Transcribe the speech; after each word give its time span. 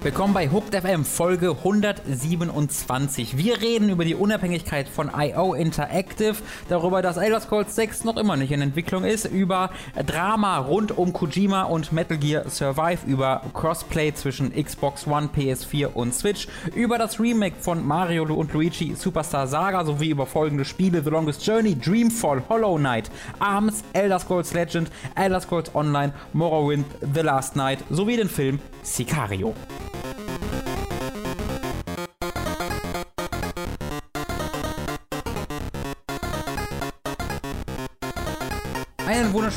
Willkommen 0.00 0.32
bei 0.32 0.48
Hooked 0.48 0.76
FM 0.76 1.04
Folge 1.04 1.50
127. 1.50 3.36
Wir 3.36 3.60
reden 3.60 3.88
über 3.88 4.04
die 4.04 4.14
Unabhängigkeit 4.14 4.88
von 4.88 5.10
IO 5.12 5.54
Interactive, 5.54 6.36
darüber, 6.68 7.02
dass 7.02 7.16
Elder 7.16 7.40
Scrolls 7.40 7.74
6 7.74 8.04
noch 8.04 8.16
immer 8.16 8.36
nicht 8.36 8.52
in 8.52 8.62
Entwicklung 8.62 9.02
ist, 9.02 9.24
über 9.24 9.70
Drama 10.06 10.58
rund 10.58 10.96
um 10.96 11.12
Kojima 11.12 11.64
und 11.64 11.90
Metal 11.90 12.16
Gear 12.16 12.48
Survive, 12.48 13.00
über 13.08 13.42
Crossplay 13.52 14.14
zwischen 14.14 14.52
Xbox 14.54 15.04
One, 15.08 15.30
PS4 15.36 15.86
und 15.86 16.14
Switch, 16.14 16.46
über 16.76 16.96
das 16.96 17.18
Remake 17.18 17.56
von 17.58 17.84
Mario 17.84 18.22
und 18.22 18.52
Luigi 18.52 18.94
Superstar 18.94 19.48
Saga 19.48 19.84
sowie 19.84 20.10
über 20.10 20.26
folgende 20.26 20.64
Spiele 20.64 21.02
The 21.02 21.10
Longest 21.10 21.44
Journey, 21.44 21.74
Dreamfall, 21.74 22.44
Hollow 22.48 22.76
Knight, 22.76 23.10
ARMS, 23.40 23.82
Elder 23.94 24.20
Scrolls 24.20 24.54
Legend, 24.54 24.92
Elder 25.16 25.40
Scrolls 25.40 25.74
Online, 25.74 26.12
Morrowind, 26.34 26.86
The 27.00 27.22
Last 27.22 27.56
Night 27.56 27.80
sowie 27.90 28.16
den 28.16 28.28
Film 28.28 28.60
Sicario. 28.84 29.54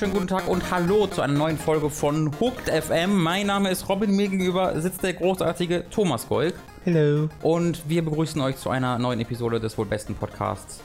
Wunderschönen 0.01 0.27
guten 0.27 0.39
Tag 0.39 0.47
und 0.49 0.71
hallo 0.71 1.05
zu 1.05 1.21
einer 1.21 1.33
neuen 1.33 1.59
Folge 1.59 1.91
von 1.91 2.31
Hooked 2.39 2.69
FM. 2.69 3.21
Mein 3.21 3.45
Name 3.45 3.69
ist 3.69 3.87
Robin, 3.87 4.15
mir 4.15 4.29
gegenüber 4.29 4.81
sitzt 4.81 5.03
der 5.03 5.13
großartige 5.13 5.85
Thomas 5.91 6.27
Golk. 6.27 6.55
Hello. 6.83 7.29
Und 7.43 7.87
wir 7.87 8.03
begrüßen 8.03 8.41
euch 8.41 8.57
zu 8.57 8.71
einer 8.71 8.97
neuen 8.97 9.19
Episode 9.19 9.59
des 9.59 9.77
wohl 9.77 9.85
besten 9.85 10.15
Podcasts 10.15 10.79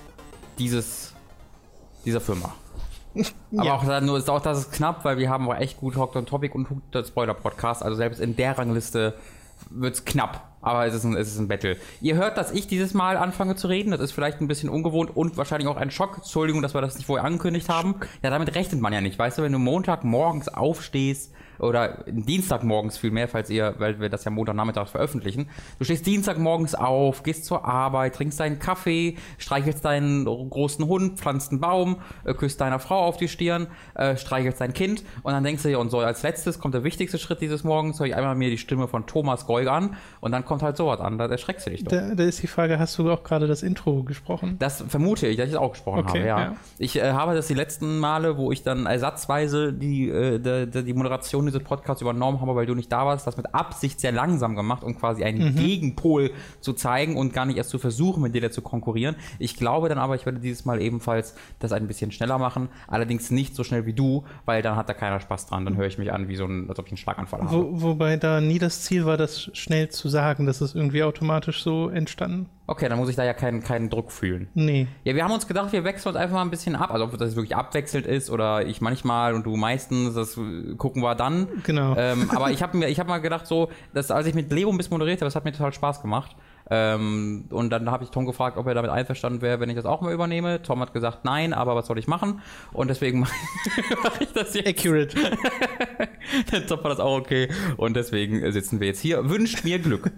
dieses, 0.59 1.15
dieser 2.05 2.21
Firma. 2.21 2.52
Aber 3.57 3.65
Ja. 3.65 3.74
auch, 3.77 4.01
nur 4.02 4.19
ist 4.19 4.29
auch 4.29 4.43
das 4.43 4.59
ist 4.59 4.73
knapp, 4.73 5.02
weil 5.07 5.16
wir 5.16 5.30
haben 5.30 5.48
auch 5.48 5.57
echt 5.57 5.79
gut 5.79 5.96
Hooked 5.96 6.16
on 6.16 6.27
Topic 6.27 6.55
und 6.55 6.69
Hooked 6.69 7.07
Spoiler 7.07 7.33
Podcast. 7.33 7.83
Also 7.83 7.96
selbst 7.96 8.21
in 8.21 8.37
der 8.37 8.59
Rangliste 8.59 9.15
wird's 9.70 10.04
knapp. 10.04 10.56
Aber 10.60 10.84
es 10.84 10.95
ist, 10.95 11.04
ein, 11.04 11.16
es 11.16 11.28
ist 11.28 11.38
ein 11.38 11.46
Battle. 11.46 11.76
Ihr 12.00 12.16
hört, 12.16 12.36
dass 12.36 12.50
ich 12.50 12.66
dieses 12.66 12.92
Mal 12.92 13.16
anfange 13.16 13.54
zu 13.54 13.68
reden. 13.68 13.92
Das 13.92 14.00
ist 14.00 14.10
vielleicht 14.10 14.40
ein 14.40 14.48
bisschen 14.48 14.68
ungewohnt 14.68 15.16
und 15.16 15.36
wahrscheinlich 15.36 15.68
auch 15.68 15.76
ein 15.76 15.92
Schock. 15.92 16.16
Entschuldigung, 16.16 16.60
dass 16.60 16.74
wir 16.74 16.80
das 16.80 16.96
nicht 16.96 17.06
vorher 17.06 17.24
angekündigt 17.24 17.68
haben. 17.68 17.94
Ja, 18.22 18.30
damit 18.30 18.54
rechnet 18.56 18.80
man 18.80 18.92
ja 18.92 19.00
nicht. 19.00 19.16
Weißt 19.16 19.38
du, 19.38 19.42
wenn 19.42 19.52
du 19.52 19.60
Montag 19.60 20.02
morgens 20.02 20.48
aufstehst 20.48 21.32
oder 21.59 22.04
Dienstag 22.07 22.62
morgens 22.62 22.99
vielmehr, 22.99 23.29
falls 23.29 23.51
ihr, 23.51 23.74
weil 23.79 24.01
wir 24.01 24.09
das 24.09 24.24
ja 24.24 24.30
Montagnachmittag 24.30 24.88
veröffentlichen. 24.88 25.49
Du 25.79 25.85
stehst 25.85 26.07
Dienstag 26.07 26.38
morgens 26.38 26.74
auf, 26.74 27.23
gehst 27.23 27.45
zur 27.45 27.65
Arbeit, 27.65 28.15
trinkst 28.15 28.40
deinen 28.40 28.59
Kaffee, 28.59 29.16
streichelst 29.38 29.84
deinen 29.84 30.24
großen 30.24 30.87
Hund, 30.87 31.18
pflanzt 31.18 31.51
einen 31.51 31.60
Baum, 31.60 31.96
äh, 32.24 32.34
küsst 32.34 32.60
deiner 32.60 32.79
Frau 32.79 33.04
auf 33.04 33.16
die 33.16 33.29
Stirn, 33.29 33.68
äh, 33.95 34.16
streichelst 34.16 34.60
dein 34.60 34.73
Kind 34.73 35.04
und 35.23 35.32
dann 35.32 35.45
denkst 35.45 35.62
du 35.62 35.68
dir, 35.68 35.79
und 35.79 35.90
so 35.90 36.01
als 36.01 36.23
letztes 36.23 36.59
kommt 36.59 36.74
der 36.74 36.84
wichtigste 36.84 37.18
Schritt 37.18 37.40
dieses 37.40 37.65
Morgens, 37.65 37.99
höre 37.99 38.07
ich 38.07 38.16
einmal 38.16 38.34
mir 38.34 38.51
die 38.51 38.59
Stimme 38.59 38.88
von 38.88 39.07
Thomas 39.07 39.46
Geug 39.46 39.68
an 39.68 39.96
und 40.21 40.32
dann 40.32 40.45
kommt 40.45 40.62
halt 40.62 40.77
sowas 40.77 41.01
an, 41.01 41.18
da 41.18 41.27
erschreckst 41.27 41.66
du 41.66 41.71
dich 41.71 41.84
doch. 41.84 41.90
Da, 41.90 42.15
da 42.15 42.24
ist 42.24 42.43
die 42.43 42.46
Frage, 42.46 42.79
hast 42.79 42.99
du 42.99 43.10
auch 43.10 43.23
gerade 43.23 43.46
das 43.46 43.62
Intro 43.62 44.02
gesprochen? 44.02 44.57
Das 44.59 44.84
vermute 44.88 45.27
ich, 45.27 45.37
dass 45.37 45.46
ich 45.46 45.52
es 45.52 45.59
auch 45.59 45.73
gesprochen 45.73 46.01
Okay, 46.01 46.18
habe, 46.18 46.27
ja. 46.29 46.40
ja. 46.40 46.57
Ich 46.79 46.96
äh, 46.96 47.12
habe 47.12 47.34
das 47.34 47.46
die 47.46 47.54
letzten 47.54 47.99
Male, 47.99 48.37
wo 48.37 48.52
ich 48.52 48.62
dann 48.62 48.87
ersatzweise 48.87 49.73
die, 49.73 50.09
äh, 50.09 50.38
die, 50.38 50.71
die, 50.71 50.84
die 50.84 50.93
Moderation 51.47 51.57
dieses 51.57 51.63
Podcasts 51.69 52.02
übernommen 52.02 52.41
habe, 52.41 52.55
weil 52.55 52.66
du 52.66 52.75
nicht 52.75 52.91
da 52.91 53.07
warst, 53.07 53.27
das 53.27 53.37
mit 53.37 53.55
Absicht 53.55 54.01
sehr 54.01 54.13
langsam 54.13 54.57
gemacht, 54.57 54.83
um 54.85 54.97
quasi 54.97 55.25
einen 55.25 55.52
Mhm. 55.52 55.57
Gegenpol 55.57 56.30
zu 56.61 56.73
zeigen 56.73 57.16
und 57.16 57.33
gar 57.33 57.47
nicht 57.47 57.57
erst 57.57 57.71
zu 57.71 57.79
versuchen, 57.79 58.23
mit 58.23 58.35
dir 58.35 58.41
da 58.41 58.51
zu 58.51 58.63
konkurrieren. 58.63 59.16
Ich 59.39 59.57
glaube 59.57 59.89
dann 59.89 59.99
aber, 59.99 60.15
ich 60.15 60.27
werde 60.27 60.41
dieses 60.41 60.65
Mal 60.65 60.80
ebenfalls 60.80 61.35
das 61.59 61.73
ein 61.73 61.87
bisschen 61.87 62.11
schneller 62.13 62.39
machen, 62.39 62.69
allerdings 62.89 63.30
nicht 63.30 63.55
so 63.55 63.65
schnell 63.65 63.87
wie 63.87 63.93
du, 63.93 64.25
weil 64.44 64.62
dann 64.62 64.77
hat 64.77 64.89
da 64.89 64.94
keiner 64.94 65.21
Spaß 65.21 65.47
dran. 65.47 65.65
Dann 65.65 65.77
höre 65.77 65.87
ich 65.87 65.99
mich 65.99 66.12
an, 66.12 66.28
wie 66.28 66.37
so 66.37 66.44
ein, 66.44 66.69
als 66.69 66.78
ob 66.78 66.87
ich 66.87 66.93
einen 66.93 66.99
Schlaganfall 66.99 67.41
habe. 67.43 67.53
Wo, 67.53 67.83
wobei 67.83 68.17
da 68.17 68.41
nie 68.41 68.59
das 68.59 68.83
Ziel 68.83 69.06
war, 69.06 69.17
das 69.17 69.50
schnell 69.53 69.89
zu 69.89 70.09
sagen. 70.09 70.47
Das 70.47 70.61
ist 70.61 70.75
irgendwie 70.75 71.03
automatisch 71.03 71.62
so 71.62 71.89
entstanden. 71.89 72.49
Okay, 72.69 72.88
dann 72.88 72.98
muss 72.98 73.09
ich 73.09 73.15
da 73.15 73.25
ja 73.25 73.32
keinen, 73.32 73.62
keinen 73.62 73.91
Druck 73.91 74.10
fühlen. 74.10 74.49
Nee. 74.54 74.88
Ja, 75.04 75.15
wir 75.15 75.22
haben 75.22 75.32
uns 75.32 75.47
gedacht, 75.47 75.72
wir 75.72 75.84
wechseln 75.84 76.09
uns 76.09 76.16
einfach 76.16 76.34
mal 76.34 76.43
ein 76.43 76.50
bisschen 76.50 76.75
ab. 76.75 76.91
Also 76.91 77.04
ob 77.04 77.16
das 77.16 77.37
wirklich 77.37 77.54
abwechselt 77.54 78.06
ist 78.06 78.28
oder 78.28 78.66
ich 78.66 78.81
manchmal 78.81 79.34
und 79.34 79.47
du 79.47 79.56
meistens, 79.56 80.15
das 80.15 80.37
äh, 80.37 80.75
gucken 80.76 81.03
wir 81.03 81.15
dann. 81.15 81.47
Genau. 81.62 81.94
Ähm, 81.97 82.28
aber 82.34 82.50
ich 82.50 82.62
habe 82.62 82.76
mir, 82.76 82.88
ich 82.88 82.99
habe 82.99 83.09
mal 83.09 83.19
gedacht, 83.19 83.47
so, 83.47 83.71
dass 83.94 84.10
als 84.10 84.26
ich 84.26 84.34
mit 84.34 84.50
Leo 84.53 84.69
ein 84.71 84.76
bisschen 84.76 84.94
moderiert 84.94 85.21
habe, 85.21 85.26
das 85.26 85.37
hat 85.37 85.44
mir 85.44 85.53
total 85.53 85.72
Spaß 85.72 86.03
gemacht. 86.03 86.34
Ähm, 86.69 87.44
und 87.50 87.71
dann 87.71 87.88
habe 87.91 88.03
ich 88.03 88.10
Tom 88.10 88.26
gefragt, 88.26 88.56
ob 88.56 88.66
er 88.66 88.75
damit 88.75 88.91
einverstanden 88.91 89.41
wäre, 89.41 89.60
wenn 89.60 89.71
ich 89.71 89.76
das 89.76 89.87
auch 89.87 90.00
mal 90.00 90.12
übernehme. 90.12 90.62
Tom 90.62 90.81
hat 90.81 90.93
gesagt, 90.93 91.25
nein, 91.25 91.53
aber 91.53 91.76
was 91.76 91.87
soll 91.87 91.99
ich 91.99 92.09
machen? 92.09 92.41
Und 92.72 92.88
deswegen 92.88 93.21
mache 94.03 94.25
ich 94.25 94.32
das 94.32 94.55
jetzt. 94.55 94.66
Accurate. 94.66 95.16
Top 96.66 96.82
war 96.82 96.91
das 96.91 96.99
auch 96.99 97.19
okay. 97.19 97.49
Und 97.76 97.94
deswegen 97.94 98.50
sitzen 98.50 98.81
wir 98.81 98.88
jetzt 98.88 99.00
hier. 99.00 99.31
Wünscht 99.31 99.62
mir 99.62 99.78
Glück. 99.78 100.10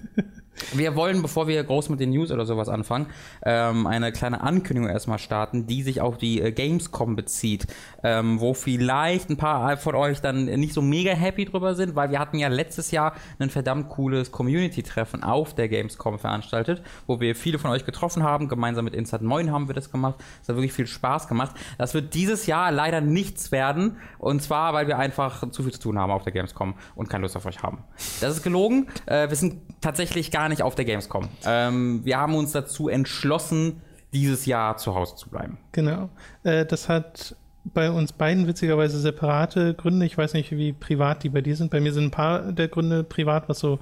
Wir 0.72 0.96
wollen, 0.96 1.22
bevor 1.22 1.48
wir 1.48 1.62
groß 1.62 1.88
mit 1.88 2.00
den 2.00 2.10
News 2.10 2.30
oder 2.30 2.46
sowas 2.46 2.69
anfangen, 2.69 3.06
ähm, 3.44 3.86
eine 3.86 4.12
kleine 4.12 4.41
Ankündigung 4.41 4.91
erstmal 4.91 5.19
starten, 5.19 5.66
die 5.66 5.82
sich 5.82 6.00
auf 6.00 6.19
die 6.19 6.41
äh, 6.41 6.52
Gamescom 6.52 7.16
bezieht, 7.16 7.66
ähm, 8.02 8.41
wo 8.41 8.54
vielleicht 8.54 9.30
ein 9.30 9.36
paar 9.36 9.76
von 9.76 9.94
euch 9.94 10.20
dann 10.20 10.44
nicht 10.44 10.74
so 10.74 10.82
mega 10.82 11.12
happy 11.12 11.44
drüber 11.44 11.74
sind, 11.74 11.94
weil 11.94 12.10
wir 12.10 12.19
hatten 12.19 12.38
ja 12.38 12.48
letztes 12.48 12.91
Jahr 12.91 13.14
ein 13.38 13.50
verdammt 13.50 13.88
cooles 13.88 14.32
Community-Treffen 14.32 15.22
auf 15.22 15.54
der 15.54 15.69
Gamescom 15.69 16.19
veranstaltet, 16.19 16.82
wo 17.06 17.20
wir 17.20 17.34
viele 17.34 17.58
von 17.58 17.70
euch 17.70 17.84
getroffen 17.84 18.22
haben. 18.22 18.48
Gemeinsam 18.48 18.84
mit 18.84 18.94
Inside 18.94 19.25
Moin 19.25 19.52
haben 19.52 19.69
wir 19.69 19.75
das 19.75 19.90
gemacht. 19.90 20.16
Das 20.40 20.48
hat 20.48 20.56
wirklich 20.56 20.72
viel 20.72 20.86
Spaß 20.86 21.28
gemacht. 21.28 21.54
Das 21.76 21.94
wird 21.94 22.14
dieses 22.14 22.46
Jahr 22.46 22.72
leider 22.72 23.00
nichts 23.00 23.52
werden. 23.52 23.96
Und 24.19 24.42
zwar, 24.42 24.75
weil 24.75 24.86
wir 24.86 24.98
einfach 24.98 25.50
zu 25.50 25.62
viel 25.62 25.72
zu 25.72 25.80
tun 25.80 25.98
haben 25.98 26.10
auf 26.10 26.22
der 26.22 26.32
Gamescom 26.32 26.75
und 26.94 27.08
keine 27.08 27.22
Lust 27.22 27.36
auf 27.36 27.46
euch 27.46 27.62
haben. 27.62 27.84
Das 28.20 28.36
ist 28.36 28.42
gelogen. 28.42 28.88
Äh, 29.06 29.28
wir 29.28 29.36
sind 29.36 29.62
tatsächlich 29.80 30.30
gar 30.30 30.47
nicht 30.48 30.62
auf 30.62 30.75
der 30.75 30.84
Gamescom. 30.84 31.28
Ähm, 31.44 32.04
wir 32.04 32.19
haben 32.19 32.34
uns 32.34 32.53
dazu 32.53 32.88
entschlossen, 32.88 33.81
dieses 34.12 34.47
Jahr 34.47 34.76
zu 34.76 34.94
Hause 34.94 35.16
zu 35.16 35.28
bleiben. 35.28 35.59
Genau. 35.72 36.09
Äh, 36.42 36.64
das 36.64 36.88
hat 36.88 37.36
bei 37.64 37.91
uns 37.91 38.12
beiden 38.12 38.47
witzigerweise 38.47 38.98
separate 38.98 39.75
Gründe. 39.75 40.06
Ich 40.06 40.16
weiß 40.16 40.32
nicht, 40.34 40.50
wie 40.53 40.72
privat 40.72 41.22
die 41.22 41.28
bei 41.28 41.42
dir 41.42 41.56
sind. 41.56 41.70
Bei 41.70 41.81
mir 41.81 41.92
sind 41.92 42.04
ein 42.04 42.10
paar 42.10 42.53
der 42.53 42.69
Gründe 42.69 43.04
privat, 43.04 43.48
was 43.48 43.58
so 43.58 43.78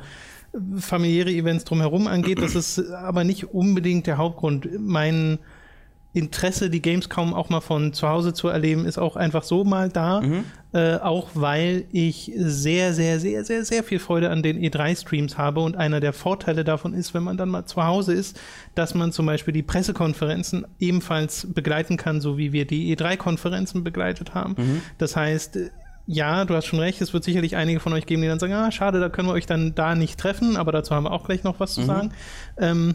familiäre 0.78 1.30
Events 1.30 1.64
drumherum 1.64 2.06
angeht. 2.06 2.40
Das 2.40 2.54
ist 2.54 2.90
aber 2.90 3.24
nicht 3.24 3.52
unbedingt 3.52 4.06
der 4.06 4.18
Hauptgrund. 4.18 4.68
Mein 4.78 5.38
Interesse, 6.16 6.70
die 6.70 6.80
Gamescom 6.80 7.34
auch 7.34 7.50
mal 7.50 7.60
von 7.60 7.92
zu 7.92 8.08
Hause 8.08 8.32
zu 8.32 8.48
erleben, 8.48 8.86
ist 8.86 8.96
auch 8.96 9.16
einfach 9.16 9.42
so 9.42 9.64
mal 9.64 9.90
da. 9.90 10.22
Äh, 10.72 10.96
auch 10.96 11.28
weil 11.34 11.84
ich 11.92 12.32
sehr, 12.36 12.94
sehr, 12.94 13.20
sehr, 13.20 13.44
sehr, 13.44 13.66
sehr 13.66 13.84
viel 13.84 13.98
Freude 13.98 14.30
an 14.30 14.42
den 14.42 14.58
E3-Streams 14.58 15.36
habe. 15.36 15.60
Und 15.60 15.76
einer 15.76 16.00
der 16.00 16.14
Vorteile 16.14 16.64
davon 16.64 16.94
ist, 16.94 17.12
wenn 17.12 17.22
man 17.22 17.36
dann 17.36 17.50
mal 17.50 17.66
zu 17.66 17.84
Hause 17.84 18.14
ist, 18.14 18.40
dass 18.74 18.94
man 18.94 19.12
zum 19.12 19.26
Beispiel 19.26 19.52
die 19.52 19.62
Pressekonferenzen 19.62 20.66
ebenfalls 20.78 21.48
begleiten 21.52 21.98
kann, 21.98 22.22
so 22.22 22.38
wie 22.38 22.50
wir 22.50 22.66
die 22.66 22.96
E3-Konferenzen 22.96 23.84
begleitet 23.84 24.34
haben. 24.34 24.56
Das 24.96 25.16
heißt, 25.16 25.58
ja, 26.06 26.46
du 26.46 26.54
hast 26.54 26.64
schon 26.64 26.78
recht, 26.78 27.02
es 27.02 27.12
wird 27.12 27.24
sicherlich 27.24 27.56
einige 27.56 27.80
von 27.80 27.92
euch 27.92 28.06
geben, 28.06 28.22
die 28.22 28.28
dann 28.28 28.38
sagen, 28.38 28.54
ah, 28.54 28.70
schade, 28.70 29.00
da 29.00 29.10
können 29.10 29.28
wir 29.28 29.34
euch 29.34 29.46
dann 29.46 29.74
da 29.74 29.94
nicht 29.94 30.18
treffen, 30.18 30.56
aber 30.56 30.72
dazu 30.72 30.94
haben 30.94 31.04
wir 31.04 31.12
auch 31.12 31.24
gleich 31.26 31.42
noch 31.42 31.60
was 31.60 31.74
zu 31.74 31.82
sagen. 31.82 32.12
Ähm, 32.58 32.94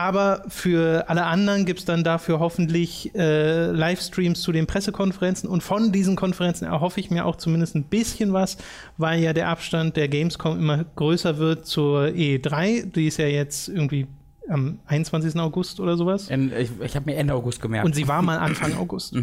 aber 0.00 0.44
für 0.48 1.04
alle 1.08 1.26
anderen 1.26 1.66
gibt 1.66 1.80
es 1.80 1.84
dann 1.84 2.02
dafür 2.02 2.40
hoffentlich 2.40 3.14
äh, 3.14 3.70
Livestreams 3.70 4.40
zu 4.40 4.50
den 4.50 4.66
Pressekonferenzen. 4.66 5.48
Und 5.48 5.62
von 5.62 5.92
diesen 5.92 6.16
Konferenzen 6.16 6.64
erhoffe 6.64 7.00
ich 7.00 7.10
mir 7.10 7.26
auch 7.26 7.36
zumindest 7.36 7.74
ein 7.74 7.84
bisschen 7.84 8.32
was, 8.32 8.56
weil 8.96 9.20
ja 9.20 9.34
der 9.34 9.48
Abstand 9.48 9.96
der 9.96 10.08
Gamescom 10.08 10.58
immer 10.58 10.84
größer 10.96 11.36
wird 11.36 11.66
zur 11.66 12.06
E3. 12.06 12.90
Die 12.92 13.08
ist 13.08 13.18
ja 13.18 13.26
jetzt 13.26 13.68
irgendwie 13.68 14.06
am 14.50 14.80
21. 14.86 15.36
August 15.40 15.80
oder 15.80 15.96
sowas. 15.96 16.28
In, 16.28 16.52
ich 16.56 16.70
ich 16.82 16.96
habe 16.96 17.06
mir 17.10 17.16
Ende 17.16 17.34
August 17.34 17.62
gemerkt. 17.62 17.86
Und 17.86 17.94
sie 17.94 18.08
war 18.08 18.20
mal 18.22 18.38
Anfang 18.38 18.74
August. 18.78 19.14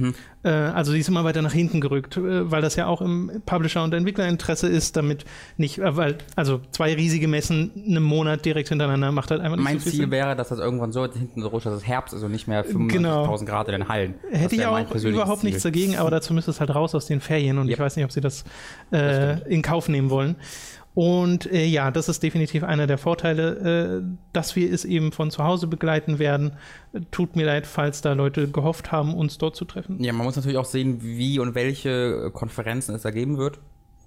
Äh, 0.43 0.49
also 0.49 0.91
sie 0.91 0.99
ist 0.99 1.09
immer 1.09 1.23
weiter 1.23 1.41
nach 1.41 1.53
hinten 1.53 1.81
gerückt, 1.81 2.17
äh, 2.17 2.49
weil 2.49 2.61
das 2.61 2.75
ja 2.75 2.87
auch 2.87 3.01
im 3.01 3.41
Publisher- 3.45 3.83
und 3.83 3.93
Entwicklerinteresse 3.93 4.67
ist, 4.67 4.95
damit 4.95 5.25
nicht, 5.57 5.79
äh, 5.79 5.95
weil, 5.97 6.17
also 6.35 6.61
zwei 6.71 6.93
riesige 6.93 7.27
Messen 7.27 7.71
einen 7.75 8.03
Monat 8.03 8.45
direkt 8.45 8.69
hintereinander 8.69 9.11
macht 9.11 9.31
halt 9.31 9.41
einfach 9.41 9.57
nicht 9.57 9.63
mein 9.65 9.79
so 9.79 9.89
Ziel 9.89 10.09
wäre, 10.11 10.35
dass 10.35 10.49
das 10.49 10.59
irgendwann 10.59 10.91
so 10.91 11.05
hinten 11.11 11.41
so 11.41 11.49
rutscht, 11.49 11.65
dass 11.67 11.73
es 11.75 11.85
Herbst 11.87 12.13
ist 12.13 12.23
und 12.23 12.31
nicht 12.31 12.47
mehr 12.47 12.65
95.000 12.65 12.87
Genau. 12.89 13.37
Grad 13.45 13.67
in 13.67 13.73
den 13.73 13.87
Hallen. 13.89 14.15
Hätte 14.31 14.55
ich 14.55 14.65
auch 14.65 14.79
überhaupt 15.03 15.41
Ziel. 15.41 15.49
nichts 15.49 15.63
dagegen, 15.63 15.97
aber 15.97 16.09
dazu 16.11 16.33
müsste 16.33 16.51
es 16.51 16.59
halt 16.59 16.73
raus 16.73 16.95
aus 16.95 17.05
den 17.05 17.19
Ferien 17.21 17.57
und 17.57 17.65
ich 17.67 17.71
Yep. 17.73 17.79
weiß 17.79 17.95
nicht, 17.97 18.05
ob 18.05 18.11
sie 18.11 18.21
das, 18.21 18.43
äh, 18.91 19.39
in 19.51 19.61
Kauf 19.61 19.89
nehmen 19.89 20.09
wollen. 20.09 20.35
Und 20.99 21.45
äh, 21.51 21.63
ja, 21.65 21.91
das 21.91 22.09
ist 22.09 22.23
definitiv 22.23 22.63
einer 22.63 22.87
der 22.87 22.97
Vorteile, 22.97 23.99
äh, 23.99 24.15
dass 24.33 24.55
wir 24.55 24.73
es 24.73 24.83
eben 24.83 25.11
von 25.11 25.29
zu 25.29 25.43
Hause 25.43 25.67
begleiten 25.67 26.17
werden. 26.17 26.53
Äh, 26.91 27.01
Tut 27.11 27.35
mir 27.35 27.45
leid, 27.45 27.67
falls 27.67 28.01
da 28.01 28.13
Leute 28.13 28.47
gehofft 28.47 28.91
haben, 28.91 29.13
uns 29.13 29.37
dort 29.37 29.55
zu 29.55 29.65
treffen. 29.65 30.03
Ja, 30.03 30.11
man 30.11 30.25
muss 30.25 30.37
natürlich 30.37 30.57
auch 30.57 30.65
sehen, 30.65 30.97
wie 31.03 31.37
und 31.37 31.53
welche 31.53 32.31
Konferenzen 32.33 32.95
es 32.95 33.03
da 33.03 33.11
geben 33.11 33.37
wird. 33.37 33.59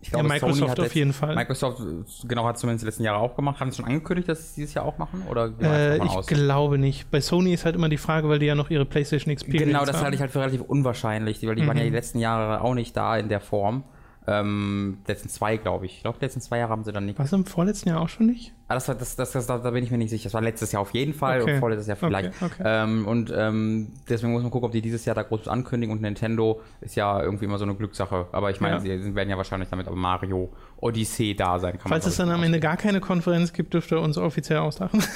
Ich 0.03 0.11
Ja, 0.11 0.21
Microsoft 0.25 0.81
auf 0.81 0.93
jeden 0.97 1.13
Fall. 1.13 1.37
Microsoft, 1.37 1.79
äh, 1.79 2.27
genau, 2.27 2.45
hat 2.45 2.59
zumindest 2.59 2.83
die 2.83 2.87
letzten 2.87 3.05
Jahre 3.05 3.19
auch 3.21 3.37
gemacht. 3.37 3.61
Haben 3.61 3.71
sie 3.71 3.77
schon 3.77 3.85
angekündigt, 3.85 4.29
dass 4.29 4.39
sie 4.41 4.45
es 4.49 4.55
dieses 4.57 4.75
Jahr 4.75 4.85
auch 4.85 4.99
machen? 4.99 5.23
Oder 5.31 5.53
Äh, 5.63 5.99
ich 5.99 6.03
aus? 6.11 6.27
glaube 6.27 6.77
nicht. 6.77 7.09
Bei 7.13 7.21
Sony 7.21 7.53
ist 7.55 7.65
halt 7.67 7.77
immer 7.77 7.89
die 7.89 7.99
Frage, 7.99 8.29
weil 8.29 8.41
die 8.41 8.47
ja 8.47 8.57
noch 8.57 8.69
ihre 8.69 8.85
PlayStation 8.85 9.31
Experience 9.31 9.67
Genau, 9.71 9.85
das 9.85 10.03
halte 10.03 10.17
ich 10.17 10.21
halt 10.21 10.33
für 10.33 10.41
relativ 10.41 10.63
unwahrscheinlich, 10.63 11.47
weil 11.47 11.55
die 11.55 11.65
waren 11.69 11.77
ja 11.77 11.85
Mhm. 11.85 11.89
die 11.91 11.95
letzten 11.95 12.19
Jahre 12.19 12.63
auch 12.65 12.75
nicht 12.75 12.97
da 12.97 13.17
in 13.17 13.29
der 13.29 13.39
Form. 13.41 13.85
Ähm, 14.27 14.99
letzten 15.07 15.29
zwei, 15.29 15.57
glaube 15.57 15.87
ich. 15.87 15.97
Ich 15.97 16.03
glaube, 16.03 16.19
letzten 16.21 16.41
zwei 16.41 16.59
Jahre 16.59 16.73
haben 16.73 16.85
sie 16.85 16.93
dann 16.93 17.07
nicht. 17.07 17.19
Was 17.19 17.33
im 17.33 17.47
vorletzten 17.47 17.89
Jahr 17.89 18.01
auch 18.01 18.09
schon 18.09 18.27
nicht? 18.27 18.53
Ah, 18.71 18.75
das, 18.75 18.87
war- 18.87 18.95
das, 18.95 19.17
das, 19.17 19.33
das, 19.33 19.47
da 19.47 19.59
bin 19.59 19.83
ich 19.83 19.91
mir 19.91 19.99
nicht 19.99 20.11
sicher. 20.11 20.25
Das 20.25 20.35
war 20.35 20.41
letztes 20.43 20.71
Jahr 20.71 20.81
auf 20.83 20.95
jeden 20.95 21.13
Fall 21.13 21.43
Okay. 21.43 21.55
und 21.55 21.59
vorletztes 21.59 21.89
Jahr 21.89 21.97
vielleicht. 21.97 22.29
Okay, 22.41 22.53
okay. 22.61 22.63
Ähm, 22.65 23.05
und 23.07 23.33
ähm, 23.37 23.89
deswegen 24.09 24.33
muss 24.33 24.43
man 24.43 24.51
gucken, 24.53 24.67
ob 24.67 24.73
die 24.73 24.81
dieses 24.81 25.05
Jahr 25.05 25.17
da 25.17 25.23
groß 25.25 25.49
ankündigen. 25.49 25.93
Und 25.95 26.03
Nintendo 26.03 26.61
ist 26.81 26.95
ja 26.95 27.21
irgendwie 27.21 27.47
immer 27.47 27.59
so 27.59 27.65
eine 27.65 27.75
Glückssache. 27.75 28.29
Aber 28.31 28.51
ich 28.51 28.61
meine, 28.61 28.77
Ja. 28.77 28.81
sie 28.81 29.15
werden 29.17 29.29
ja 29.29 29.37
wahrscheinlich 29.37 29.69
damit 29.71 29.89
aber 29.89 29.97
Mario 29.97 30.51
Odyssey 30.79 31.35
da 31.35 31.59
sein. 31.59 31.79
Kann 31.79 31.89
Falls 31.91 32.07
es 32.07 32.17
dann 32.17 32.31
am 32.31 32.43
Ende 32.45 32.61
gar 32.61 32.77
keine 32.77 33.01
Konferenz 33.01 33.53
gibt, 33.53 33.75
dürft 33.75 33.91
ihr 33.91 34.01
uns 34.01 34.17
offiziell 34.19 34.59
auslachen. 34.61 35.03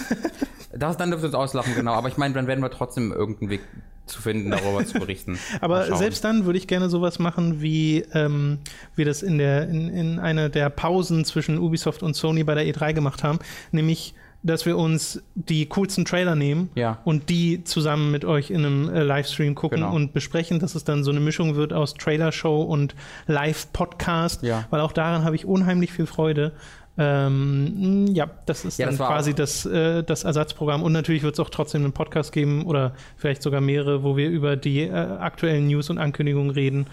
Das, 0.77 0.97
dann 0.97 1.11
dürft 1.11 1.23
ihr 1.23 1.27
uns 1.27 1.37
auslachen, 1.37 1.73
genau. 1.77 1.93
Aber 1.93 2.09
ich 2.09 2.17
meine, 2.17 2.35
dann 2.35 2.49
werden 2.49 2.61
wir 2.61 2.69
trotzdem 2.69 3.13
irgendeinen 3.13 3.49
Weg 3.51 3.61
zu 4.07 4.21
finden, 4.21 4.51
darüber 4.51 4.85
zu 4.85 4.99
berichten. 4.99 5.39
Aber 5.61 5.97
selbst 5.97 6.25
dann 6.25 6.47
würde 6.47 6.59
ich 6.59 6.67
gerne 6.67 6.91
sowas 6.91 7.21
machen, 7.21 7.63
wie 7.63 8.01
ähm, 8.13 8.59
wir 8.97 9.05
das 9.05 9.23
in, 9.23 9.39
der, 9.39 9.69
in, 9.69 9.89
in 9.89 10.19
einer 10.19 10.49
der 10.49 10.69
Pausen 10.71 11.25
zwischen 11.25 11.59
Ubisoft 11.59 12.03
und 12.03 12.15
Sony 12.15 12.43
bei 12.43 12.55
der 12.57 12.65
E3 12.67 12.93
gemacht 12.93 13.23
haben, 13.23 13.39
nämlich 13.73 14.15
dass 14.47 14.67
wir 14.67 14.77
uns 14.77 15.23
die 15.35 15.65
coolsten 15.71 16.05
Trailer 16.05 16.35
nehmen 16.35 16.69
Ja. 16.75 16.99
und 17.05 17.31
die 17.31 17.65
zusammen 17.65 18.11
mit 18.11 18.27
euch 18.27 18.51
in 18.51 18.59
einem 18.67 18.91
äh, 18.91 19.03
Livestream 19.03 19.55
gucken 19.55 19.79
Genau. 19.81 19.95
und 19.95 20.13
besprechen, 20.13 20.59
dass 20.59 20.75
es 20.75 20.85
dann 20.85 21.03
so 21.03 21.11
eine 21.11 21.21
Mischung 21.21 21.57
wird 21.57 21.73
aus 21.73 21.95
Trailer-Show 21.95 22.61
und 22.61 22.95
Live-Podcast, 23.27 24.43
Ja. 24.43 24.67
weil 24.69 24.83
auch 24.83 24.93
daran 24.93 25.25
habe 25.25 25.35
ich 25.35 25.47
unheimlich 25.47 25.93
viel 25.93 26.05
Freude. 26.05 26.53
Ähm, 26.99 28.07
ja, 28.13 28.29
das 28.47 28.65
ist 28.65 28.79
Ja, 28.79 28.87
dann 28.87 28.99
das 28.99 29.07
quasi 29.07 29.31
auch- 29.33 29.37
das, 29.37 29.67
äh, 29.67 30.03
das 30.03 30.25
Ersatzprogramm. 30.25 30.83
Und 30.83 30.93
natürlich 30.93 31.23
wird 31.23 31.35
es 31.35 31.41
auch 31.41 31.51
trotzdem 31.51 31.83
einen 31.83 31.93
Podcast 31.93 32.33
geben 32.33 32.65
oder 32.67 32.93
vielleicht 33.17 33.43
sogar 33.43 33.61
mehrere, 33.61 34.03
wo 34.03 34.17
wir 34.17 34.29
über 34.29 34.57
die 34.57 34.83
äh, 34.83 34.91
aktuellen 34.93 35.67
News 35.69 35.91
und 35.91 35.99
Ankündigungen 35.99 36.51
reden. 36.51 36.87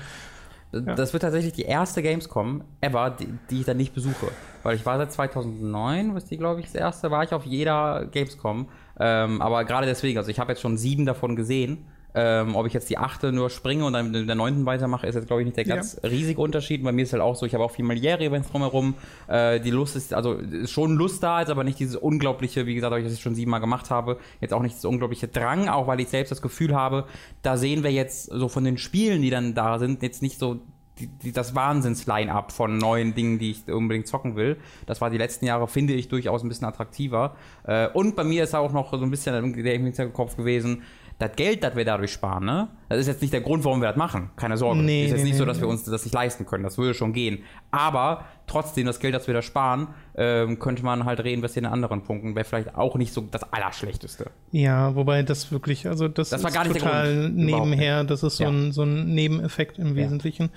Das 0.72 1.12
wird 1.12 1.24
tatsächlich 1.24 1.54
die 1.54 1.64
erste 1.64 2.02
Gamescom 2.02 2.64
ever, 2.80 3.10
die, 3.10 3.28
die 3.50 3.60
ich 3.60 3.66
dann 3.66 3.78
nicht 3.78 3.94
besuche. 3.94 4.28
Weil 4.64 4.76
ich 4.76 4.86
war 4.86 4.98
seit 4.98 5.12
2009, 5.12 6.16
was 6.16 6.26
die, 6.26 6.38
glaube 6.38 6.62
ich, 6.62 6.68
das 6.68 6.76
erste, 6.76 7.12
war 7.12 7.24
ich 7.24 7.34
auf 7.34 7.46
jeder 7.46 8.06
Gamescom. 8.06 8.70
Ähm, 9.00 9.42
aber 9.42 9.66
gerade 9.66 9.86
deswegen, 9.86 10.18
also 10.18 10.32
ich 10.32 10.40
habe 10.40 10.52
jetzt 10.54 10.62
schon 10.62 10.78
sieben 10.78 11.06
davon 11.06 11.36
gesehen. 11.36 11.86
Ähm, 12.14 12.56
ob 12.56 12.68
ich 12.68 12.74
jetzt 12.74 12.90
die 12.90 12.98
achte 12.98 13.32
nur 13.32 13.50
springe 13.50 13.86
und 13.86 13.94
dann 13.94 14.14
in 14.14 14.28
der 14.28 14.36
neunten 14.36 14.66
weitermache, 14.66 15.08
ist 15.08 15.16
jetzt, 15.16 15.28
glaube 15.28 15.42
ich, 15.42 15.46
nicht 15.46 15.58
der 15.58 15.66
Ja. 15.66 15.76
ganz 15.76 16.00
riesige 16.04 16.42
Unterschied. 16.42 16.84
Bei 16.84 16.92
mir 16.92 17.04
ist 17.04 17.14
halt 17.14 17.22
auch 17.22 17.36
so, 17.36 17.46
ich 17.46 17.54
habe 17.54 17.64
auch 17.64 17.72
familiäre 17.72 18.24
Events 18.24 18.50
drumherum. 18.52 18.96
Äh, 19.28 19.60
die 19.62 19.72
Lust 19.72 19.96
ist, 19.96 20.14
also 20.14 20.34
ist 20.34 20.72
schon 20.72 20.96
Lust 20.96 21.24
da, 21.24 21.42
ist 21.42 21.50
aber 21.50 21.64
nicht 21.64 21.80
dieses 21.80 21.96
unglaubliche, 21.96 22.66
wie 22.66 22.76
gesagt, 22.76 22.92
weil 22.92 23.02
ich 23.04 23.08
das 23.10 23.20
schon 23.20 23.36
siebenmal 23.36 23.62
gemacht 23.62 23.90
habe, 23.90 24.18
jetzt 24.42 24.54
auch 24.54 24.62
nicht 24.62 24.76
das 24.76 24.86
unglaubliche 24.86 25.28
Drang, 25.28 25.70
auch 25.70 25.88
weil 25.88 26.00
ich 26.02 26.10
selbst 26.10 26.32
das 26.32 26.42
Gefühl 26.42 26.76
habe, 26.76 27.06
da 27.42 27.56
sehen 27.58 27.84
wir 27.84 27.92
jetzt 27.92 28.26
so 28.26 28.50
von 28.50 28.64
den 28.66 28.78
Spielen, 28.78 29.22
die 29.22 29.30
dann 29.30 29.54
da 29.54 29.80
sind, 29.80 30.04
jetzt 30.04 30.22
nicht 30.22 30.38
so 30.38 30.60
die, 31.00 31.08
die, 31.08 31.32
das 31.32 31.56
Wahnsinns-Line-Up 31.56 32.52
von 32.52 32.78
neuen 32.78 33.16
Dingen, 33.16 33.40
die 33.40 33.52
ich 33.52 33.68
unbedingt 33.72 34.08
zocken 34.08 34.36
will. 34.36 34.58
Das 34.86 35.02
war 35.02 35.10
die 35.10 35.18
letzten 35.18 35.46
Jahre, 35.46 35.68
finde 35.68 35.94
ich, 35.94 36.10
durchaus 36.10 36.44
ein 36.44 36.50
bisschen 36.50 36.68
attraktiver. 36.68 37.36
Äh, 37.64 37.88
und 37.88 38.16
bei 38.16 38.24
mir 38.24 38.44
ist 38.44 38.54
auch 38.54 38.72
noch 38.72 38.92
so 38.92 39.02
ein 39.02 39.10
bisschen 39.10 39.54
der 39.64 39.74
im 39.76 39.86
Hinterkopf 39.86 40.36
gewesen, 40.38 40.84
das 41.22 41.36
Geld, 41.36 41.64
das 41.64 41.76
wir 41.76 41.86
dadurch 41.86 42.12
sparen, 42.12 42.46
ne? 42.46 42.68
Das 42.90 43.00
ist 43.00 43.08
jetzt 43.08 43.22
nicht 43.22 43.32
der 43.32 43.42
Grund, 43.42 43.64
warum 43.64 43.80
wir 43.80 43.88
das 43.88 43.96
machen. 43.96 44.32
Keine 44.36 44.58
Sorge. 44.58 44.82
Nee, 44.82 45.06
ist 45.06 45.12
jetzt 45.12 45.20
nee, 45.20 45.24
nicht 45.26 45.34
nee, 45.34 45.38
so, 45.38 45.46
dass 45.46 45.62
wir 45.62 45.68
uns 45.68 45.84
das 45.84 46.04
nicht 46.04 46.14
leisten 46.14 46.46
können. 46.46 46.64
Das 46.64 46.78
würde 46.78 46.94
schon 46.94 47.14
gehen. 47.14 47.44
Aber 47.70 48.26
trotzdem, 48.48 48.86
das 48.88 49.00
Geld, 49.00 49.14
das 49.14 49.28
wir 49.28 49.34
da 49.34 49.42
sparen, 49.42 49.88
ähm, 50.16 50.60
könnte 50.60 50.84
man 50.84 51.06
halt 51.06 51.20
reinvestieren 51.20 51.68
in 51.68 51.72
anderen 51.74 52.04
Punkten. 52.04 52.36
Wäre 52.36 52.44
vielleicht 52.44 52.76
auch 52.76 52.98
nicht 52.98 53.14
so 53.14 53.22
das 53.22 53.44
Allerschlechteste. 53.54 54.32
Ja, 54.52 54.96
wobei 54.96 55.22
das 55.24 55.52
wirklich, 55.52 55.88
also 55.88 56.08
das, 56.08 56.30
Das 56.30 56.44
war 56.44 56.50
ist 56.50 56.56
gar 56.56 56.68
nicht 56.68 56.80
total 56.80 57.22
Grund. 57.22 57.38
Nebenher. 57.38 58.04
Das 58.04 58.24
ist 58.24 58.38
so, 58.38 58.44
Ja. 58.44 58.50
ein, 58.50 58.72
so 58.72 58.82
ein 58.82 59.14
Nebeneffekt 59.14 59.78
im 59.78 59.96
Wesentlichen. 59.96 60.50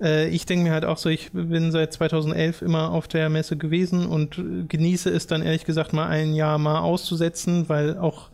Äh, 0.00 0.28
ich 0.28 0.44
denke 0.46 0.64
mir 0.64 0.72
halt 0.72 0.84
auch 0.84 0.98
so, 0.98 1.08
ich 1.08 1.30
bin 1.32 1.70
seit 1.70 1.92
2011 1.92 2.60
immer 2.60 2.90
auf 2.90 3.06
der 3.08 3.28
Messe 3.30 3.56
gewesen 3.56 4.04
und 4.04 4.36
äh, 4.36 4.64
genieße 4.68 5.08
es 5.10 5.26
dann 5.28 5.42
ehrlich 5.42 5.64
gesagt 5.64 5.92
mal 5.92 6.08
ein 6.08 6.34
Jahr 6.34 6.58
mal 6.58 6.80
auszusetzen, 6.80 7.68
weil 7.68 7.96
auch 7.96 8.30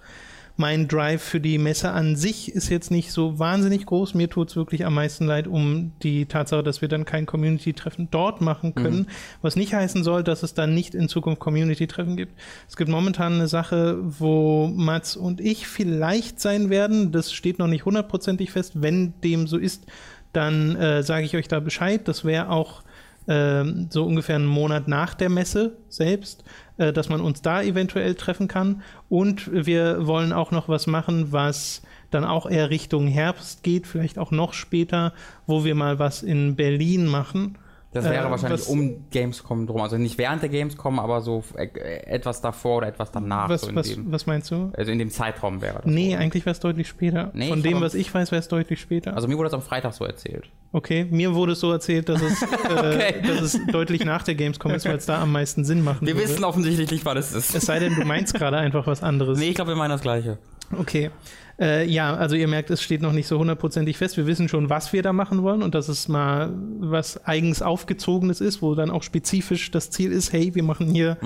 mein 0.57 0.87
Drive 0.87 1.23
für 1.23 1.41
die 1.41 1.59
Messe 1.59 1.91
an 1.91 2.15
sich 2.15 2.53
ist 2.53 2.69
jetzt 2.69 2.93
nicht 2.93 3.11
so 3.11 3.41
wahnsinnig 3.41 3.87
groß. 3.87 4.15
Mir 4.15 4.31
tut 4.31 4.51
es 4.51 4.57
wirklich 4.57 4.87
am 4.87 4.95
meisten 4.95 5.27
leid 5.27 5.49
um 5.49 5.93
die 6.03 6.27
Tatsache, 6.27 6.63
dass 6.63 6.81
wir 6.81 6.89
dann 6.89 7.05
kein 7.05 7.27
Community-Treffen 7.27 8.09
dort 8.13 8.41
machen 8.41 8.75
können. 8.75 9.09
Was 9.43 9.57
nicht 9.57 9.75
heißen 9.75 10.05
soll, 10.05 10.23
dass 10.23 10.45
es 10.45 10.55
dann 10.55 10.73
nicht 10.73 10.95
in 10.95 11.09
Zukunft 11.09 11.41
Community-Treffen 11.41 12.17
gibt. 12.17 12.39
Es 12.69 12.77
gibt 12.77 12.89
momentan 12.89 13.35
eine 13.35 13.49
Sache, 13.49 13.99
wo 14.01 14.69
Mats 14.69 15.17
und 15.17 15.41
ich 15.41 15.67
vielleicht 15.67 16.41
sein 16.41 16.71
werden. 16.71 17.11
Das 17.11 17.33
steht 17.33 17.59
noch 17.59 17.67
nicht 17.67 17.85
hundertprozentig 17.85 18.53
fest. 18.53 18.75
Wenn 18.77 19.15
dem 19.23 19.49
so 19.49 19.59
ist, 19.59 19.87
dann 20.33 20.77
äh, 20.77 21.03
sage 21.03 21.27
ich 21.27 21.35
euch 21.37 21.49
da 21.49 21.59
Bescheid. 21.59 22.07
Das 22.07 22.25
wäre 22.25 22.51
auch 22.51 22.85
ähm, 23.27 23.89
so 23.91 24.05
ungefähr 24.05 24.37
einen 24.37 24.47
Monat 24.47 24.89
nach 24.89 25.15
der 25.15 25.31
Messe 25.31 25.79
selbst, 25.89 26.45
dass 26.77 27.09
man 27.09 27.21
uns 27.21 27.43
da 27.43 27.63
eventuell 27.63 28.15
treffen 28.15 28.49
kann. 28.49 28.83
Und 29.09 29.51
wir 29.53 30.07
wollen 30.07 30.33
auch 30.33 30.51
noch 30.51 30.69
was 30.69 30.87
machen, 30.87 31.33
was 31.33 31.83
dann 32.11 32.25
auch 32.25 32.49
eher 32.49 32.71
Richtung 32.71 33.07
Herbst 33.07 33.63
geht, 33.63 33.87
vielleicht 33.87 34.19
auch 34.19 34.31
noch 34.31 34.53
später, 34.53 35.13
wo 35.47 35.65
wir 35.65 35.75
mal 35.75 35.99
was 35.99 36.23
in 36.23 36.57
Berlin 36.57 37.07
machen. 37.07 37.59
Das 37.95 38.05
wäre 38.05 38.27
Äh, 38.27 38.31
wahrscheinlich 38.31 38.61
was- 38.61 38.67
um 38.69 39.05
Gamescom 39.11 39.67
drum. 39.67 39.81
Also 39.81 39.97
nicht 39.97 40.19
während 40.19 40.43
der 40.43 40.49
Gamescom, 40.51 40.99
aber 40.99 41.21
so 41.23 41.43
äh, 41.57 41.69
etwas 42.07 42.41
davor 42.41 42.79
oder 42.79 42.89
etwas 42.89 43.11
danach. 43.13 43.49
was, 43.49 43.63
so 43.63 43.75
was, 43.75 43.89
dem, 43.89 44.13
was 44.13 44.27
meinst 44.27 44.51
du? 44.51 44.71
also 44.77 44.91
in 44.93 44.99
dem 44.99 45.11
Zeitraum 45.11 45.63
wäre 45.63 45.77
das. 45.77 45.87
Nee, 45.87 46.11
so. 46.13 46.19
eigentlich 46.19 46.45
wäre 46.45 46.53
es 46.53 46.61
deutlich 46.61 46.89
später. 46.89 47.31
Nee, 47.35 47.49
Von 47.49 47.63
dem, 47.63 47.81
was 47.81 47.95
ich 47.95 48.13
weiß, 48.13 48.31
wäre 48.33 48.41
es 48.41 48.49
deutlich 48.49 48.81
später. 48.81 49.15
Also 49.15 49.29
mir 49.29 49.37
wurde 49.39 49.47
das 49.51 49.55
am 49.55 49.63
Freitag 49.63 49.95
so 49.95 50.05
erzählt. 50.05 50.51
okay, 50.73 51.07
mir 51.11 51.35
wurde 51.35 51.53
es 51.53 51.61
so 51.61 51.71
erzählt, 51.73 52.09
dass 52.09 52.21
es, 52.21 52.43
äh, 52.69 53.23
dass 53.23 53.41
es 53.41 53.61
deutlich 53.71 54.05
nach 54.05 54.23
der 54.25 54.35
Gamescom 54.35 54.73
ist, 54.73 54.85
weil 54.87 54.97
es 54.97 55.07
da 55.07 55.23
am 55.23 55.33
meisten 55.33 55.65
Sinn 55.65 55.83
machen 55.85 56.07
Wir 56.07 56.15
würde. 56.17 56.29
wissen 56.29 56.45
offensichtlich 56.45 56.91
nicht, 56.91 57.05
was 57.05 57.17
es 57.17 57.33
ist. 57.33 57.55
Es 57.55 57.65
sei 57.65 57.79
denn, 57.79 57.95
du 57.95 58.05
meinst 58.05 58.35
gerade 58.35 58.57
einfach 58.59 58.87
was 58.87 59.03
anderes. 59.03 59.39
Nee, 59.39 59.51
ich 59.51 59.55
glaube, 59.55 59.71
wir 59.71 59.77
meinen 59.77 59.91
das 59.91 60.01
Gleiche. 60.03 60.39
Okay. 60.77 61.11
Äh, 61.61 61.89
ja, 61.89 62.15
also 62.15 62.35
ihr 62.35 62.49
merkt, 62.49 62.71
es 62.71 62.83
steht 62.83 63.01
noch 63.01 63.13
nicht 63.13 63.29
so 63.29 63.39
hundertprozentig 63.39 63.97
fest. 63.97 64.17
Wir 64.17 64.27
wissen 64.27 64.49
schon, 64.49 64.71
was 64.71 64.93
wir 64.93 65.03
da 65.03 65.13
machen 65.13 65.43
wollen 65.43 65.63
und 65.63 65.75
dass 65.75 65.89
es 65.89 66.09
mal 66.09 66.53
was 66.81 67.25
eigens 67.27 67.63
aufgezogenes 67.63 68.41
ist, 68.41 68.61
wo 68.61 68.75
dann 68.75 68.91
auch 68.91 69.03
spezifisch 69.03 69.71
das 69.71 69.91
Ziel 69.91 70.13
ist, 70.13 70.33
hey, 70.33 70.55
wir 70.55 70.63
machen 70.63 70.89
hier 70.89 71.17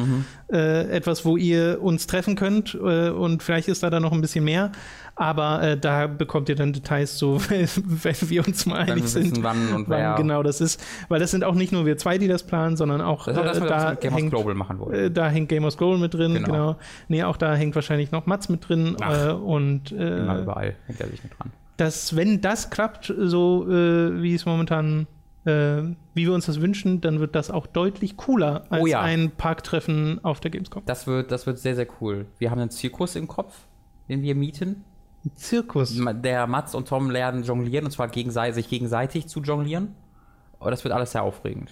äh, 0.53 0.89
etwas, 0.91 1.25
wo 1.25 1.37
ihr 1.37 1.79
uns 1.81 2.07
treffen 2.07 2.37
könnt 2.37 2.75
äh, 2.75 3.11
und 3.11 3.43
vielleicht 3.43 3.69
ist 3.69 3.83
da 3.83 3.91
dann 3.91 4.03
noch 4.03 4.13
ein 4.13 4.21
bisschen 4.21 4.45
mehr. 4.45 4.73
Aber 5.19 5.63
äh, 5.63 5.77
da 5.77 6.07
bekommt 6.07 6.49
ihr 6.49 6.55
dann 6.55 6.73
Details 6.73 7.19
so, 7.19 7.41
wenn 7.49 8.17
wir 8.31 8.47
uns 8.47 8.67
mal 8.67 8.79
einig 8.79 9.03
wir 9.03 9.09
sind. 9.09 9.33
wissen, 9.33 9.43
wann 9.43 9.73
und 9.75 9.89
wann 9.89 9.99
wer. 9.99 10.15
genau 10.15 10.43
das 10.45 10.61
ist. 10.61 10.81
Weil 11.09 11.19
das 11.21 11.33
sind 11.33 11.43
auch 11.45 11.55
nicht 11.55 11.73
nur 11.73 11.85
wir 11.87 11.97
zwei, 11.99 12.19
die 12.19 12.29
das 12.29 12.45
planen, 12.47 12.77
sondern 12.77 13.01
auch 13.01 13.27
Das 13.27 13.35
ist 13.37 13.41
auch 13.41 13.45
das, 13.45 13.59
äh, 13.59 13.67
da 13.67 13.91
mit 13.91 14.01
Game 14.01 14.15
hängt 14.15 14.31
Global 14.31 14.55
machen 14.55 14.79
wollen. 14.79 14.95
äh, 14.95 15.11
da 15.11 15.29
hängt 15.29 15.49
Game 15.49 15.65
of 15.65 15.73
Scroll 15.73 15.99
mit 15.99 16.15
drin, 16.15 16.35
genau. 16.35 16.47
Genau. 16.47 16.77
Nee, 17.09 17.25
auch 17.25 17.37
da 17.37 17.55
hängt 17.55 17.75
wahrscheinlich 17.75 18.13
noch 18.13 18.27
Mats 18.27 18.49
mit 18.49 18.69
drin. 18.69 18.97
Ach. 19.01 19.29
Äh, 19.29 19.33
und 19.33 19.91
Immer 19.93 20.39
überall 20.41 20.77
hängt 20.87 21.01
er 21.01 21.09
sich 21.09 21.23
mit 21.25 21.33
dran. 21.39 21.51
dass, 21.77 22.15
wenn 22.17 22.41
das 22.41 22.71
klappt, 22.71 23.13
so 23.19 23.67
wie 23.69 24.35
es 24.35 24.47
momentan, 24.47 25.07
wie 25.45 25.97
wir 26.15 26.33
uns 26.35 26.47
das 26.47 26.61
wünschen, 26.61 27.01
dann 27.01 27.21
wird 27.21 27.35
das 27.35 27.51
auch 27.51 27.67
deutlich 27.67 28.17
cooler 28.19 28.65
als 28.71 28.83
Oh 28.83 28.87
ja. 28.87 29.01
ein 29.01 29.31
Parktreffen 29.31 30.23
auf 30.23 30.41
der 30.41 30.51
Gamescom. 30.51 30.83
Das 30.85 31.07
wird, 31.07 31.33
das 31.33 31.47
wird 31.47 31.59
sehr, 31.59 31.75
sehr 31.75 31.87
cool. 32.01 32.27
Wir 32.39 32.51
haben 32.51 32.61
einen 32.61 32.71
Zirkus 32.71 33.17
im 33.17 33.29
Kopf, 33.29 33.55
den 34.09 34.23
wir 34.23 34.35
mieten. 34.35 34.85
Ein 35.25 35.37
Zirkus. 35.37 35.99
Der 36.23 36.47
Mats 36.47 36.75
und 36.75 36.89
Tom 36.89 37.11
lernen 37.11 37.43
jonglieren 37.43 37.85
und 37.85 37.91
zwar 37.91 38.09
gegenseitig, 38.09 38.55
sich 38.55 38.69
gegenseitig 38.69 39.29
zu 39.29 39.41
jonglieren. 39.41 39.95
Aber 40.61 40.71
das 40.71 40.85
wird 40.85 40.95
alles 40.95 41.13
sehr 41.13 41.23
aufregend. 41.23 41.71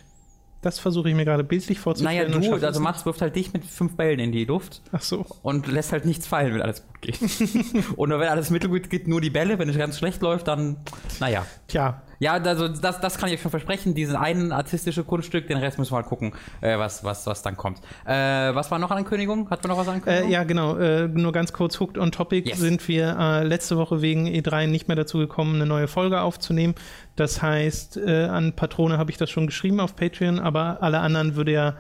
Das 0.62 0.78
versuche 0.80 1.08
ich 1.08 1.14
mir 1.14 1.24
gerade 1.24 1.44
bildlich 1.44 1.78
vorzustellen. 1.78 2.30
Naja, 2.32 2.56
du, 2.58 2.66
also. 2.66 2.80
Mats 2.80 3.06
wirft 3.06 3.22
halt 3.22 3.36
dich 3.36 3.52
mit 3.52 3.64
fünf 3.64 3.96
Bällen 3.96 4.18
in 4.18 4.32
die 4.32 4.44
Luft 4.44 4.82
Ach 4.90 5.00
so. 5.00 5.24
und 5.42 5.68
lässt 5.68 5.92
halt 5.92 6.04
nichts 6.04 6.26
fallen, 6.26 6.54
wenn 6.54 6.62
alles 6.62 6.82
gut 6.84 7.02
geht. 7.02 7.20
und 7.96 8.10
wenn 8.10 8.28
alles 8.28 8.50
mittelgut 8.50 8.90
geht, 8.90 9.06
nur 9.06 9.20
die 9.20 9.30
Bälle. 9.30 9.58
Wenn 9.58 9.68
es 9.68 9.76
ganz 9.76 9.98
schlecht 9.98 10.22
läuft, 10.22 10.48
dann, 10.48 10.78
naja. 11.20 11.46
Tja, 11.68 12.02
Ja, 12.18 12.32
also 12.35 12.68
das, 12.68 13.00
das 13.00 13.18
kann 13.18 13.28
ich 13.28 13.35
euch 13.35 13.42
schon 13.42 13.50
versprechen. 13.50 13.94
Diesen 13.94 14.16
einen 14.16 14.52
artistische 14.52 15.04
Kunststück, 15.04 15.46
den 15.49 15.58
Rest 15.58 15.78
müssen 15.78 15.92
wir 15.92 16.00
mal 16.00 16.08
gucken, 16.08 16.32
äh, 16.61 16.78
was, 16.78 17.04
was, 17.04 17.26
was 17.26 17.42
dann 17.42 17.56
kommt. 17.56 17.78
Äh, 18.04 18.54
was 18.54 18.70
war 18.70 18.78
noch 18.78 18.90
an 18.90 18.99
Ankündigung? 18.99 19.50
Hat 19.50 19.62
man 19.62 19.70
noch 19.70 19.78
was 19.78 19.88
an 19.88 19.94
Äh, 19.94 19.96
Ankündigung? 19.99 20.30
ja, 20.30 20.44
genau. 20.44 20.76
Äh, 20.76 21.08
nur 21.08 21.32
ganz 21.32 21.52
kurz, 21.52 21.78
Hooked 21.80 21.99
on 21.99 22.12
Topic, 22.12 22.49
Yes. 22.49 22.58
sind 22.58 22.87
wir 22.88 23.16
äh, 23.18 23.44
letzte 23.44 23.76
Woche 23.76 24.00
wegen 24.02 24.26
E3 24.26 24.66
nicht 24.66 24.88
mehr 24.88 24.96
dazu 24.96 25.18
gekommen, 25.18 25.56
eine 25.56 25.66
neue 25.66 25.88
Folge 25.88 26.20
aufzunehmen. 26.20 26.75
Das 27.16 27.42
heißt, 27.42 27.96
äh, 27.99 28.25
an 28.25 28.52
Patrone 28.54 28.99
habe 28.99 29.11
ich 29.11 29.16
das 29.16 29.30
schon 29.30 29.46
geschrieben 29.46 29.80
auf 29.80 29.96
Patreon, 29.96 30.38
aber 30.38 30.78
alle 30.82 31.00
anderen 31.00 31.37
würde 31.37 31.52
ja 31.52 31.75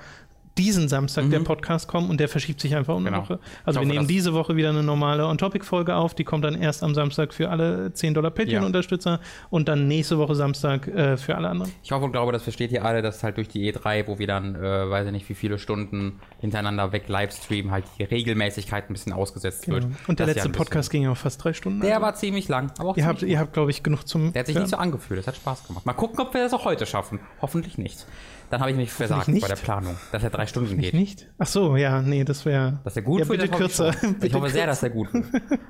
diesen 0.58 0.88
Samstag 0.88 1.28
der 1.30 1.40
Podcast 1.40 1.86
kommen 1.86 2.08
und 2.08 2.18
der 2.18 2.28
verschiebt 2.28 2.60
sich 2.60 2.74
einfach 2.74 2.94
um 2.94 3.06
eine 3.06 3.10
Genau. 3.16 3.22
Woche. 3.24 3.38
Ich 3.42 3.66
Also 3.66 3.76
wir 3.78 3.80
hoffe, 3.80 3.88
nehmen 3.88 3.98
dass- 4.00 4.06
diese 4.08 4.32
Woche 4.34 4.56
wieder 4.56 4.70
eine 4.70 4.82
normale 4.82 5.26
On-Topic-Folge 5.26 5.94
auf, 5.94 6.14
die 6.14 6.24
kommt 6.24 6.44
dann 6.44 6.54
erst 6.54 6.82
am 6.82 6.94
Samstag 6.94 7.34
für 7.34 7.50
alle 7.50 7.92
10 7.92 8.14
Dollar 8.14 8.30
Patreon-Unterstützer 8.30 9.20
und 9.50 9.68
dann 9.68 9.86
nächste 9.88 10.18
Woche 10.18 10.34
Samstag 10.34 10.86
äh, 10.88 11.16
für 11.16 11.34
alle 11.36 11.48
anderen. 11.48 11.72
Ich 11.82 11.92
hoffe 11.92 12.04
und 12.06 12.12
glaube, 12.12 12.32
das 12.32 12.42
versteht 12.42 12.72
ihr 12.72 12.84
alle, 12.84 13.02
dass 13.02 13.22
halt 13.22 13.36
durch 13.36 13.48
die 13.48 13.70
E3, 13.72 14.06
wo 14.06 14.18
wir 14.18 14.26
dann, 14.26 14.54
äh, 14.54 14.88
weiß 14.90 15.06
ich 15.06 15.12
nicht, 15.12 15.28
wie 15.28 15.34
viele 15.34 15.58
Stunden 15.58 16.20
hintereinander 16.40 16.92
weg 16.92 17.08
Livestreamen, 17.08 17.70
halt 17.70 17.84
die 17.98 18.04
Regelmäßigkeit 18.04 18.88
ein 18.88 18.92
bisschen 18.92 19.12
ausgesetzt 19.12 19.68
wird. 19.68 19.82
Genau. 19.84 19.96
Und 20.08 20.18
der 20.18 20.26
letzte 20.26 20.48
Podcast 20.48 20.90
ging 20.90 21.02
ja 21.02 21.10
auch 21.12 21.16
fast 21.16 21.42
drei 21.44 21.52
Stunden. 21.52 21.80
Der 21.80 21.94
also. 21.96 22.02
war 22.06 22.14
ziemlich 22.14 22.48
lang, 22.48 22.70
aber 22.78 22.90
auch 22.90 22.96
Ihr 22.96 23.02
ziemlich 23.04 23.20
habt, 23.20 23.22
ihr 23.30 23.38
habt 23.38 23.52
glaube 23.52 23.70
ich, 23.70 23.82
genug 23.82 24.06
zum. 24.08 24.32
Der 24.32 24.40
hat 24.40 24.46
sich 24.46 24.54
Ja. 24.54 24.62
nicht 24.62 24.70
so 24.70 24.76
angefühlt. 24.78 25.20
Es 25.20 25.26
hat 25.26 25.36
Spaß 25.36 25.66
gemacht. 25.66 25.84
Mal 25.84 25.92
gucken, 25.92 26.18
ob 26.20 26.32
wir 26.32 26.42
das 26.42 26.54
auch 26.54 26.64
heute 26.64 26.86
schaffen. 26.86 27.20
Hoffentlich 27.42 27.78
nicht. 27.78 28.06
Dann 28.50 28.60
habe 28.60 28.70
ich 28.70 28.76
mich 28.76 28.92
versagt 28.92 29.26
bei 29.26 29.48
der 29.48 29.56
Planung, 29.56 29.96
dass 30.12 30.22
er 30.22 30.30
drei 30.30 30.46
Stunden 30.46 30.78
geht. 30.78 30.94
Nicht? 30.94 31.28
Ach 31.38 31.46
so, 31.46 31.76
ja, 31.76 32.00
nee, 32.02 32.24
das 32.24 32.44
wäre. 32.44 32.80
Dass 32.84 32.96
er 32.96 33.02
gut 33.02 33.20
ja, 33.20 33.28
wird, 33.28 33.40
bitte 33.40 33.52
ich 33.52 33.58
kürzer. 33.58 33.92
bitte 34.00 34.26
Ich 34.26 34.34
hoffe 34.34 34.50
sehr, 34.50 34.66
dass 34.66 34.82
er 34.82 34.90
gut 34.90 35.12
wird. 35.12 35.26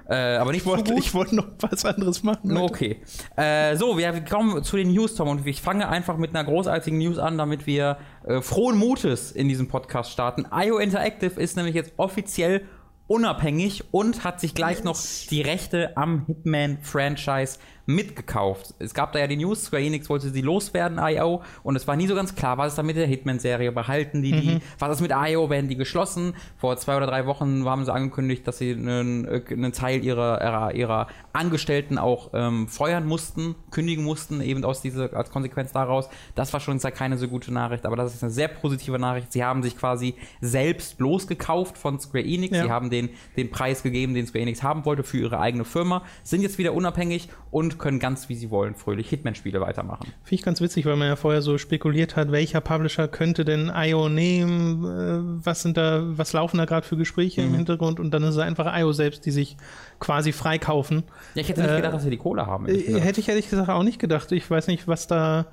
äh, 0.09 0.37
aber 0.37 0.53
nicht 0.53 0.63
Ich 0.63 0.67
wollte, 0.67 0.95
ich 0.95 1.15
wollte 1.15 1.37
noch 1.37 1.49
was 1.61 1.85
anderes 1.85 2.23
machen. 2.23 2.51
Leute. 2.51 2.63
okay. 2.63 3.03
Äh, 3.37 3.77
so, 3.77 3.97
wir 3.97 4.13
kommen 4.25 4.63
zu 4.63 4.77
den 4.77 4.93
News, 4.93 5.15
Tom, 5.15 5.29
und 5.29 5.47
ich 5.47 5.63
fange 5.63 5.89
einfach 5.89 6.17
mit 6.17 6.35
einer 6.35 6.45
großartigen 6.45 6.99
News 6.99 7.19
an, 7.19 7.39
damit 7.39 7.67
wir 7.67 7.99
äh, 8.25 8.41
frohen 8.43 8.79
Mutes 8.79 9.33
in 9.33 9.49
diesem 9.49 9.69
Podcast 9.69 10.11
starten. 10.11 10.47
IO 10.53 10.79
Interactive 10.79 11.41
ist 11.41 11.57
nämlich 11.57 11.75
jetzt 11.75 11.93
offiziell 11.97 12.63
unabhängig 13.09 13.85
und 13.93 14.25
hat 14.25 14.41
sich 14.41 14.55
gleich 14.55 14.83
noch 14.85 14.99
die 15.31 15.41
Rechte 15.41 15.97
am 15.97 16.27
Hitman-Franchise 16.27 17.59
mitgekauft. 17.87 18.75
Es 18.79 18.95
gab 18.95 19.13
da 19.13 19.21
ja 19.21 19.27
die 19.27 19.37
News, 19.37 19.65
Square 19.65 19.83
Enix 19.83 20.09
wollte 20.11 20.31
sie 20.31 20.43
loswerden, 20.43 20.99
IO, 21.01 21.43
und 21.63 21.77
es 21.77 21.87
war 21.87 21.97
nie 21.97 22.07
so 22.07 22.15
ganz 22.15 22.35
klar, 22.35 22.59
was 22.59 22.73
ist 22.73 22.79
da 22.79 22.83
mit 22.83 22.97
der 22.97 23.07
Hitman-Serie, 23.07 23.73
behalten 23.73 24.23
die 24.23 24.33
die, 24.33 24.61
was 24.79 24.97
ist 24.97 25.01
mit 25.01 25.13
IO, 25.13 25.49
werden 25.51 25.69
die 25.69 25.77
geschlossen? 25.77 26.35
Vor 26.59 26.77
zwei 26.77 26.97
oder 26.97 27.07
drei 27.07 27.27
Wochen 27.27 27.65
haben 27.65 27.85
sie 27.85 27.93
angekündigt, 27.93 28.47
dass 28.47 28.59
sie 28.59 28.73
einen, 28.73 29.25
äh, 29.25 29.43
einen 29.51 29.73
Teil 29.73 30.05
ihrer, 30.05 30.43
ihrer, 30.43 30.75
ihrer 30.75 31.07
Angestellten 31.33 31.99
auch 31.99 32.31
ähm, 32.35 32.67
feuern 32.69 33.07
mussten, 33.07 33.55
kündigen 33.71 34.05
mussten, 34.05 34.41
eben 34.41 34.65
aus 34.65 34.83
dieser, 34.83 35.15
als 35.15 35.31
Konsequenz 35.31 35.73
daraus. 35.73 36.09
Das 36.35 36.53
war 36.53 36.61
schon 36.61 36.81
keine 36.81 37.19
so 37.19 37.29
gute 37.29 37.53
Nachricht, 37.53 37.85
aber 37.87 37.97
das 37.97 38.15
ist 38.15 38.23
eine 38.23 38.33
sehr 38.33 38.49
positive 38.49 38.99
Nachricht. 38.99 39.33
Sie 39.33 39.45
haben 39.45 39.63
sich 39.63 39.77
quasi 39.77 40.15
selbst 40.41 41.01
losgekauft 41.01 41.79
von 41.79 41.99
Square 41.99 42.25
Enix. 42.25 42.57
Ja. 42.57 42.65
Sie 42.65 42.71
haben 42.71 42.91
den, 42.91 43.11
den 43.37 43.51
Preis 43.51 43.83
gegeben, 43.83 44.15
den 44.15 44.27
Square 44.27 44.43
Enix 44.43 44.63
haben 44.63 44.85
wollte 44.85 45.03
für 45.03 45.19
ihre 45.19 45.41
eigene 45.41 45.65
Firma, 45.65 46.03
sind 46.23 46.43
jetzt 46.43 46.59
wieder 46.59 46.75
unabhängig 46.75 47.29
und 47.51 47.76
können 47.79 47.99
ganz 47.99 48.29
wie 48.29 48.35
sie 48.35 48.51
wollen 48.51 48.75
fröhlich 48.75 49.09
Hitman-Spiele 49.09 49.61
weitermachen. 49.61 50.05
Finde 50.23 50.35
ich 50.35 50.43
ganz 50.43 50.61
witzig, 50.61 50.87
weil 50.87 50.97
man 50.97 51.09
ja 51.09 51.17
vorher 51.17 51.43
so 51.43 51.59
spekuliert 51.59 52.17
hat, 52.17 52.33
welcher 52.33 52.61
Publisher 52.61 53.09
könnte 53.09 53.45
denn 53.45 53.71
IO 53.75 54.09
nehmen, 54.09 54.85
äh, 54.85 55.45
was 55.45 55.63
sind 55.63 55.77
da, 55.77 56.03
was 56.07 56.33
laufen 56.33 56.59
da 56.59 56.65
gerade 56.65 56.87
für 56.87 56.97
Gespräche 56.97 57.43
Mhm. 57.43 57.49
im 57.49 57.55
Hintergrund 57.55 58.01
und 58.01 58.11
dann 58.13 58.23
ist 58.23 58.31
es 58.31 58.39
einfach 58.39 58.77
IO 58.79 58.93
selbst, 58.93 59.25
die 59.27 59.31
sich 59.31 59.57
quasi 60.01 60.33
freikaufen. 60.33 61.05
Ja, 61.35 61.43
ich 61.43 61.49
hätte 61.49 61.63
nicht 61.63 61.71
Äh, 61.71 61.77
gedacht, 61.77 61.95
dass 61.95 62.03
sie 62.03 62.11
die 62.11 62.17
Kohle 62.19 62.47
haben. 62.47 62.67
Äh. 62.69 63.01
Hätte 63.01 63.21
ich 63.21 63.29
ehrlich 63.29 63.49
gesagt 63.51 63.69
auch 63.69 63.83
nicht 63.83 63.99
gedacht. 63.99 64.31
Ich 64.33 64.51
weiß 64.51 64.67
nicht, 64.67 64.87
was 64.89 65.07
da, 65.07 65.47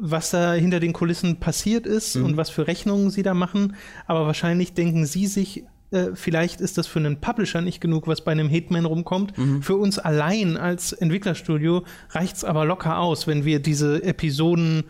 was 0.00 0.30
da 0.30 0.54
hinter 0.54 0.80
den 0.80 0.92
Kulissen 0.94 1.40
passiert 1.40 1.86
ist 1.86 2.16
Mhm. 2.16 2.24
und 2.24 2.36
was 2.36 2.48
für 2.50 2.66
Rechnungen 2.66 3.10
sie 3.10 3.22
da 3.22 3.34
machen. 3.34 3.76
Aber 4.06 4.26
wahrscheinlich 4.26 4.72
denken 4.74 5.04
sie 5.04 5.26
sich, 5.26 5.64
äh, 5.90 6.08
vielleicht 6.14 6.60
ist 6.60 6.78
das 6.78 6.86
für 6.86 6.98
einen 6.98 7.20
Publisher 7.20 7.60
nicht 7.60 7.80
genug, 7.80 8.06
was 8.06 8.22
bei 8.22 8.32
einem 8.32 8.48
Hitman 8.48 8.84
rumkommt. 8.84 9.36
Mhm. 9.38 9.62
Für 9.62 9.76
uns 9.76 9.98
allein 9.98 10.56
als 10.56 10.92
Entwicklerstudio 10.92 11.84
reicht 12.10 12.36
es 12.36 12.44
aber 12.44 12.64
locker 12.64 12.98
aus, 12.98 13.26
wenn 13.26 13.44
wir 13.44 13.60
diese 13.60 14.02
Episoden 14.02 14.84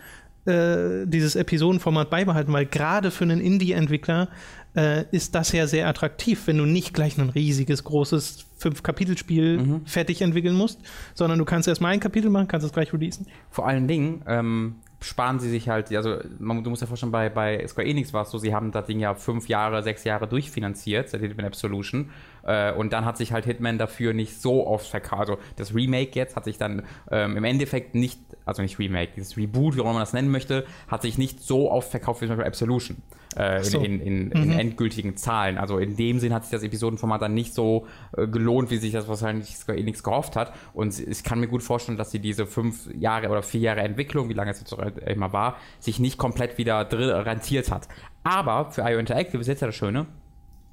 äh, 0.47 1.07
dieses 1.07 1.37
Episodenformat 1.37 2.09
beibehalten, 2.09 2.53
weil 2.53 2.65
gerade 2.65 3.11
für 3.11 3.25
einen 3.25 3.41
Indie-Entwickler 3.41 4.29
äh, 4.75 5.05
ist 5.11 5.35
das 5.35 5.53
ja 5.53 5.67
sehr 5.67 5.87
attraktiv, 5.89 6.47
wenn 6.47 6.57
du 6.57 6.65
nicht 6.65 6.95
gleich 6.95 7.19
ein 7.19 7.29
riesiges, 7.29 7.85
großes 7.85 8.47
Fünf-Kapitel-Spiel 8.57 9.59
Mhm. 9.59 9.87
fertig 9.87 10.23
entwickeln 10.23 10.55
musst, 10.55 10.81
sondern 11.15 11.39
du 11.39 11.45
kannst 11.45 11.69
erstmal 11.69 11.93
ein 11.93 12.01
Kapitel 12.01 12.31
machen, 12.31 12.49
kannst 12.49 12.65
es 12.67 12.73
gleich 12.73 12.93
releasen. 12.93 13.27
Vor 13.51 13.67
allen 13.67 13.89
Dingen 13.89 14.23
ähm, 14.27 14.77
sparen 15.01 15.39
sie 15.39 15.49
sich 15.49 15.69
halt, 15.69 15.95
also 15.95 16.19
man, 16.39 16.65
du 16.65 16.71
musst 16.71 16.83
ja 16.83 16.89
vorstellen, 16.89 17.13
bei, 17.13 17.29
bei 17.29 17.65
Square 17.69 17.87
Enix 17.87 18.13
war 18.13 18.23
es 18.23 18.31
so, 18.31 18.39
sie 18.39 18.53
haben 18.53 18.73
das 18.73 18.87
Ding 18.87 18.99
ja 18.99 19.15
fünf 19.15 19.49
Jahre, 19.49 19.83
sechs 19.83 20.05
Jahre 20.05 20.27
durchfinanziert, 20.27 21.09
seit 21.09 21.21
Hitman 21.21 21.47
Absolution. 21.47 22.11
Äh, 22.43 22.73
und 22.73 22.93
dann 22.93 23.05
hat 23.05 23.17
sich 23.17 23.33
halt 23.33 23.45
Hitman 23.45 23.79
dafür 23.79 24.13
nicht 24.13 24.41
so 24.41 24.67
oft 24.67 24.89
verkauft. 24.89 25.21
Also 25.21 25.39
das 25.57 25.75
Remake 25.75 26.11
jetzt 26.15 26.35
hat 26.35 26.45
sich 26.45 26.59
dann 26.59 26.83
ähm, 27.11 27.37
im 27.37 27.45
Endeffekt 27.45 27.95
nicht, 27.95 28.19
also 28.49 28.63
nicht 28.63 28.79
Remake, 28.79 29.13
dieses 29.15 29.37
Reboot, 29.37 29.77
wie 29.77 29.81
auch 29.81 29.85
immer 29.85 29.93
man 29.95 30.03
das 30.03 30.13
nennen 30.13 30.31
möchte, 30.31 30.65
hat 30.89 31.03
sich 31.03 31.19
nicht 31.19 31.41
so 31.41 31.71
oft 31.71 31.91
verkauft 31.91 32.23
wie 32.23 32.27
zum 32.27 32.37
Beispiel 32.37 32.49
Absolution. 32.49 32.97
Äh, 33.37 33.63
so. 33.63 33.79
in, 33.79 34.01
in, 34.01 34.31
in, 34.31 34.43
in 34.43 34.59
endgültigen 34.59 35.17
Zahlen. 35.17 35.59
Also 35.59 35.79
in 35.79 35.97
dem 35.97 36.19
Sinn 36.19 36.33
hat 36.33 36.45
sich 36.45 36.51
das 36.51 36.63
Episodenformat 36.63 37.21
dann 37.23 37.35
nicht 37.35 37.55
so 37.55 37.87
äh, 38.17 38.27
gelohnt, 38.27 38.71
wie 38.71 38.79
sich 38.79 38.93
das 38.93 39.07
wahrscheinlich 39.07 39.57
Square 39.57 39.79
Enix 39.79 40.03
gehofft 40.03 40.35
hat. 40.35 40.53
Und 40.73 40.99
ich 40.99 41.23
kann 41.23 41.39
mir 41.39 41.47
gut 41.47 41.63
vorstellen, 41.63 41.99
dass 41.99 42.11
sie 42.11 42.19
diese 42.19 42.47
fünf 42.47 42.89
Jahre 42.95 43.29
oder 43.29 43.43
vier 43.43 43.61
Jahre 43.61 43.81
Entwicklung, 43.83 44.29
wie 44.29 44.35
lange 44.35 44.51
es 44.51 44.61
jetzt 44.61 44.73
auch 44.73 44.81
immer 45.07 45.33
war, 45.33 45.57
sich 45.79 46.01
nicht 46.01 46.19
komplett 46.19 46.59
wieder 46.59 46.91
rentiert 46.91 47.71
hat. 47.71 47.87
Aber 48.25 48.71
für 48.71 48.83
IO 48.83 48.99
Interactive 48.99 49.41
ist 49.41 49.47
jetzt 49.47 49.61
ja 49.61 49.69
das 49.69 49.77
Schöne, 49.77 50.07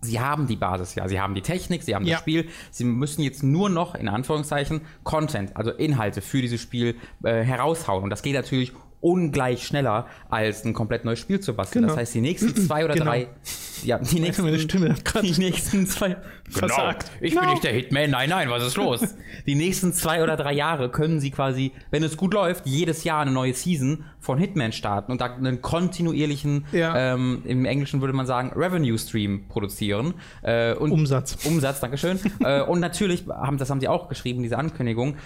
Sie 0.06 0.20
haben 0.20 0.48
die 0.48 0.56
Basis 0.56 0.96
ja, 0.96 1.08
sie 1.08 1.20
haben 1.20 1.36
die 1.36 1.42
Technik, 1.42 1.84
sie 1.84 1.96
haben 1.96 2.06
Ja. 2.06 2.14
das 2.16 2.22
Spiel, 2.22 2.48
sie 2.72 2.84
müssen 2.86 3.22
jetzt 3.22 3.44
nur 3.44 3.70
noch 3.70 3.96
in 3.96 4.08
Anführungszeichen 4.08 4.82
Content, 5.04 5.56
also 5.56 5.72
Inhalte 5.72 6.22
für 6.22 6.42
dieses 6.42 6.62
Spiel 6.62 6.96
äh, 7.24 7.44
heraushauen. 7.44 8.04
Und 8.04 8.10
das 8.10 8.22
geht 8.22 8.36
natürlich 8.36 8.74
ungleich 9.06 9.68
schneller, 9.68 10.08
als 10.30 10.66
ein 10.66 10.74
komplett 10.74 11.06
neues 11.06 11.20
Spiel 11.20 11.40
zu 11.40 11.54
basteln. 11.54 11.84
Genau. 11.84 11.94
Das 11.94 12.02
heißt, 12.02 12.16
die 12.16 12.22
nächsten 12.22 12.56
zwei 12.68 12.84
oder 12.86 12.96
Genau. 12.96 13.06
drei, 13.06 13.28
ja, 13.84 14.00
die 14.00 14.20
nächsten, 14.20 14.44
Meine 14.44 14.58
Stimme 14.58 14.96
die 15.22 15.32
nächsten 15.40 15.86
zwei, 15.86 16.18
Versagt. 16.50 17.12
Genau. 17.12 17.22
Ich 17.22 17.32
bin 17.34 17.40
Genau. 17.42 17.52
nicht 17.52 17.64
der 17.64 17.74
Hitman, 17.74 18.10
nein, 18.10 18.30
nein, 18.30 18.50
was 18.50 18.66
ist 18.66 18.78
los? 18.78 19.02
die 19.46 19.54
nächsten 19.54 19.94
zwei 19.94 20.24
oder 20.24 20.36
drei 20.38 20.54
Jahre 20.54 20.90
können 20.90 21.20
sie 21.20 21.30
quasi, 21.30 21.72
wenn 21.92 22.02
es 22.04 22.18
gut 22.18 22.34
läuft, 22.34 22.66
jedes 22.66 23.04
Jahr 23.04 23.22
eine 23.22 23.32
neue 23.32 23.54
Season 23.54 24.06
von 24.20 24.40
Hitman 24.40 24.72
starten 24.72 25.12
und 25.12 25.22
da 25.22 25.26
einen 25.36 25.62
kontinuierlichen, 25.62 26.66
Ja. 26.72 27.14
ähm, 27.14 27.44
im 27.46 27.66
Englischen 27.66 28.02
würde 28.02 28.14
man 28.14 28.26
sagen, 28.26 28.54
Revenue 28.56 28.98
Stream 28.98 29.48
produzieren. 29.50 30.16
Äh, 30.42 30.74
und 30.74 30.92
Umsatz. 30.92 31.38
Umsatz, 31.46 31.80
Dankeschön. 31.80 32.20
äh, 32.40 32.62
und 32.62 32.80
natürlich, 32.80 33.26
haben, 33.28 33.60
das 33.60 33.70
haben 33.70 33.80
sie 33.82 33.88
auch 33.88 34.10
geschrieben, 34.10 34.42
diese 34.42 34.58
Ankündigung, 34.58 35.18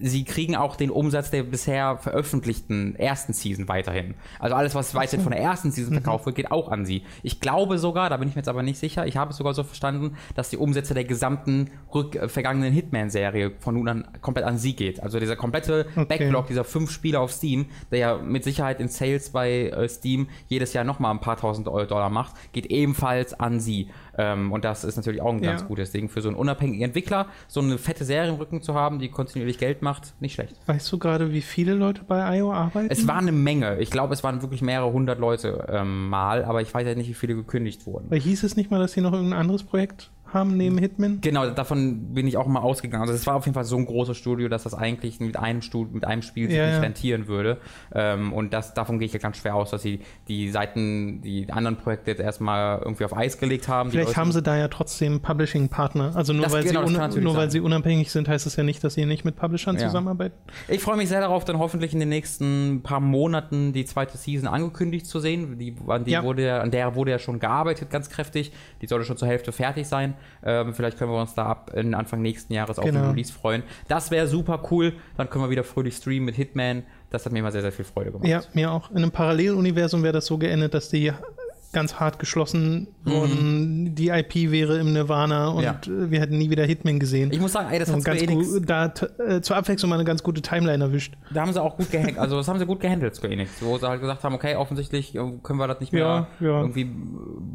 sie 0.00 0.24
kriegen 0.24 0.56
auch 0.56 0.76
den 0.76 0.90
Umsatz 0.90 1.30
der 1.30 1.42
bisher 1.42 1.98
veröffentlichten 1.98 2.94
ersten 2.96 3.32
Season 3.32 3.68
weiterhin. 3.68 4.14
Also 4.38 4.54
alles, 4.54 4.74
was 4.74 4.94
weiterhin 4.94 5.22
von 5.22 5.32
der 5.32 5.40
ersten 5.40 5.70
Season 5.70 5.92
verkauft 5.94 6.26
wird, 6.26 6.36
geht 6.36 6.50
auch 6.50 6.70
an 6.70 6.84
sie. 6.84 7.02
Ich 7.22 7.40
glaube 7.40 7.78
sogar, 7.78 8.10
da 8.10 8.16
bin 8.16 8.28
ich 8.28 8.34
mir 8.34 8.40
jetzt 8.40 8.48
aber 8.48 8.62
nicht 8.62 8.78
sicher, 8.78 9.06
ich 9.06 9.16
habe 9.16 9.30
es 9.30 9.36
sogar 9.36 9.54
so 9.54 9.62
verstanden, 9.62 10.16
dass 10.34 10.50
die 10.50 10.56
Umsätze 10.56 10.94
der 10.94 11.04
gesamten 11.04 11.70
rück, 11.94 12.16
äh, 12.16 12.28
vergangenen 12.28 12.72
Hitman-Serie 12.72 13.52
von 13.58 13.74
nun 13.74 13.88
an 13.88 14.08
komplett 14.20 14.46
an 14.46 14.58
sie 14.58 14.74
geht. 14.74 15.02
Also 15.02 15.18
dieser 15.20 15.36
komplette 15.36 15.86
Okay. 15.96 16.04
Backlog 16.04 16.46
dieser 16.46 16.64
fünf 16.64 16.90
Spiele 16.90 17.20
auf 17.20 17.32
Steam, 17.32 17.66
der 17.90 17.98
ja 17.98 18.16
mit 18.18 18.44
Sicherheit 18.44 18.80
in 18.80 18.88
Sales 18.88 19.30
bei 19.30 19.68
äh, 19.68 19.88
Steam 19.88 20.28
jedes 20.48 20.72
Jahr 20.72 20.84
nochmal 20.84 21.12
ein 21.12 21.20
paar 21.20 21.36
tausend 21.36 21.66
Dollar 21.66 22.10
macht, 22.10 22.34
geht 22.52 22.66
ebenfalls 22.66 23.38
an 23.38 23.60
sie. 23.60 23.88
Ähm, 24.18 24.52
und 24.52 24.64
das 24.64 24.84
ist 24.84 24.96
natürlich 24.96 25.22
auch 25.22 25.32
ein 25.32 25.42
Ja. 25.42 25.52
ganz 25.52 25.64
gutes 25.66 25.92
Ding 25.92 26.08
für 26.08 26.20
so 26.20 26.28
einen 26.28 26.36
unabhängigen 26.36 26.84
Entwickler, 26.84 27.26
so 27.46 27.60
eine 27.60 27.78
fette 27.78 28.04
Serie 28.04 28.30
im 28.30 28.36
Rücken 28.36 28.60
zu 28.60 28.74
haben, 28.74 28.98
die 28.98 29.08
kontinuierlich 29.08 29.58
Geld 29.58 29.80
macht, 29.80 30.12
nicht 30.20 30.34
schlecht. 30.34 30.56
Weißt 30.66 30.90
du 30.92 30.98
gerade, 30.98 31.32
wie 31.32 31.40
viele 31.40 31.74
Leute 31.74 32.02
bei 32.06 32.36
IO 32.38 32.52
arbeiten? 32.52 32.88
Es 32.90 33.06
war 33.06 33.16
eine 33.16 33.32
Menge. 33.32 33.78
Ich 33.78 33.90
glaube, 33.90 34.12
es 34.14 34.22
waren 34.24 34.42
wirklich 34.42 34.60
mehrere 34.60 34.92
hundert 34.92 35.18
Leute 35.20 35.66
ähm, 35.70 36.08
mal, 36.08 36.44
aber 36.44 36.60
ich 36.62 36.74
weiß 36.74 36.86
ja 36.86 36.94
nicht, 36.94 37.08
wie 37.08 37.14
viele 37.14 37.34
gekündigt 37.36 37.86
wurden. 37.86 38.10
Weil 38.10 38.20
hieß 38.20 38.42
es 38.42 38.56
nicht 38.56 38.70
mal, 38.70 38.80
dass 38.80 38.92
sie 38.92 39.00
noch 39.00 39.12
irgendein 39.12 39.38
anderes 39.38 39.62
Projekt 39.62 40.10
haben 40.32 40.56
neben 40.56 40.78
Hitman? 40.78 41.20
Genau, 41.20 41.48
davon 41.50 42.14
bin 42.14 42.26
ich 42.26 42.36
auch 42.36 42.46
mal 42.46 42.60
ausgegangen. 42.60 43.02
Also 43.02 43.14
es 43.14 43.26
war 43.26 43.34
auf 43.36 43.44
jeden 43.46 43.54
Fall 43.54 43.64
so 43.64 43.76
ein 43.76 43.86
großes 43.86 44.16
Studio, 44.16 44.48
dass 44.48 44.62
das 44.64 44.74
eigentlich 44.74 45.20
mit 45.20 45.36
einem, 45.36 45.62
Studio, 45.62 45.92
mit 45.94 46.04
einem 46.04 46.22
Spiel 46.22 46.48
sich 46.48 46.56
Ja, 46.58 46.66
nicht 46.66 46.74
ja. 46.76 46.80
rentieren 46.80 47.26
würde. 47.28 47.58
Ähm, 47.94 48.32
und 48.32 48.52
das, 48.52 48.74
davon 48.74 48.98
gehe 48.98 49.06
ich 49.06 49.12
ja 49.12 49.18
ganz 49.18 49.38
schwer 49.38 49.54
aus, 49.54 49.70
dass 49.70 49.82
sie 49.82 50.00
die 50.28 50.50
Seiten, 50.50 51.20
die 51.22 51.50
anderen 51.50 51.76
Projekte 51.76 52.10
jetzt 52.10 52.20
erstmal 52.20 52.78
irgendwie 52.80 53.04
auf 53.04 53.16
Eis 53.16 53.38
gelegt 53.38 53.68
haben. 53.68 53.90
Vielleicht 53.90 54.16
haben 54.16 54.32
sie 54.32 54.42
da 54.42 54.56
ja 54.56 54.68
trotzdem 54.68 55.20
Publishing-Partner. 55.20 56.12
Also 56.14 56.32
nur, 56.32 56.44
Das- 56.44 56.52
weil, 56.52 56.64
genau, 56.64 56.82
das 56.88 57.14
sie, 57.14 57.20
nur 57.20 57.34
weil 57.34 57.42
sein. 57.42 57.50
sie 57.50 57.60
unabhängig 57.60 58.10
sind, 58.10 58.28
heißt 58.28 58.46
es 58.46 58.56
ja 58.56 58.62
nicht, 58.64 58.82
dass 58.84 58.94
sie 58.94 59.06
nicht 59.06 59.24
mit 59.24 59.36
Publishern 59.36 59.76
Ja. 59.76 59.86
zusammenarbeiten. 59.86 60.34
Ich 60.68 60.80
freue 60.80 60.96
mich 60.96 61.08
sehr 61.08 61.20
darauf, 61.20 61.44
dann 61.44 61.58
hoffentlich 61.58 61.92
in 61.92 62.00
den 62.00 62.08
nächsten 62.08 62.80
paar 62.82 63.00
Monaten 63.00 63.72
die 63.72 63.84
zweite 63.84 64.16
Season 64.18 64.48
angekündigt 64.48 65.06
zu 65.06 65.20
sehen. 65.20 65.58
Die, 65.58 65.74
an, 65.86 66.04
die 66.04 66.20
wurde, 66.22 66.60
an 66.60 66.70
der 66.70 66.94
wurde 66.94 67.10
ja 67.12 67.18
schon 67.18 67.38
gearbeitet, 67.40 67.90
ganz 67.90 68.10
kräftig. 68.10 68.52
Die 68.82 68.86
sollte 68.86 69.04
schon 69.04 69.16
zur 69.16 69.28
Hälfte 69.28 69.52
fertig 69.52 69.86
sein. 69.88 70.14
Ähm, 70.44 70.74
vielleicht 70.74 70.98
können 70.98 71.10
wir 71.12 71.20
uns 71.20 71.34
da 71.34 71.46
ab 71.46 71.72
in 71.74 71.94
Anfang 71.94 72.22
nächsten 72.22 72.52
Jahres 72.52 72.78
auf 72.78 72.84
Genau. 72.84 73.00
den 73.02 73.10
Release 73.10 73.32
freuen. 73.32 73.62
Das 73.88 74.10
wäre 74.10 74.26
super 74.26 74.62
cool. 74.70 74.92
Dann 75.16 75.28
können 75.30 75.44
wir 75.44 75.50
wieder 75.50 75.64
fröhlich 75.64 75.96
streamen 75.96 76.24
mit 76.26 76.34
Hitman. 76.36 76.82
Das 77.10 77.24
hat 77.24 77.32
mir 77.32 77.38
immer 77.38 77.52
sehr, 77.52 77.62
sehr 77.62 77.72
viel 77.72 77.84
Freude 77.84 78.10
gemacht. 78.12 78.26
Ja, 78.28 78.42
mir 78.52 78.70
auch. 78.70 78.90
In 78.90 78.98
einem 78.98 79.10
Paralleluniversum 79.10 80.02
wäre 80.02 80.12
das 80.12 80.26
so 80.26 80.36
geendet, 80.38 80.74
dass 80.74 80.88
die 80.90 81.12
ganz 81.72 81.96
hart 81.96 82.18
geschlossen 82.18 82.88
worden. 83.04 83.94
Die 83.94 84.08
IP 84.08 84.50
wäre 84.50 84.78
im 84.78 84.92
Nirvana 84.94 85.48
und 85.48 85.62
Ja. 85.62 85.72
äh, 85.86 86.10
wir 86.10 86.20
hätten 86.20 86.38
nie 86.38 86.48
wieder 86.50 86.64
Hitman 86.64 86.98
gesehen. 86.98 87.30
Ich 87.32 87.40
muss 87.40 87.52
sagen, 87.52 87.68
ey, 87.70 87.78
das 87.78 87.92
hat 87.92 88.00
Square 88.00 88.18
Enix, 88.18 88.52
gut, 88.54 88.70
da 88.70 88.92
äh, 89.26 89.40
zur 89.42 89.56
Abwechslung 89.56 89.90
mal 89.90 89.96
eine 89.96 90.04
ganz 90.04 90.22
gute 90.22 90.40
Timeline 90.40 90.82
erwischt. 90.82 91.14
da 91.32 91.42
haben 91.42 91.52
sie 91.52 91.62
auch 91.62 91.76
gut 91.76 91.90
gehandelt, 91.90 92.18
also 92.18 92.36
das 92.36 92.48
haben 92.48 92.58
sie 92.58 92.64
gut 92.66 92.80
gehandelt, 92.80 93.14
Square 93.16 93.32
Enix, 93.34 93.62
wo 93.62 93.76
sie 93.76 93.86
halt 93.86 94.00
gesagt 94.00 94.24
haben, 94.24 94.34
okay, 94.34 94.56
offensichtlich 94.56 95.14
äh, 95.14 95.20
können 95.42 95.58
wir 95.58 95.66
das 95.68 95.80
nicht 95.80 95.92
mehr 95.92 96.28
Ja, 96.40 96.46
ja. 96.46 96.60
irgendwie 96.60 96.90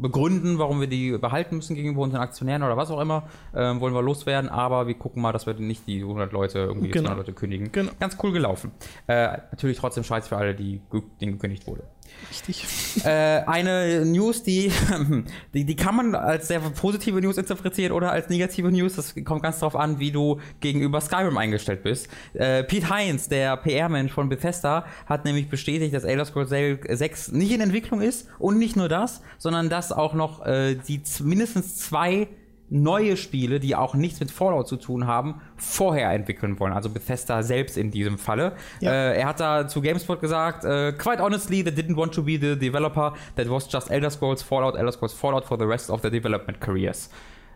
begründen, 0.00 0.58
warum 0.58 0.80
wir 0.80 0.86
die 0.88 1.16
behalten 1.18 1.56
müssen 1.56 1.74
gegenüber 1.74 2.02
unseren 2.02 2.20
Aktionären 2.20 2.62
oder 2.62 2.76
was 2.76 2.90
auch 2.90 3.00
immer, 3.00 3.24
ähm, 3.54 3.80
wollen 3.80 3.94
wir 3.94 4.02
loswerden, 4.02 4.48
aber 4.48 4.86
wir 4.86 4.94
gucken 4.94 5.22
mal, 5.22 5.32
dass 5.32 5.46
wir 5.46 5.54
nicht 5.54 5.86
die 5.86 6.00
100 6.02 6.32
Leute 6.32 6.58
irgendwie 6.60 6.90
Genau. 6.90 7.08
200 7.08 7.26
Leute 7.26 7.32
kündigen. 7.32 7.72
Genau. 7.72 7.90
Ganz 7.98 8.16
cool 8.22 8.32
gelaufen. 8.32 8.70
Äh, 9.06 9.38
natürlich 9.50 9.78
trotzdem 9.78 10.04
scheiße 10.04 10.28
für 10.28 10.36
alle, 10.36 10.54
die 10.54 10.80
denen 11.20 11.32
gekündigt 11.32 11.66
wurde. 11.66 11.84
Richtig. 12.30 13.04
Äh, 13.04 13.42
eine 13.46 14.04
News, 14.04 14.42
die, 14.42 14.70
die, 15.54 15.64
die 15.64 15.76
kann 15.76 15.96
man 15.96 16.14
als 16.14 16.48
sehr 16.48 16.60
positive 16.60 17.20
News 17.20 17.38
interpretieren 17.38 17.92
oder 17.92 18.12
als 18.12 18.28
negative 18.28 18.70
News. 18.70 18.96
Das 18.96 19.14
kommt 19.24 19.42
ganz 19.42 19.60
drauf 19.60 19.76
an, 19.76 19.98
wie 19.98 20.10
du 20.10 20.40
gegenüber 20.60 21.00
Skyrim 21.00 21.36
eingestellt 21.36 21.82
bist. 21.82 22.08
Äh, 22.34 22.64
Pete 22.64 22.94
Hines, 22.94 23.28
der 23.28 23.56
PR-Mensch 23.56 24.12
von 24.12 24.28
Bethesda, 24.28 24.86
hat 25.06 25.24
nämlich 25.24 25.48
bestätigt, 25.48 25.94
dass 25.94 26.04
Elder 26.04 26.24
Scrolls 26.24 26.50
6 26.50 27.32
nicht 27.32 27.52
in 27.52 27.60
Entwicklung 27.60 28.00
ist 28.00 28.28
und 28.38 28.58
nicht 28.58 28.76
nur 28.76 28.88
das, 28.88 29.20
sondern 29.38 29.68
dass 29.68 29.92
auch 29.92 30.14
noch 30.14 30.44
äh, 30.46 30.74
die 30.74 31.02
mindestens 31.22 31.76
zwei 31.76 32.28
neue 32.70 33.16
Spiele, 33.16 33.60
die 33.60 33.76
auch 33.76 33.94
nichts 33.94 34.20
mit 34.20 34.30
Fallout 34.30 34.68
zu 34.68 34.76
tun 34.76 35.06
haben, 35.06 35.40
vorher 35.56 36.10
entwickeln 36.10 36.58
wollen. 36.58 36.72
Also 36.72 36.88
Bethesda 36.88 37.42
selbst 37.42 37.76
in 37.76 37.90
diesem 37.90 38.18
Falle. 38.18 38.52
Ja. 38.80 38.92
Äh, 38.92 39.20
er 39.20 39.28
hat 39.28 39.40
da 39.40 39.68
zu 39.68 39.80
GameSpot 39.80 40.20
gesagt, 40.20 40.64
äh, 40.64 40.92
quite 40.92 41.22
honestly, 41.22 41.62
they 41.62 41.72
didn't 41.72 41.96
want 41.96 42.14
to 42.14 42.22
be 42.22 42.38
the 42.40 42.58
developer 42.58 43.14
that 43.36 43.48
was 43.50 43.70
just 43.70 43.90
Elder 43.90 44.10
Scrolls 44.10 44.42
Fallout, 44.42 44.76
Elder 44.76 44.92
Scrolls 44.92 45.12
Fallout 45.12 45.44
for 45.44 45.58
the 45.58 45.64
rest 45.64 45.90
of 45.90 46.00
their 46.00 46.10
development 46.10 46.60
careers. 46.60 47.10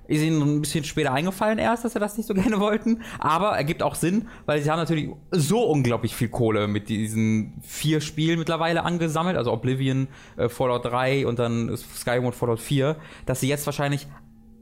Ist 0.09 0.23
ihnen 0.23 0.41
ein 0.41 0.63
bisschen 0.63 0.85
später 0.85 1.13
eingefallen 1.13 1.59
erst, 1.59 1.85
dass 1.85 1.93
sie 1.93 1.99
das 1.99 2.17
nicht 2.17 2.27
so 2.27 2.35
gerne 2.35 2.61
wollten, 2.61 3.03
aber 3.19 3.51
ergibt 3.51 3.83
auch 3.83 3.95
Sinn, 3.95 4.29
weil 4.47 4.63
sie 4.63 4.71
haben 4.71 4.79
natürlich 4.79 5.11
so 5.31 5.65
unglaublich 5.65 6.15
viel 6.15 6.29
Kohle 6.29 6.67
mit 6.67 6.89
diesen 6.89 7.55
vier 7.61 8.01
Spielen 8.01 8.39
mittlerweile 8.39 8.85
angesammelt, 8.85 9.37
also 9.37 9.53
Oblivion, 9.53 10.09
äh, 10.37 10.49
Fallout 10.49 10.87
3 10.87 11.27
und 11.27 11.39
dann 11.39 11.77
Skyrim 11.77 12.25
und 12.25 12.35
Fallout 12.35 12.61
4, 12.61 12.97
dass 13.27 13.41
sie 13.41 13.49
jetzt 13.49 13.67
wahrscheinlich 13.67 14.07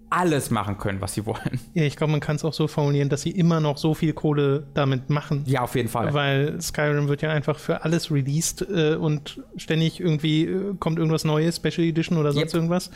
alles 0.08 0.50
machen 0.50 0.78
können, 0.78 1.00
was 1.00 1.14
sie 1.14 1.26
wollen. 1.26 1.58
Ja, 1.75 1.82
ich 1.82 1.96
glaube, 1.96 2.12
man 2.12 2.20
kann 2.20 2.36
es 2.36 2.44
auch 2.44 2.52
so 2.52 2.68
formulieren, 2.68 3.08
dass 3.08 3.22
sie 3.22 3.30
immer 3.32 3.60
noch 3.60 3.76
so 3.76 3.92
viel 3.94 4.12
Kohle 4.12 4.66
damit 4.75 5.10
machen. 5.10 5.42
Ja, 5.46 5.62
auf 5.62 5.75
jeden 5.75 5.88
Fall. 5.88 6.14
Weil 6.14 6.60
Skyrim 6.60 7.08
wird 7.08 7.22
ja 7.22 7.30
einfach 7.30 7.58
für 7.58 7.82
alles 7.82 8.10
released 8.12 8.62
äh, 8.70 8.94
und 8.94 9.40
ständig 9.56 9.98
irgendwie 10.00 10.44
äh, 10.44 10.75
kommt 10.78 10.98
irgendwas 10.98 11.25
Neues, 11.25 11.56
Special 11.56 11.86
Edition 11.86 12.18
oder 12.18 12.32
sonst 12.32 12.52
Yep. 12.52 12.54
irgendwas. 12.54 12.90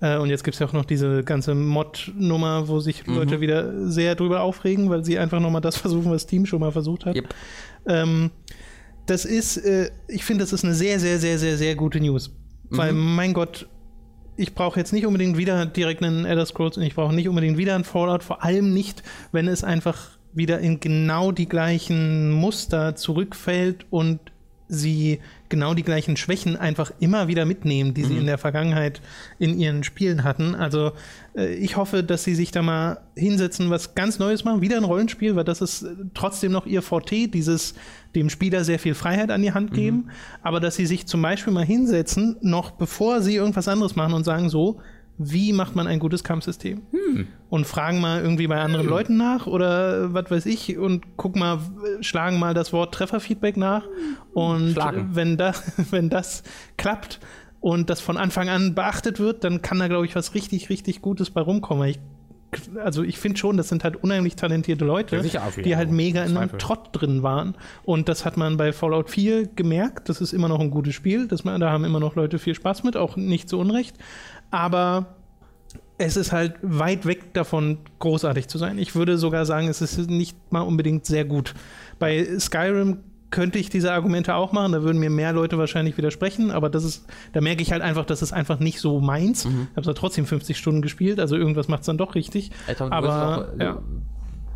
Äh, 0.00 0.16
und 0.18 0.28
jetzt 0.30 0.42
gibt 0.44 0.54
es 0.54 0.58
ja 0.60 0.66
auch 0.66 0.72
noch 0.72 0.84
diese 0.86 1.22
ganze 1.22 1.54
Mod-Nummer, 1.54 2.66
wo 2.68 2.80
sich 2.80 3.06
Mhm. 3.06 3.14
Leute 3.14 3.40
wieder 3.40 3.88
sehr 3.88 4.14
drüber 4.16 4.40
aufregen, 4.40 4.90
weil 4.90 5.04
sie 5.04 5.18
einfach 5.18 5.38
nochmal 5.40 5.60
das 5.60 5.76
versuchen, 5.76 6.10
was 6.10 6.22
Steam 6.22 6.46
schon 6.46 6.60
mal 6.60 6.72
versucht 6.72 7.06
hat. 7.06 7.14
Yep. 7.16 7.34
Ähm, 7.86 8.30
das 9.06 9.24
ist, 9.24 9.56
äh, 9.58 9.90
ich 10.08 10.24
finde, 10.24 10.42
das 10.44 10.52
ist 10.52 10.64
eine 10.64 10.74
sehr, 10.74 10.98
sehr, 11.00 11.18
sehr, 11.18 11.38
sehr, 11.38 11.56
sehr 11.56 11.74
gute 11.76 12.00
News. 12.00 12.30
Weil, 12.70 12.92
Mhm. 12.92 13.14
mein 13.14 13.32
Gott, 13.34 13.68
ich 14.40 14.54
brauche 14.54 14.80
jetzt 14.80 14.92
nicht 14.92 15.06
unbedingt 15.06 15.36
wieder 15.36 15.66
direkt 15.66 16.02
einen 16.02 16.24
Elder 16.24 16.46
Scrolls 16.46 16.78
und 16.78 16.82
ich 16.82 16.94
brauche 16.94 17.14
nicht 17.14 17.28
unbedingt 17.28 17.58
wieder 17.58 17.74
einen 17.74 17.84
Fallout, 17.84 18.24
vor 18.24 18.42
allem 18.42 18.72
nicht, 18.72 19.02
wenn 19.32 19.46
es 19.46 19.62
einfach 19.62 20.08
wieder 20.32 20.60
in 20.60 20.80
genau 20.80 21.30
die 21.30 21.48
gleichen 21.48 22.30
Muster 22.30 22.96
zurückfällt 22.96 23.84
und 23.90 24.20
sie 24.70 25.20
genau 25.48 25.74
die 25.74 25.82
gleichen 25.82 26.16
Schwächen 26.16 26.56
einfach 26.56 26.92
immer 27.00 27.26
wieder 27.26 27.44
mitnehmen, 27.44 27.92
die 27.92 28.04
sie 28.04 28.16
in 28.16 28.26
der 28.26 28.38
Vergangenheit 28.38 29.02
in 29.38 29.58
ihren 29.58 29.82
Spielen 29.82 30.22
hatten. 30.22 30.54
Also 30.54 30.92
äh, 31.34 31.54
ich 31.54 31.76
hoffe, 31.76 32.04
dass 32.04 32.22
sie 32.22 32.36
sich 32.36 32.52
da 32.52 32.62
mal 32.62 33.00
hinsetzen, 33.16 33.68
was 33.68 33.96
ganz 33.96 34.20
Neues 34.20 34.44
machen, 34.44 34.60
wieder 34.60 34.76
ein 34.76 34.84
Rollenspiel, 34.84 35.34
weil 35.34 35.44
das 35.44 35.60
ist 35.60 35.82
äh, 35.82 35.88
trotzdem 36.14 36.52
noch 36.52 36.66
ihr 36.66 36.82
Forte, 36.82 37.28
dieses 37.28 37.74
dem 38.14 38.30
Spieler 38.30 38.64
sehr 38.64 38.78
viel 38.78 38.94
Freiheit 38.94 39.30
an 39.30 39.42
die 39.42 39.52
Hand 39.52 39.72
geben, 39.72 40.10
aber 40.42 40.60
dass 40.60 40.76
sie 40.76 40.86
sich 40.86 41.06
zum 41.06 41.20
Beispiel 41.22 41.52
mal 41.52 41.64
hinsetzen, 41.64 42.36
noch 42.40 42.72
bevor 42.72 43.20
sie 43.20 43.36
irgendwas 43.36 43.68
anderes 43.68 43.96
machen 43.96 44.14
und 44.14 44.24
sagen 44.24 44.48
so, 44.48 44.80
wie 45.22 45.52
macht 45.52 45.76
man 45.76 45.86
ein 45.86 45.98
gutes 45.98 46.24
Kampfsystem? 46.24 46.80
Und 47.50 47.66
fragen 47.66 48.00
mal 48.00 48.22
irgendwie 48.22 48.46
bei 48.46 48.58
anderen 48.58 48.86
Leuten 48.86 49.18
nach 49.18 49.46
oder 49.46 50.14
was 50.14 50.30
weiß 50.30 50.46
ich 50.46 50.78
und 50.78 51.18
guck 51.18 51.36
mal, 51.36 51.58
schlagen 52.00 52.38
mal 52.38 52.54
das 52.54 52.72
Wort 52.72 52.94
Trefferfeedback 52.94 53.58
nach. 53.58 53.84
Und 54.32 54.72
Schlagen. 54.72 55.10
wenn, 55.12 55.36
da, 55.36 55.52
wenn 55.90 56.08
das 56.08 56.42
klappt 56.78 57.20
und 57.60 57.90
das 57.90 58.00
von 58.00 58.16
Anfang 58.16 58.48
an 58.48 58.74
beachtet 58.74 59.18
wird, 59.18 59.44
dann 59.44 59.60
kann 59.60 59.78
da, 59.78 59.88
glaube 59.88 60.06
ich, 60.06 60.16
was 60.16 60.34
richtig, 60.34 60.70
richtig 60.70 61.02
Gutes 61.02 61.28
bei 61.28 61.42
rumkommen. 61.42 61.86
Ich, 61.86 62.00
also 62.82 63.02
ich 63.02 63.18
finde 63.18 63.36
schon, 63.38 63.58
das 63.58 63.68
sind 63.68 63.84
halt 63.84 63.96
unheimlich 63.96 64.36
talentierte 64.36 64.86
Leute, 64.86 65.16
Ja, 65.16 65.22
sicher, 65.22 65.42
die 65.62 65.76
halt 65.76 65.90
mega 65.90 66.24
in 66.24 66.34
einem. 66.34 66.58
Trott 66.58 66.88
drin 66.92 67.22
waren. 67.22 67.56
Und 67.82 68.08
das 68.08 68.24
hat 68.24 68.38
man 68.38 68.56
bei 68.56 68.72
Fallout 68.72 69.10
4 69.10 69.48
gemerkt. 69.48 70.08
Das 70.08 70.22
ist 70.22 70.32
immer 70.32 70.48
noch 70.48 70.60
ein 70.60 70.70
gutes 70.70 70.94
Spiel. 70.94 71.28
Das, 71.28 71.42
da 71.42 71.70
haben 71.70 71.84
immer 71.84 72.00
noch 72.00 72.14
Leute 72.14 72.38
viel 72.38 72.54
Spaß 72.54 72.84
mit, 72.84 72.96
auch 72.96 73.16
nicht 73.16 73.50
zu 73.50 73.58
Unrecht. 73.58 73.96
Aber 74.50 75.06
es 75.98 76.16
ist 76.16 76.32
halt 76.32 76.54
weit 76.62 77.04
weg 77.06 77.34
davon, 77.34 77.78
großartig 77.98 78.48
zu 78.48 78.58
sein. 78.58 78.78
Ich 78.78 78.94
würde 78.94 79.18
sogar 79.18 79.44
sagen, 79.44 79.68
es 79.68 79.82
ist 79.82 80.10
nicht 80.10 80.36
mal 80.50 80.62
unbedingt 80.62 81.04
sehr 81.04 81.24
gut. 81.24 81.54
Bei 81.98 82.26
Skyrim 82.38 83.00
könnte 83.30 83.58
ich 83.58 83.70
diese 83.70 83.92
Argumente 83.92 84.34
auch 84.34 84.52
machen, 84.52 84.72
da 84.72 84.82
würden 84.82 84.98
mir 84.98 85.10
mehr 85.10 85.32
Leute 85.32 85.56
wahrscheinlich 85.56 85.96
widersprechen, 85.96 86.50
aber 86.50 86.68
das 86.68 86.84
ist, 86.84 87.06
da 87.32 87.40
merke 87.40 87.62
ich 87.62 87.70
halt 87.70 87.82
einfach, 87.82 88.04
das 88.04 88.22
ist 88.22 88.32
einfach 88.32 88.58
nicht 88.58 88.80
so 88.80 89.00
meins. 89.00 89.44
Mhm. 89.44 89.68
Ich 89.70 89.76
habe 89.76 89.88
es 89.88 89.96
trotzdem 89.96 90.26
50 90.26 90.58
Stunden 90.58 90.82
gespielt, 90.82 91.20
also 91.20 91.36
irgendwas 91.36 91.68
macht 91.68 91.80
es 91.80 91.86
dann 91.86 91.98
doch 91.98 92.14
richtig. 92.14 92.50
Ey, 92.66 92.74
Tom, 92.74 92.90
aber 92.90 93.48
es 93.48 93.54
auch, 93.54 93.60
ja, 93.60 93.82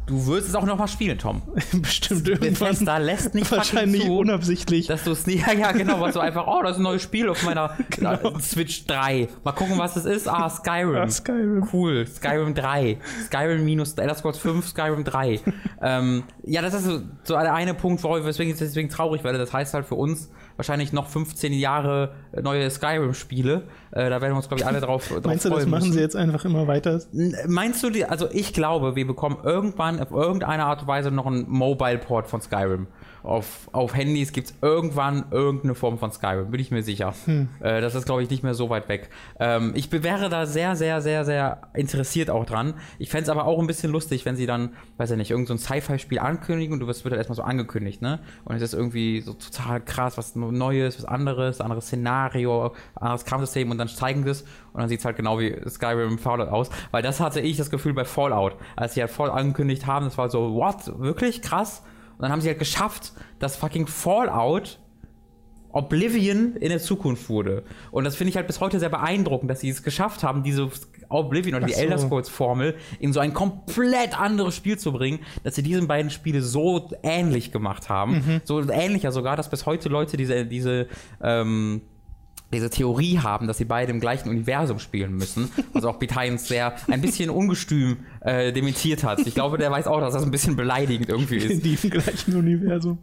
Du 0.06 0.26
wirst 0.26 0.48
es 0.48 0.54
auch 0.54 0.66
noch 0.66 0.76
mal 0.76 0.86
spielen, 0.86 1.16
Tom. 1.18 1.40
bestimmt 1.72 2.28
irgendwann 2.28 2.68
Bethesda 2.70 2.98
lässt 2.98 3.34
nicht 3.34 3.50
wahrscheinlich 3.50 4.02
zu, 4.04 4.18
unabsichtlich. 4.18 4.86
dass 4.86 5.04
du 5.04 5.12
es 5.12 5.26
nie, 5.26 5.36
ja, 5.36 5.52
ja, 5.52 5.72
genau, 5.72 6.00
was 6.00 6.12
du 6.12 6.20
einfach, 6.20 6.46
oh, 6.46 6.60
das 6.62 6.72
ist 6.72 6.76
ein 6.78 6.82
neues 6.82 7.02
Spiel 7.02 7.28
auf 7.28 7.42
meiner 7.42 7.76
Genau. 7.90 8.12
äh, 8.12 8.40
Switch 8.40 8.84
3. 8.86 9.28
Mal 9.44 9.52
gucken, 9.52 9.78
was 9.78 9.96
es 9.96 10.04
ist. 10.04 10.28
Ah, 10.28 10.50
Skyrim. 10.50 10.96
Ah, 10.96 11.08
Skyrim. 11.08 11.68
Cool. 11.72 12.06
Skyrim 12.06 12.54
3. 12.54 12.98
Skyrim 13.26 13.64
minus 13.64 13.94
Elder 13.94 14.14
Scrolls 14.14 14.38
5, 14.38 14.68
Skyrim 14.68 15.04
3. 15.04 15.40
ähm, 15.80 16.24
ja, 16.42 16.60
das 16.60 16.74
ist 16.74 16.84
so, 16.84 17.00
so 17.22 17.34
der 17.34 17.54
eine 17.54 17.72
Punkt, 17.72 18.02
warum 18.04 18.18
ich 18.18 18.24
weswegen 18.26 18.52
ich 18.52 18.58
deswegen 18.58 18.90
traurig 18.90 19.24
werde. 19.24 19.38
Das 19.38 19.52
heißt 19.52 19.72
halt 19.72 19.86
für 19.86 19.94
uns 19.94 20.30
wahrscheinlich 20.56 20.92
noch 20.92 21.08
15 21.08 21.52
Jahre 21.52 22.14
äh, 22.32 22.42
neue 22.42 22.70
Skyrim-Spiele. 22.70 23.62
Äh, 23.90 24.10
da 24.10 24.20
werden 24.20 24.32
wir 24.32 24.36
uns, 24.36 24.48
glaube 24.48 24.60
ich, 24.62 24.66
alle 24.66 24.80
drauf, 24.80 25.08
drauf 25.08 25.24
Meinst 25.24 25.44
du, 25.44 25.50
das 25.50 25.66
machen 25.66 25.80
müssen. 25.80 25.92
sie 25.94 26.00
jetzt 26.00 26.16
einfach 26.16 26.44
immer 26.44 26.66
weiter? 26.66 27.00
N- 27.12 27.34
Meinst 27.48 27.82
du, 27.82 27.90
die, 27.90 28.04
also 28.04 28.28
ich 28.30 28.52
glaube, 28.52 28.96
wir 28.96 29.06
bekommen 29.06 29.38
irgendwann 29.42 30.00
auf 30.00 30.10
irgendeine 30.10 30.64
Art 30.64 30.82
und 30.82 30.88
Weise 30.88 31.10
noch 31.10 31.26
einen 31.26 31.48
Mobile-Port 31.48 32.26
von 32.28 32.40
Skyrim. 32.40 32.86
Auf, 33.24 33.68
auf 33.72 33.94
Handys 33.94 34.32
gibt 34.32 34.48
es 34.48 34.54
irgendwann 34.60 35.24
irgendeine 35.30 35.74
Form 35.74 35.98
von 35.98 36.12
Skyrim, 36.12 36.50
bin 36.50 36.60
ich 36.60 36.70
mir 36.70 36.82
sicher. 36.82 37.14
Äh, 37.60 37.80
das 37.80 37.94
ist, 37.94 38.04
glaube 38.04 38.22
ich, 38.22 38.28
nicht 38.28 38.42
mehr 38.42 38.52
so 38.54 38.68
weit 38.68 38.88
weg. 38.88 39.08
Ähm, 39.40 39.72
ich 39.74 39.90
wäre 39.90 40.28
da 40.28 40.44
sehr, 40.44 40.76
sehr, 40.76 41.00
sehr, 41.00 41.24
sehr 41.24 41.62
interessiert 41.72 42.28
auch 42.28 42.44
dran. 42.44 42.74
Ich 42.98 43.08
fände 43.10 43.24
es 43.24 43.28
aber 43.30 43.46
auch 43.46 43.58
ein 43.58 43.66
bisschen 43.66 43.90
lustig, 43.90 44.26
wenn 44.26 44.36
sie 44.36 44.44
dann, 44.46 44.74
weiß 44.98 45.10
ich 45.12 45.16
nicht, 45.16 45.30
irgendein 45.30 45.58
so 45.58 45.72
ein 45.74 45.80
Sci-Fi-Spiel 45.80 46.18
ankündigen 46.18 46.74
und 46.74 46.80
du 46.80 46.86
wirst 46.86 47.04
wird 47.04 47.12
halt 47.12 47.18
erstmal 47.18 47.36
so 47.36 47.42
angekündigt, 47.42 48.02
ne? 48.02 48.20
Und 48.44 48.56
es 48.56 48.62
ist 48.62 48.74
irgendwie 48.74 49.22
so 49.22 49.32
total 49.32 49.80
krass, 49.80 50.18
was 50.18 50.36
Neues, 50.36 50.98
was 50.98 51.06
anderes, 51.06 51.60
anderes 51.60 51.86
Szenario, 51.86 52.74
anderes 52.94 53.24
Kampfsystem 53.24 53.70
und 53.70 53.78
dann 53.78 53.88
zeigen 53.88 54.24
sie 54.24 54.30
es 54.30 54.42
und 54.72 54.80
dann 54.80 54.88
sieht 54.88 55.00
es 55.00 55.04
halt 55.04 55.16
genau 55.16 55.38
wie 55.38 55.56
Skyrim 55.68 56.12
im 56.12 56.18
Fallout 56.18 56.48
aus. 56.48 56.68
Weil 56.90 57.02
das 57.02 57.20
hatte 57.20 57.40
ich 57.40 57.56
das 57.56 57.70
Gefühl 57.70 57.94
bei 57.94 58.04
Fallout. 58.04 58.56
Als 58.76 58.94
sie 58.94 59.00
halt 59.00 59.10
voll 59.10 59.30
angekündigt 59.30 59.86
haben, 59.86 60.04
das 60.04 60.18
war 60.18 60.28
so, 60.28 60.54
what? 60.54 60.98
Wirklich? 61.00 61.42
Krass? 61.42 61.82
Und 62.14 62.22
dann 62.22 62.32
haben 62.32 62.40
sie 62.40 62.48
halt 62.48 62.58
geschafft, 62.58 63.12
dass 63.38 63.56
fucking 63.56 63.86
Fallout 63.86 64.78
Oblivion 65.74 66.54
in 66.56 66.68
der 66.68 66.78
Zukunft 66.78 67.28
wurde. 67.28 67.64
Und 67.90 68.04
das 68.04 68.14
finde 68.14 68.30
ich 68.30 68.36
halt 68.36 68.46
bis 68.46 68.60
heute 68.60 68.78
sehr 68.78 68.90
beeindruckend, 68.90 69.50
dass 69.50 69.60
sie 69.60 69.68
es 69.68 69.82
geschafft 69.82 70.22
haben, 70.22 70.44
diese 70.44 70.70
Oblivion 71.08 71.56
oder 71.56 71.66
die 71.66 71.72
so. 71.72 71.80
Elder 71.80 71.98
Scrolls 71.98 72.28
Formel 72.28 72.76
in 73.00 73.12
so 73.12 73.18
ein 73.18 73.34
komplett 73.34 74.18
anderes 74.18 74.54
Spiel 74.54 74.78
zu 74.78 74.92
bringen, 74.92 75.18
dass 75.42 75.56
sie 75.56 75.64
diesen 75.64 75.88
beiden 75.88 76.10
Spiele 76.10 76.42
so 76.42 76.90
ähnlich 77.02 77.50
gemacht 77.50 77.88
haben. 77.88 78.12
Mhm. 78.12 78.40
So 78.44 78.60
ähnlicher 78.70 79.10
sogar, 79.10 79.36
dass 79.36 79.50
bis 79.50 79.66
heute 79.66 79.88
Leute 79.88 80.16
diese, 80.16 80.46
diese, 80.46 80.86
ähm, 81.20 81.82
diese 82.54 82.70
Theorie 82.70 83.18
haben, 83.18 83.46
dass 83.46 83.58
sie 83.58 83.64
beide 83.64 83.92
im 83.92 84.00
gleichen 84.00 84.28
Universum 84.28 84.78
spielen 84.78 85.12
müssen, 85.14 85.50
was 85.72 85.84
auch 85.84 85.98
Pete 85.98 86.18
Hines 86.18 86.48
sehr 86.48 86.74
ein 86.88 87.00
bisschen 87.00 87.30
ungestüm 87.30 87.98
äh, 88.20 88.52
dementiert 88.52 89.04
hat. 89.04 89.20
Ich 89.26 89.34
glaube, 89.34 89.58
der 89.58 89.70
weiß 89.70 89.86
auch, 89.86 90.00
dass 90.00 90.14
das 90.14 90.22
ein 90.22 90.30
bisschen 90.30 90.56
beleidigend 90.56 91.08
irgendwie 91.08 91.36
in 91.38 91.50
ist. 91.50 91.64
diesem 91.64 91.90
gleichen 91.90 92.36
Universum. 92.36 92.98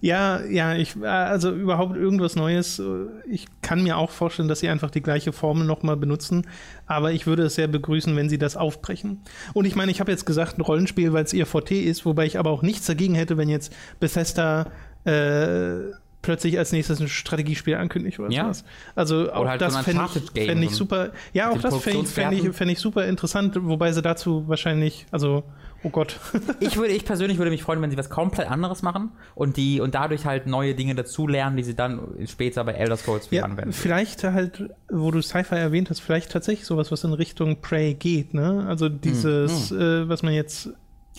Ja, 0.00 0.44
ja, 0.44 0.74
ich, 0.74 0.96
äh, 0.96 1.06
also 1.06 1.50
überhaupt 1.52 1.96
irgendwas 1.96 2.36
Neues. 2.36 2.78
äh, 2.78 2.84
Ich 3.30 3.46
kann 3.62 3.82
mir 3.82 3.96
auch 3.96 4.10
vorstellen, 4.10 4.48
dass 4.48 4.60
sie 4.60 4.68
einfach 4.68 4.90
die 4.90 5.02
gleiche 5.02 5.32
Formel 5.32 5.66
nochmal 5.66 5.96
benutzen, 5.96 6.46
aber 6.86 7.12
ich 7.12 7.26
würde 7.26 7.44
es 7.44 7.54
sehr 7.54 7.68
begrüßen, 7.68 8.14
wenn 8.16 8.28
sie 8.28 8.38
das 8.38 8.56
aufbrechen. 8.56 9.22
Und 9.54 9.64
ich 9.64 9.74
meine, 9.76 9.90
ich 9.90 10.00
habe 10.00 10.10
jetzt 10.10 10.26
gesagt, 10.26 10.58
ein 10.58 10.62
Rollenspiel, 10.62 11.12
weil 11.12 11.24
es 11.24 11.32
ihr 11.32 11.46
Forte 11.46 11.74
ist, 11.74 12.04
wobei 12.04 12.26
ich 12.26 12.38
aber 12.38 12.50
auch 12.50 12.62
nichts 12.62 12.86
dagegen 12.86 13.14
hätte, 13.14 13.36
wenn 13.36 13.48
jetzt 13.48 13.72
Bethesda 13.98 14.66
äh, 15.04 15.90
plötzlich 16.22 16.58
als 16.58 16.72
nächstes 16.72 17.00
ein 17.00 17.08
Strategiespiel 17.08 17.76
ankündigt 17.76 18.18
oder 18.20 18.30
Ja. 18.30 18.42
sowas. 18.44 18.64
Also 18.94 19.32
auch 19.32 19.46
halt 19.46 19.60
das 19.60 19.74
so 19.74 19.80
fände 19.82 20.02
ich, 20.34 20.44
fänd 20.46 20.62
ich 20.64 20.70
super. 20.72 21.10
Ja, 21.32 21.50
auch 21.50 21.58
das 21.58 21.76
fände 21.78 22.00
ich, 22.02 22.08
fänd 22.08 22.32
ich, 22.34 22.54
fänd 22.54 22.70
ich 22.70 22.78
super 22.78 23.06
interessant, 23.06 23.56
wobei 23.62 23.92
sie 23.92 24.02
dazu 24.02 24.46
wahrscheinlich, 24.46 25.06
also, 25.10 25.44
oh 25.82 25.88
Gott. 25.88 26.20
Ich 26.60 26.76
würde, 26.76 26.92
ich 26.92 27.06
persönlich 27.06 27.38
würde 27.38 27.50
mich 27.50 27.62
freuen, 27.62 27.80
wenn 27.80 27.90
sie 27.90 27.96
was 27.96 28.10
komplett 28.10 28.50
anderes 28.50 28.82
machen 28.82 29.12
und 29.34 29.56
die 29.56 29.80
und 29.80 29.94
dadurch 29.94 30.26
halt 30.26 30.46
neue 30.46 30.74
Dinge 30.74 30.94
dazulernen, 30.94 31.56
die 31.56 31.62
sie 31.62 31.74
dann 31.74 32.00
später 32.26 32.64
bei 32.64 32.72
Elder 32.72 32.98
Scrolls 32.98 33.28
4 33.28 33.38
Ja, 33.38 33.44
anwenden. 33.46 33.72
vielleicht 33.72 34.22
halt, 34.24 34.68
wo 34.90 35.10
du 35.10 35.22
Sci-Fi 35.22 35.54
erwähnt 35.54 35.88
hast, 35.88 36.00
vielleicht 36.00 36.30
tatsächlich 36.32 36.66
sowas, 36.66 36.92
was 36.92 37.02
in 37.02 37.14
Richtung 37.14 37.62
Prey 37.62 37.94
geht, 37.94 38.34
ne? 38.34 38.66
Also 38.68 38.90
dieses, 38.90 39.72
äh, 39.72 40.06
was 40.06 40.22
man 40.22 40.34
jetzt 40.34 40.66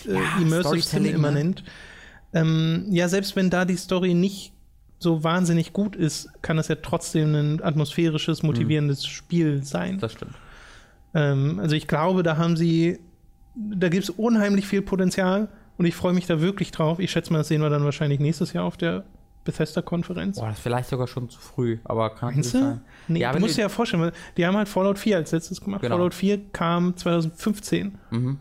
äh, 0.06 0.12
Ja, 0.14 0.20
Immersive 0.40 0.80
Sim 0.80 1.04
immer 1.06 1.32
ne? 1.32 1.38
nennt. 1.40 1.64
Ähm, 2.34 2.86
ja, 2.90 3.08
selbst 3.08 3.34
wenn 3.36 3.50
da 3.50 3.64
die 3.64 3.76
Story 3.76 4.14
nicht 4.14 4.52
so 5.02 5.24
wahnsinnig 5.24 5.72
gut 5.72 5.96
ist, 5.96 6.30
kann 6.42 6.58
es 6.58 6.68
ja 6.68 6.76
trotzdem 6.76 7.34
ein 7.34 7.62
atmosphärisches, 7.62 8.42
motivierendes 8.42 9.06
Spiel 9.06 9.62
sein. 9.62 9.98
Das 9.98 10.12
stimmt. 10.12 10.34
Ähm, 11.14 11.58
also 11.60 11.74
ich 11.74 11.86
glaube, 11.88 12.22
da 12.22 12.36
haben 12.36 12.56
sie, 12.56 12.98
da 13.54 13.88
gibt 13.88 14.04
es 14.04 14.10
unheimlich 14.10 14.66
viel 14.66 14.82
Potenzial 14.82 15.48
und 15.78 15.86
ich 15.86 15.94
freue 15.94 16.12
mich 16.12 16.26
da 16.26 16.40
wirklich 16.40 16.70
drauf. 16.70 16.98
Ich 16.98 17.10
schätze 17.10 17.32
mal, 17.32 17.38
das 17.38 17.48
sehen 17.48 17.60
wir 17.60 17.70
dann 17.70 17.84
wahrscheinlich 17.84 18.20
nächstes 18.20 18.52
Jahr 18.52 18.64
auf 18.64 18.76
der 18.76 19.04
Bethesda-Konferenz. 19.44 20.38
Boah, 20.38 20.48
das 20.48 20.58
ist 20.58 20.62
vielleicht 20.62 20.88
sogar 20.88 21.06
schon 21.06 21.28
zu 21.28 21.40
früh, 21.40 21.78
aber 21.84 22.10
kann 22.10 22.34
Meinst 22.34 22.52
sein. 22.52 22.80
Nee, 23.08 23.20
Ja, 23.20 23.32
du 23.32 23.40
musst 23.40 23.56
dir 23.56 23.62
ja 23.62 23.68
vorstellen, 23.68 24.02
weil 24.02 24.12
die 24.36 24.46
haben 24.46 24.56
halt 24.56 24.68
Fallout 24.68 24.98
4 24.98 25.16
als 25.16 25.32
letztes 25.32 25.60
gemacht. 25.60 25.82
Genau. 25.82 25.96
Fallout 25.96 26.14
4 26.14 26.50
kam 26.52 26.96
2015. 26.96 27.98
Mhm. 28.10 28.38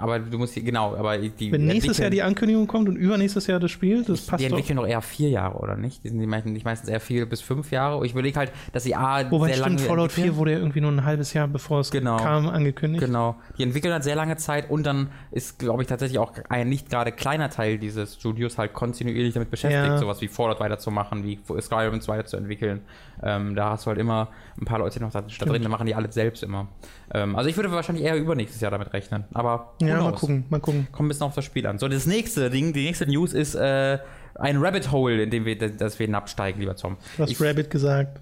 Aber 0.00 0.18
du 0.18 0.38
musst 0.38 0.54
hier, 0.54 0.62
genau, 0.62 0.96
aber 0.96 1.18
die. 1.18 1.52
Wenn 1.52 1.66
nächstes 1.66 1.98
Jahr 1.98 2.10
die 2.10 2.22
Ankündigung 2.22 2.66
kommt 2.66 2.88
und 2.88 2.96
übernächstes 2.96 3.46
Jahr 3.46 3.60
das 3.60 3.70
Spiel, 3.70 4.02
das 4.04 4.26
passt 4.26 4.42
Die 4.42 4.48
doch. 4.48 4.56
entwickeln 4.56 4.76
doch 4.76 4.86
eher 4.86 5.02
vier 5.02 5.28
Jahre, 5.30 5.58
oder 5.58 5.76
nicht? 5.76 6.02
Die 6.04 6.08
sind 6.08 6.18
die 6.20 6.26
meisten, 6.26 6.52
nicht 6.52 6.64
meistens 6.64 6.88
eher 6.88 7.00
vier 7.00 7.26
bis 7.28 7.40
fünf 7.40 7.70
Jahre. 7.70 8.04
Ich 8.06 8.12
überlege 8.12 8.38
halt, 8.38 8.52
dass 8.72 8.82
sie 8.84 8.94
A, 8.94 9.30
Wobei 9.30 9.48
sehr 9.48 9.56
stimmt, 9.56 9.76
lange 9.78 9.88
Fallout 9.88 10.10
entwickeln. 10.10 10.32
4 10.32 10.36
wurde 10.36 10.52
ja 10.52 10.58
irgendwie 10.58 10.80
nur 10.80 10.90
ein 10.92 11.04
halbes 11.04 11.32
Jahr 11.34 11.48
bevor 11.48 11.80
es 11.80 11.90
Genau. 11.90 12.16
kam 12.16 12.48
angekündigt. 12.48 13.04
Genau. 13.04 13.36
Die 13.58 13.62
entwickeln 13.62 13.92
halt 13.92 14.04
sehr 14.04 14.16
lange 14.16 14.36
Zeit 14.36 14.70
und 14.70 14.84
dann 14.84 15.10
ist, 15.30 15.58
glaube 15.58 15.82
ich, 15.82 15.88
tatsächlich 15.88 16.18
auch 16.18 16.32
ein 16.48 16.68
nicht 16.68 16.90
gerade 16.90 17.12
kleiner 17.12 17.50
Teil 17.50 17.78
dieses 17.78 18.14
Studios 18.16 18.58
halt 18.58 18.72
kontinuierlich 18.72 19.34
damit 19.34 19.50
beschäftigt, 19.50 19.84
Ja. 19.84 19.98
sowas 19.98 20.20
wie 20.20 20.28
Fallout 20.28 20.60
weiterzumachen, 20.60 21.24
wie 21.24 21.38
Skyrim 21.60 22.00
weiterzuentwickeln. 22.06 22.80
Ähm, 23.22 23.54
da 23.54 23.70
hast 23.70 23.84
du 23.84 23.88
halt 23.88 23.98
immer 23.98 24.28
ein 24.60 24.64
paar 24.64 24.78
Leute 24.78 25.00
noch 25.00 25.10
da, 25.10 25.20
da 25.22 25.44
drin, 25.46 25.62
da 25.62 25.68
machen 25.68 25.86
die 25.86 25.94
alles 25.94 26.14
selbst 26.14 26.42
immer. 26.42 26.68
Ähm, 27.12 27.34
also 27.36 27.48
ich 27.50 27.56
würde 27.56 27.70
wahrscheinlich 27.72 28.04
eher 28.04 28.16
übernächstes 28.16 28.60
Jahr 28.60 28.70
damit 28.70 28.92
rechnen. 28.92 29.24
Aber 29.34 29.74
Ja, 29.80 30.00
mal 30.02 30.12
gucken, 30.12 30.44
mal 30.48 30.60
gucken. 30.60 30.86
Kommt 30.92 31.06
ein 31.06 31.08
bisschen 31.08 31.26
auf 31.26 31.34
das 31.34 31.44
Spiel 31.44 31.66
an. 31.66 31.78
So, 31.78 31.88
das 31.88 32.06
nächste 32.06 32.50
Ding, 32.50 32.72
die 32.72 32.84
nächste 32.84 33.06
News 33.06 33.32
ist 33.32 33.54
äh, 33.54 33.98
ein 34.36 34.58
Rabbit 34.58 34.92
Hole, 34.92 35.22
in 35.22 35.30
dem 35.30 35.44
wir, 35.44 35.56
dass 35.58 35.98
wir 35.98 36.06
hinabsteigen, 36.06 36.60
lieber 36.60 36.76
Tom. 36.76 36.96
Du 37.16 37.22
hast 37.24 37.30
Ich- 37.30 37.40
Rabbit 37.40 37.70
gesagt. 37.70 38.20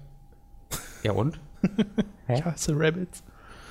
Ja 1.03 1.11
und? 1.13 1.39
Ich 2.31 2.45
hasse 2.45 2.73
Rabbits. 2.77 3.23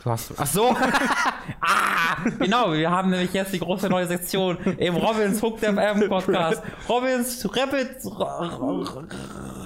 Du 0.04 0.10
hast. 0.10 0.32
Ach 0.36 0.46
so! 0.46 0.76
ah! 1.60 1.98
Genau, 2.38 2.72
wir 2.72 2.90
haben 2.90 3.10
nämlich 3.10 3.32
jetzt 3.32 3.52
die 3.52 3.58
große 3.58 3.88
neue 3.88 4.06
Sektion 4.06 4.56
im 4.78 4.96
Robins 4.96 5.42
Hooked 5.42 5.64
FM 5.64 6.08
Podcast. 6.08 6.62
Robins 6.88 7.48
Rabbit 7.56 8.04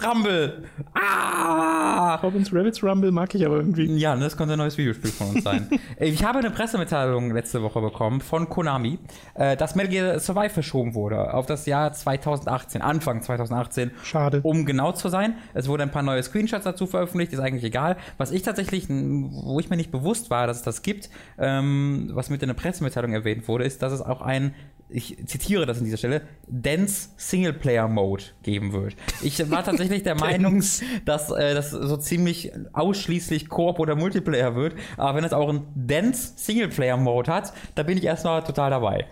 Rumble. 0.05 0.64
Ah! 0.95 2.16
Robins 2.16 2.53
Rabbits 2.53 2.83
Rumble 2.83 3.11
mag 3.11 3.35
ich 3.35 3.45
aber 3.45 3.57
irgendwie. 3.57 3.87
Ja, 3.97 4.14
ne, 4.14 4.25
das 4.25 4.37
könnte 4.37 4.55
ein 4.55 4.59
neues 4.59 4.79
Videospiel 4.79 5.11
von 5.11 5.31
uns 5.31 5.45
sein. 5.45 5.68
ich 5.99 6.25
habe 6.25 6.38
eine 6.38 6.51
Pressemitteilung 6.51 7.31
letzte 7.33 7.62
Woche 7.62 7.81
bekommen 7.81 8.21
von 8.21 8.49
Konami, 8.49 8.99
äh, 9.35 9.57
dass 9.57 9.75
Metal 9.75 9.90
Gear 9.90 10.18
Survive 10.18 10.51
verschoben 10.51 10.95
wurde 10.95 11.33
auf 11.35 11.47
das 11.47 11.66
Jahr 11.66 11.92
2018, 11.92 12.83
Anfang 12.83 13.23
2018. 13.23 13.90
Schade. 14.03 14.40
Um 14.42 14.66
genau 14.66 14.92
zu 14.92 15.09
sein, 15.09 15.35
es 15.55 15.68
wurden 15.68 15.83
ein 15.83 15.90
paar 15.90 16.03
neue 16.03 16.23
Screenshots 16.23 16.64
dazu 16.64 16.87
veröffentlicht, 16.87 17.33
ist 17.33 17.40
eigentlich 17.40 17.64
egal. 17.64 17.97
Was 18.18 18.31
ich 18.31 18.42
tatsächlich, 18.42 18.87
wo 18.88 19.61
ich 19.61 19.71
mir 19.71 19.77
nicht 19.77 19.90
bewusst 19.90 20.22
war, 20.31 20.47
dass 20.47 20.59
es 20.59 20.63
das 20.63 20.83
gibt, 20.83 21.11
ähm, 21.39 22.11
was 22.13 22.31
mit 22.31 22.43
in 22.43 22.49
der 22.49 22.55
Pressemitteilung 22.55 23.13
erwähnt 23.13 23.49
wurde, 23.49 23.65
ist, 23.65 23.83
dass 23.83 23.93
es 23.93 24.01
auch 24.01 24.23
ein, 24.23 24.55
ich 24.89 25.17
zitiere 25.27 25.67
das 25.67 25.79
an 25.79 25.85
dieser 25.85 25.97
Stelle, 25.97 26.23
Dense 26.47 27.11
Singleplayer 27.17 27.89
Mode 27.89 28.25
geben 28.43 28.73
wird. 28.73 28.95
Ich 29.23 29.51
war 29.51 29.65
tatsächlich 29.65 30.03
der 30.03 30.15
Meinung, 30.19 30.63
dass 31.05 31.31
äh, 31.31 31.55
das 31.55 31.71
so 31.71 31.97
ziemlich 31.97 32.53
ausschließlich 32.73 33.49
Koop 33.49 33.79
oder 33.79 33.97
Multiplayer 33.97 34.55
wird, 34.55 34.75
aber 34.97 35.17
wenn 35.17 35.25
es 35.25 35.33
auch 35.33 35.49
einen 35.49 35.67
Dense 35.75 36.33
Singleplayer 36.37 36.97
Mode 36.97 37.33
hat, 37.33 37.53
da 37.75 37.83
bin 37.83 37.99
ich 37.99 38.05
erstmal 38.05 38.43
total 38.45 38.71
dabei. 38.71 39.07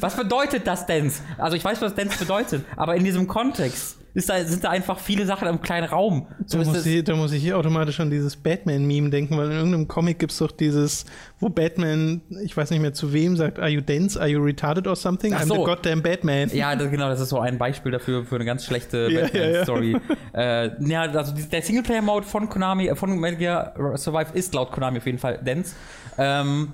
Was 0.00 0.16
bedeutet 0.16 0.66
das 0.66 0.86
Dance? 0.86 1.22
Also 1.38 1.56
ich 1.56 1.64
weiß, 1.64 1.80
was 1.80 1.94
Dance 1.94 2.18
bedeutet, 2.18 2.64
aber 2.76 2.96
in 2.96 3.04
diesem 3.04 3.26
Kontext 3.26 3.98
ist 4.14 4.28
da, 4.28 4.44
sind 4.44 4.62
da 4.62 4.70
einfach 4.70 4.98
viele 4.98 5.26
Sachen 5.26 5.48
im 5.48 5.60
kleinen 5.60 5.86
Raum. 5.88 6.28
So 6.46 6.58
Da 6.58 6.64
muss, 6.64 6.86
ich, 6.86 7.04
da 7.04 7.16
muss 7.16 7.32
ich 7.32 7.42
hier 7.42 7.58
automatisch 7.58 7.98
an 7.98 8.10
dieses 8.10 8.36
Batman-Meme 8.36 9.10
denken, 9.10 9.36
weil 9.36 9.46
in 9.46 9.52
irgendeinem 9.52 9.88
Comic 9.88 10.20
gibt 10.20 10.32
es 10.32 10.38
doch 10.38 10.52
dieses, 10.52 11.04
wo 11.40 11.48
Batman, 11.48 12.22
ich 12.44 12.56
weiß 12.56 12.70
nicht 12.70 12.80
mehr 12.80 12.94
zu 12.94 13.12
wem, 13.12 13.36
sagt, 13.36 13.58
are 13.58 13.68
you 13.68 13.80
dense, 13.80 14.18
are 14.18 14.28
you 14.28 14.40
retarded 14.40 14.86
or 14.86 14.94
something? 14.94 15.34
Ach 15.34 15.42
I'm 15.42 15.48
so. 15.48 15.54
the 15.54 15.64
goddamn 15.64 16.00
Batman. 16.02 16.48
ja, 16.52 16.76
das, 16.76 16.90
genau, 16.90 17.08
das 17.08 17.20
ist 17.20 17.30
so 17.30 17.40
ein 17.40 17.58
Beispiel 17.58 17.90
dafür, 17.92 18.24
für 18.24 18.36
eine 18.36 18.44
ganz 18.44 18.64
schlechte 18.64 19.08
Ja, 19.10 19.22
Batman-Story. 19.22 19.96
äh, 20.32 20.70
ja, 20.88 21.02
also 21.02 21.34
der 21.34 21.62
Singleplayer-Mode 21.62 22.26
von 22.26 22.48
Konami, 22.48 22.86
äh, 22.86 22.94
von 22.94 23.18
Metal 23.18 23.36
Gear 23.38 23.96
Survive 23.96 24.28
ist 24.34 24.54
laut 24.54 24.70
Konami 24.70 24.98
auf 24.98 25.06
jeden 25.06 25.18
Fall 25.18 25.40
Dance. 25.44 25.74
Ähm, 26.18 26.68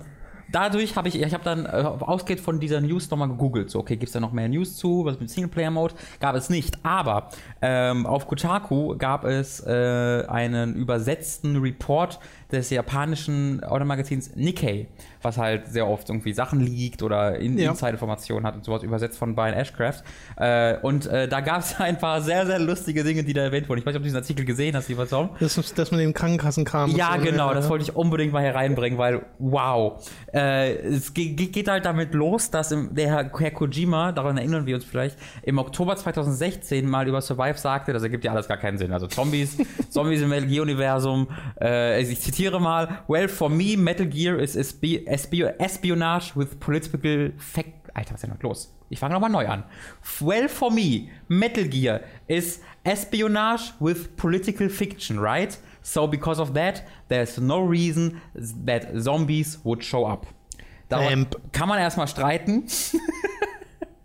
dadurch 0.52 0.96
habe 0.96 1.08
ich, 1.08 1.20
ich 1.20 1.32
habe 1.34 1.44
dann 1.44 1.66
äh, 1.66 1.68
ausgehend 1.68 2.40
von 2.40 2.60
dieser 2.60 2.80
News 2.80 3.10
nochmal 3.10 3.28
gegoogelt. 3.28 3.70
So, 3.70 3.80
okay, 3.80 3.96
gibt 3.96 4.08
es 4.08 4.12
da 4.12 4.20
noch 4.20 4.32
mehr 4.32 4.48
News 4.48 4.76
zu? 4.76 5.04
Was 5.04 5.20
mit 5.20 5.30
Singleplayer-Mode? 5.30 5.94
Gab 6.20 6.34
es 6.34 6.50
nicht. 6.50 6.78
Aber 6.84 7.30
ähm, 7.62 8.06
auf 8.06 8.26
Kotaku 8.26 8.96
gab 8.96 9.24
es 9.24 9.60
äh, 9.60 10.24
einen 10.28 10.74
übersetzten 10.74 11.56
Report 11.56 12.18
des 12.52 12.70
japanischen 12.70 13.62
Automagazins 13.64 14.34
Nikkei, 14.36 14.86
was 15.22 15.38
halt 15.38 15.68
sehr 15.68 15.86
oft 15.86 16.08
irgendwie 16.08 16.32
Sachen 16.32 16.60
liegt 16.60 17.02
oder 17.02 17.38
in 17.38 17.58
Ja. 17.58 17.70
Inside-Informationen 17.70 18.46
hat 18.46 18.54
und 18.56 18.64
sowas 18.64 18.82
übersetzt 18.82 19.18
von 19.18 19.34
Brian 19.34 19.54
Ashcraft. 19.54 20.02
Äh, 20.36 20.76
und 20.82 21.06
äh, 21.06 21.28
da 21.28 21.40
gab 21.40 21.60
es 21.60 21.74
ein 21.80 21.98
paar 21.98 22.20
sehr, 22.22 22.46
sehr 22.46 22.58
lustige 22.58 23.04
Dinge, 23.04 23.22
die 23.24 23.32
da 23.32 23.42
erwähnt 23.42 23.68
wurden. 23.68 23.80
Ich 23.80 23.86
weiß 23.86 23.92
nicht, 23.92 23.96
ob 23.98 24.02
du 24.02 24.06
diesen 24.06 24.16
Artikel 24.18 24.44
gesehen 24.44 24.74
hast, 24.76 24.88
lieber 24.88 25.08
Tom. 25.08 25.30
Das 25.40 25.54
das 25.76 25.90
mit 25.90 26.00
dem 26.00 26.12
Krankenkassenkram. 26.14 26.90
und 26.90 26.96
Ja, 26.96 27.14
so, 27.18 27.24
genau, 27.24 27.52
das 27.54 27.68
wollte 27.68 27.84
ich 27.84 27.94
unbedingt 27.96 28.32
mal 28.32 28.42
hier 28.42 28.54
reinbringen, 28.54 28.98
weil 28.98 29.24
wow. 29.38 30.02
Äh, 30.32 30.74
es 30.78 31.12
ge- 31.14 31.34
ge- 31.34 31.46
geht 31.48 31.68
halt 31.68 31.84
damit 31.84 32.14
los, 32.14 32.50
dass 32.50 32.72
im, 32.72 32.94
der 32.94 33.08
Herr, 33.08 33.30
Herr 33.38 33.50
Kojima, 33.50 34.12
daran 34.12 34.36
erinnern 34.38 34.66
wir 34.66 34.74
uns 34.76 34.84
vielleicht, 34.84 35.16
im 35.42 35.58
Oktober 35.58 35.96
2016 35.96 36.88
mal 36.88 37.06
über 37.06 37.20
Survive 37.20 37.58
sagte, 37.58 37.92
das 37.92 38.02
ergibt 38.02 38.24
ja 38.24 38.32
alles 38.32 38.48
gar 38.48 38.56
keinen 38.56 38.78
Sinn. 38.78 38.92
Also 38.92 39.06
Zombies, 39.06 39.56
Zombies 39.90 40.22
im 40.22 40.28
Metal 40.30 40.46
Gear-Universum. 40.48 41.28
Äh, 41.60 42.00
ich 42.02 42.20
zitiere 42.20 42.39
mal, 42.60 43.00
well, 43.08 43.28
for 43.28 43.48
me, 43.50 43.76
Metal 43.76 44.06
Gear 44.06 44.38
is 44.38 44.56
espi 44.56 45.04
espi 45.06 45.44
espionage 45.58 46.34
with 46.36 46.58
political 46.60 47.32
fact. 47.38 47.90
Alter, 47.94 48.12
was 48.14 48.22
ist 48.22 48.22
denn 48.22 48.30
noch 48.30 48.42
los? 48.42 48.72
Ich 48.88 48.98
fange 48.98 49.14
nochmal 49.14 49.30
neu 49.30 49.46
an. 49.48 49.64
Well, 50.20 50.48
for 50.48 50.70
me, 50.70 51.08
Metal 51.28 51.64
Gear 51.64 52.00
is 52.28 52.60
espionage 52.84 53.72
with 53.80 54.16
political 54.16 54.68
fiction, 54.68 55.18
right? 55.20 55.56
So 55.82 56.06
because 56.06 56.40
of 56.40 56.54
that, 56.54 56.82
there's 57.08 57.38
no 57.38 57.60
reason 57.60 58.20
that 58.66 58.88
zombies 58.96 59.58
would 59.64 59.82
show 59.84 60.06
up. 60.06 60.26
Darüber 60.88 61.10
Vamp. 61.10 61.36
kann 61.52 61.68
man 61.68 61.78
erstmal 61.78 62.08
streiten. 62.08 62.64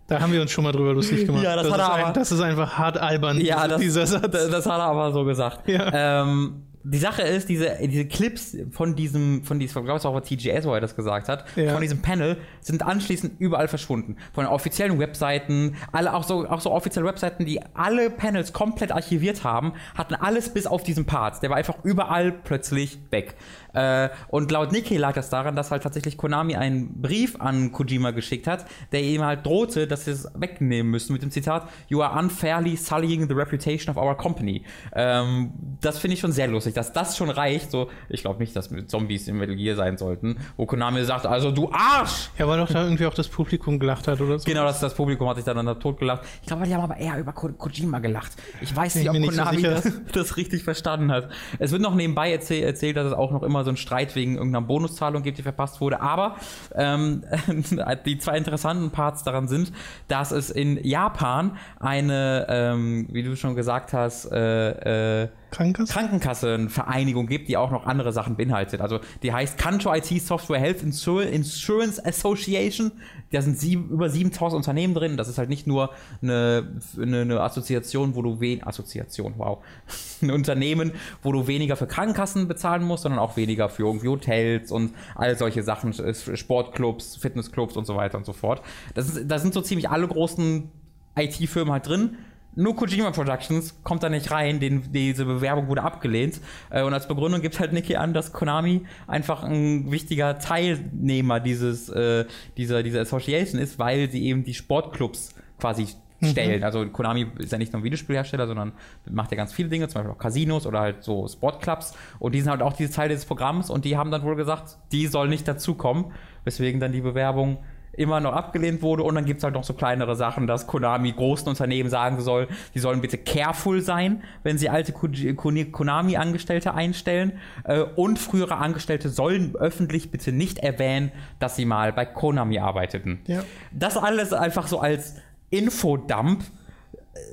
Da 0.08 0.20
haben 0.20 0.32
wir 0.32 0.40
uns 0.40 0.52
schon 0.52 0.62
mal 0.62 0.70
drüber 0.72 0.92
lustig 0.94 1.26
gemacht. 1.26 1.42
Ja, 1.42 1.56
das 1.56 1.68
hat 1.68 1.78
ist 1.80 1.84
er 1.86 1.94
ein, 1.94 2.04
aber- 2.04 2.12
das 2.12 2.30
ist 2.32 2.40
einfach 2.40 2.78
hart 2.78 2.96
albern, 2.96 3.40
Ja, 3.40 3.66
das, 3.66 3.80
dieser 3.80 4.06
Satz. 4.06 4.30
das, 4.30 4.50
das 4.50 4.66
hat 4.66 4.78
er 4.78 4.84
aber 4.84 5.10
so 5.12 5.24
gesagt. 5.24 5.68
Ja. 5.68 6.22
Ähm, 6.22 6.62
die 6.88 6.98
Sache 6.98 7.22
ist, 7.22 7.48
diese, 7.48 7.76
diese 7.82 8.06
Clips 8.06 8.56
von 8.70 8.94
diesem, 8.94 9.42
von 9.42 9.58
diesem, 9.58 9.78
ich 9.80 9.84
glaube, 9.86 9.98
es 9.98 10.06
auch 10.06 10.20
TGS, 10.20 10.66
wo 10.66 10.72
er 10.74 10.80
das 10.80 10.94
gesagt 10.94 11.28
hat, 11.28 11.44
Ja. 11.56 11.72
von 11.72 11.80
diesem 11.82 12.00
Panel 12.00 12.36
sind 12.60 12.82
anschließend 12.84 13.40
überall 13.40 13.66
verschwunden. 13.66 14.16
Von 14.32 14.44
den 14.44 14.52
offiziellen 14.52 14.98
Webseiten, 15.00 15.74
alle, 15.90 16.14
auch 16.14 16.22
so, 16.22 16.46
auch 16.48 16.60
so 16.60 16.70
offizielle 16.70 17.06
Webseiten, 17.06 17.44
die 17.44 17.60
alle 17.74 18.08
Panels 18.10 18.52
komplett 18.52 18.92
archiviert 18.92 19.42
haben, 19.42 19.72
hatten 19.96 20.14
alles 20.14 20.54
bis 20.54 20.66
auf 20.68 20.84
diesen 20.84 21.06
Part. 21.06 21.42
Der 21.42 21.50
war 21.50 21.56
einfach 21.56 21.76
überall 21.82 22.30
plötzlich 22.30 22.98
weg. 23.10 23.34
Äh, 23.76 24.08
und 24.28 24.50
laut 24.50 24.72
Nikkei 24.72 24.96
lag 24.96 25.12
das 25.12 25.28
daran, 25.28 25.54
dass 25.54 25.70
halt 25.70 25.82
tatsächlich 25.82 26.16
Konami 26.16 26.56
einen 26.56 27.00
Brief 27.02 27.38
an 27.38 27.72
Kojima 27.72 28.12
geschickt 28.12 28.46
hat, 28.46 28.64
der 28.92 29.02
ihm 29.02 29.22
halt 29.22 29.44
drohte, 29.44 29.86
dass 29.86 30.06
sie 30.06 30.12
es 30.12 30.28
wegnehmen 30.34 30.90
müssen 30.90 31.12
mit 31.12 31.22
dem 31.22 31.30
Zitat, 31.30 31.68
You 31.88 32.00
are 32.02 32.18
unfairly 32.18 32.76
sullying 32.76 33.28
the 33.28 33.34
reputation 33.34 33.94
of 33.94 34.02
our 34.02 34.16
company. 34.16 34.64
Ähm, 34.94 35.52
das 35.82 35.98
finde 35.98 36.14
ich 36.14 36.20
schon 36.20 36.32
sehr 36.32 36.48
lustig. 36.48 36.74
dass 36.74 36.92
das 36.92 37.16
schon 37.16 37.28
reicht. 37.28 37.70
So, 37.70 37.90
ich 38.08 38.22
glaube 38.22 38.40
nicht, 38.40 38.56
dass 38.56 38.70
Zombies 38.86 39.28
in 39.28 39.36
Metal 39.36 39.56
Gear 39.56 39.76
sein 39.76 39.98
sollten, 39.98 40.38
wo 40.56 40.64
Konami 40.64 41.04
sagt, 41.04 41.26
also 41.26 41.50
du 41.50 41.70
Arsch! 41.70 42.30
Ja, 42.38 42.48
weil 42.48 42.58
doch 42.58 42.68
da 42.68 42.82
irgendwie 42.82 43.06
auch 43.06 43.14
das 43.14 43.28
Publikum 43.28 43.78
gelacht 43.78 44.08
hat 44.08 44.20
oder 44.22 44.38
so. 44.38 44.46
Genau, 44.46 44.64
das, 44.64 44.80
das 44.80 44.94
Publikum 44.94 45.28
hat 45.28 45.36
sich 45.36 45.44
dann, 45.44 45.64
dann 45.64 45.78
tot 45.80 45.98
gelacht. 45.98 46.24
Ich 46.40 46.48
glaube, 46.48 46.64
die 46.64 46.74
haben 46.74 46.82
aber 46.82 46.96
eher 46.96 47.18
über 47.18 47.32
Ko 47.32 47.48
Kojima 47.52 47.98
gelacht. 47.98 48.32
Ich 48.62 48.74
weiß 48.74 48.94
nicht, 48.94 49.04
ich 49.04 49.10
ob 49.10 49.16
nicht 49.16 49.32
so 49.32 49.38
Konami 49.38 49.56
sicher. 49.58 49.70
das, 49.70 49.92
das 50.12 50.36
richtig 50.38 50.64
verstanden 50.64 51.12
hat. 51.12 51.28
Es 51.58 51.72
wird 51.72 51.82
noch 51.82 51.94
nebenbei 51.94 52.32
erzäh 52.32 52.62
erzählt, 52.62 52.96
dass 52.96 53.06
es 53.06 53.12
auch 53.12 53.30
noch 53.30 53.42
immer 53.42 53.65
so 53.66 53.70
einen 53.70 53.76
Streit 53.76 54.16
wegen 54.16 54.36
irgendeiner 54.36 54.66
Bonuszahlung 54.66 55.22
gibt, 55.22 55.38
die 55.38 55.42
verpasst 55.42 55.80
wurde. 55.80 56.00
Aber 56.00 56.36
ähm, 56.74 57.24
die 58.06 58.18
zwei 58.18 58.38
interessanten 58.38 58.90
Parts 58.90 59.22
daran 59.22 59.48
sind, 59.48 59.72
dass 60.08 60.30
es 60.30 60.50
in 60.50 60.82
Japan 60.82 61.58
eine, 61.78 62.46
ähm, 62.48 63.08
wie 63.10 63.22
du 63.22 63.36
schon 63.36 63.54
gesagt 63.54 63.92
hast, 63.92 64.32
äh, 64.32 65.22
äh, 65.24 65.28
Krankenkasse? 65.50 65.92
Krankenkassenvereinigung 65.92 67.26
gibt, 67.26 67.48
die 67.48 67.56
auch 67.56 67.70
noch 67.70 67.86
andere 67.86 68.12
Sachen 68.12 68.36
beinhaltet. 68.36 68.80
Also 68.80 69.00
die 69.22 69.32
heißt 69.32 69.58
Kanto 69.58 69.92
IT 69.92 70.06
Software 70.22 70.58
Health 70.58 70.82
Insur- 70.82 71.22
Insurance 71.22 72.04
Association. 72.04 72.92
Da 73.32 73.42
sind 73.42 73.58
sieben, 73.58 73.90
über 73.90 74.08
7000 74.08 74.56
Unternehmen 74.56 74.94
drin. 74.94 75.16
Das 75.16 75.28
ist 75.28 75.38
halt 75.38 75.48
nicht 75.48 75.66
nur 75.66 75.90
eine, 76.22 76.80
eine, 77.00 77.20
eine 77.22 77.40
Assoziation, 77.40 78.14
wo 78.14 78.22
du 78.22 78.40
wen 78.40 78.62
Assoziation, 78.62 79.34
wow, 79.36 79.58
ein 80.22 80.30
Unternehmen, 80.30 80.92
wo 81.22 81.32
du 81.32 81.46
weniger 81.46 81.76
für 81.76 81.86
Krankenkassen 81.86 82.48
bezahlen 82.48 82.82
musst, 82.82 83.04
sondern 83.04 83.18
auch 83.18 83.36
weniger 83.36 83.68
für 83.68 83.84
irgendwie 83.84 84.08
Hotels 84.08 84.72
und 84.72 84.94
all 85.14 85.36
solche 85.36 85.62
Sachen, 85.62 85.92
Sportclubs, 85.92 87.16
Fitnessclubs 87.16 87.76
und 87.76 87.86
so 87.86 87.96
weiter 87.96 88.18
und 88.18 88.26
so 88.26 88.32
fort. 88.32 88.62
Das 88.94 89.08
ist, 89.08 89.30
da 89.30 89.38
sind 89.38 89.54
so 89.54 89.60
ziemlich 89.60 89.88
alle 89.90 90.06
großen 90.06 90.70
IT-Firmen 91.16 91.72
halt 91.72 91.86
drin. 91.88 92.16
Nur 92.56 92.74
Kojima 92.74 93.10
Productions 93.10 93.82
kommt 93.84 94.02
da 94.02 94.08
nicht 94.08 94.30
rein, 94.30 94.58
den, 94.58 94.90
diese 94.90 95.26
Bewerbung 95.26 95.68
wurde 95.68 95.82
abgelehnt. 95.82 96.40
Äh, 96.70 96.82
Und 96.82 96.94
als 96.94 97.06
Begründung 97.06 97.42
gibt 97.42 97.60
halt 97.60 97.72
Nicky 97.72 97.96
an, 97.96 98.14
dass 98.14 98.32
Konami 98.32 98.86
einfach 99.06 99.44
ein 99.44 99.92
wichtiger 99.92 100.38
Teilnehmer 100.38 101.38
dieses, 101.38 101.90
äh, 101.90 102.24
dieser, 102.56 102.82
dieser 102.82 103.02
Association 103.02 103.60
ist, 103.60 103.78
weil 103.78 104.10
sie 104.10 104.24
eben 104.24 104.42
die 104.42 104.54
Sportclubs 104.54 105.34
quasi 105.60 105.88
stellen. 106.22 106.64
Also 106.64 106.86
Konami 106.86 107.26
ist 107.38 107.52
ja 107.52 107.58
nicht 107.58 107.74
nur 107.74 107.82
ein 107.82 107.84
Videospielhersteller, 107.84 108.46
sondern 108.46 108.72
macht 109.10 109.30
ja 109.32 109.36
ganz 109.36 109.52
viele 109.52 109.68
Dinge, 109.68 109.86
zum 109.88 110.00
Beispiel 110.00 110.14
auch 110.14 110.18
Casinos 110.18 110.66
oder 110.66 110.80
halt 110.80 111.02
so 111.04 111.28
Sportclubs. 111.28 111.92
Und 112.18 112.34
die 112.34 112.40
sind 112.40 112.50
halt 112.50 112.62
auch 112.62 112.72
diese 112.72 112.90
Teil 112.90 113.10
des 113.10 113.26
Programms 113.26 113.68
und 113.68 113.84
die 113.84 113.98
haben 113.98 114.10
dann 114.10 114.22
wohl 114.22 114.36
gesagt, 114.36 114.78
die 114.92 115.06
soll 115.08 115.28
nicht 115.28 115.46
dazukommen, 115.46 116.06
weswegen 116.44 116.80
dann 116.80 116.92
die 116.92 117.02
Bewerbung 117.02 117.58
immer 117.96 118.20
noch 118.20 118.32
abgelehnt 118.32 118.82
wurde 118.82 119.02
und 119.02 119.14
dann 119.14 119.24
gibt 119.24 119.38
es 119.38 119.44
halt 119.44 119.54
noch 119.54 119.64
so 119.64 119.74
kleinere 119.74 120.16
Sachen, 120.16 120.46
dass 120.46 120.66
Konami 120.66 121.12
großen 121.12 121.48
Unternehmen 121.48 121.90
sagen 121.90 122.20
soll, 122.20 122.48
die 122.74 122.78
sollen 122.78 123.00
bitte 123.00 123.18
careful 123.18 123.80
sein, 123.80 124.22
wenn 124.42 124.58
sie 124.58 124.68
alte 124.68 124.92
Konami-Angestellte 124.92 126.74
einstellen 126.74 127.32
äh, 127.64 127.80
und 127.80 128.18
frühere 128.18 128.56
Angestellte 128.56 129.08
sollen 129.08 129.54
öffentlich 129.56 130.10
bitte 130.10 130.32
nicht 130.32 130.58
erwähnen, 130.58 131.12
dass 131.38 131.56
sie 131.56 131.64
mal 131.64 131.92
bei 131.92 132.04
Konami 132.04 132.58
arbeiteten. 132.58 133.20
Ja. 133.26 133.42
Das 133.72 133.96
alles 133.96 134.32
einfach 134.32 134.66
so 134.66 134.80
als 134.80 135.16
Infodump 135.50 136.44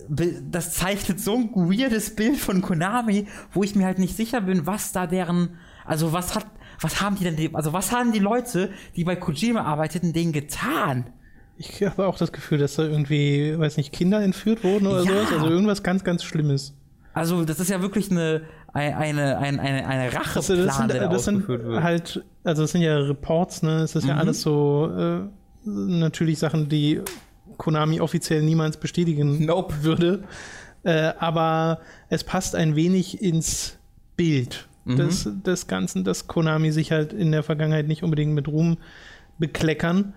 Be- 0.07 0.41
das 0.49 0.73
zeichnet 0.73 1.19
so 1.19 1.35
ein 1.35 1.49
weirdes 1.53 2.15
Bild 2.15 2.37
von 2.37 2.61
Konami, 2.61 3.27
wo 3.51 3.63
ich 3.63 3.75
mir 3.75 3.85
halt 3.85 3.99
nicht 3.99 4.15
sicher 4.15 4.39
bin, 4.39 4.65
was 4.65 4.93
da 4.93 5.07
deren, 5.07 5.57
also 5.83 6.13
was 6.13 6.35
hat, 6.35 6.45
was 6.83 7.01
haben 7.01 7.15
die 7.15 7.23
denn, 7.23 7.55
also 7.55 7.73
was 7.73 7.91
haben 7.91 8.11
die 8.11 8.19
Leute, 8.19 8.69
die 8.95 9.03
bei 9.03 9.15
Kojima 9.15 9.61
arbeiteten, 9.61 10.13
denen 10.13 10.31
getan? 10.31 11.05
Ich 11.57 11.83
habe 11.83 12.07
auch 12.07 12.17
das 12.17 12.31
Gefühl, 12.31 12.57
dass 12.57 12.75
da 12.75 12.83
irgendwie, 12.83 13.57
weiß 13.57 13.77
nicht, 13.77 13.93
Kinder 13.93 14.21
entführt 14.21 14.63
wurden 14.63 14.87
oder 14.87 15.03
Ja. 15.03 15.05
sowas. 15.05 15.31
Also 15.33 15.49
irgendwas 15.49 15.83
ganz, 15.83 16.03
ganz 16.03 16.23
Schlimmes. 16.23 16.73
Also 17.13 17.45
das 17.45 17.59
ist 17.59 17.69
ja 17.69 17.81
wirklich 17.81 18.09
eine, 18.09 18.41
eine, 18.73 18.97
eine, 18.97 19.37
eine, 19.37 19.87
eine, 19.87 20.05
Racheplan, 20.13 20.35
Also 20.35 20.55
das 20.55 20.77
sind, 20.77 20.91
der 20.91 21.01
da 21.01 21.07
das 21.09 21.25
sind 21.25 21.47
wird. 21.47 21.83
halt, 21.83 22.23
also 22.43 22.63
es 22.63 22.71
sind 22.71 22.81
ja 22.81 22.97
Reports, 22.97 23.61
ne? 23.61 23.81
Es 23.81 23.95
ist 23.95 24.05
ja 24.07 24.15
Mhm. 24.15 24.19
alles 24.19 24.41
so 24.41 24.89
äh, 24.97 25.19
natürlich 25.69 26.39
Sachen, 26.39 26.69
die 26.69 27.01
Konami 27.57 28.01
offiziell 28.01 28.41
niemals 28.41 28.77
bestätigen 28.77 29.45
Nope. 29.45 29.75
würde. 29.83 30.23
Äh, 30.83 31.13
aber 31.19 31.79
es 32.09 32.23
passt 32.23 32.55
ein 32.55 32.75
wenig 32.75 33.21
ins 33.21 33.77
Bild 34.17 34.67
Mhm. 34.85 34.97
des, 34.97 35.29
des 35.45 35.67
Ganzen, 35.67 36.03
dass 36.03 36.27
Konami 36.27 36.71
sich 36.71 36.91
halt 36.91 37.13
in 37.13 37.31
der 37.31 37.43
Vergangenheit 37.43 37.87
nicht 37.87 38.03
unbedingt 38.03 38.33
mit 38.33 38.47
Ruhm 38.47 38.77
bekleckern. 39.39 40.13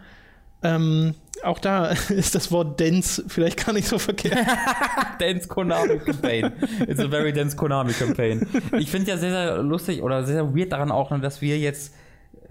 Ähm, 0.63 1.15
auch 1.45 1.59
da 1.59 1.87
ist 2.09 2.35
das 2.35 2.51
Wort 2.51 2.81
dense 2.81 3.25
vielleicht 3.29 3.65
gar 3.65 3.73
nicht 3.73 3.87
so 3.89 3.99
verkehrt. 3.99 4.39
Dance 5.21 5.47
Konami 5.49 5.99
Campaign. 5.99 6.53
It's 6.89 7.01
a 7.01 7.09
very 7.09 7.33
dense 7.33 7.57
Konami 7.57 7.93
Campaign. 7.93 8.47
Ich 8.79 8.91
finde 8.91 9.11
ja 9.11 9.19
sehr, 9.19 9.31
sehr 9.31 9.63
lustig 9.63 10.03
oder 10.03 10.25
sehr, 10.25 10.37
sehr 10.37 10.57
weird 10.57 10.73
daran 10.73 10.91
auch, 10.91 11.17
dass 11.21 11.41
wir 11.43 11.59
jetzt, 11.59 11.95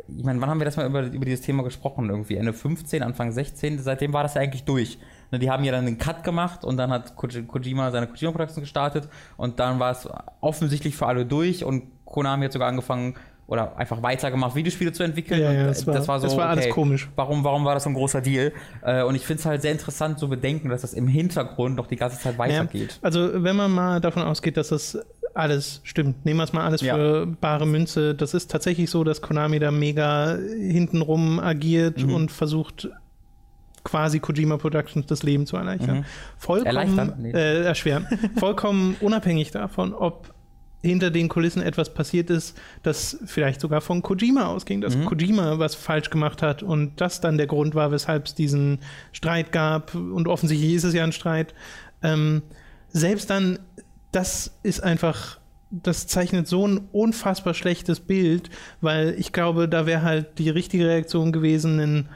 ich 0.07 0.23
meine, 0.23 0.39
wann 0.39 0.49
haben 0.49 0.59
wir 0.59 0.65
das 0.65 0.77
mal 0.77 0.85
über, 0.85 1.01
über 1.03 1.25
dieses 1.25 1.41
Thema 1.41 1.63
gesprochen? 1.63 2.09
Irgendwie 2.09 2.35
Ende 2.35 2.53
15, 2.53 3.01
Anfang 3.03 3.31
16. 3.31 3.79
Seitdem 3.79 4.13
war 4.13 4.23
das 4.23 4.35
ja 4.35 4.41
eigentlich 4.41 4.63
durch. 4.63 4.99
Ne, 5.31 5.39
Die 5.39 5.49
haben 5.49 5.63
ja 5.63 5.71
dann 5.71 5.85
den 5.85 5.97
Cut 5.97 6.23
gemacht 6.23 6.63
und 6.63 6.77
dann 6.77 6.91
hat 6.91 7.15
Koji- 7.17 7.45
Kojima 7.47 7.89
seine 7.91 8.07
Kojima 8.07 8.31
Production 8.31 8.61
gestartet 8.61 9.09
und 9.37 9.59
dann 9.59 9.79
war 9.79 9.91
es 9.91 10.07
offensichtlich 10.41 10.95
für 10.95 11.07
alle 11.07 11.25
durch 11.25 11.63
und 11.63 11.83
Konami 12.05 12.45
hat 12.45 12.53
sogar 12.53 12.67
angefangen 12.69 13.15
oder 13.47 13.77
einfach 13.77 14.01
weitergemacht, 14.01 14.55
Videospiele 14.55 14.91
zu 14.91 15.03
entwickeln. 15.03 15.39
Ja, 15.39 15.51
ja, 15.51 15.67
das 15.67 15.85
war- 15.85 15.93
das 15.93 16.07
war 16.07 16.19
so, 16.19 16.25
das 16.27 16.35
war 16.37 16.49
alles 16.49 16.67
komisch. 16.69 17.09
Warum, 17.15 17.43
warum 17.43 17.63
war 17.63 17.75
das 17.75 17.83
so 17.83 17.89
ein 17.91 17.93
großer 17.93 18.21
Deal? 18.21 18.51
Äh, 18.83 19.03
Und 19.03 19.13
ich 19.15 19.23
finde 19.25 19.39
es 19.41 19.45
halt 19.45 19.61
sehr 19.61 19.71
interessant 19.71 20.17
zu 20.17 20.27
bedenken, 20.29 20.69
dass 20.69 20.81
das 20.81 20.93
im 20.93 21.07
Hintergrund 21.07 21.75
noch 21.75 21.85
die 21.85 21.95
ganze 21.95 22.19
Zeit 22.19 22.39
weitergeht. 22.39 22.93
Ja, 22.93 22.97
also 23.03 23.43
wenn 23.43 23.55
man 23.55 23.71
mal 23.71 24.01
davon 24.01 24.23
ausgeht, 24.23 24.57
dass 24.57 24.69
das 24.69 24.97
alles 25.35 25.81
stimmt, 25.83 26.25
nehmen 26.25 26.39
wir 26.39 26.43
es 26.45 26.53
mal 26.53 26.63
alles 26.65 26.81
für 26.81 27.27
bare 27.39 27.67
Münze. 27.67 28.15
Das 28.15 28.33
ist 28.33 28.49
tatsächlich 28.49 28.89
so, 28.89 29.03
dass 29.03 29.21
Konami 29.21 29.59
da 29.59 29.69
mega 29.69 30.37
hintenrum 30.57 31.39
agiert 31.39 32.03
Mhm. 32.03 32.13
und 32.15 32.31
versucht 32.31 32.89
quasi 33.83 34.19
Kojima 34.19 34.57
Productions 34.57 35.05
das 35.05 35.21
Leben 35.23 35.45
zu 35.45 35.57
erleichtern. 35.57 35.97
Mhm. 35.99 36.05
Vollkommen 36.37 36.65
Erleichtern? 36.67 37.13
Nee. 37.19 37.31
äh, 37.31 37.63
erschweren. 37.63 38.07
Vollkommen 38.39 38.95
unabhängig 39.01 39.51
davon, 39.51 39.93
ob 39.93 40.33
hinter 40.81 41.09
den 41.11 41.29
Kulissen 41.29 41.61
etwas 41.61 41.93
passiert 41.93 42.29
ist, 42.29 42.57
das 42.83 43.17
vielleicht 43.25 43.59
sogar 43.61 43.81
von 43.81 44.01
Kojima 44.01 44.45
ausging, 44.47 44.81
dass 44.81 44.95
Mhm. 44.95 45.05
Kojima 45.05 45.57
was 45.59 45.75
falsch 45.75 46.09
gemacht 46.09 46.41
hat 46.41 46.61
und 46.63 47.01
das 47.01 47.21
dann 47.21 47.37
der 47.37 47.47
Grund 47.47 47.73
war, 47.75 47.91
weshalb 47.91 48.27
es 48.27 48.35
diesen 48.35 48.79
Streit 49.11 49.51
gab 49.51 49.95
und 49.95 50.27
offensichtlich 50.27 50.73
ist 50.73 50.83
es 50.83 50.93
ja 50.93 51.03
ein 51.03 51.11
Streit. 51.11 51.53
Ähm, 52.03 52.43
selbst 52.89 53.29
dann, 53.29 53.59
das 54.11 54.57
ist 54.63 54.83
einfach, 54.83 55.39
das 55.71 56.07
zeichnet 56.07 56.47
so 56.47 56.67
ein 56.67 56.87
unfassbar 56.91 57.53
schlechtes 57.53 57.99
Bild, 57.99 58.49
weil 58.81 59.15
ich 59.17 59.31
glaube, 59.33 59.67
da 59.67 59.85
wäre 59.85 60.03
halt 60.03 60.37
die 60.37 60.49
richtige 60.49 60.87
Reaktion 60.87 61.31
gewesen, 61.31 61.79
einen 61.79 62.09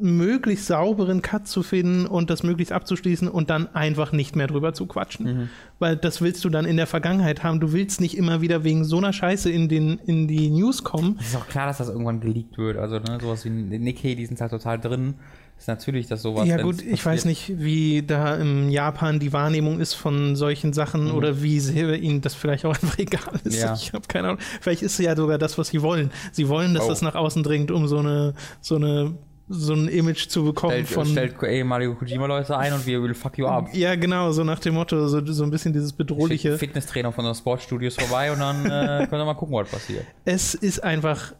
möglichst 0.00 0.66
sauberen 0.66 1.22
Cut 1.22 1.46
zu 1.46 1.62
finden 1.62 2.06
und 2.06 2.30
das 2.30 2.42
möglichst 2.42 2.72
abzuschließen 2.72 3.28
und 3.28 3.50
dann 3.50 3.74
einfach 3.74 4.12
nicht 4.12 4.34
mehr 4.36 4.46
drüber 4.46 4.72
zu 4.72 4.86
quatschen. 4.86 5.26
Mhm. 5.26 5.48
Weil 5.78 5.96
das 5.96 6.20
willst 6.22 6.44
du 6.44 6.48
dann 6.48 6.64
in 6.64 6.76
der 6.76 6.86
Vergangenheit 6.86 7.42
haben. 7.42 7.60
Du 7.60 7.72
willst 7.72 8.00
nicht 8.00 8.16
immer 8.16 8.40
wieder 8.40 8.64
wegen 8.64 8.84
so 8.84 8.98
einer 8.98 9.12
Scheiße 9.12 9.50
in, 9.50 9.68
den, 9.68 9.98
in 10.06 10.26
die 10.28 10.50
News 10.50 10.84
kommen. 10.84 11.16
Es 11.20 11.28
ist 11.28 11.36
auch 11.36 11.46
klar, 11.48 11.66
dass 11.66 11.78
das 11.78 11.88
irgendwann 11.88 12.20
geleakt 12.20 12.56
wird. 12.58 12.76
Also, 12.78 12.96
ne, 12.98 13.18
sowas 13.20 13.44
wie 13.44 13.50
Nikkei, 13.50 14.14
die 14.14 14.26
sind 14.26 14.40
halt 14.40 14.50
total 14.50 14.78
drin. 14.80 15.14
Ist 15.56 15.68
natürlich, 15.68 16.08
dass 16.08 16.20
sowas. 16.22 16.48
ja 16.48 16.60
gut, 16.60 16.82
ich 16.82 17.04
weiß 17.06 17.26
nicht, 17.26 17.60
wie 17.60 18.02
da 18.02 18.34
im 18.36 18.70
Japan 18.70 19.20
die 19.20 19.32
Wahrnehmung 19.32 19.78
ist 19.78 19.94
von 19.94 20.34
solchen 20.34 20.72
Sachen 20.72 21.04
Mhm. 21.10 21.14
oder 21.14 21.42
wie 21.42 21.60
sehr 21.60 21.96
ihnen 21.96 22.20
das 22.22 22.34
vielleicht 22.34 22.64
auch 22.64 22.74
einfach 22.82 22.98
egal 22.98 23.40
ist. 23.44 23.62
Ja. 23.62 23.72
Ich 23.74 23.92
habe 23.92 24.06
keine 24.08 24.28
Ahnung. 24.28 24.40
Vielleicht 24.60 24.82
ist 24.82 24.98
es 24.98 25.04
ja 25.04 25.14
sogar 25.14 25.38
das, 25.38 25.56
was 25.56 25.68
sie 25.68 25.80
wollen. 25.80 26.10
Sie 26.32 26.48
wollen, 26.48 26.74
dass 26.74 26.84
Oh. 26.86 26.88
das 26.88 27.02
nach 27.02 27.14
außen 27.14 27.42
dringt, 27.44 27.70
um 27.70 27.86
so 27.86 27.98
eine 27.98 28.34
so 28.60 28.74
eine 28.76 29.14
so 29.48 29.74
ein 29.74 29.88
Image 29.88 30.28
zu 30.28 30.44
bekommen 30.44 30.72
Stellt, 30.72 30.88
von 30.88 31.06
stellt 31.06 31.42
ehemalige 31.42 31.94
Kojima-Leute 31.94 32.56
ein 32.56 32.72
und 32.72 32.86
wir 32.86 33.02
will 33.02 33.14
fuck 33.14 33.36
you 33.36 33.46
up. 33.46 33.68
ja 33.74 33.94
genau 33.94 34.32
so 34.32 34.42
nach 34.42 34.58
dem 34.58 34.74
Motto 34.74 35.06
so, 35.06 35.24
so 35.24 35.44
ein 35.44 35.50
bisschen 35.50 35.72
dieses 35.72 35.92
bedrohliche. 35.92 36.50
Schickt 36.50 36.60
Fitnesstrainer 36.60 37.12
von 37.12 37.26
unseren 37.26 37.40
Sportstudios 37.40 37.96
vorbei 37.96 38.32
und 38.32 38.38
dann 38.40 38.64
äh, 38.64 38.68
können 39.08 39.20
wir 39.20 39.24
mal 39.26 39.34
gucken, 39.34 39.54
was 39.54 39.68
passiert. 39.68 40.06
Es 40.24 40.54
ist 40.54 40.82
einfach 40.82 41.34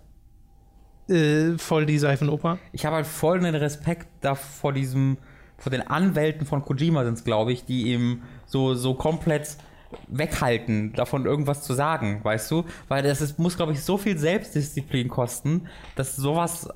äh, 1.08 1.56
voll 1.56 1.86
die 1.86 1.98
Seifenoper. 1.98 2.58
Ich 2.72 2.84
habe 2.84 2.96
halt 2.96 3.06
voll 3.06 3.40
den 3.40 3.54
Respekt 3.54 4.08
da 4.20 4.34
vor 4.34 4.72
diesem, 4.72 5.16
vor 5.56 5.70
den 5.70 5.82
Anwälten 5.82 6.46
von 6.46 6.62
Kojima 6.62 7.04
sind 7.04 7.14
es, 7.14 7.24
glaube 7.24 7.52
ich, 7.52 7.64
die 7.64 7.92
ihm 7.92 8.22
so, 8.44 8.74
so 8.74 8.94
komplett 8.94 9.56
weghalten, 10.08 10.92
davon 10.92 11.24
irgendwas 11.24 11.62
zu 11.62 11.72
sagen, 11.72 12.20
weißt 12.22 12.50
du? 12.50 12.64
Weil 12.88 13.02
das 13.02 13.20
ist, 13.20 13.38
muss, 13.38 13.56
glaube 13.56 13.72
ich, 13.72 13.82
so 13.82 13.96
viel 13.96 14.18
Selbstdisziplin 14.18 15.08
kosten, 15.08 15.68
dass 15.94 16.16
sowas 16.16 16.68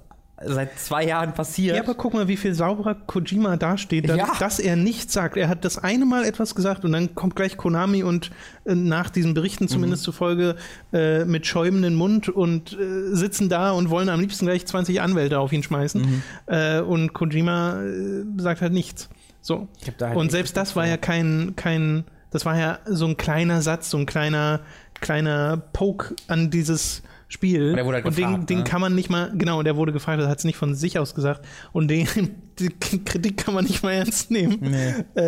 seit 0.45 0.79
zwei 0.79 1.05
Jahren 1.07 1.35
passiert. 1.35 1.77
Ja, 1.77 1.83
aber 1.83 1.95
guck 1.95 2.15
mal, 2.15 2.29
wie 2.29 2.37
viel 2.37 2.55
sauberer 2.55 2.95
Kojima 2.95 3.57
dasteht, 3.57 4.09
dadurch, 4.09 4.29
Ja. 4.29 4.35
dass 4.39 4.59
er 4.61 4.77
nichts 4.77 5.13
sagt. 5.13 5.37
Er 5.37 5.49
hat 5.49 5.65
das 5.65 5.79
eine 5.79 6.05
Mal 6.07 6.25
etwas 6.25 6.55
gesagt 6.55 6.85
und 6.85 6.93
dann 6.93 7.15
kommt 7.15 7.35
gleich 7.37 7.57
Konami 7.57 8.03
und 8.05 8.31
äh, 8.65 8.75
nach 8.75 9.11
diesen 9.11 9.35
Berichten 9.35 9.65
Mhm. 9.65 9.69
zumindest 9.69 10.03
zufolge 10.05 10.57
äh, 10.93 11.25
mit 11.25 11.47
schäumenden 11.47 11.95
Mund 11.95 12.29
und 12.29 12.73
äh, 12.75 13.15
sitzen 13.15 13.49
da 13.49 13.73
und 13.73 13.91
wollen 13.91 14.09
am 14.09 14.21
liebsten 14.21 14.47
gleich 14.47 14.65
20 14.67 15.01
Anwälte 15.01 15.39
auf 15.41 15.53
ihn 15.53 15.63
schmeißen. 15.63 16.01
Mhm. 16.03 16.23
Äh, 16.47 16.81
und 16.81 17.13
Kojima 17.15 17.83
äh, 17.83 18.25
sagt 18.37 18.61
halt 18.61 18.73
nichts. 18.73 19.09
So. 19.41 19.67
Halt 20.01 20.17
und 20.17 20.31
selbst 20.31 20.57
das 20.57 20.77
war 20.77 20.87
ja 20.87 20.97
kein, 20.97 21.55
kein 21.57 22.05
Das 22.31 22.45
war 22.45 22.59
ja 22.59 22.79
so 22.87 23.07
ein 23.07 23.17
kleiner 23.17 23.63
Satz, 23.63 23.89
so 23.91 23.97
ein 23.97 24.05
kleiner, 24.07 24.61
kleiner 25.01 25.57
Poke 25.73 26.15
an 26.29 26.51
dieses 26.51 27.03
Spiel. 27.31 27.71
Und 27.71 27.77
der 27.77 27.85
wurde 27.85 27.97
halt 27.97 28.07
und 28.07 28.17
gefragt, 28.17 28.39
den, 28.39 28.47
den 28.47 28.59
ne? 28.59 28.65
kann 28.65 28.81
man 28.81 28.95
nicht 28.95 29.11
mal, 29.11 29.31
genau, 29.37 29.63
der 29.63 29.77
wurde 29.77 29.93
gefragt, 29.93 30.21
das 30.21 30.29
hat 30.29 30.39
es 30.39 30.45
nicht 30.45 30.57
von 30.57 30.75
sich 30.75 30.99
aus 30.99 31.15
gesagt. 31.15 31.47
Und 31.73 31.89
den, 31.89 32.09
die 32.59 32.71
Kritik 32.71 33.37
kann 33.37 33.55
man 33.55 33.65
nicht 33.65 33.83
mal 33.83 33.93
ernst 33.93 34.31
nehmen. 34.31 34.59
Nee. 34.61 34.95
Äh, 35.15 35.23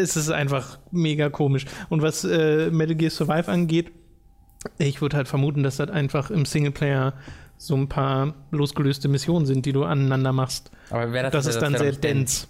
es 0.00 0.16
ist 0.16 0.30
einfach 0.30 0.78
mega 0.90 1.30
komisch. 1.30 1.66
Und 1.88 2.02
was 2.02 2.24
äh, 2.24 2.70
Metal 2.70 2.96
Gear 2.96 3.10
Survive 3.10 3.48
angeht, 3.48 3.92
ich 4.78 5.00
würde 5.00 5.16
halt 5.16 5.28
vermuten, 5.28 5.62
dass 5.62 5.76
das 5.76 5.90
einfach 5.90 6.30
im 6.30 6.44
Singleplayer 6.44 7.14
so 7.58 7.76
ein 7.76 7.88
paar 7.88 8.34
losgelöste 8.50 9.08
Missionen 9.08 9.46
sind, 9.46 9.66
die 9.66 9.72
du 9.72 9.84
aneinander 9.84 10.32
machst. 10.32 10.72
Aber 10.90 11.12
wer 11.12 11.30
Das, 11.30 11.46
ist 11.46 11.60
dann 11.60 11.72
wär 11.74 11.78
doch 11.78 11.84
sehr 11.84 11.92
dense. 11.92 12.48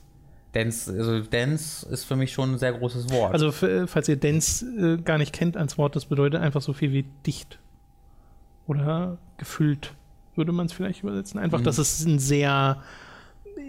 Dense, 0.55 0.91
also 0.91 1.21
dense 1.21 1.87
ist 1.87 2.05
für 2.05 2.17
mich 2.17 2.33
schon 2.33 2.55
ein 2.55 2.59
sehr 2.59 2.73
großes 2.73 3.11
Wort. 3.11 3.35
Also, 3.35 3.53
falls 3.53 4.09
ihr 4.09 4.17
dense 4.17 4.65
äh, 4.65 4.97
gar 5.03 5.19
nicht 5.19 5.35
kennt 5.35 5.55
als 5.57 5.77
Wort, 5.77 5.97
das 5.97 6.07
bedeutet 6.07 6.41
einfach 6.41 6.63
so 6.63 6.73
viel 6.73 6.93
wie 6.93 7.05
dicht. 7.27 7.59
Oder 8.67 9.19
gefüllt, 9.39 9.95
würde 10.35 10.53
man 10.53 10.67
es 10.67 10.73
vielleicht 10.73 11.03
übersetzen. 11.03 11.39
Einfach, 11.39 11.61
Mhm. 11.61 11.65
das 11.65 11.79
ist 11.79 12.05
ein 12.07 12.19
sehr, 12.19 12.83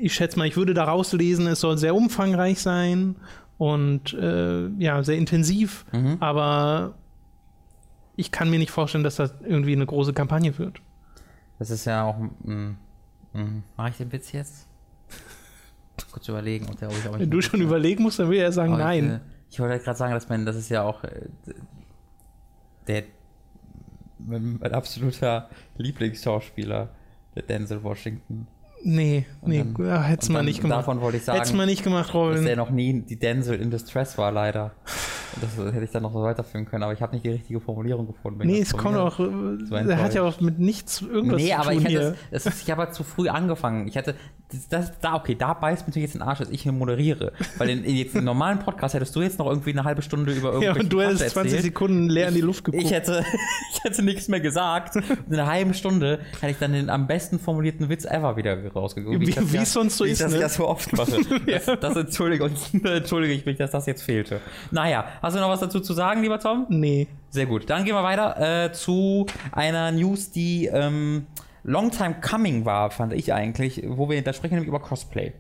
ich 0.02 0.14
schätze 0.14 0.38
mal, 0.40 0.48
ich 0.48 0.58
würde 0.58 0.74
da 0.74 0.86
rauslesen, 0.86 1.48
es 1.48 1.60
soll 1.60 1.78
sehr 1.78 1.96
umfangreich 1.96 2.60
sein 2.62 3.16
und 3.58 4.14
äh, 4.14 4.68
ja, 4.80 5.04
sehr 5.04 5.18
intensiv, 5.18 5.86
Mhm. 5.92 6.18
aber 6.20 6.94
ich 8.16 8.32
kann 8.32 8.50
mir 8.50 8.58
nicht 8.60 8.72
vorstellen, 8.72 9.04
dass 9.04 9.18
das 9.18 9.34
irgendwie 9.44 9.74
eine 9.74 9.86
große 9.86 10.14
Kampagne 10.14 10.58
wird. 10.58 10.82
Das 11.60 11.70
ist 11.70 11.86
ja 11.86 12.04
auch. 12.06 12.18
Mm, 12.44 12.72
mm, 13.34 13.64
Mache 13.78 13.90
ich 13.90 13.98
den 13.98 14.12
Witz 14.12 14.32
jetzt? 14.32 14.68
Kurz 16.12 16.28
überlegen, 16.28 16.68
ob 16.70 16.78
der 16.80 16.90
ob 16.90 17.20
Wenn 17.20 17.30
du 17.30 17.42
schon 17.42 17.62
überlegen 17.62 18.04
musst, 18.04 18.18
dann 18.20 18.30
will 18.30 18.40
er 18.40 18.52
sagen, 18.52 18.74
Aber 18.74 18.84
nein. 18.84 19.22
Ich, 19.50 19.56
ich 19.56 19.60
wollte 19.60 19.80
gerade 19.84 19.98
sagen, 19.98 20.14
dass 20.14 20.28
man, 20.30 20.46
das 20.46 20.56
ist 20.56 20.70
ja 20.70 20.84
auch 20.84 21.04
äh, 21.04 21.22
der 22.88 23.04
mein, 24.20 24.58
mein 24.60 24.74
absoluter 24.74 25.50
Lieblingsschauspieler, 25.78 26.90
der 27.36 27.44
Denzel 27.44 27.84
Washington. 27.84 28.48
nee, 28.84 29.26
Und 29.42 29.50
nee, 29.50 29.64
dann- 29.76 30.04
hätt's 30.04 30.30
mal 30.30 30.44
nicht 30.44 30.62
gemacht. 30.62 30.80
Davon 30.80 31.02
wollte 31.02 31.18
ich 31.18 31.28
Hätt's 31.28 31.48
sagen, 31.48 31.58
mal 31.58 31.66
nicht 31.66 31.84
gemacht, 31.84 32.10
dass 32.10 32.16
Robin. 32.16 32.46
der 32.46 32.56
noch 32.56 32.70
nie 32.70 33.02
die 33.02 33.18
Denzel 33.18 33.60
in 33.62 33.72
Distress 33.72 34.18
war, 34.18 34.32
leider. 34.32 34.72
Das 35.42 35.74
hätte 35.74 35.84
ich 35.86 35.92
dann 35.92 36.04
noch 36.04 36.14
so 36.14 36.24
weiterführen 36.24 36.66
können, 36.66 36.84
aber 36.84 36.94
ich 36.94 37.02
habe 37.02 37.14
nicht 37.14 37.26
die 37.26 37.30
richtige 37.32 37.60
Formulierung 37.60 38.08
gefunden. 38.08 38.46
Nee, 38.48 38.62
es 38.62 38.76
kommt 38.76 38.98
auch, 38.98 39.20
äh, 39.20 39.24
So 39.68 39.76
er 39.76 39.98
hat 40.02 40.14
ja 40.14 40.24
auch 40.24 40.40
mit 40.42 40.58
nichts 40.60 41.02
irgendwas 41.02 41.42
Nee, 41.42 41.50
zu 41.50 41.56
aber 41.56 41.72
tun 41.72 41.82
ich 41.82 41.88
hier. 41.88 42.00
hätte 42.00 42.16
es, 42.32 42.46
es 42.46 42.54
ist, 42.56 42.64
ich 42.64 42.72
habe 42.72 42.84
halt 42.84 42.94
zu 42.96 43.04
früh 43.04 43.28
angefangen. 43.30 43.88
Ich 43.88 43.96
hätte 43.96 44.16
das, 44.52 44.68
das 44.70 45.00
da 45.02 45.16
okay, 45.16 45.36
da 45.36 45.54
beißt 45.54 45.82
mir 45.84 45.90
natürlich 45.90 46.06
jetzt 46.06 46.14
den 46.16 46.22
Arsch, 46.22 46.40
dass 46.40 46.50
ich 46.50 46.62
hier 46.62 46.72
moderiere, 46.72 47.34
weil 47.58 47.70
in, 47.70 47.84
in 47.84 47.96
jetzt 47.98 48.16
im 48.16 48.24
normalen 48.24 48.60
Podcast 48.60 48.94
hättest 48.96 49.14
du 49.16 49.22
jetzt 49.22 49.38
noch 49.40 49.48
irgendwie 49.48 49.72
eine 49.72 49.84
halbe 49.84 50.02
Stunde 50.02 50.32
über 50.32 50.54
Ja, 50.54 50.74
irgendwelche 50.74 50.80
und 50.84 50.94
du 50.94 51.02
hättest 51.02 51.20
Quatsch 51.24 51.32
20 51.34 51.52
erzählt. 51.54 51.74
Sekunden 51.74 52.10
leer 52.10 52.30
in 52.30 52.36
die 52.36 52.42
Luft 52.42 52.64
geguckt. 52.64 52.82
Ich 52.84 52.92
hätte, 52.92 53.26
ich 53.74 53.84
hätte 53.84 54.04
nichts 54.04 54.30
mehr 54.30 54.40
gesagt. 54.40 54.96
In 54.96 55.34
einer 55.34 55.48
halben 55.48 55.74
Stunde 55.74 56.20
hätte 56.40 56.52
ich 56.52 56.58
dann 56.60 56.72
den 56.72 56.90
am 56.90 57.08
besten 57.08 57.40
formulierten 57.40 57.90
Witz 57.90 58.06
ever 58.06 58.38
wieder 58.38 58.58
rausgeguckt. 58.72 59.20
Wie- 59.20 59.30
ich 59.30 59.36
das 59.36 59.52
wie 59.52 59.58
ja- 59.58 59.64
es 59.64 59.74
sonst 59.74 59.98
so 59.98 60.06
ich 60.06 60.14
ist, 60.14 60.22
das 60.22 60.32
ne? 60.32 60.40
ja 60.40 60.48
so 60.50 60.68
oft 60.68 60.96
mache. 60.96 61.18
Das, 61.46 61.66
das 61.80 61.96
entschuldige, 61.96 62.50
entschuldige 62.84 63.34
ich 63.34 63.46
mich, 63.46 63.58
dass 63.58 63.72
das 63.72 63.86
jetzt 63.86 64.04
fehlte. 64.04 64.40
Naja, 64.72 65.06
hast 65.22 65.36
du 65.36 65.40
noch 65.40 65.50
was 65.50 65.60
dazu 65.60 65.80
zu 65.80 65.94
sagen, 65.94 66.22
lieber 66.22 66.40
Tom? 66.40 66.66
nee. 66.70 67.08
Sehr 67.30 67.46
gut. 67.46 67.70
Dann 67.70 67.84
gehen 67.84 67.94
wir 67.94 68.04
weiter 68.04 68.66
äh, 68.66 68.72
zu 68.72 69.26
einer 69.52 69.92
News, 69.92 70.32
die 70.32 70.66
ähm, 70.68 71.28
long 71.64 71.92
time 71.92 72.16
coming 72.22 72.66
war, 72.66 72.90
fand 72.90 73.14
ich 73.14 73.34
eigentlich, 73.34 73.84
wo 73.86 74.10
wir, 74.10 74.24
da 74.24 74.34
sprechen 74.34 74.56
nämlich 74.56 74.70
über 74.70 74.80
Crossplay. 74.80 75.34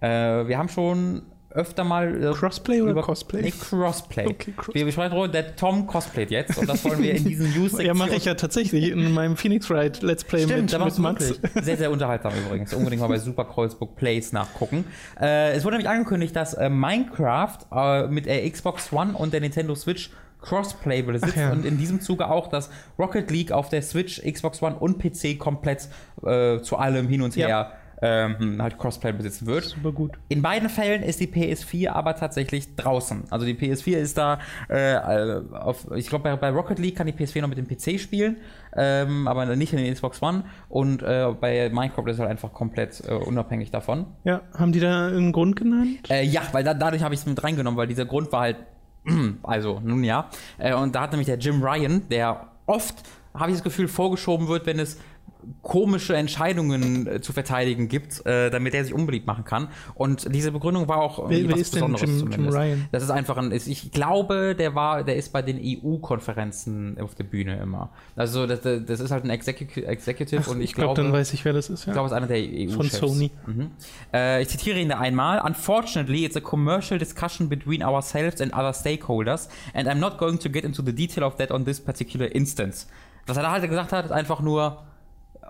Äh, 0.00 0.08
wir 0.46 0.58
haben 0.58 0.68
schon 0.68 1.22
öfter 1.50 1.84
mal 1.84 2.22
äh, 2.22 2.32
Crossplay 2.32 2.80
oder 2.80 2.92
über 2.92 3.02
Cosplay? 3.02 3.42
Nee, 3.42 3.50
Crossplay. 3.50 4.26
Okay, 4.26 4.52
Crossplay. 4.52 4.74
Wir 4.74 4.84
besprechen 4.84 5.10
darüber, 5.10 5.28
der 5.28 5.56
Tom 5.56 5.86
cosplayt 5.86 6.30
jetzt 6.30 6.56
und 6.58 6.68
das 6.68 6.84
wollen 6.84 7.02
wir 7.02 7.14
in 7.14 7.24
diesen 7.24 7.52
News 7.54 7.80
Ja, 7.80 7.94
mache 7.94 8.14
ich 8.14 8.24
ja 8.24 8.34
tatsächlich 8.34 8.90
in 8.90 9.12
meinem 9.12 9.36
Phoenix 9.36 9.68
Wright 9.68 10.00
Let's 10.02 10.24
Play 10.24 10.44
Stimmt, 10.44 10.72
mit, 10.72 10.84
mit 10.84 10.98
Max. 10.98 11.40
Sehr, 11.62 11.76
sehr 11.76 11.90
unterhaltsam 11.90 12.32
übrigens. 12.46 12.72
Unbedingt 12.72 13.02
mal 13.02 13.08
bei 13.08 13.18
Super 13.18 13.44
Kreuzburg 13.44 13.96
Plays 13.96 14.32
nachgucken. 14.32 14.84
Äh, 15.20 15.52
es 15.52 15.64
wurde 15.64 15.76
nämlich 15.76 15.90
angekündigt, 15.90 16.36
dass 16.36 16.54
äh, 16.54 16.70
Minecraft 16.70 17.58
äh, 17.72 18.06
mit 18.06 18.26
der 18.26 18.48
Xbox 18.48 18.92
One 18.92 19.14
und 19.14 19.32
der 19.32 19.40
Nintendo 19.40 19.74
Switch 19.74 20.10
Crossplay 20.42 21.02
besitzt 21.02 21.36
ja. 21.36 21.52
und 21.52 21.66
in 21.66 21.76
diesem 21.78 22.00
Zuge 22.00 22.30
auch, 22.30 22.48
dass 22.48 22.70
Rocket 22.98 23.30
League 23.30 23.52
auf 23.52 23.68
der 23.68 23.82
Switch, 23.82 24.22
Xbox 24.22 24.62
One 24.62 24.76
und 24.76 24.98
PC 24.98 25.38
komplett 25.38 25.88
äh, 26.24 26.60
zu 26.60 26.76
allem 26.76 27.08
hin 27.08 27.22
und 27.22 27.36
Ja. 27.36 27.72
Ähm, 28.02 28.60
halt 28.60 28.78
Crossplay 28.78 29.12
besitzen 29.12 29.46
wird. 29.46 29.64
Super 29.64 29.92
gut. 29.92 30.12
In 30.28 30.42
beiden 30.42 30.68
Fällen 30.68 31.02
ist 31.02 31.20
die 31.20 31.26
PS4 31.26 31.90
aber 31.90 32.16
tatsächlich 32.16 32.76
draußen. 32.76 33.24
Also 33.30 33.46
die 33.46 33.54
PS4 33.54 33.96
ist 33.96 34.18
da 34.18 34.38
äh, 34.68 34.94
äh, 34.94 35.42
auf, 35.52 35.86
ich 35.94 36.08
glaube 36.08 36.24
bei, 36.24 36.36
bei 36.36 36.50
Rocket 36.50 36.78
League 36.78 36.96
kann 36.96 37.06
die 37.06 37.12
PS4 37.12 37.42
noch 37.42 37.48
mit 37.48 37.58
dem 37.58 37.68
PC 37.68 38.00
spielen, 38.00 38.36
ähm, 38.76 39.28
aber 39.28 39.44
nicht 39.56 39.72
in 39.72 39.78
den 39.78 39.92
Xbox 39.92 40.22
One. 40.22 40.44
Und 40.68 41.02
äh, 41.02 41.32
bei 41.38 41.68
Minecraft 41.68 42.06
ist 42.06 42.14
es 42.14 42.20
halt 42.20 42.30
einfach 42.30 42.52
komplett 42.52 43.02
äh, 43.06 43.12
unabhängig 43.12 43.70
davon. 43.70 44.06
Ja, 44.24 44.42
haben 44.56 44.72
die 44.72 44.80
da 44.80 45.08
einen 45.08 45.32
Grund 45.32 45.56
genannt? 45.56 46.10
Äh, 46.10 46.24
ja, 46.24 46.42
weil 46.52 46.64
da, 46.64 46.74
dadurch 46.74 47.02
habe 47.02 47.14
ich 47.14 47.20
es 47.20 47.26
mit 47.26 47.42
reingenommen, 47.42 47.76
weil 47.76 47.86
dieser 47.86 48.06
Grund 48.06 48.32
war 48.32 48.40
halt, 48.40 48.56
also 49.42 49.80
nun 49.84 50.04
ja. 50.04 50.30
Äh, 50.58 50.74
und 50.74 50.94
da 50.94 51.02
hat 51.02 51.10
nämlich 51.10 51.26
der 51.26 51.38
Jim 51.38 51.62
Ryan, 51.62 52.08
der 52.10 52.48
oft, 52.66 52.96
habe 53.34 53.50
ich 53.50 53.56
das 53.56 53.64
Gefühl, 53.64 53.88
vorgeschoben 53.88 54.48
wird, 54.48 54.66
wenn 54.66 54.78
es 54.78 54.98
komische 55.62 56.16
Entscheidungen 56.16 57.06
äh, 57.06 57.20
zu 57.20 57.32
verteidigen 57.32 57.88
gibt, 57.88 58.24
äh, 58.26 58.50
damit 58.50 58.74
er 58.74 58.84
sich 58.84 58.94
unbeliebt 58.94 59.26
machen 59.26 59.44
kann. 59.44 59.68
Und 59.94 60.34
diese 60.34 60.52
Begründung 60.52 60.88
war 60.88 60.98
auch 60.98 61.28
Wer- 61.28 61.38
irgendwie 61.38 61.48
wer 61.48 61.54
was 61.54 61.60
ist 61.60 61.74
denn 61.74 61.80
Besonderes 61.92 62.02
Jim- 62.02 62.18
Jim 62.20 62.32
zumindest. 62.32 62.58
Ryan? 62.58 62.88
Das 62.92 63.02
ist 63.02 63.10
einfach 63.10 63.36
ein, 63.36 63.52
ich 63.52 63.90
glaube, 63.92 64.54
der 64.54 64.74
war, 64.74 65.04
der 65.04 65.16
ist 65.16 65.32
bei 65.32 65.42
den 65.42 65.58
EU-Konferenzen 66.10 66.98
auf 67.00 67.14
der 67.14 67.24
Bühne 67.24 67.58
immer. 67.60 67.90
Also 68.16 68.46
das, 68.46 68.60
das 68.62 69.00
ist 69.00 69.10
halt 69.10 69.24
ein 69.24 69.30
Execu 69.30 69.80
Executive 69.80 70.48
und 70.50 70.58
ich, 70.60 70.70
ich 70.70 70.74
glaube, 70.74 70.94
glaube, 70.94 71.02
dann 71.08 71.12
weiß 71.12 71.32
ich, 71.34 71.44
wer 71.44 71.52
das 71.52 71.70
ist. 71.70 71.80
ich 71.80 71.86
Ja. 71.86 71.92
glaube, 71.92 72.06
es 72.06 72.12
ist 72.12 72.16
einer 72.16 72.26
der 72.26 72.38
EU-Chefs. 72.38 72.98
Von 72.98 73.08
Sony. 73.10 73.30
Mhm. 73.46 73.70
Äh, 74.12 74.42
ich 74.42 74.48
zitiere 74.48 74.78
ihn 74.78 74.88
da 74.88 74.98
einmal. 74.98 75.40
Unfortunately, 75.44 76.24
it's 76.24 76.36
a 76.36 76.40
commercial 76.40 76.98
discussion 76.98 77.48
between 77.48 77.82
ourselves 77.82 78.40
and 78.40 78.52
other 78.52 78.72
stakeholders, 78.72 79.48
and 79.74 79.88
I'm 79.88 79.98
not 79.98 80.18
going 80.18 80.38
to 80.40 80.48
get 80.50 80.64
into 80.64 80.82
the 80.82 80.92
detail 80.94 81.24
of 81.24 81.36
that 81.36 81.50
on 81.50 81.64
this 81.64 81.80
particular 81.80 82.26
instance. 82.34 82.86
Was 83.26 83.36
er 83.36 83.42
da 83.44 83.50
halt 83.52 83.68
gesagt 83.68 83.92
hat, 83.92 84.04
ist 84.06 84.12
einfach 84.12 84.40
nur, 84.40 84.82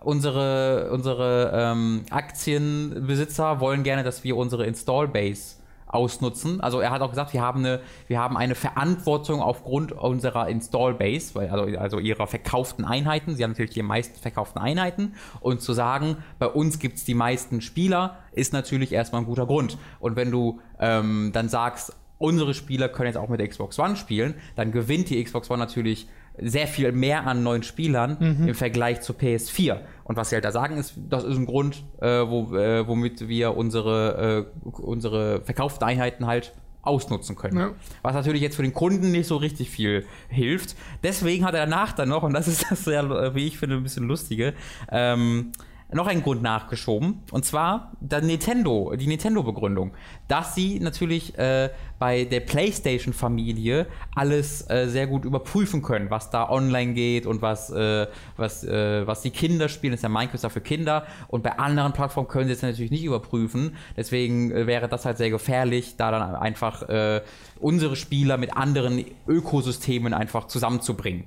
unsere, 0.02 0.90
unsere 0.92 1.52
ähm, 1.54 2.04
Aktienbesitzer 2.10 3.60
wollen 3.60 3.82
gerne, 3.82 4.02
dass 4.02 4.24
wir 4.24 4.36
unsere 4.36 4.66
Install-Base 4.66 5.56
ausnutzen. 5.86 6.60
Also 6.60 6.80
er 6.80 6.90
hat 6.90 7.02
auch 7.02 7.10
gesagt, 7.10 7.32
wir 7.32 7.42
haben 7.42 7.60
eine, 7.60 7.80
wir 8.06 8.20
haben 8.20 8.36
eine 8.36 8.54
Verantwortung 8.54 9.40
aufgrund 9.40 9.92
unserer 9.92 10.48
Install-Base, 10.48 11.38
also, 11.50 11.78
also 11.78 11.98
ihrer 11.98 12.26
verkauften 12.26 12.84
Einheiten. 12.84 13.34
Sie 13.34 13.42
haben 13.42 13.50
natürlich 13.50 13.72
die 13.72 13.82
meisten 13.82 14.18
verkauften 14.18 14.60
Einheiten. 14.60 15.14
Und 15.40 15.62
zu 15.62 15.72
sagen, 15.72 16.18
bei 16.38 16.46
uns 16.46 16.78
gibt 16.78 16.98
es 16.98 17.04
die 17.04 17.14
meisten 17.14 17.60
Spieler, 17.60 18.18
ist 18.32 18.52
natürlich 18.52 18.92
erstmal 18.92 19.22
ein 19.22 19.26
guter 19.26 19.46
Grund. 19.46 19.78
Und 19.98 20.16
wenn 20.16 20.30
du 20.30 20.60
ähm, 20.78 21.30
dann 21.32 21.48
sagst, 21.48 21.96
unsere 22.18 22.54
Spieler 22.54 22.88
können 22.88 23.08
jetzt 23.08 23.16
auch 23.16 23.28
mit 23.28 23.40
der 23.40 23.48
Xbox 23.48 23.78
One 23.78 23.96
spielen, 23.96 24.34
dann 24.54 24.72
gewinnt 24.72 25.10
die 25.10 25.22
Xbox 25.22 25.50
One 25.50 25.58
natürlich 25.58 26.06
sehr 26.40 26.66
viel 26.66 26.92
mehr 26.92 27.26
an 27.26 27.42
neuen 27.42 27.62
Spielern 27.62 28.16
im 28.46 28.54
Vergleich 28.54 29.00
zur 29.00 29.16
PS4. 29.16 29.78
Und 30.04 30.16
was 30.16 30.30
sie 30.30 30.36
halt 30.36 30.44
da 30.44 30.50
sagen, 30.50 30.76
ist, 30.76 30.94
das 31.08 31.22
ist 31.22 31.36
ein 31.36 31.46
Grund, 31.46 31.84
äh, 32.00 32.06
wo, 32.06 32.56
äh, 32.56 32.86
womit 32.86 33.28
wir 33.28 33.56
unsere, 33.56 34.46
äh, 34.64 34.70
unsere 34.80 35.42
verkauften 35.42 35.86
Einheiten 35.86 36.26
halt 36.26 36.52
ausnutzen 36.82 37.36
können. 37.36 37.58
Ja. 37.58 37.70
Was 38.02 38.14
natürlich 38.14 38.42
jetzt 38.42 38.56
für 38.56 38.62
den 38.62 38.72
Kunden 38.72 39.10
nicht 39.12 39.26
so 39.26 39.36
richtig 39.36 39.70
viel 39.70 40.04
hilft. 40.28 40.76
Deswegen 41.02 41.44
hat 41.44 41.54
er 41.54 41.66
danach 41.66 41.92
dann 41.92 42.08
noch, 42.08 42.22
und 42.22 42.32
das 42.32 42.48
ist 42.48 42.70
das 42.70 42.84
sehr, 42.84 43.04
äh, 43.04 43.34
wie 43.34 43.46
ich 43.46 43.58
finde, 43.58 43.76
ein 43.76 43.82
bisschen 43.82 44.06
lustige, 44.06 44.54
ähm, 44.90 45.52
noch 45.92 46.06
einen 46.06 46.22
Grund 46.22 46.42
nachgeschoben. 46.42 47.22
Und 47.30 47.44
zwar 47.44 47.92
der 48.00 48.22
Nintendo, 48.22 48.94
die 48.96 49.06
Nintendo-Begründung, 49.06 49.92
dass 50.28 50.54
sie 50.54 50.80
natürlich 50.80 51.36
äh, 51.38 51.70
bei 51.98 52.24
der 52.24 52.40
PlayStation-Familie 52.40 53.86
alles 54.14 54.68
äh, 54.70 54.86
sehr 54.88 55.06
gut 55.06 55.24
überprüfen 55.24 55.82
können, 55.82 56.10
was 56.10 56.30
da 56.30 56.48
online 56.48 56.94
geht 56.94 57.26
und 57.26 57.42
was, 57.42 57.70
äh, 57.70 58.06
was, 58.36 58.64
äh, 58.64 59.06
was 59.06 59.22
die 59.22 59.30
Kinder 59.30 59.68
spielen. 59.68 59.92
Das 59.92 59.98
ist 59.98 60.04
ja 60.04 60.08
Minecraft 60.08 60.50
für 60.50 60.60
Kinder. 60.60 61.06
Und 61.28 61.42
bei 61.42 61.58
anderen 61.58 61.92
Plattformen 61.92 62.28
können 62.28 62.46
sie 62.46 62.52
es 62.52 62.62
natürlich 62.62 62.90
nicht 62.90 63.04
überprüfen. 63.04 63.76
Deswegen 63.96 64.52
äh, 64.52 64.66
wäre 64.66 64.88
das 64.88 65.04
halt 65.04 65.18
sehr 65.18 65.30
gefährlich, 65.30 65.96
da 65.96 66.10
dann 66.10 66.34
einfach 66.34 66.88
äh, 66.88 67.22
unsere 67.58 67.96
Spieler 67.96 68.38
mit 68.38 68.56
anderen 68.56 69.04
Ökosystemen 69.26 70.14
einfach 70.14 70.46
zusammenzubringen. 70.46 71.24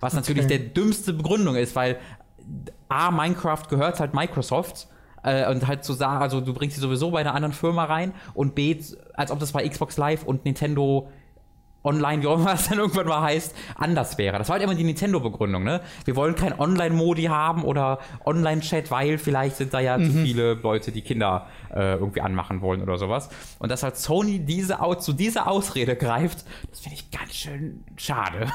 Was 0.00 0.12
natürlich 0.12 0.44
Okay. 0.44 0.58
der 0.58 0.68
dümmste 0.68 1.14
Begründung 1.14 1.56
ist, 1.56 1.74
weil 1.76 1.98
A, 2.88 3.10
Minecraft 3.10 3.62
gehört 3.68 4.00
halt 4.00 4.14
Microsoft 4.14 4.88
äh, 5.22 5.50
und 5.50 5.66
halt 5.66 5.84
zu 5.84 5.92
sagen, 5.92 6.22
also 6.22 6.40
du 6.40 6.52
bringst 6.52 6.76
sie 6.76 6.82
sowieso 6.82 7.10
bei 7.10 7.20
einer 7.20 7.34
anderen 7.34 7.54
Firma 7.54 7.84
rein 7.84 8.12
und 8.34 8.54
B, 8.54 8.76
als 9.14 9.30
ob 9.30 9.40
das 9.40 9.52
bei 9.52 9.68
Xbox 9.68 9.96
Live 9.96 10.24
und 10.24 10.44
Nintendo 10.44 11.08
online, 11.84 12.22
wie 12.22 12.26
auch 12.26 12.38
immer 12.38 12.54
es 12.54 12.68
dann 12.68 12.78
irgendwann 12.78 13.06
mal 13.06 13.20
heißt, 13.22 13.54
anders 13.76 14.18
wäre. 14.18 14.38
Das 14.38 14.48
war 14.48 14.54
halt 14.54 14.64
immer 14.64 14.74
die 14.74 14.84
Nintendo-Begründung, 14.84 15.62
ne? 15.62 15.82
Wir 16.04 16.16
wollen 16.16 16.34
kein 16.34 16.58
Online-Modi 16.58 17.24
haben 17.24 17.62
oder 17.62 17.98
Online-Chat, 18.24 18.90
weil 18.90 19.18
vielleicht 19.18 19.56
sind 19.56 19.74
da 19.74 19.80
ja 19.80 19.98
mhm. 19.98 20.06
zu 20.06 20.12
viele 20.12 20.54
Leute, 20.54 20.90
die 20.90 21.02
Kinder 21.02 21.46
äh, 21.72 21.94
irgendwie 21.94 22.22
anmachen 22.22 22.62
wollen 22.62 22.82
oder 22.82 22.96
sowas. 22.96 23.28
Und 23.58 23.70
dass 23.70 23.82
halt 23.82 23.96
Sony 23.96 24.40
diese, 24.40 24.78
zu 24.98 25.12
dieser 25.12 25.48
Ausrede 25.48 25.94
greift, 25.94 26.44
das 26.70 26.80
finde 26.80 26.96
ich 26.96 27.10
ganz 27.10 27.34
schön 27.34 27.84
schade. 27.96 28.48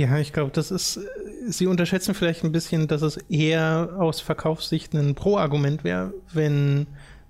Ja, 0.00 0.18
ich 0.18 0.32
glaube, 0.32 0.50
das 0.54 0.70
ist, 0.70 0.98
Sie 1.46 1.66
unterschätzen 1.66 2.14
vielleicht 2.14 2.42
ein 2.42 2.52
bisschen, 2.52 2.88
dass 2.88 3.02
es 3.02 3.18
eher 3.28 3.96
aus 3.98 4.22
Verkaufssicht 4.22 4.94
ein 4.94 5.14
Pro-Argument 5.14 5.84
wäre, 5.84 6.14
wenn 6.32 6.86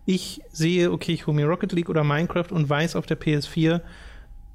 ich 0.07 0.41
sehe, 0.53 0.93
okay, 0.93 1.11
ich 1.11 1.27
hole 1.27 1.35
mir 1.35 1.47
Rocket 1.47 1.73
League 1.73 1.89
oder 1.89 2.05
Minecraft 2.05 2.53
und 2.53 2.69
weiß 2.69 2.95
auf 2.95 3.07
der 3.07 3.21
PS4, 3.21 3.81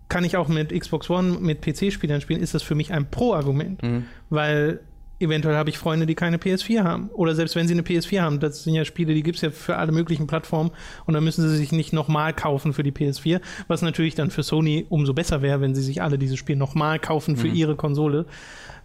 kann 0.08 0.24
ich 0.24 0.38
auch 0.38 0.48
mit 0.48 0.72
Xbox 0.72 1.10
One, 1.10 1.40
mit 1.42 1.62
PC-Spielern 1.62 2.22
spielen, 2.22 2.40
ist 2.40 2.54
das 2.54 2.64
für 2.64 2.74
mich 2.74 2.94
ein 2.94 3.12
Pro-Argument. 3.12 3.84
Mhm. 3.84 4.06
Weil 4.30 4.80
eventuell 5.20 5.56
habe 5.56 5.70
ich 5.70 5.78
Freunde, 5.78 6.06
die 6.06 6.16
keine 6.16 6.38
PS4 6.38 6.84
haben. 6.84 7.10
Oder 7.10 7.36
selbst 7.36 7.56
wenn 7.56 7.68
sie 7.68 7.74
eine 7.74 7.84
PS4 7.84 8.22
haben, 8.22 8.40
das 8.40 8.64
sind 8.64 8.74
ja 8.74 8.86
Spiele, 8.86 9.14
die 9.14 9.24
gibt 9.24 9.38
es 9.38 9.42
ja 9.42 9.52
für 9.52 9.78
alle 9.78 9.92
möglichen 9.92 10.28
Plattformen 10.28 10.72
und 11.06 11.14
dann 11.14 11.24
müssen 11.24 11.48
sie 11.48 11.56
sich 11.56 11.72
nicht 11.72 11.94
nochmal 11.94 12.34
kaufen 12.34 12.74
für 12.74 12.84
die 12.84 12.92
PS4, 12.92 13.42
was 13.68 13.82
natürlich 13.82 14.16
dann 14.16 14.32
für 14.32 14.44
Sony 14.44 14.86
umso 14.90 15.14
besser 15.14 15.42
wäre, 15.42 15.62
wenn 15.62 15.76
sie 15.76 15.84
sich 15.84 16.02
alle 16.02 16.18
diese 16.18 16.38
Spiele 16.38 16.60
nochmal 16.60 17.00
kaufen 17.00 17.38
für 17.38 17.48
mhm. 17.48 17.56
ihre 17.56 17.76
Konsole. 17.76 18.26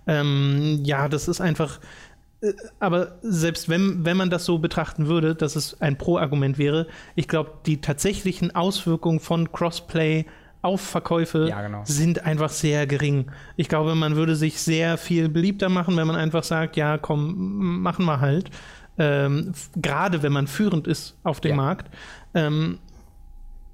Ähm, 0.06 0.80
ja, 0.84 1.08
das 1.08 1.28
ist 1.28 1.40
einfach. 1.40 1.80
Äh, 2.40 2.52
aber 2.78 3.18
selbst 3.22 3.68
wenn, 3.68 4.04
wenn 4.04 4.16
man 4.16 4.30
das 4.30 4.44
so 4.44 4.58
betrachten 4.58 5.06
würde, 5.06 5.34
dass 5.34 5.56
es 5.56 5.80
ein 5.80 5.98
Pro-Argument 5.98 6.58
wäre, 6.58 6.86
ich 7.14 7.28
glaube, 7.28 7.52
die 7.66 7.80
tatsächlichen 7.80 8.54
Auswirkungen 8.54 9.20
von 9.20 9.52
Crossplay 9.52 10.26
auf 10.62 10.80
Verkäufe 10.80 11.48
ja, 11.48 11.62
genau. 11.62 11.82
sind 11.84 12.24
einfach 12.24 12.50
sehr 12.50 12.86
gering. 12.86 13.30
Ich 13.56 13.68
glaube, 13.68 13.94
man 13.94 14.16
würde 14.16 14.36
sich 14.36 14.60
sehr 14.60 14.98
viel 14.98 15.28
beliebter 15.28 15.68
machen, 15.68 15.96
wenn 15.96 16.06
man 16.06 16.16
einfach 16.16 16.44
sagt, 16.44 16.76
ja, 16.76 16.98
komm, 16.98 17.80
machen 17.80 18.04
wir 18.04 18.20
halt. 18.20 18.50
Ähm, 18.98 19.52
Gerade 19.76 20.22
wenn 20.22 20.32
man 20.32 20.46
führend 20.46 20.86
ist 20.86 21.16
auf 21.22 21.40
dem 21.40 21.52
ja. 21.52 21.56
Markt. 21.56 21.94
Ähm, 22.34 22.78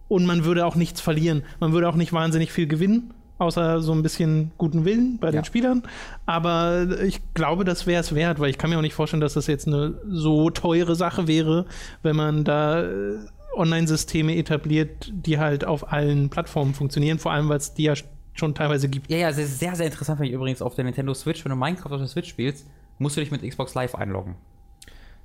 und 0.09 0.25
man 0.25 0.45
würde 0.45 0.65
auch 0.65 0.77
nichts 0.77 1.01
verlieren. 1.01 1.43
Man 1.59 1.73
würde 1.73 1.89
auch 1.89 1.97
nicht 1.97 2.13
wahnsinnig 2.13 2.53
viel 2.53 2.69
gewinnen, 2.69 3.13
außer 3.39 3.81
so 3.81 3.93
ein 3.93 4.05
bisschen 4.05 4.53
guten 4.57 4.85
Willen 4.85 5.19
bei 5.19 5.33
den 5.33 5.45
Spielern. 5.45 5.83
Aber 6.27 7.01
ich 7.03 7.21
glaube, 7.35 7.65
das 7.65 7.89
wäre 7.89 8.01
es 8.01 8.15
wert, 8.15 8.39
weil 8.39 8.51
ich 8.51 8.59
kann 8.59 8.71
mir 8.71 8.79
auch 8.79 8.83
nicht 8.83 8.95
vorstellen, 8.95 9.21
dass 9.21 9.35
das 9.35 9.49
jetzt 9.49 9.67
eine 9.67 9.95
so 10.09 10.51
teure 10.51 10.95
Sache 10.95 11.27
wäre, 11.27 11.67
wenn 12.05 12.15
man 12.15 12.45
da 12.45 12.85
äh, 12.85 13.19
Online-Systeme 13.57 14.37
etabliert, 14.37 15.13
die 15.13 15.39
halt 15.39 15.65
auf 15.65 15.93
allen 15.93 16.31
Plattformen 16.31 16.75
funktionieren, 16.75 17.19
vor 17.19 17.33
allem 17.33 17.49
weil 17.49 17.59
es 17.59 17.75
die 17.75 17.85
ja 17.85 17.95
schon 18.35 18.55
teilweise 18.55 18.89
gibt. 18.89 19.11
Ja, 19.11 19.17
ja, 19.17 19.29
ist 19.29 19.59
sehr, 19.59 19.75
sehr 19.75 19.87
interessant, 19.87 20.21
wenn 20.21 20.27
ich 20.27 20.33
übrigens 20.33 20.63
auf 20.63 20.75
der 20.75 20.85
Nintendo 20.85 21.15
Switch, 21.15 21.45
wenn 21.45 21.51
du 21.51 21.57
Minecraft 21.57 21.93
auf 21.93 21.99
der 21.99 22.09
Switch 22.09 22.29
spielst, 22.29 22.67
musst 22.99 23.17
du 23.17 23.21
dich 23.21 23.31
mit 23.31 23.43
Xbox 23.43 23.75
Live 23.75 23.95
einloggen. 23.95 24.37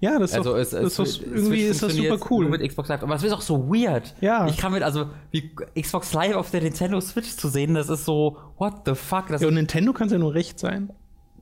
Ja, 0.01 0.17
das 0.17 0.31
ist, 0.31 0.37
also 0.37 0.53
doch, 0.53 0.57
es, 0.57 0.73
es, 0.73 0.97
ist 0.97 1.21
irgendwie 1.21 1.61
ist 1.61 1.83
das 1.83 1.93
super 1.93 2.17
cool. 2.31 2.49
Mit 2.49 2.67
Xbox 2.67 2.89
Live. 2.89 3.03
Aber 3.03 3.13
es 3.13 3.21
ist 3.21 3.33
auch 3.33 3.41
so 3.41 3.69
weird. 3.69 4.15
Ja. 4.19 4.47
Ich 4.47 4.57
kann 4.57 4.71
mit, 4.71 4.81
also, 4.81 5.05
wie 5.29 5.51
Xbox 5.79 6.11
Live 6.13 6.35
auf 6.35 6.49
der 6.49 6.63
Nintendo 6.63 6.99
Switch 6.99 7.37
zu 7.37 7.49
sehen, 7.49 7.75
das 7.75 7.87
ist 7.87 8.05
so, 8.05 8.37
what 8.57 8.81
the 8.85 8.95
fuck? 8.95 9.27
Das 9.27 9.41
ja, 9.41 9.47
und 9.47 9.53
Nintendo 9.53 9.93
kann 9.93 10.07
es 10.07 10.13
ja 10.13 10.17
nur 10.17 10.33
recht 10.33 10.57
sein. 10.57 10.91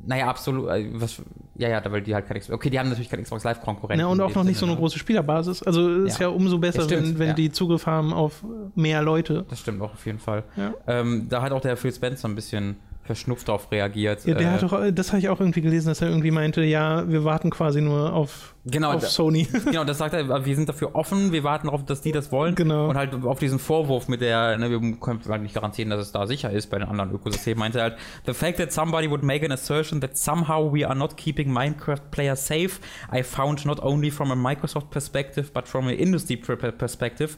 Naja, 0.05 0.27
absolut. 0.27 0.69
Äh, 0.69 0.89
was, 0.93 1.21
ja, 1.59 1.67
ja, 1.67 1.91
weil 1.91 2.01
die 2.01 2.15
halt 2.15 2.25
kein 2.25 2.39
Xbox. 2.39 2.55
Okay, 2.55 2.69
die 2.69 2.79
haben 2.79 2.87
natürlich 2.87 3.09
kein 3.09 3.21
Xbox 3.21 3.43
Live-Konkurrenten. 3.43 3.99
Ja, 3.99 4.07
und 4.07 4.21
auch 4.21 4.33
noch 4.33 4.45
nicht 4.45 4.57
so 4.57 4.65
eine 4.65 4.75
ne? 4.75 4.79
große 4.79 4.97
Spielerbasis. 4.97 5.61
Also 5.61 6.05
ist 6.05 6.17
ja, 6.19 6.27
ja 6.27 6.33
umso 6.33 6.57
besser, 6.57 6.83
stimmt, 6.83 7.03
wenn, 7.03 7.19
wenn 7.19 7.27
ja. 7.29 7.33
die 7.33 7.51
Zugriff 7.51 7.85
haben 7.85 8.13
auf 8.13 8.45
mehr 8.75 9.01
Leute. 9.01 9.45
Das 9.49 9.59
stimmt 9.59 9.81
auch 9.81 9.93
auf 9.93 10.05
jeden 10.05 10.19
Fall. 10.19 10.43
Ja. 10.55 10.73
Ähm, 10.87 11.27
da 11.29 11.41
hat 11.41 11.51
auch 11.51 11.59
der 11.59 11.75
Phil 11.75 11.91
Spencer 11.91 12.29
ein 12.29 12.35
bisschen 12.35 12.77
verschnupft 13.09 13.47
darauf 13.47 13.71
reagiert. 13.71 14.23
Ja, 14.25 14.35
der 14.35 14.47
äh, 14.47 14.51
hat 14.51 14.61
doch, 14.61 14.91
das 14.93 15.07
habe 15.07 15.17
ich 15.17 15.29
auch 15.29 15.39
irgendwie 15.39 15.61
gelesen, 15.61 15.87
dass 15.87 15.99
er 15.99 16.09
irgendwie 16.09 16.29
meinte, 16.29 16.61
ja, 16.61 17.09
wir 17.09 17.23
warten 17.23 17.49
quasi 17.49 17.81
nur 17.81 18.13
auf, 18.13 18.53
genau, 18.67 18.91
auf 18.91 19.09
Sony. 19.09 19.47
Genau, 19.65 19.83
das 19.83 19.97
sagt 19.97 20.13
er, 20.13 20.45
wir 20.45 20.55
sind 20.55 20.69
dafür 20.69 20.93
offen, 20.93 21.31
wir 21.31 21.43
warten 21.43 21.65
darauf, 21.65 21.83
dass 21.83 22.01
die 22.01 22.11
das 22.11 22.31
wollen. 22.31 22.53
Genau. 22.53 22.87
Und 22.87 22.97
halt 22.97 23.15
auf 23.25 23.39
diesen 23.39 23.57
Vorwurf 23.57 24.09
mit 24.09 24.21
der, 24.21 24.59
ne, 24.59 24.69
wir 24.69 24.79
können 24.99 25.21
halt 25.27 25.41
nicht 25.41 25.55
garantieren, 25.55 25.89
dass 25.89 26.01
es 26.01 26.11
da 26.11 26.27
sicher 26.27 26.51
ist 26.51 26.69
bei 26.69 26.77
den 26.77 26.87
anderen 26.87 27.11
Ökosystemen, 27.11 27.57
meinte 27.57 27.79
er 27.79 27.85
halt, 27.85 27.97
the 28.27 28.33
fact 28.33 28.57
that 28.57 28.71
somebody 28.71 29.09
would 29.09 29.23
make 29.23 29.43
an 29.43 29.51
assertion 29.51 30.01
that 30.01 30.15
somehow 30.15 30.71
we 30.71 30.87
are 30.87 30.95
not 30.95 31.17
keeping 31.17 31.51
Minecraft 31.51 32.11
players 32.11 32.45
safe, 32.45 32.79
I 33.11 33.23
found 33.23 33.65
not 33.65 33.81
only 33.81 34.11
from 34.11 34.29
a 34.29 34.35
Microsoft 34.35 34.91
perspective, 34.91 35.51
but 35.51 35.67
from 35.67 35.87
an 35.87 35.95
industry 35.95 36.37
perspective, 36.37 37.37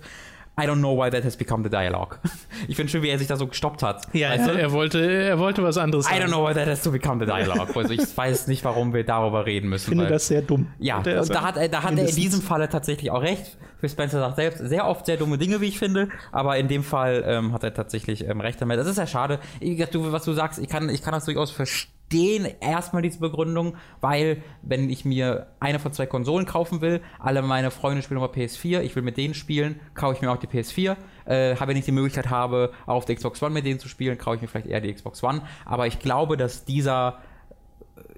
I 0.59 0.65
don't 0.65 0.79
know 0.79 0.95
why 0.95 1.09
that 1.09 1.23
has 1.23 1.35
become 1.35 1.63
the 1.63 1.69
dialogue. 1.69 2.17
Ich 2.67 2.75
finde 2.75 2.91
schön, 2.91 3.01
wie 3.01 3.09
er 3.09 3.17
sich 3.17 3.27
da 3.27 3.37
so 3.37 3.47
gestoppt 3.47 3.81
hat. 3.81 4.07
Ja, 4.13 4.35
ja 4.35 4.47
er, 4.47 4.71
wollte, 4.71 4.99
er 4.99 5.39
wollte 5.39 5.63
was 5.63 5.77
anderes 5.77 6.05
sagen. 6.05 6.17
I 6.17 6.23
don't 6.23 6.27
know 6.27 6.47
why 6.47 6.53
that 6.53 6.67
has 6.67 6.83
to 6.83 6.91
become 6.91 7.19
the 7.19 7.25
dialogue. 7.25 7.75
Also 7.75 7.93
ich 7.93 8.15
weiß 8.15 8.47
nicht, 8.47 8.63
warum 8.63 8.93
wir 8.93 9.03
darüber 9.03 9.45
reden 9.47 9.69
müssen. 9.69 9.91
Ich 9.91 9.97
finde 9.97 10.07
das 10.07 10.27
sehr 10.27 10.43
dumm. 10.43 10.67
Ja, 10.77 10.97
und 10.97 11.07
da 11.07 11.41
hat, 11.41 11.55
da 11.55 11.83
hat 11.83 11.97
er 11.97 12.07
in 12.07 12.15
diesem 12.15 12.41
Falle 12.41 12.69
tatsächlich 12.69 13.09
auch 13.09 13.23
recht. 13.23 13.57
Phil 13.79 13.89
Spencer 13.89 14.19
sagt 14.19 14.35
selbst 14.35 14.59
sehr 14.59 14.85
oft 14.85 15.07
sehr 15.07 15.17
dumme 15.17 15.39
Dinge, 15.39 15.59
wie 15.59 15.65
ich 15.65 15.79
finde, 15.79 16.09
aber 16.31 16.57
in 16.57 16.67
dem 16.67 16.83
Fall 16.83 17.23
ähm, 17.25 17.51
hat 17.51 17.63
er 17.63 17.73
tatsächlich 17.73 18.27
ähm, 18.27 18.39
recht 18.39 18.61
damit. 18.61 18.77
Das 18.77 18.85
ist 18.85 18.97
ja 18.97 19.07
schade. 19.07 19.39
Ich, 19.59 19.83
du, 19.89 20.11
was 20.11 20.23
du 20.23 20.33
sagst, 20.33 20.59
ich 20.59 20.69
kann, 20.69 20.87
ich 20.89 21.01
kann 21.01 21.13
das 21.13 21.25
durchaus 21.25 21.49
verstehen 21.49 22.00
verstehen 22.11 22.47
erstmal 22.59 23.01
diese 23.01 23.19
Begründung, 23.19 23.75
weil 24.01 24.43
wenn 24.61 24.89
ich 24.89 25.05
mir 25.05 25.47
eine 25.59 25.79
von 25.79 25.93
zwei 25.93 26.05
Konsolen 26.05 26.45
kaufen 26.45 26.81
will, 26.81 27.01
alle 27.19 27.41
meine 27.41 27.71
Freunde 27.71 28.01
spielen 28.01 28.19
der 28.19 28.29
PS4, 28.29 28.81
ich 28.81 28.95
will 28.95 29.03
mit 29.03 29.17
denen 29.17 29.33
spielen, 29.33 29.79
kaufe 29.93 30.15
ich 30.15 30.21
mir 30.21 30.31
auch 30.31 30.37
die 30.37 30.47
PS4. 30.47 30.97
Äh, 31.25 31.55
wenn 31.65 31.77
ich 31.77 31.85
die 31.85 31.91
Möglichkeit 31.91 32.29
habe, 32.29 32.73
auf 32.85 33.05
der 33.05 33.15
Xbox 33.15 33.41
One 33.41 33.53
mit 33.53 33.65
denen 33.65 33.79
zu 33.79 33.87
spielen, 33.87 34.17
kaufe 34.17 34.35
ich 34.35 34.41
mir 34.41 34.47
vielleicht 34.49 34.67
eher 34.67 34.81
die 34.81 34.93
Xbox 34.93 35.23
One. 35.23 35.41
Aber 35.65 35.87
ich 35.87 35.99
glaube, 35.99 36.35
dass 36.35 36.65
dieser 36.65 37.19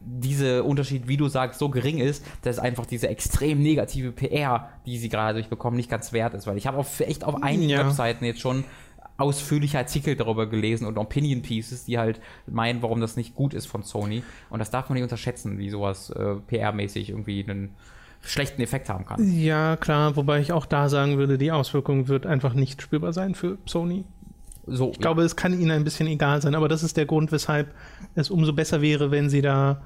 dieser 0.05 0.65
Unterschied, 0.65 1.07
wie 1.07 1.15
du 1.15 1.29
sagst, 1.29 1.59
so 1.59 1.69
gering 1.69 1.97
ist, 1.97 2.25
dass 2.41 2.59
einfach 2.59 2.85
diese 2.85 3.07
extrem 3.07 3.63
negative 3.63 4.11
PR, 4.11 4.69
die 4.85 4.97
sie 4.97 5.07
gerade 5.07 5.35
durchbekommen, 5.35 5.77
nicht 5.77 5.89
ganz 5.89 6.11
wert 6.11 6.33
ist. 6.33 6.45
Weil 6.45 6.57
ich 6.57 6.67
habe 6.67 6.77
auf, 6.77 6.99
echt 6.99 7.23
auf 7.23 7.41
einigen 7.41 7.69
ja. 7.69 7.85
Webseiten 7.85 8.25
jetzt 8.25 8.41
schon 8.41 8.65
ausführliche 9.17 9.77
Artikel 9.77 10.15
darüber 10.15 10.47
gelesen 10.47 10.87
und 10.87 10.97
Opinion 10.97 11.41
Pieces, 11.41 11.85
die 11.85 11.97
halt 11.97 12.19
meinen, 12.47 12.81
warum 12.81 12.99
das 12.99 13.15
nicht 13.15 13.35
gut 13.35 13.53
ist 13.53 13.67
von 13.67 13.83
Sony. 13.83 14.23
Und 14.49 14.59
das 14.59 14.71
darf 14.71 14.89
man 14.89 14.95
nicht 14.95 15.03
unterschätzen, 15.03 15.57
wie 15.59 15.69
sowas 15.69 16.09
äh, 16.09 16.35
PR-mäßig 16.49 17.09
irgendwie 17.09 17.43
einen 17.43 17.75
schlechten 18.21 18.61
Effekt 18.61 18.89
haben 18.89 19.05
kann. 19.05 19.31
Ja, 19.31 19.75
klar, 19.77 20.15
wobei 20.15 20.39
ich 20.39 20.51
auch 20.51 20.65
da 20.65 20.89
sagen 20.89 21.17
würde, 21.17 21.37
die 21.37 21.51
Auswirkung 21.51 22.07
wird 22.07 22.25
einfach 22.25 22.53
nicht 22.53 22.81
spürbar 22.81 23.13
sein 23.13 23.35
für 23.35 23.57
Sony. 23.65 24.05
So, 24.65 24.91
ich 24.91 24.95
ja. 24.95 25.01
glaube, 25.01 25.23
es 25.23 25.35
kann 25.35 25.59
ihnen 25.59 25.71
ein 25.71 25.83
bisschen 25.83 26.07
egal 26.07 26.41
sein, 26.41 26.55
aber 26.55 26.69
das 26.69 26.83
ist 26.83 26.95
der 26.95 27.05
Grund, 27.05 27.31
weshalb 27.33 27.73
es 28.15 28.29
umso 28.29 28.53
besser 28.53 28.81
wäre, 28.81 29.11
wenn 29.11 29.29
sie 29.29 29.41
da 29.41 29.81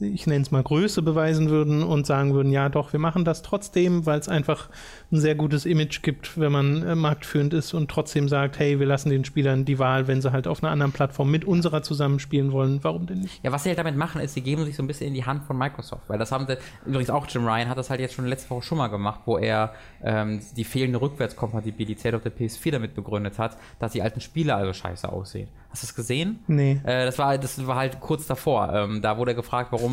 ich 0.00 0.26
nenne 0.26 0.42
es 0.42 0.50
mal 0.50 0.62
Größe 0.62 1.02
beweisen 1.02 1.50
würden 1.50 1.82
und 1.82 2.06
sagen 2.06 2.34
würden, 2.34 2.52
ja 2.52 2.68
doch, 2.68 2.92
wir 2.92 3.00
machen 3.00 3.24
das 3.24 3.42
trotzdem, 3.42 4.06
weil 4.06 4.18
es 4.18 4.28
einfach 4.28 4.68
ein 5.12 5.20
sehr 5.20 5.34
gutes 5.34 5.66
Image 5.66 6.02
gibt, 6.02 6.38
wenn 6.38 6.52
man 6.52 6.82
äh, 6.82 6.94
marktführend 6.94 7.54
ist 7.54 7.74
und 7.74 7.90
trotzdem 7.90 8.28
sagt, 8.28 8.58
hey, 8.58 8.78
wir 8.78 8.86
lassen 8.86 9.10
den 9.10 9.24
Spielern 9.24 9.64
die 9.64 9.78
Wahl, 9.78 10.06
wenn 10.06 10.20
sie 10.20 10.32
halt 10.32 10.46
auf 10.46 10.62
einer 10.62 10.72
anderen 10.72 10.92
Plattform 10.92 11.30
mit 11.30 11.44
unserer 11.44 11.82
zusammenspielen 11.82 12.52
wollen, 12.52 12.80
warum 12.82 13.06
denn 13.06 13.20
nicht? 13.20 13.42
Ja, 13.42 13.52
was 13.52 13.62
sie 13.62 13.70
halt 13.70 13.78
damit 13.78 13.96
machen, 13.96 14.20
ist, 14.20 14.34
sie 14.34 14.42
geben 14.42 14.64
sich 14.64 14.76
so 14.76 14.82
ein 14.82 14.86
bisschen 14.86 15.08
in 15.08 15.14
die 15.14 15.24
Hand 15.24 15.44
von 15.44 15.56
Microsoft, 15.56 16.08
weil 16.08 16.18
das 16.18 16.32
haben 16.32 16.46
sie, 16.46 16.58
übrigens 16.84 17.10
auch 17.10 17.26
Jim 17.28 17.46
Ryan 17.46 17.68
hat 17.68 17.78
das 17.78 17.90
halt 17.90 18.00
jetzt 18.00 18.14
schon 18.14 18.26
letzte 18.26 18.50
Woche 18.50 18.62
schon 18.62 18.78
mal 18.78 18.88
gemacht, 18.88 19.20
wo 19.26 19.38
er 19.38 19.74
ähm, 20.02 20.40
die 20.56 20.64
fehlende 20.64 21.00
Rückwärtskompatibilität 21.00 22.14
auf 22.14 22.22
der 22.22 22.32
PS4 22.32 22.72
damit 22.72 22.94
begründet 22.94 23.38
hat, 23.38 23.56
dass 23.78 23.92
die 23.92 24.02
alten 24.02 24.20
Spiele 24.20 24.54
also 24.54 24.72
scheiße 24.72 25.10
aussehen. 25.10 25.48
Hast 25.76 25.82
du 25.82 25.86
das 25.88 25.94
gesehen? 25.94 26.38
Nee. 26.46 26.80
Äh, 26.84 27.04
das, 27.04 27.18
war, 27.18 27.36
das 27.36 27.66
war 27.66 27.76
halt 27.76 28.00
kurz 28.00 28.26
davor. 28.26 28.72
Ähm, 28.72 29.02
da 29.02 29.18
wurde 29.18 29.32
er 29.32 29.34
gefragt, 29.34 29.72
warum, 29.72 29.85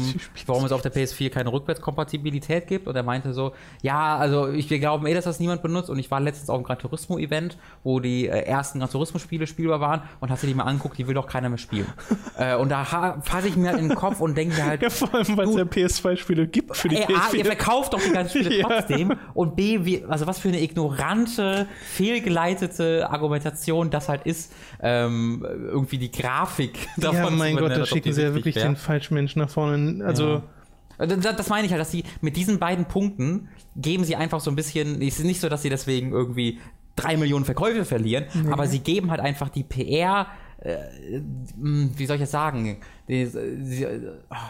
warum 0.46 0.66
es 0.66 0.72
auf 0.72 0.82
der 0.82 0.94
PS4 0.94 1.30
keine 1.30 1.52
Rückwärtskompatibilität 1.52 2.68
gibt. 2.68 2.88
Und 2.88 2.96
er 2.96 3.04
meinte 3.04 3.34
so, 3.34 3.54
ja, 3.82 4.18
also 4.18 4.50
ich, 4.50 4.70
wir 4.70 4.80
glauben 4.80 5.06
eh, 5.08 5.14
dass 5.14 5.26
das 5.26 5.40
niemand 5.40 5.62
benutzt. 5.62 5.90
Und 5.90 6.00
ich 6.00 6.10
war 6.12 6.20
letztens 6.20 6.50
auf 6.50 6.56
einem 6.56 6.64
Gran 6.64 6.80
Turismo-Event, 6.80 7.58
wo 7.84 8.00
die 8.00 8.28
äh, 8.28 8.44
ersten 8.44 8.80
Gran 8.80 8.90
Turismo-Spiele 8.90 9.48
spielbar 9.48 9.80
waren. 9.80 10.02
Und 10.20 10.30
hast 10.32 10.44
du 10.44 10.48
die 10.48 10.54
mal 10.54 10.64
anguckt, 10.64 10.98
die 10.98 11.08
will 11.08 11.16
doch 11.16 11.28
keiner 11.28 11.50
mehr 11.50 11.58
spielen. 11.58 11.88
äh, 12.38 12.56
und 12.56 12.70
da 12.70 12.84
fasse 13.22 13.48
ich 13.48 13.56
mir 13.56 13.70
halt 13.70 13.80
in 13.80 13.90
den 13.90 13.98
Kopf 13.98 14.20
und 14.20 14.38
denke 14.38 14.64
halt... 14.64 14.82
Ja, 14.82 14.90
vor 14.90 15.14
allem, 15.14 15.38
weil 15.38 15.48
es 15.48 15.56
ja 15.56 15.64
PS2-Spiele 15.64 16.48
gibt 16.48 16.76
für 16.76 16.90
die 16.90 16.98
ey, 16.98 17.06
PS4. 17.06 17.34
A, 17.34 17.36
ihr 17.36 17.46
verkauft 17.46 17.94
doch 17.94 18.02
die 18.02 18.12
ganzen 18.12 18.44
Spiele 18.44 18.58
ja. 18.60 18.68
trotzdem. 18.68 19.14
Und 19.34 19.56
B, 19.56 19.86
wie, 19.86 20.04
also 20.06 20.28
was 20.28 20.40
für 20.40 20.50
eine 20.50 20.62
ignorante, 20.62 21.68
fehlgeleitete 21.86 23.10
Argumentation 23.10 23.90
das 23.90 24.10
halt 24.10 24.26
ist, 24.26 24.54
ähm, 24.82 25.46
irgendwie 25.46 25.98
die 25.98 26.12
Grafik 26.12 26.88
davon 26.98 27.16
Ja, 27.16 27.30
mein 27.30 27.58
Gott, 27.58 27.72
da 27.72 27.86
schicken 27.86 28.14
sie 28.14 28.22
ja 28.22 28.34
wirklich 28.34 28.56
wär. 28.56 28.66
den 28.66 28.76
falschen 28.76 29.14
Menschen 29.14 29.40
nach 29.40 29.50
vorne. 29.50 29.78
Also. 30.06 30.28
Ja. 30.30 30.44
Das, 30.98 31.36
das 31.36 31.50
meine 31.50 31.66
ich 31.66 31.72
halt, 31.72 31.82
dass 31.82 31.90
sie 31.90 32.04
mit 32.22 32.38
diesen 32.38 32.60
beiden 32.60 32.86
Punkten 32.86 33.50
geben 33.76 34.04
sie 34.04 34.16
einfach 34.16 34.40
so 34.40 34.52
ein 34.52 34.56
bisschen, 34.56 35.02
es 35.02 35.18
ist 35.18 35.26
nicht 35.26 35.42
so, 35.42 35.50
dass 35.50 35.64
sie 35.64 35.70
deswegen 35.70 36.12
irgendwie 36.12 36.60
drei 36.96 37.18
Millionen 37.18 37.46
Verkäufe 37.46 37.84
verlieren, 37.84 38.26
nee. 38.34 38.52
aber 38.52 38.68
sie 38.68 38.80
geben 38.80 39.10
halt 39.10 39.20
einfach 39.20 39.50
die 39.50 39.64
PR, 39.64 40.28
äh, 40.60 40.78
wie 41.58 42.06
soll 42.06 42.18
ich 42.18 42.22
das 42.22 42.32
sagen? 42.32 42.78
Die, 43.08 43.26
sie, 43.26 43.88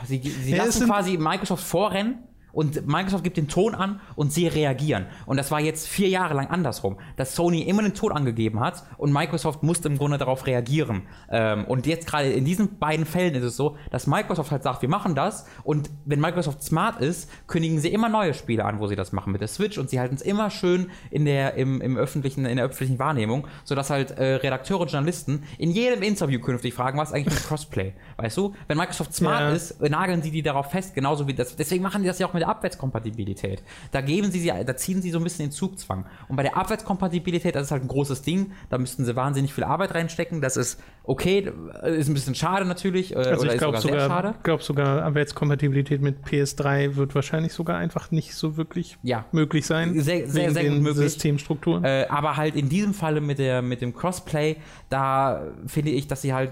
sie, 0.04 0.18
sie 0.20 0.54
lassen 0.54 0.86
quasi 0.86 1.18
Microsoft 1.18 1.64
vorrennen 1.64 2.20
und 2.54 2.88
Microsoft 2.88 3.24
gibt 3.26 3.36
den 3.36 3.50
Ton 3.50 3.76
an 3.76 4.00
und 4.16 4.32
sie 4.32 4.48
reagieren. 4.48 5.08
Und 5.26 5.36
das 5.38 5.52
war 5.52 5.60
jetzt 5.60 5.88
vier 5.88 6.08
Jahre 6.08 6.34
lang 6.36 6.48
andersrum, 6.48 6.98
dass 7.18 7.36
Sony 7.36 7.64
immer 7.64 7.82
den 7.82 7.94
Ton 7.94 8.12
angegeben 8.14 8.60
hat 8.62 8.84
und 8.98 9.12
Microsoft 9.12 9.64
musste 9.64 9.90
im 9.90 9.98
Grunde 9.98 10.18
darauf 10.18 10.46
reagieren. 10.48 11.02
Ähm, 11.30 11.66
und 11.66 11.86
jetzt 11.88 12.08
gerade 12.08 12.32
in 12.32 12.46
diesen 12.46 12.78
beiden 12.80 13.06
Fällen 13.06 13.36
ist 13.36 13.44
es 13.44 13.58
so, 13.58 13.76
dass 13.92 14.08
Microsoft 14.08 14.52
halt 14.52 14.64
sagt, 14.64 14.82
wir 14.82 14.90
machen 14.90 15.16
das 15.16 15.46
und 15.64 15.90
wenn 16.06 16.22
Microsoft 16.22 16.64
smart 16.64 17.02
ist, 17.02 17.30
kündigen 17.48 17.80
sie 17.80 17.90
immer 17.90 18.08
neue 18.08 18.34
Spiele 18.34 18.64
an, 18.66 18.80
wo 18.80 18.88
sie 18.88 18.96
das 18.96 19.12
machen 19.12 19.32
mit 19.34 19.42
der 19.42 19.48
Switch 19.48 19.78
und 19.78 19.90
sie 19.90 20.00
halten 20.00 20.16
es 20.16 20.22
immer 20.22 20.50
schön 20.50 20.92
in 21.10 21.26
der, 21.26 21.56
im, 21.56 21.82
im 21.82 21.98
öffentlichen, 21.98 22.46
in 22.46 22.58
der 22.58 22.66
öffentlichen 22.68 23.00
Wahrnehmung, 23.00 23.48
sodass 23.64 23.90
halt 23.90 24.12
äh, 24.12 24.36
Redakteure 24.36 24.82
und 24.82 24.92
Journalisten 24.92 25.44
in 25.58 25.72
jedem 25.72 26.04
Interview 26.04 26.40
künftig 26.40 26.76
fragen, 26.76 27.00
was 27.00 27.12
eigentlich 27.14 27.34
mit 27.34 27.44
Crossplay? 27.48 27.94
Weißt 28.18 28.38
du? 28.38 28.54
Wenn 28.68 28.78
Microsoft 28.78 29.14
smart 29.16 29.40
Ja. 29.42 29.50
ist, 29.52 29.82
nageln 29.82 30.22
sie 30.22 30.30
die 30.30 30.44
darauf 30.44 30.70
fest, 30.70 30.94
genauso 30.94 31.28
wie 31.28 31.34
das. 31.34 31.56
Deswegen 31.56 31.82
machen 31.82 32.04
die 32.04 32.08
das 32.08 32.20
ja 32.20 32.28
auch 32.28 32.34
mit 32.34 32.43
der 32.44 32.50
Abwärtskompatibilität. 32.50 33.64
Da 33.92 34.02
geben 34.02 34.32
sie, 34.32 34.40
sie 34.40 34.48
da 34.66 34.76
ziehen 34.76 35.02
sie 35.02 35.12
so 35.12 35.18
ein 35.18 35.24
bisschen 35.24 35.46
den 35.48 35.52
Zugzwang. 35.52 36.06
Und 36.28 36.36
bei 36.36 36.44
der 36.44 36.58
Abwärtskompatibilität, 36.58 37.56
das 37.56 37.64
ist 37.64 37.72
halt 37.72 37.84
ein 37.84 37.88
großes 37.88 38.22
Ding, 38.22 38.52
da 38.70 38.78
müssten 38.78 39.06
sie 39.06 39.16
wahnsinnig 39.16 39.54
viel 39.54 39.64
Arbeit 39.64 39.94
reinstecken. 39.96 40.42
Das 40.42 40.58
ist 40.58 40.80
okay, 41.04 41.52
ist 41.84 42.08
ein 42.10 42.14
bisschen 42.14 42.36
schade 42.36 42.66
natürlich, 42.66 43.14
äh, 43.16 43.20
Also 43.20 43.46
ich 43.46 43.58
glaube 43.58 43.78
sogar, 43.80 44.36
glaub 44.44 44.62
sogar, 44.64 45.04
Abwärtskompatibilität 45.04 46.02
mit 46.02 46.24
PS3 46.26 46.96
wird 46.96 47.16
wahrscheinlich 47.16 47.54
sogar 47.54 47.78
einfach 47.78 48.12
nicht 48.12 48.36
so 48.36 48.58
wirklich 48.58 48.98
Ja. 49.04 49.26
möglich 49.32 49.66
sein. 49.66 50.00
Sehr- 50.00 50.28
sehr, 50.28 50.44
wegen 50.46 50.54
sehr 50.54 50.64
gut 50.64 50.74
den 50.74 50.84
möglich. 50.84 50.98
Systemstrukturen. 50.98 51.84
Äh, 51.84 52.06
aber 52.10 52.38
halt 52.38 52.56
in 52.56 52.70
diesem 52.70 52.94
Falle 52.94 53.22
mit, 53.22 53.40
der, 53.40 53.62
mit 53.62 53.82
dem 53.82 53.94
Crossplay, 53.94 54.58
da 54.90 55.44
finde 55.68 55.92
ich, 55.92 56.08
dass 56.08 56.22
sie 56.22 56.34
halt 56.34 56.52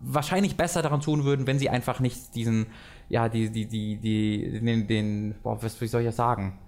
wahrscheinlich 0.00 0.56
besser 0.56 0.82
daran 0.82 1.00
tun 1.00 1.24
würden, 1.24 1.46
wenn 1.46 1.58
sie 1.58 1.68
einfach 1.68 2.00
nicht 2.00 2.34
diesen, 2.34 2.66
ja, 3.10 3.28
die, 3.28 3.50
die, 3.50 3.66
die, 3.66 3.96
die, 3.96 4.60
den, 4.60 4.86
den 4.86 5.34
boah, 5.42 5.62
was, 5.62 5.80
soll 5.88 6.00
ich 6.00 6.06
das 6.06 6.16
sagen? 6.16 6.58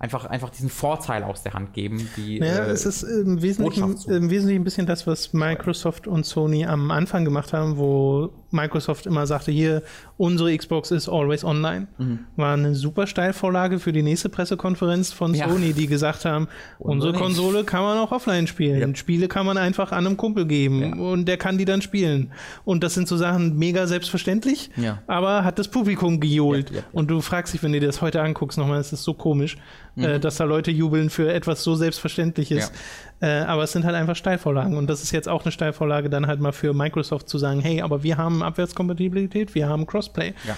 Einfach, 0.00 0.26
einfach 0.26 0.50
diesen 0.50 0.68
Vorteil 0.70 1.24
aus 1.24 1.42
der 1.42 1.54
Hand 1.54 1.74
geben, 1.74 2.08
die. 2.16 2.38
Naja, 2.38 2.66
äh, 2.66 2.70
es 2.70 2.86
ist 2.86 3.02
im 3.02 3.42
Wesentlichen, 3.42 3.82
im 4.06 4.30
Wesentlichen 4.30 4.60
ein 4.60 4.64
bisschen 4.64 4.86
das, 4.86 5.08
was 5.08 5.32
Microsoft 5.32 6.06
und 6.06 6.24
Sony 6.24 6.64
am 6.64 6.92
Anfang 6.92 7.24
gemacht 7.24 7.52
haben, 7.52 7.78
wo 7.78 8.30
Microsoft 8.52 9.06
immer 9.06 9.26
sagte, 9.26 9.50
hier, 9.50 9.82
unsere 10.16 10.56
Xbox 10.56 10.92
ist 10.92 11.08
always 11.08 11.42
online. 11.44 11.88
Mhm. 11.98 12.20
War 12.36 12.54
eine 12.54 12.76
super 12.76 13.08
Steilvorlage 13.08 13.80
für 13.80 13.92
die 13.92 14.02
nächste 14.02 14.28
Pressekonferenz 14.28 15.12
von 15.12 15.34
Ja. 15.34 15.48
Sony, 15.48 15.72
die 15.72 15.88
gesagt 15.88 16.24
haben, 16.24 16.46
unsere. 16.78 17.12
Konsole 17.12 17.64
kann 17.64 17.82
man 17.82 17.98
auch 17.98 18.12
offline 18.12 18.46
spielen. 18.46 18.80
Ja. 18.90 18.96
Spiele 18.96 19.26
kann 19.26 19.46
man 19.46 19.58
einfach 19.58 19.90
an 19.90 20.06
einem 20.06 20.16
Kumpel 20.16 20.46
geben 20.46 20.80
Ja. 20.80 20.94
und 20.94 21.24
der 21.26 21.38
kann 21.38 21.58
die 21.58 21.64
dann 21.64 21.82
spielen. 21.82 22.30
Und 22.64 22.84
das 22.84 22.94
sind 22.94 23.08
so 23.08 23.16
Sachen 23.16 23.58
mega 23.58 23.88
selbstverständlich, 23.88 24.70
Ja. 24.76 25.02
aber 25.08 25.42
hat 25.42 25.58
das 25.58 25.66
Publikum 25.68 26.20
gejohlt. 26.20 26.70
Und 26.92 27.10
du 27.10 27.20
fragst 27.20 27.52
dich, 27.52 27.64
wenn 27.64 27.72
du 27.72 27.80
dir 27.80 27.86
das 27.86 28.00
heute 28.00 28.22
anguckst, 28.22 28.56
nochmal, 28.58 28.78
es 28.78 28.92
ist 28.92 29.02
so 29.02 29.12
komisch, 29.14 29.56
Mhm. 29.94 30.04
äh, 30.04 30.20
dass 30.20 30.36
da 30.36 30.44
Leute 30.44 30.70
jubeln 30.70 31.10
für 31.10 31.32
etwas 31.32 31.62
so 31.64 31.74
Selbstverständliches. 31.74 32.72
Äh, 33.20 33.26
aber 33.40 33.64
es 33.64 33.72
sind 33.72 33.84
halt 33.84 33.94
einfach 33.96 34.14
Steilvorlagen. 34.16 34.76
Und 34.76 34.88
das 34.88 35.02
ist 35.02 35.10
jetzt 35.12 35.28
auch 35.28 35.42
eine 35.44 35.50
Steilvorlage, 35.52 36.08
dann 36.10 36.26
halt 36.26 36.40
mal 36.40 36.52
für 36.52 36.72
Microsoft 36.74 37.28
zu 37.28 37.36
sagen, 37.38 37.60
hey, 37.60 37.80
aber 37.82 38.02
wir 38.02 38.16
haben 38.16 38.42
Abwärtskompatibilität, 38.42 39.54
wir 39.54 39.68
haben 39.68 39.86
Crossplay. 39.86 40.34
Ja. 40.46 40.56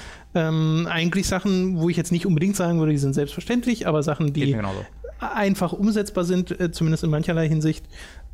Ähm, 0.48 0.86
eigentlich 0.90 1.26
Sachen, 1.26 1.80
wo 1.80 1.88
ich 1.88 1.96
jetzt 1.96 2.12
nicht 2.12 2.26
unbedingt 2.26 2.56
sagen 2.56 2.78
würde, 2.78 2.92
die 2.92 2.98
sind 2.98 3.14
selbstverständlich, 3.14 3.86
aber 3.86 4.02
Sachen, 4.02 4.32
die 4.32 4.54
einfach 5.20 5.72
umsetzbar 5.72 6.24
sind, 6.24 6.58
äh, 6.60 6.70
zumindest 6.70 7.04
in 7.04 7.10
mancherlei 7.10 7.48
Hinsicht, 7.48 7.84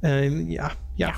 äh, 0.02 0.28
ja, 0.28 0.70
ja. 0.96 1.12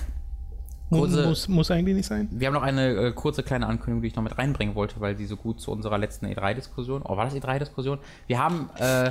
Mu- 0.91 1.01
Kurze- 1.01 1.27
muss, 1.27 1.49
muss 1.49 1.71
eigentlich 1.71 1.95
nicht 1.97 2.07
sein. 2.07 2.29
Wir 2.31 2.47
haben 2.47 2.55
noch 2.55 2.63
eine 2.63 2.89
äh, 2.95 3.13
kurze 3.13 3.43
kleine 3.43 3.67
Ankündigung, 3.67 4.01
die 4.01 4.09
ich 4.09 4.17
noch 4.17 4.23
mit 4.23 4.39
reinbringen 4.39 4.75
wollte, 4.75 5.01
weil 5.01 5.15
die 5.15 5.27
so 5.27 5.37
gut 5.37 5.61
zu 5.61 5.71
unserer 5.71 5.99
letzten 5.99 6.25
E3-Diskussion, 6.27 7.03
oh, 7.05 7.17
war 7.19 7.27
das 7.27 7.35
E3-Diskussion? 7.35 7.99
Wir 8.27 8.39
haben 8.39 8.71
äh, 8.79 9.11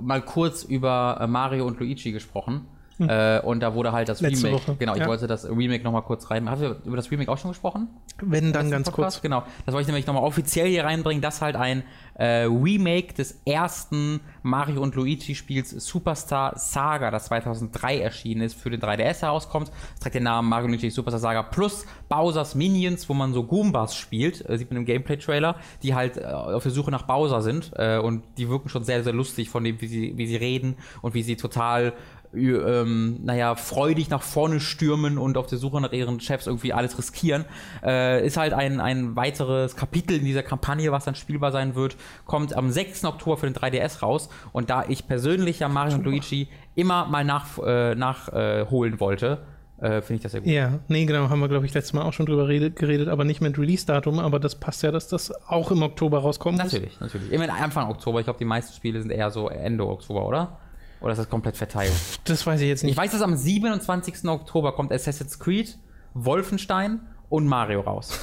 mal 0.00 0.22
kurz 0.22 0.62
über 0.62 1.18
äh, 1.20 1.26
Mario 1.26 1.66
und 1.66 1.78
Luigi 1.78 2.12
gesprochen. 2.12 2.66
Äh, 3.08 3.40
und 3.44 3.60
da 3.60 3.74
wurde 3.74 3.92
halt 3.92 4.08
das 4.08 4.20
Hm. 4.20 4.28
Letzte 4.30 4.46
Remake. 4.48 4.66
Woche, 4.68 4.76
Genau, 4.78 4.94
ich 4.94 5.00
ja. 5.00 5.06
wollte 5.06 5.26
das 5.26 5.44
Remake 5.48 5.84
nochmal 5.84 6.02
kurz 6.02 6.30
rein. 6.30 6.48
Haben 6.48 6.60
wir 6.60 6.76
über 6.84 6.96
das 6.96 7.10
Remake 7.10 7.30
auch 7.30 7.38
schon 7.38 7.50
gesprochen? 7.50 7.88
Wenn 8.20 8.52
dann 8.52 8.70
ganz 8.70 8.90
Podcast? 8.90 9.16
kurz. 9.16 9.22
Genau. 9.22 9.42
Das 9.66 9.72
wollte 9.74 9.82
ich 9.82 9.88
nämlich 9.88 10.06
nochmal 10.06 10.22
offiziell 10.24 10.68
hier 10.68 10.84
reinbringen, 10.84 11.20
dass 11.22 11.42
halt 11.42 11.56
ein 11.56 11.82
äh, 12.14 12.44
Remake 12.44 13.14
des 13.14 13.40
ersten 13.44 14.20
Mario 14.42 14.82
und 14.82 14.94
Luigi 14.94 15.34
Spiels 15.34 15.70
Superstar 15.70 16.56
Saga, 16.56 17.10
das 17.10 17.26
2003 17.26 17.98
erschienen 18.00 18.42
ist, 18.42 18.54
für 18.54 18.70
den 18.70 18.80
3DS 18.80 19.22
herauskommt. 19.22 19.68
Das 19.94 20.00
trägt 20.00 20.14
den 20.14 20.22
Namen 20.24 20.48
Mario 20.48 20.66
und 20.66 20.72
Luigi 20.72 20.90
Superstar 20.90 21.20
Saga 21.20 21.42
plus 21.42 21.86
Bowser's 22.08 22.54
Minions, 22.54 23.08
wo 23.08 23.14
man 23.14 23.32
so 23.32 23.42
Goombas 23.44 23.96
spielt, 23.96 24.48
äh, 24.48 24.56
sieht 24.58 24.70
man 24.70 24.78
im 24.78 24.84
Gameplay-Trailer, 24.84 25.56
die 25.82 25.94
halt 25.94 26.16
äh, 26.16 26.24
auf 26.24 26.62
der 26.62 26.72
Suche 26.72 26.90
nach 26.90 27.02
Bowser 27.02 27.42
sind 27.42 27.72
äh, 27.76 27.98
und 27.98 28.22
die 28.38 28.48
wirken 28.48 28.68
schon 28.68 28.84
sehr, 28.84 29.02
sehr 29.02 29.12
lustig 29.12 29.50
von 29.50 29.64
dem, 29.64 29.80
wie 29.80 29.86
sie, 29.86 30.12
wie 30.16 30.26
sie 30.26 30.36
reden 30.36 30.76
und 31.02 31.14
wie 31.14 31.22
sie 31.22 31.36
total 31.36 31.92
ähm, 32.36 33.20
naja, 33.22 33.54
freudig 33.54 34.10
nach 34.10 34.22
vorne 34.22 34.60
stürmen 34.60 35.18
und 35.18 35.36
auf 35.36 35.46
der 35.46 35.58
Suche 35.58 35.80
nach 35.80 35.92
ihren 35.92 36.20
Chefs 36.20 36.46
irgendwie 36.46 36.72
alles 36.72 36.98
riskieren. 36.98 37.44
Äh, 37.84 38.26
ist 38.26 38.36
halt 38.36 38.52
ein, 38.52 38.80
ein 38.80 39.16
weiteres 39.16 39.76
Kapitel 39.76 40.18
in 40.18 40.24
dieser 40.24 40.42
Kampagne, 40.42 40.92
was 40.92 41.04
dann 41.04 41.14
spielbar 41.14 41.52
sein 41.52 41.74
wird. 41.74 41.96
Kommt 42.24 42.56
am 42.56 42.70
6. 42.70 43.04
Oktober 43.04 43.36
für 43.36 43.46
den 43.50 43.54
3DS 43.54 44.00
raus. 44.00 44.28
Und 44.52 44.70
da 44.70 44.84
ich 44.88 45.06
persönlich 45.06 45.60
ja 45.60 45.68
Mario 45.68 45.96
und 45.96 46.04
Luigi 46.04 46.48
immer 46.74 47.06
mal 47.06 47.24
nachholen 47.24 47.92
äh, 47.92 47.94
nach, 47.94 48.28
äh, 48.28 49.00
wollte, 49.00 49.42
äh, 49.78 50.00
finde 50.02 50.14
ich 50.14 50.22
das 50.22 50.32
sehr 50.32 50.40
gut. 50.40 50.50
Ja, 50.50 50.78
nee, 50.88 51.04
genau, 51.04 51.28
haben 51.28 51.40
wir, 51.40 51.48
glaube 51.48 51.66
ich, 51.66 51.74
letztes 51.74 51.92
Mal 51.92 52.02
auch 52.02 52.12
schon 52.12 52.26
drüber 52.26 52.48
redet, 52.48 52.76
geredet, 52.76 53.08
aber 53.08 53.24
nicht 53.24 53.40
mit 53.40 53.58
Release-Datum, 53.58 54.18
aber 54.18 54.38
das 54.38 54.54
passt 54.54 54.82
ja, 54.82 54.90
dass 54.90 55.08
das 55.08 55.32
auch 55.46 55.70
im 55.70 55.82
Oktober 55.82 56.20
rauskommt. 56.20 56.58
Natürlich, 56.58 56.98
natürlich. 57.00 57.30
Immer 57.32 57.52
Anfang 57.52 57.90
Oktober. 57.90 58.20
Ich 58.20 58.24
glaube, 58.24 58.38
die 58.38 58.44
meisten 58.44 58.74
Spiele 58.74 59.00
sind 59.00 59.10
eher 59.10 59.30
so 59.30 59.48
Ende 59.48 59.86
Oktober, 59.86 60.26
oder? 60.26 60.58
Oder 61.04 61.12
ist 61.12 61.18
das 61.18 61.28
komplett 61.28 61.54
verteilt? 61.56 61.92
Das 62.24 62.46
weiß 62.46 62.60
ich 62.62 62.66
jetzt 62.66 62.82
Ich 62.82 62.86
nicht. 62.88 62.96
weiß, 62.96 63.12
dass 63.12 63.20
am 63.20 63.36
27. 63.36 64.24
Oktober 64.26 64.72
kommt 64.72 64.90
Assassin's 64.90 65.38
Creed, 65.38 65.76
Wolfenstein 66.14 67.00
und 67.28 67.46
Mario 67.46 67.82
raus. 67.82 68.18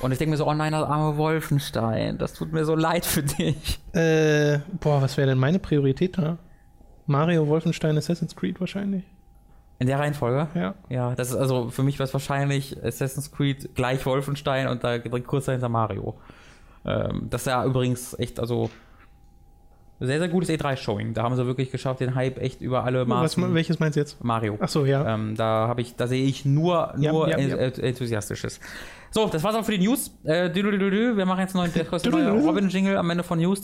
Und 0.00 0.12
ich 0.12 0.18
denke 0.18 0.32
mir 0.32 0.36
so, 0.36 0.46
oh 0.46 0.52
nein, 0.52 0.72
das 0.72 0.84
arme 0.86 1.16
Wolfenstein, 1.16 2.18
das 2.18 2.34
tut 2.34 2.52
mir 2.52 2.66
so 2.66 2.74
leid 2.74 3.06
für 3.06 3.22
dich. 3.22 3.80
Äh, 3.94 4.58
boah, 4.80 5.00
was 5.00 5.16
wäre 5.16 5.28
denn 5.30 5.38
meine 5.38 5.58
Priorität 5.58 6.18
da? 6.18 6.36
Mario, 7.06 7.46
Wolfenstein, 7.48 7.96
Assassin's 7.96 8.36
Creed 8.36 8.60
wahrscheinlich. 8.60 9.04
In 9.78 9.86
der 9.86 9.98
Reihenfolge? 9.98 10.48
Ja. 10.54 10.74
Ja, 10.90 11.14
das 11.14 11.30
ist 11.30 11.36
also 11.36 11.70
für 11.70 11.82
mich 11.84 11.98
was 11.98 12.12
wahrscheinlich 12.12 12.76
Assassin's 12.84 13.32
Creed 13.32 13.74
gleich 13.74 14.04
Wolfenstein 14.04 14.68
und 14.68 14.84
da 14.84 14.98
direkt 14.98 15.26
kurz 15.26 15.46
dahinter 15.46 15.70
Mario. 15.70 16.18
Ähm, 16.84 17.28
das 17.30 17.42
ist 17.42 17.46
ja 17.46 17.64
übrigens 17.64 18.14
echt, 18.18 18.38
also 18.40 18.68
sehr, 20.00 20.18
sehr 20.18 20.28
gutes 20.28 20.50
E3-Showing. 20.50 21.14
Da 21.14 21.22
haben 21.22 21.36
sie 21.36 21.46
wirklich 21.46 21.70
geschafft, 21.70 22.00
den 22.00 22.14
Hype 22.14 22.38
echt 22.38 22.60
über 22.60 22.84
alle 22.84 23.00
Was, 23.08 23.36
Maßen. 23.36 23.54
welches 23.54 23.78
meinst 23.78 23.96
du 23.96 24.00
jetzt? 24.00 24.22
Mario. 24.22 24.58
Ach 24.60 24.68
so, 24.68 24.84
ja. 24.84 25.14
Ähm, 25.14 25.34
da 25.36 25.68
habe 25.68 25.80
ich, 25.80 25.96
da 25.96 26.06
sehe 26.06 26.24
ich 26.24 26.44
nur, 26.44 26.92
Ja, 26.98 27.12
nur 27.12 27.28
ja, 27.28 27.38
ja. 27.38 27.56
äh, 27.56 27.80
enthusiastisches. 27.80 28.60
So, 29.10 29.26
das 29.28 29.42
war's 29.42 29.54
auch 29.54 29.64
für 29.64 29.72
die 29.72 29.86
News. 29.86 30.14
Äh, 30.24 30.54
wir 30.54 31.26
machen 31.26 31.40
jetzt 31.40 31.56
einen 31.56 31.72
neuen. 32.12 32.44
Robin-Jingle 32.46 32.96
am 32.96 33.08
Ende 33.10 33.24
von 33.24 33.38
News. 33.38 33.62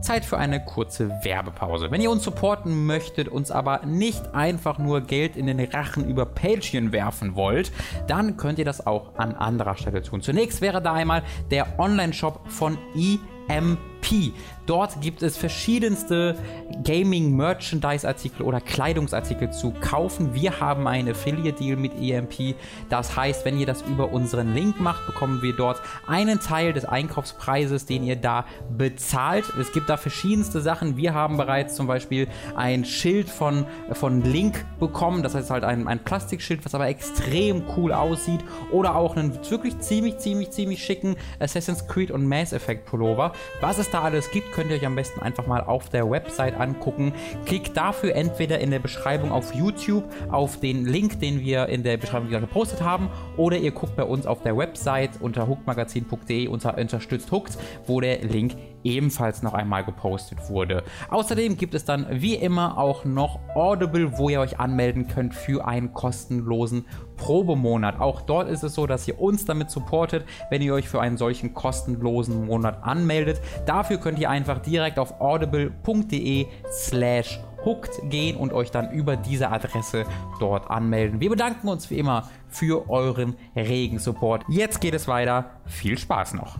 Zeit 0.00 0.24
für 0.24 0.38
eine 0.38 0.64
kurze 0.64 1.10
Werbepause. 1.22 1.90
Wenn 1.90 2.00
ihr 2.00 2.10
uns 2.10 2.24
supporten 2.24 2.86
möchtet, 2.86 3.28
uns 3.28 3.50
aber 3.50 3.84
nicht 3.84 4.34
einfach 4.34 4.78
nur 4.78 5.02
Geld 5.02 5.36
in 5.36 5.46
den 5.46 5.60
Rachen 5.60 6.08
über 6.08 6.26
Patreon 6.26 6.92
werfen 6.92 7.34
wollt, 7.34 7.72
dann 8.06 8.36
könnt 8.36 8.58
ihr 8.58 8.64
das 8.64 8.86
auch 8.86 9.16
an 9.16 9.34
anderer 9.34 9.76
Stelle 9.76 10.02
tun. 10.02 10.22
Zunächst 10.22 10.60
wäre 10.60 10.80
da 10.80 10.92
einmal 10.92 11.22
der 11.50 11.78
Online-Shop 11.78 12.40
von 12.48 12.78
EMP. 12.94 14.32
Dort 14.70 15.00
gibt 15.00 15.24
es 15.24 15.36
verschiedenste 15.36 16.36
Gaming-Merchandise-Artikel 16.84 18.44
oder 18.44 18.60
Kleidungsartikel 18.60 19.50
zu 19.50 19.72
kaufen. 19.80 20.32
Wir 20.32 20.60
haben 20.60 20.86
einen 20.86 21.08
Affiliate-Deal 21.08 21.76
mit 21.76 22.00
EMP. 22.00 22.54
Das 22.88 23.16
heißt, 23.16 23.44
wenn 23.44 23.58
ihr 23.58 23.66
das 23.66 23.82
über 23.82 24.12
unseren 24.12 24.54
Link 24.54 24.78
macht, 24.78 25.04
bekommen 25.08 25.42
wir 25.42 25.56
dort 25.56 25.82
einen 26.06 26.38
Teil 26.38 26.72
des 26.72 26.84
Einkaufspreises, 26.84 27.86
den 27.86 28.04
ihr 28.04 28.14
da 28.14 28.44
bezahlt. 28.78 29.44
Es 29.60 29.72
gibt 29.72 29.88
da 29.88 29.96
verschiedenste 29.96 30.60
Sachen. 30.60 30.96
Wir 30.96 31.14
haben 31.14 31.36
bereits 31.36 31.74
zum 31.74 31.88
Beispiel 31.88 32.28
ein 32.54 32.84
Schild 32.84 33.28
von, 33.28 33.66
von 33.90 34.22
Link 34.22 34.64
bekommen. 34.78 35.24
Das 35.24 35.34
heißt 35.34 35.50
halt 35.50 35.64
ein, 35.64 35.88
ein 35.88 36.04
Plastikschild, 36.04 36.64
was 36.64 36.76
aber 36.76 36.86
extrem 36.86 37.64
cool 37.76 37.92
aussieht. 37.92 38.44
Oder 38.70 38.94
auch 38.94 39.16
einen 39.16 39.36
wirklich 39.50 39.80
ziemlich, 39.80 40.18
ziemlich, 40.18 40.52
ziemlich 40.52 40.80
schicken 40.80 41.16
Assassin's 41.40 41.88
Creed 41.88 42.12
und 42.12 42.24
Mass 42.24 42.52
Effect 42.52 42.86
Pullover. 42.86 43.32
Was 43.60 43.78
es 43.78 43.90
da 43.90 44.02
alles 44.02 44.30
gibt, 44.30 44.52
könnt 44.60 44.72
ihr 44.72 44.76
euch 44.76 44.84
am 44.84 44.94
besten 44.94 45.20
einfach 45.20 45.46
mal 45.46 45.62
auf 45.62 45.88
der 45.88 46.10
Website 46.10 46.60
angucken. 46.60 47.14
Klickt 47.46 47.78
dafür 47.78 48.14
entweder 48.14 48.58
in 48.58 48.70
der 48.70 48.78
Beschreibung 48.78 49.32
auf 49.32 49.54
YouTube 49.54 50.04
auf 50.30 50.60
den 50.60 50.84
Link, 50.84 51.18
den 51.18 51.40
wir 51.40 51.70
in 51.70 51.82
der 51.82 51.96
Beschreibung 51.96 52.28
gepostet 52.28 52.82
haben, 52.82 53.08
oder 53.38 53.56
ihr 53.56 53.70
guckt 53.70 53.96
bei 53.96 54.02
uns 54.04 54.26
auf 54.26 54.42
der 54.42 54.58
Website 54.58 55.12
unter 55.18 55.48
hookmagazin.de 55.48 56.46
unter 56.48 56.76
unterstützt 56.76 57.32
Hooked, 57.32 57.56
wo 57.86 58.02
der 58.02 58.18
Link 58.18 58.54
ebenfalls 58.84 59.42
noch 59.42 59.54
einmal 59.54 59.84
gepostet 59.84 60.48
wurde. 60.48 60.82
Außerdem 61.10 61.56
gibt 61.56 61.74
es 61.74 61.84
dann 61.84 62.06
wie 62.10 62.34
immer 62.34 62.78
auch 62.78 63.04
noch 63.04 63.40
Audible, 63.54 64.18
wo 64.18 64.28
ihr 64.28 64.40
euch 64.40 64.58
anmelden 64.58 65.08
könnt 65.08 65.34
für 65.34 65.66
einen 65.66 65.92
kostenlosen 65.92 66.86
Probemonat. 67.16 68.00
Auch 68.00 68.22
dort 68.22 68.48
ist 68.48 68.62
es 68.62 68.74
so, 68.74 68.86
dass 68.86 69.06
ihr 69.06 69.20
uns 69.20 69.44
damit 69.44 69.70
supportet, 69.70 70.24
wenn 70.48 70.62
ihr 70.62 70.74
euch 70.74 70.88
für 70.88 71.00
einen 71.00 71.16
solchen 71.16 71.54
kostenlosen 71.54 72.46
Monat 72.46 72.82
anmeldet. 72.82 73.40
Dafür 73.66 73.98
könnt 73.98 74.18
ihr 74.18 74.30
einfach 74.30 74.58
direkt 74.60 74.98
auf 74.98 75.20
audible.de 75.20 76.46
slash 76.70 77.40
hooked 77.64 78.10
gehen 78.10 78.36
und 78.36 78.52
euch 78.52 78.70
dann 78.70 78.90
über 78.90 79.16
diese 79.16 79.50
Adresse 79.50 80.04
dort 80.38 80.70
anmelden. 80.70 81.20
Wir 81.20 81.30
bedanken 81.30 81.68
uns 81.68 81.90
wie 81.90 81.98
immer 81.98 82.28
für 82.48 82.88
euren 82.88 83.36
regen 83.54 83.98
Support. 83.98 84.44
Jetzt 84.48 84.80
geht 84.80 84.94
es 84.94 85.08
weiter. 85.08 85.50
Viel 85.66 85.98
Spaß 85.98 86.34
noch. 86.34 86.58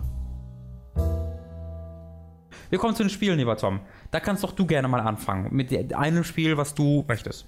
Wir 2.71 2.79
kommen 2.79 2.95
zu 2.95 3.03
den 3.03 3.09
Spielen, 3.09 3.37
lieber 3.37 3.57
Tom. 3.57 3.81
Da 4.11 4.21
kannst 4.21 4.43
doch 4.45 4.53
du 4.53 4.65
gerne 4.65 4.87
mal 4.87 5.01
anfangen. 5.01 5.53
Mit 5.53 5.93
einem 5.93 6.23
Spiel, 6.23 6.55
was 6.55 6.73
du 6.73 7.03
möchtest. 7.05 7.45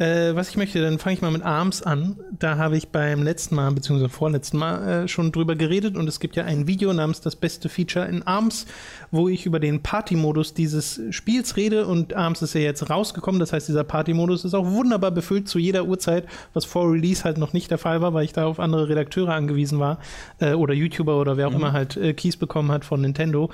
Äh, 0.00 0.34
was 0.34 0.48
ich 0.48 0.56
möchte, 0.56 0.80
dann 0.80 0.98
fange 0.98 1.14
ich 1.14 1.22
mal 1.22 1.30
mit 1.30 1.42
ARMS 1.42 1.82
an. 1.82 2.18
Da 2.38 2.56
habe 2.56 2.76
ich 2.76 2.88
beim 2.88 3.22
letzten 3.22 3.54
Mal, 3.54 3.70
beziehungsweise 3.72 4.10
vorletzten 4.10 4.56
Mal, 4.56 5.04
äh, 5.04 5.08
schon 5.08 5.30
drüber 5.30 5.56
geredet 5.56 5.96
und 5.96 6.08
es 6.08 6.20
gibt 6.20 6.36
ja 6.36 6.44
ein 6.44 6.66
Video 6.66 6.92
namens 6.92 7.20
Das 7.20 7.36
beste 7.36 7.68
Feature 7.68 8.06
in 8.06 8.22
ARMS, 8.22 8.64
wo 9.10 9.28
ich 9.28 9.44
über 9.44 9.60
den 9.60 9.82
Party-Modus 9.82 10.54
dieses 10.54 11.00
Spiels 11.10 11.58
rede 11.58 11.86
und 11.86 12.14
ARMS 12.14 12.40
ist 12.40 12.54
ja 12.54 12.62
jetzt 12.62 12.88
rausgekommen. 12.88 13.40
Das 13.40 13.52
heißt, 13.52 13.68
dieser 13.68 13.84
Party-Modus 13.84 14.46
ist 14.46 14.54
auch 14.54 14.70
wunderbar 14.70 15.10
befüllt 15.10 15.48
zu 15.48 15.58
jeder 15.58 15.84
Uhrzeit, 15.84 16.26
was 16.54 16.64
vor 16.64 16.90
Release 16.90 17.24
halt 17.24 17.36
noch 17.36 17.52
nicht 17.54 17.70
der 17.70 17.78
Fall 17.78 18.00
war, 18.00 18.14
weil 18.14 18.24
ich 18.24 18.32
da 18.32 18.46
auf 18.46 18.58
andere 18.58 18.88
Redakteure 18.88 19.34
angewiesen 19.34 19.80
war 19.80 19.98
äh, 20.38 20.54
oder 20.54 20.72
YouTuber 20.72 21.18
oder 21.18 21.36
wer 21.36 21.46
auch 21.46 21.52
mhm. 21.52 21.58
immer 21.58 21.72
halt 21.72 21.98
äh, 21.98 22.14
Keys 22.14 22.38
bekommen 22.38 22.72
hat 22.72 22.86
von 22.86 23.02
Nintendo. 23.02 23.50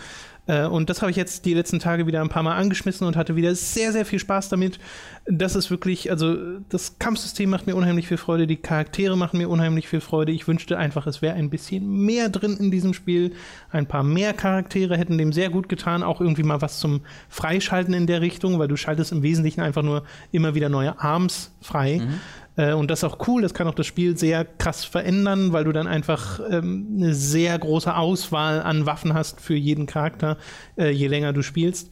Äh, 0.46 0.66
und 0.66 0.90
das 0.90 1.02
habe 1.02 1.10
ich 1.10 1.16
jetzt 1.16 1.44
die 1.44 1.54
letzten 1.54 1.78
Tage 1.78 2.06
wieder 2.06 2.20
ein 2.20 2.28
paar 2.28 2.42
Mal 2.42 2.56
angeschmissen 2.56 3.06
und 3.06 3.16
hatte 3.16 3.36
wieder 3.36 3.54
sehr, 3.54 3.92
sehr 3.92 4.04
viel 4.04 4.18
Spaß 4.18 4.48
damit. 4.48 4.78
Das 5.26 5.56
ist 5.56 5.70
wirklich, 5.70 6.10
also 6.10 6.36
das 6.68 6.98
Kampfsystem 6.98 7.50
macht 7.50 7.66
mir 7.66 7.74
unheimlich 7.74 8.06
viel 8.06 8.16
Freude, 8.16 8.46
die 8.46 8.56
Charaktere 8.56 9.16
machen 9.16 9.38
mir 9.38 9.48
unheimlich 9.48 9.88
viel 9.88 10.00
Freude. 10.00 10.32
Ich 10.32 10.46
wünschte 10.46 10.78
einfach, 10.78 11.06
es 11.06 11.20
wäre 11.20 11.34
ein 11.34 11.50
bisschen 11.50 11.88
mehr 12.04 12.28
drin 12.28 12.56
in 12.58 12.70
diesem 12.70 12.94
Spiel. 12.94 13.32
Ein 13.70 13.86
paar 13.86 14.04
mehr 14.04 14.32
Charaktere 14.34 14.96
hätten 14.96 15.18
dem 15.18 15.32
sehr 15.32 15.50
gut 15.50 15.68
getan, 15.68 16.02
auch 16.02 16.20
irgendwie 16.20 16.44
mal 16.44 16.62
was 16.62 16.78
zum 16.78 17.00
Freischalten 17.28 17.94
in 17.94 18.06
der 18.06 18.20
Richtung, 18.20 18.58
weil 18.58 18.68
du 18.68 18.76
schaltest 18.76 19.12
im 19.12 19.22
Wesentlichen 19.22 19.60
einfach 19.60 19.82
nur 19.82 20.04
immer 20.30 20.54
wieder 20.54 20.68
neue 20.68 21.00
Arms 21.00 21.52
frei. 21.60 22.00
Mhm. 22.04 22.20
Äh, 22.56 22.72
und 22.72 22.90
das 22.90 23.00
ist 23.00 23.04
auch 23.04 23.26
cool, 23.28 23.42
das 23.42 23.54
kann 23.54 23.66
auch 23.66 23.74
das 23.74 23.86
Spiel 23.86 24.16
sehr 24.16 24.44
krass 24.44 24.84
verändern, 24.84 25.52
weil 25.52 25.64
du 25.64 25.72
dann 25.72 25.86
einfach 25.86 26.40
ähm, 26.50 26.88
eine 26.96 27.14
sehr 27.14 27.58
große 27.58 27.94
Auswahl 27.94 28.62
an 28.62 28.86
Waffen 28.86 29.14
hast 29.14 29.40
für 29.40 29.54
jeden 29.54 29.86
Charakter, 29.86 30.38
äh, 30.76 30.90
je 30.90 31.06
länger 31.06 31.32
du 31.32 31.42
spielst. 31.42 31.90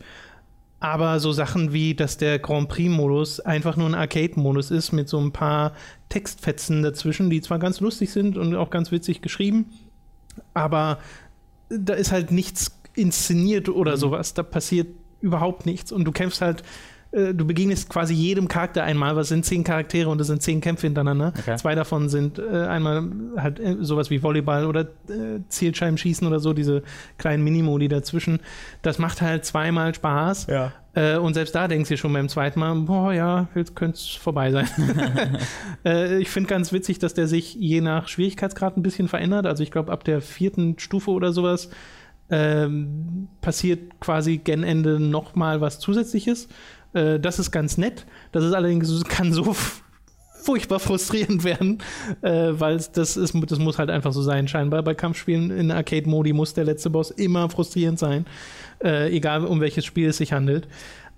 Aber 0.80 1.18
so 1.18 1.32
Sachen 1.32 1.72
wie, 1.72 1.94
dass 1.94 2.18
der 2.18 2.38
Grand 2.38 2.68
Prix-Modus 2.68 3.40
einfach 3.40 3.76
nur 3.76 3.88
ein 3.88 3.94
Arcade-Modus 3.94 4.70
ist 4.70 4.92
mit 4.92 5.08
so 5.08 5.18
ein 5.18 5.32
paar 5.32 5.72
Textfetzen 6.10 6.82
dazwischen, 6.82 7.30
die 7.30 7.40
zwar 7.40 7.58
ganz 7.58 7.80
lustig 7.80 8.10
sind 8.12 8.36
und 8.36 8.54
auch 8.54 8.68
ganz 8.68 8.92
witzig 8.92 9.22
geschrieben, 9.22 9.70
aber 10.52 10.98
da 11.70 11.94
ist 11.94 12.12
halt 12.12 12.30
nichts 12.30 12.78
inszeniert 12.94 13.68
oder 13.68 13.92
mhm. 13.92 13.96
sowas. 13.96 14.34
Da 14.34 14.42
passiert 14.42 14.88
überhaupt 15.20 15.66
nichts. 15.66 15.92
Und 15.92 16.04
du 16.04 16.12
kämpfst 16.12 16.40
halt 16.40 16.62
äh, 17.14 17.34
du 17.34 17.46
begegnest 17.46 17.88
quasi 17.88 18.14
jedem 18.14 18.48
Charakter 18.48 18.82
einmal, 18.82 19.14
was 19.14 19.28
sind 19.28 19.44
zehn 19.44 19.62
Charaktere 19.62 20.08
und 20.08 20.20
es 20.20 20.26
sind 20.26 20.42
zehn 20.42 20.60
Kämpfe 20.60 20.86
hintereinander. 20.86 21.32
Okay. 21.38 21.56
Zwei 21.56 21.74
davon 21.74 22.08
sind 22.08 22.38
äh, 22.38 22.66
einmal 22.66 23.08
halt 23.36 23.60
äh, 23.60 23.76
sowas 23.80 24.10
wie 24.10 24.22
Volleyball 24.22 24.66
oder 24.66 24.82
äh, 24.82 25.40
Zielscheibenschießen 25.48 26.26
oder 26.26 26.40
so, 26.40 26.52
diese 26.52 26.82
kleinen 27.18 27.44
Minimodi 27.44 27.88
dazwischen. 27.88 28.40
Das 28.82 28.98
macht 28.98 29.22
halt 29.22 29.44
zweimal 29.44 29.94
Spaß. 29.94 30.46
Ja. 30.48 30.72
Und 31.20 31.34
selbst 31.34 31.56
da 31.56 31.66
denkst 31.66 31.88
du 31.88 31.96
schon 31.96 32.12
beim 32.12 32.28
zweiten 32.28 32.60
Mal, 32.60 32.72
boah, 32.76 33.12
ja, 33.12 33.48
jetzt 33.56 33.74
könnte 33.74 33.96
es 33.96 34.10
vorbei 34.10 34.52
sein. 34.52 34.68
ich 36.20 36.30
finde 36.30 36.48
ganz 36.48 36.72
witzig, 36.72 37.00
dass 37.00 37.14
der 37.14 37.26
sich 37.26 37.56
je 37.56 37.80
nach 37.80 38.06
Schwierigkeitsgrad 38.06 38.76
ein 38.76 38.84
bisschen 38.84 39.08
verändert. 39.08 39.44
Also 39.44 39.64
ich 39.64 39.72
glaube, 39.72 39.90
ab 39.90 40.04
der 40.04 40.20
vierten 40.20 40.78
Stufe 40.78 41.10
oder 41.10 41.32
sowas 41.32 41.68
ähm, 42.30 43.28
passiert 43.40 44.00
quasi 44.00 44.38
gen 44.38 44.62
Ende 44.62 44.98
nochmal 44.98 45.60
was 45.60 45.78
Zusätzliches. 45.78 46.48
Äh, 46.94 47.20
das 47.20 47.38
ist 47.38 47.50
ganz 47.50 47.76
nett. 47.76 48.06
Das 48.32 48.44
ist 48.44 48.52
allerdings, 48.52 49.04
kann 49.04 49.32
so 49.32 49.54
furchtbar 50.44 50.78
frustrierend 50.78 51.42
werden, 51.42 51.78
äh, 52.20 52.52
weil 52.52 52.76
das 52.76 53.16
ist, 53.16 53.34
das 53.34 53.58
muss 53.58 53.78
halt 53.78 53.90
einfach 53.90 54.12
so 54.12 54.22
sein. 54.22 54.46
Scheinbar 54.46 54.82
bei 54.82 54.94
Kampfspielen 54.94 55.50
in 55.50 55.70
Arcade-Modi 55.70 56.32
muss 56.32 56.54
der 56.54 56.64
letzte 56.64 56.90
Boss 56.90 57.10
immer 57.10 57.48
frustrierend 57.48 57.98
sein, 57.98 58.26
äh, 58.82 59.10
egal 59.10 59.44
um 59.44 59.60
welches 59.60 59.84
Spiel 59.84 60.08
es 60.08 60.18
sich 60.18 60.32
handelt. 60.32 60.68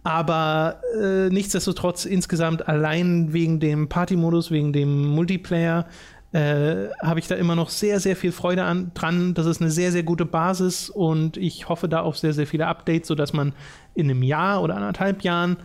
Aber 0.05 0.81
äh, 1.03 1.29
nichtsdestotrotz 1.31 2.05
insgesamt 2.05 2.69
allein 2.69 3.33
wegen 3.33 3.59
dem 3.59 3.89
Party-Modus, 3.89 4.53
wegen 4.53 4.73
dem 4.73 5.09
Multiplayer, 5.09 5.87
äh, 6.31 6.89
habe 7.03 7.19
ich 7.19 7.27
da 7.27 7.35
immer 7.35 7.57
noch 7.57 7.71
sehr, 7.71 7.99
sehr 7.99 8.15
viel 8.15 8.31
Freude 8.31 8.63
an, 8.63 8.93
dran. 8.95 9.35
Das 9.35 9.47
ist 9.47 9.61
eine 9.61 9.71
sehr, 9.71 9.91
sehr 9.91 10.05
gute 10.05 10.25
Basis 10.25 10.91
und 10.91 11.37
ich 11.37 11.69
hoffe 11.69 11.89
da 11.89 12.03
auf 12.03 12.19
sehr, 12.19 12.33
sehr 12.33 12.47
viele 12.47 12.69
Updates, 12.69 13.09
sodass 13.09 13.33
man 13.33 13.53
in 13.97 14.11
einem 14.11 14.23
Jahr 14.23 14.63
oder 14.63 14.77
anderthalb 14.77 15.23
Jahren 15.23 15.57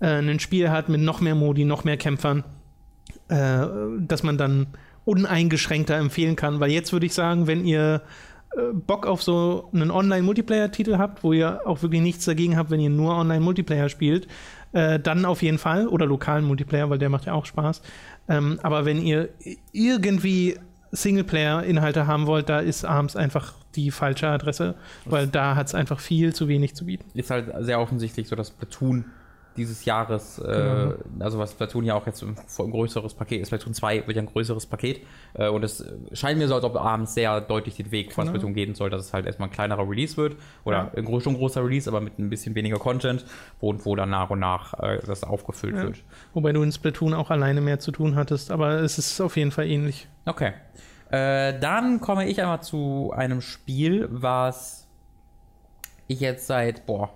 äh, 0.00 0.06
ein 0.06 0.40
Spiel 0.40 0.70
hat 0.70 0.88
mit 0.88 1.00
noch 1.00 1.20
mehr 1.20 1.34
Modi, 1.34 1.64
noch 1.64 1.84
mehr 1.84 1.96
Kämpfern, 1.96 2.44
äh, 3.28 3.66
dass 3.98 4.22
man 4.22 4.38
dann 4.38 4.68
uneingeschränkter 5.04 5.96
empfehlen 5.96 6.36
kann. 6.36 6.60
Weil 6.60 6.70
jetzt 6.70 6.92
würde 6.92 7.06
ich 7.06 7.14
sagen, 7.14 7.46
wenn 7.46 7.64
ihr 7.64 8.02
äh, 8.56 8.72
Bock 8.72 9.06
auf 9.06 9.22
so 9.22 9.68
einen 9.72 9.90
Online-Multiplayer-Titel 9.90 10.98
habt, 10.98 11.24
wo 11.24 11.32
ihr 11.32 11.66
auch 11.66 11.82
wirklich 11.82 12.00
nichts 12.00 12.24
dagegen 12.24 12.56
habt, 12.56 12.70
wenn 12.70 12.80
ihr 12.80 12.90
nur 12.90 13.16
Online-Multiplayer 13.16 13.88
spielt, 13.88 14.28
äh, 14.72 15.00
dann 15.00 15.24
auf 15.24 15.42
jeden 15.42 15.58
Fall. 15.58 15.88
Oder 15.88 16.06
lokalen 16.06 16.44
Multiplayer, 16.44 16.90
weil 16.90 16.98
der 16.98 17.08
macht 17.08 17.26
ja 17.26 17.32
auch 17.32 17.46
Spaß. 17.46 17.82
Ähm, 18.28 18.60
aber 18.62 18.84
wenn 18.84 19.02
ihr 19.02 19.30
irgendwie 19.72 20.56
Singleplayer-Inhalte 20.92 22.06
haben 22.06 22.26
wollt, 22.26 22.48
da 22.48 22.60
ist 22.60 22.84
ARMS 22.84 23.16
einfach 23.16 23.54
die 23.76 23.90
falsche 23.90 24.28
Adresse, 24.28 24.74
weil 25.04 25.28
da 25.28 25.54
hat 25.54 25.68
es 25.68 25.74
einfach 25.74 26.00
viel 26.00 26.34
zu 26.34 26.48
wenig 26.48 26.74
zu 26.74 26.86
bieten. 26.86 27.04
Ist 27.14 27.30
halt 27.30 27.52
sehr 27.60 27.80
offensichtlich 27.80 28.28
so, 28.28 28.36
dass 28.36 28.50
Platoon 28.50 29.04
dieses 29.56 29.84
Jahres, 29.84 30.38
äh, 30.38 30.42
genau. 30.42 30.94
also 31.18 31.38
was 31.38 31.54
Platoon 31.54 31.84
ja 31.84 31.94
auch 31.94 32.06
jetzt 32.06 32.22
ein, 32.22 32.36
ein, 32.36 32.70
größeres 32.70 33.14
Paket 33.14 33.42
ist, 33.42 33.50
Platoon 33.50 33.74
2 33.74 34.06
wird 34.06 34.16
ja 34.16 34.22
ein 34.22 34.26
größeres 34.26 34.66
Paket 34.66 35.04
äh, 35.34 35.48
und 35.48 35.62
es 35.64 35.84
scheint 36.12 36.38
mir 36.38 36.48
so, 36.48 36.54
als 36.54 36.64
ob 36.64 36.76
abends 36.76 37.14
sehr 37.14 37.40
deutlich 37.40 37.76
den 37.76 37.90
Weg 37.90 38.12
von 38.12 38.24
genau. 38.24 38.36
Splatoon 38.36 38.54
gehen 38.54 38.74
soll, 38.74 38.90
dass 38.90 39.04
es 39.04 39.12
halt 39.12 39.26
erstmal 39.26 39.48
ein 39.48 39.52
kleinerer 39.52 39.88
Release 39.88 40.16
wird 40.16 40.36
oder 40.64 40.92
ja. 40.94 41.02
ein 41.02 41.20
schon 41.20 41.34
großer 41.34 41.64
Release, 41.64 41.88
aber 41.88 42.00
mit 42.00 42.18
ein 42.18 42.30
bisschen 42.30 42.54
weniger 42.54 42.78
Content, 42.78 43.24
wo, 43.60 43.74
wo 43.84 43.96
dann 43.96 44.10
nach 44.10 44.30
und 44.30 44.38
nach 44.38 44.74
äh, 44.80 44.98
das 45.06 45.24
aufgefüllt 45.24 45.76
ja. 45.76 45.82
wird. 45.84 46.02
Wobei 46.32 46.52
du 46.52 46.62
in 46.62 46.72
Splatoon 46.72 47.14
auch 47.14 47.30
alleine 47.30 47.60
mehr 47.60 47.78
zu 47.78 47.92
tun 47.92 48.14
hattest, 48.14 48.50
aber 48.50 48.80
es 48.80 48.98
ist 48.98 49.20
auf 49.20 49.36
jeden 49.36 49.50
Fall 49.50 49.66
ähnlich. 49.66 50.08
Okay. 50.26 50.52
Äh, 51.10 51.58
dann 51.58 52.00
komme 52.00 52.28
ich 52.28 52.40
einmal 52.40 52.62
zu 52.62 53.12
einem 53.14 53.40
Spiel, 53.40 54.08
was 54.10 54.86
ich 56.06 56.20
jetzt 56.20 56.46
seit, 56.46 56.86
boah, 56.86 57.10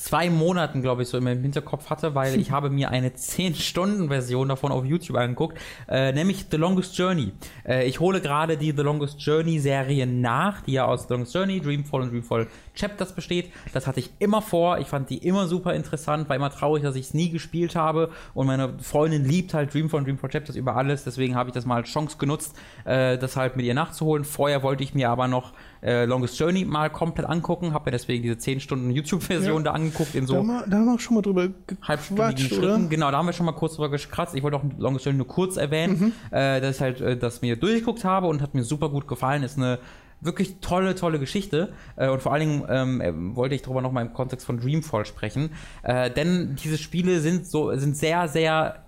zwei 0.00 0.30
Monaten, 0.30 0.80
glaube 0.80 1.02
ich, 1.02 1.08
so 1.08 1.18
im 1.18 1.26
Hinterkopf 1.26 1.90
hatte, 1.90 2.14
weil 2.14 2.40
ich 2.40 2.50
habe 2.50 2.70
mir 2.70 2.90
eine 2.90 3.10
10-Stunden-Version 3.10 4.48
davon 4.48 4.72
auf 4.72 4.84
YouTube 4.84 5.16
angeguckt, 5.16 5.58
äh, 5.88 6.12
nämlich 6.12 6.46
The 6.50 6.56
Longest 6.56 6.96
Journey. 6.96 7.32
Äh, 7.66 7.86
ich 7.86 8.00
hole 8.00 8.20
gerade 8.20 8.56
die 8.56 8.72
The 8.72 8.82
Longest 8.82 9.20
Journey-Serie 9.20 10.06
nach, 10.06 10.62
die 10.62 10.72
ja 10.72 10.86
aus 10.86 11.06
The 11.06 11.14
Longest 11.14 11.34
Journey, 11.34 11.60
Dreamfall 11.60 12.00
und 12.02 12.12
Dreamfall 12.12 12.46
Chapters 12.74 13.14
besteht. 13.14 13.52
Das 13.74 13.86
hatte 13.86 14.00
ich 14.00 14.10
immer 14.18 14.40
vor. 14.40 14.78
Ich 14.78 14.86
fand 14.86 15.10
die 15.10 15.18
immer 15.18 15.46
super 15.46 15.74
interessant, 15.74 16.28
war 16.30 16.36
immer 16.36 16.50
traurig, 16.50 16.82
dass 16.82 16.96
ich 16.96 17.06
es 17.06 17.14
nie 17.14 17.28
gespielt 17.28 17.76
habe. 17.76 18.10
Und 18.32 18.46
meine 18.46 18.78
Freundin 18.78 19.26
liebt 19.26 19.52
halt 19.52 19.74
Dreamfall 19.74 19.98
und 19.98 20.06
Dreamfall 20.06 20.30
Chapters 20.30 20.56
über 20.56 20.76
alles. 20.76 21.04
Deswegen 21.04 21.34
habe 21.34 21.50
ich 21.50 21.54
das 21.54 21.66
mal 21.66 21.76
als 21.76 21.90
Chance 21.90 22.16
genutzt, 22.18 22.56
äh, 22.84 23.18
das 23.18 23.36
halt 23.36 23.56
mit 23.56 23.66
ihr 23.66 23.74
nachzuholen. 23.74 24.24
Vorher 24.24 24.62
wollte 24.62 24.82
ich 24.82 24.94
mir 24.94 25.10
aber 25.10 25.28
noch 25.28 25.52
äh, 25.82 26.04
Longest 26.04 26.38
Journey 26.38 26.64
mal 26.64 26.90
komplett 26.90 27.28
angucken. 27.28 27.72
Habe 27.72 27.86
mir 27.86 27.92
deswegen 27.92 28.22
diese 28.22 28.38
10 28.38 28.60
Stunden 28.60 28.90
YouTube-Version 28.90 29.58
ja. 29.58 29.62
da 29.62 29.70
angeguckt. 29.72 30.14
In 30.14 30.26
so 30.26 30.34
da, 30.34 30.38
haben 30.40 30.70
da 30.70 30.76
haben 30.76 30.86
wir 30.86 30.94
auch 30.94 31.00
schon 31.00 31.14
mal 31.14 31.22
drüber 31.22 31.48
halbstündigen 31.82 32.38
Schritten. 32.38 32.88
Genau, 32.88 33.10
da 33.10 33.18
haben 33.18 33.26
wir 33.26 33.32
schon 33.32 33.46
mal 33.46 33.52
kurz 33.52 33.74
drüber 33.74 33.90
gekratzt. 33.90 34.34
Ich 34.34 34.42
wollte 34.42 34.56
auch 34.56 34.64
Longest 34.78 35.04
Journey 35.04 35.18
nur 35.18 35.28
kurz 35.28 35.56
erwähnen, 35.56 36.14
mhm. 36.30 36.36
äh, 36.36 36.60
dass 36.60 36.76
ich 36.76 36.82
halt 36.82 37.00
äh, 37.00 37.16
das 37.16 37.42
mir 37.42 37.56
durchgeguckt 37.56 38.04
habe 38.04 38.26
und 38.26 38.42
hat 38.42 38.54
mir 38.54 38.64
super 38.64 38.88
gut 38.88 39.08
gefallen. 39.08 39.42
Ist 39.42 39.56
eine 39.56 39.78
wirklich 40.20 40.56
tolle, 40.60 40.94
tolle 40.94 41.18
Geschichte. 41.18 41.72
Äh, 41.96 42.08
und 42.08 42.22
vor 42.22 42.32
allen 42.32 42.48
Dingen 42.48 42.64
ähm, 42.68 43.00
äh, 43.00 43.36
wollte 43.36 43.54
ich 43.54 43.62
darüber 43.62 43.82
nochmal 43.82 44.06
im 44.06 44.12
Kontext 44.12 44.46
von 44.46 44.60
Dreamfall 44.60 45.06
sprechen. 45.06 45.50
Äh, 45.82 46.10
denn 46.10 46.56
diese 46.62 46.78
Spiele 46.78 47.20
sind 47.20 47.46
so, 47.46 47.74
sind 47.76 47.96
sehr, 47.96 48.28
sehr 48.28 48.84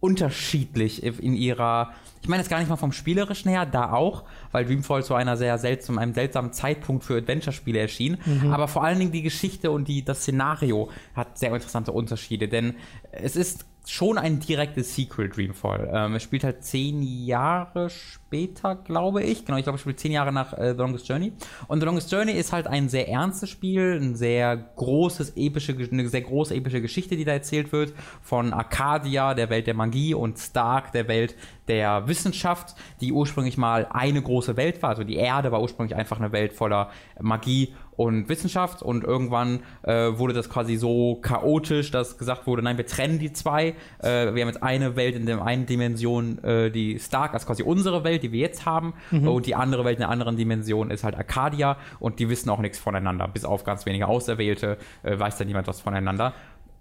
unterschiedlich 0.00 1.02
in 1.02 1.34
ihrer, 1.34 1.90
ich 2.22 2.28
meine 2.28 2.40
jetzt 2.40 2.48
gar 2.48 2.60
nicht 2.60 2.68
mal 2.68 2.76
vom 2.76 2.92
Spielerischen 2.92 3.50
her, 3.50 3.66
da 3.66 3.92
auch, 3.92 4.24
weil 4.52 4.64
Dreamfall 4.64 5.04
zu 5.04 5.14
einer 5.14 5.36
sehr 5.36 5.58
seltsamen, 5.58 5.98
einem 5.98 6.14
seltsamen 6.14 6.52
Zeitpunkt 6.52 7.04
für 7.04 7.16
Adventure-Spiele 7.16 7.78
erschien, 7.78 8.18
mhm. 8.24 8.52
aber 8.52 8.68
vor 8.68 8.84
allen 8.84 8.98
Dingen 8.98 9.12
die 9.12 9.22
Geschichte 9.22 9.70
und 9.70 9.88
die, 9.88 10.04
das 10.04 10.20
Szenario 10.20 10.90
hat 11.14 11.38
sehr 11.38 11.52
interessante 11.52 11.92
Unterschiede, 11.92 12.48
denn 12.48 12.74
es 13.12 13.36
ist 13.36 13.64
schon 13.86 14.18
ein 14.18 14.38
direktes 14.38 14.94
Sequel, 14.94 15.30
Dreamfall. 15.30 15.90
Ähm, 15.92 16.14
es 16.14 16.22
spielt 16.22 16.44
halt 16.44 16.62
zehn 16.62 17.02
Jahre 17.02 17.88
später 17.90 18.27
später, 18.28 18.74
glaube 18.74 19.22
ich. 19.22 19.46
Genau, 19.46 19.56
ich 19.56 19.64
glaube, 19.64 19.76
ich 19.76 19.80
spiele 19.80 19.96
zehn 19.96 20.12
Jahre 20.12 20.32
nach 20.32 20.52
äh, 20.52 20.72
The 20.72 20.82
Longest 20.82 21.08
Journey. 21.08 21.32
Und 21.66 21.80
The 21.80 21.86
Longest 21.86 22.12
Journey 22.12 22.32
ist 22.32 22.52
halt 22.52 22.66
ein 22.66 22.90
sehr 22.90 23.08
ernstes 23.08 23.48
Spiel, 23.48 23.98
ein 23.98 24.16
sehr 24.16 24.54
großes, 24.56 25.32
epische, 25.36 25.74
eine 25.90 26.08
sehr 26.08 26.20
große 26.20 26.54
epische 26.54 26.82
Geschichte, 26.82 27.16
die 27.16 27.24
da 27.24 27.32
erzählt 27.32 27.72
wird. 27.72 27.94
Von 28.20 28.52
Arcadia, 28.52 29.32
der 29.32 29.48
Welt 29.48 29.66
der 29.66 29.74
Magie, 29.74 30.12
und 30.12 30.38
Stark, 30.38 30.92
der 30.92 31.08
Welt 31.08 31.36
der 31.68 32.06
Wissenschaft, 32.08 32.74
die 33.00 33.12
ursprünglich 33.12 33.56
mal 33.56 33.86
eine 33.90 34.20
große 34.20 34.56
Welt 34.56 34.82
war. 34.82 34.90
Also 34.90 35.04
die 35.04 35.16
Erde 35.16 35.52
war 35.52 35.62
ursprünglich 35.62 35.96
einfach 35.96 36.18
eine 36.18 36.32
Welt 36.32 36.52
voller 36.52 36.90
Magie 37.20 37.74
und 37.98 38.28
Wissenschaft 38.28 38.80
und 38.80 39.02
irgendwann 39.02 39.58
äh, 39.82 40.16
wurde 40.18 40.32
das 40.32 40.48
quasi 40.48 40.76
so 40.76 41.16
chaotisch, 41.16 41.90
dass 41.90 42.16
gesagt 42.16 42.46
wurde, 42.46 42.62
nein, 42.62 42.78
wir 42.78 42.86
trennen 42.86 43.18
die 43.18 43.32
zwei. 43.32 43.74
Äh, 43.98 44.34
wir 44.34 44.42
haben 44.42 44.48
jetzt 44.48 44.62
eine 44.62 44.94
Welt 44.94 45.16
in 45.16 45.26
der 45.26 45.42
einen 45.42 45.66
Dimension, 45.66 46.38
äh, 46.44 46.70
die 46.70 47.00
Stark, 47.00 47.34
also 47.34 47.46
quasi 47.46 47.64
unsere 47.64 48.04
Welt, 48.04 48.17
die 48.22 48.32
wir 48.32 48.40
jetzt 48.40 48.66
haben, 48.66 48.94
mhm. 49.10 49.28
und 49.28 49.46
die 49.46 49.54
andere 49.54 49.84
Welt 49.84 49.96
in 49.96 50.00
der 50.00 50.10
anderen 50.10 50.36
Dimension 50.36 50.90
ist 50.90 51.04
halt 51.04 51.16
Arcadia 51.16 51.76
und 51.98 52.18
die 52.18 52.28
wissen 52.28 52.50
auch 52.50 52.60
nichts 52.60 52.78
voneinander, 52.78 53.28
bis 53.28 53.44
auf 53.44 53.64
ganz 53.64 53.86
wenige 53.86 54.08
Auserwählte 54.08 54.78
äh, 55.02 55.18
weiß 55.18 55.38
da 55.38 55.44
niemand 55.44 55.66
was 55.66 55.80
voneinander. 55.80 56.34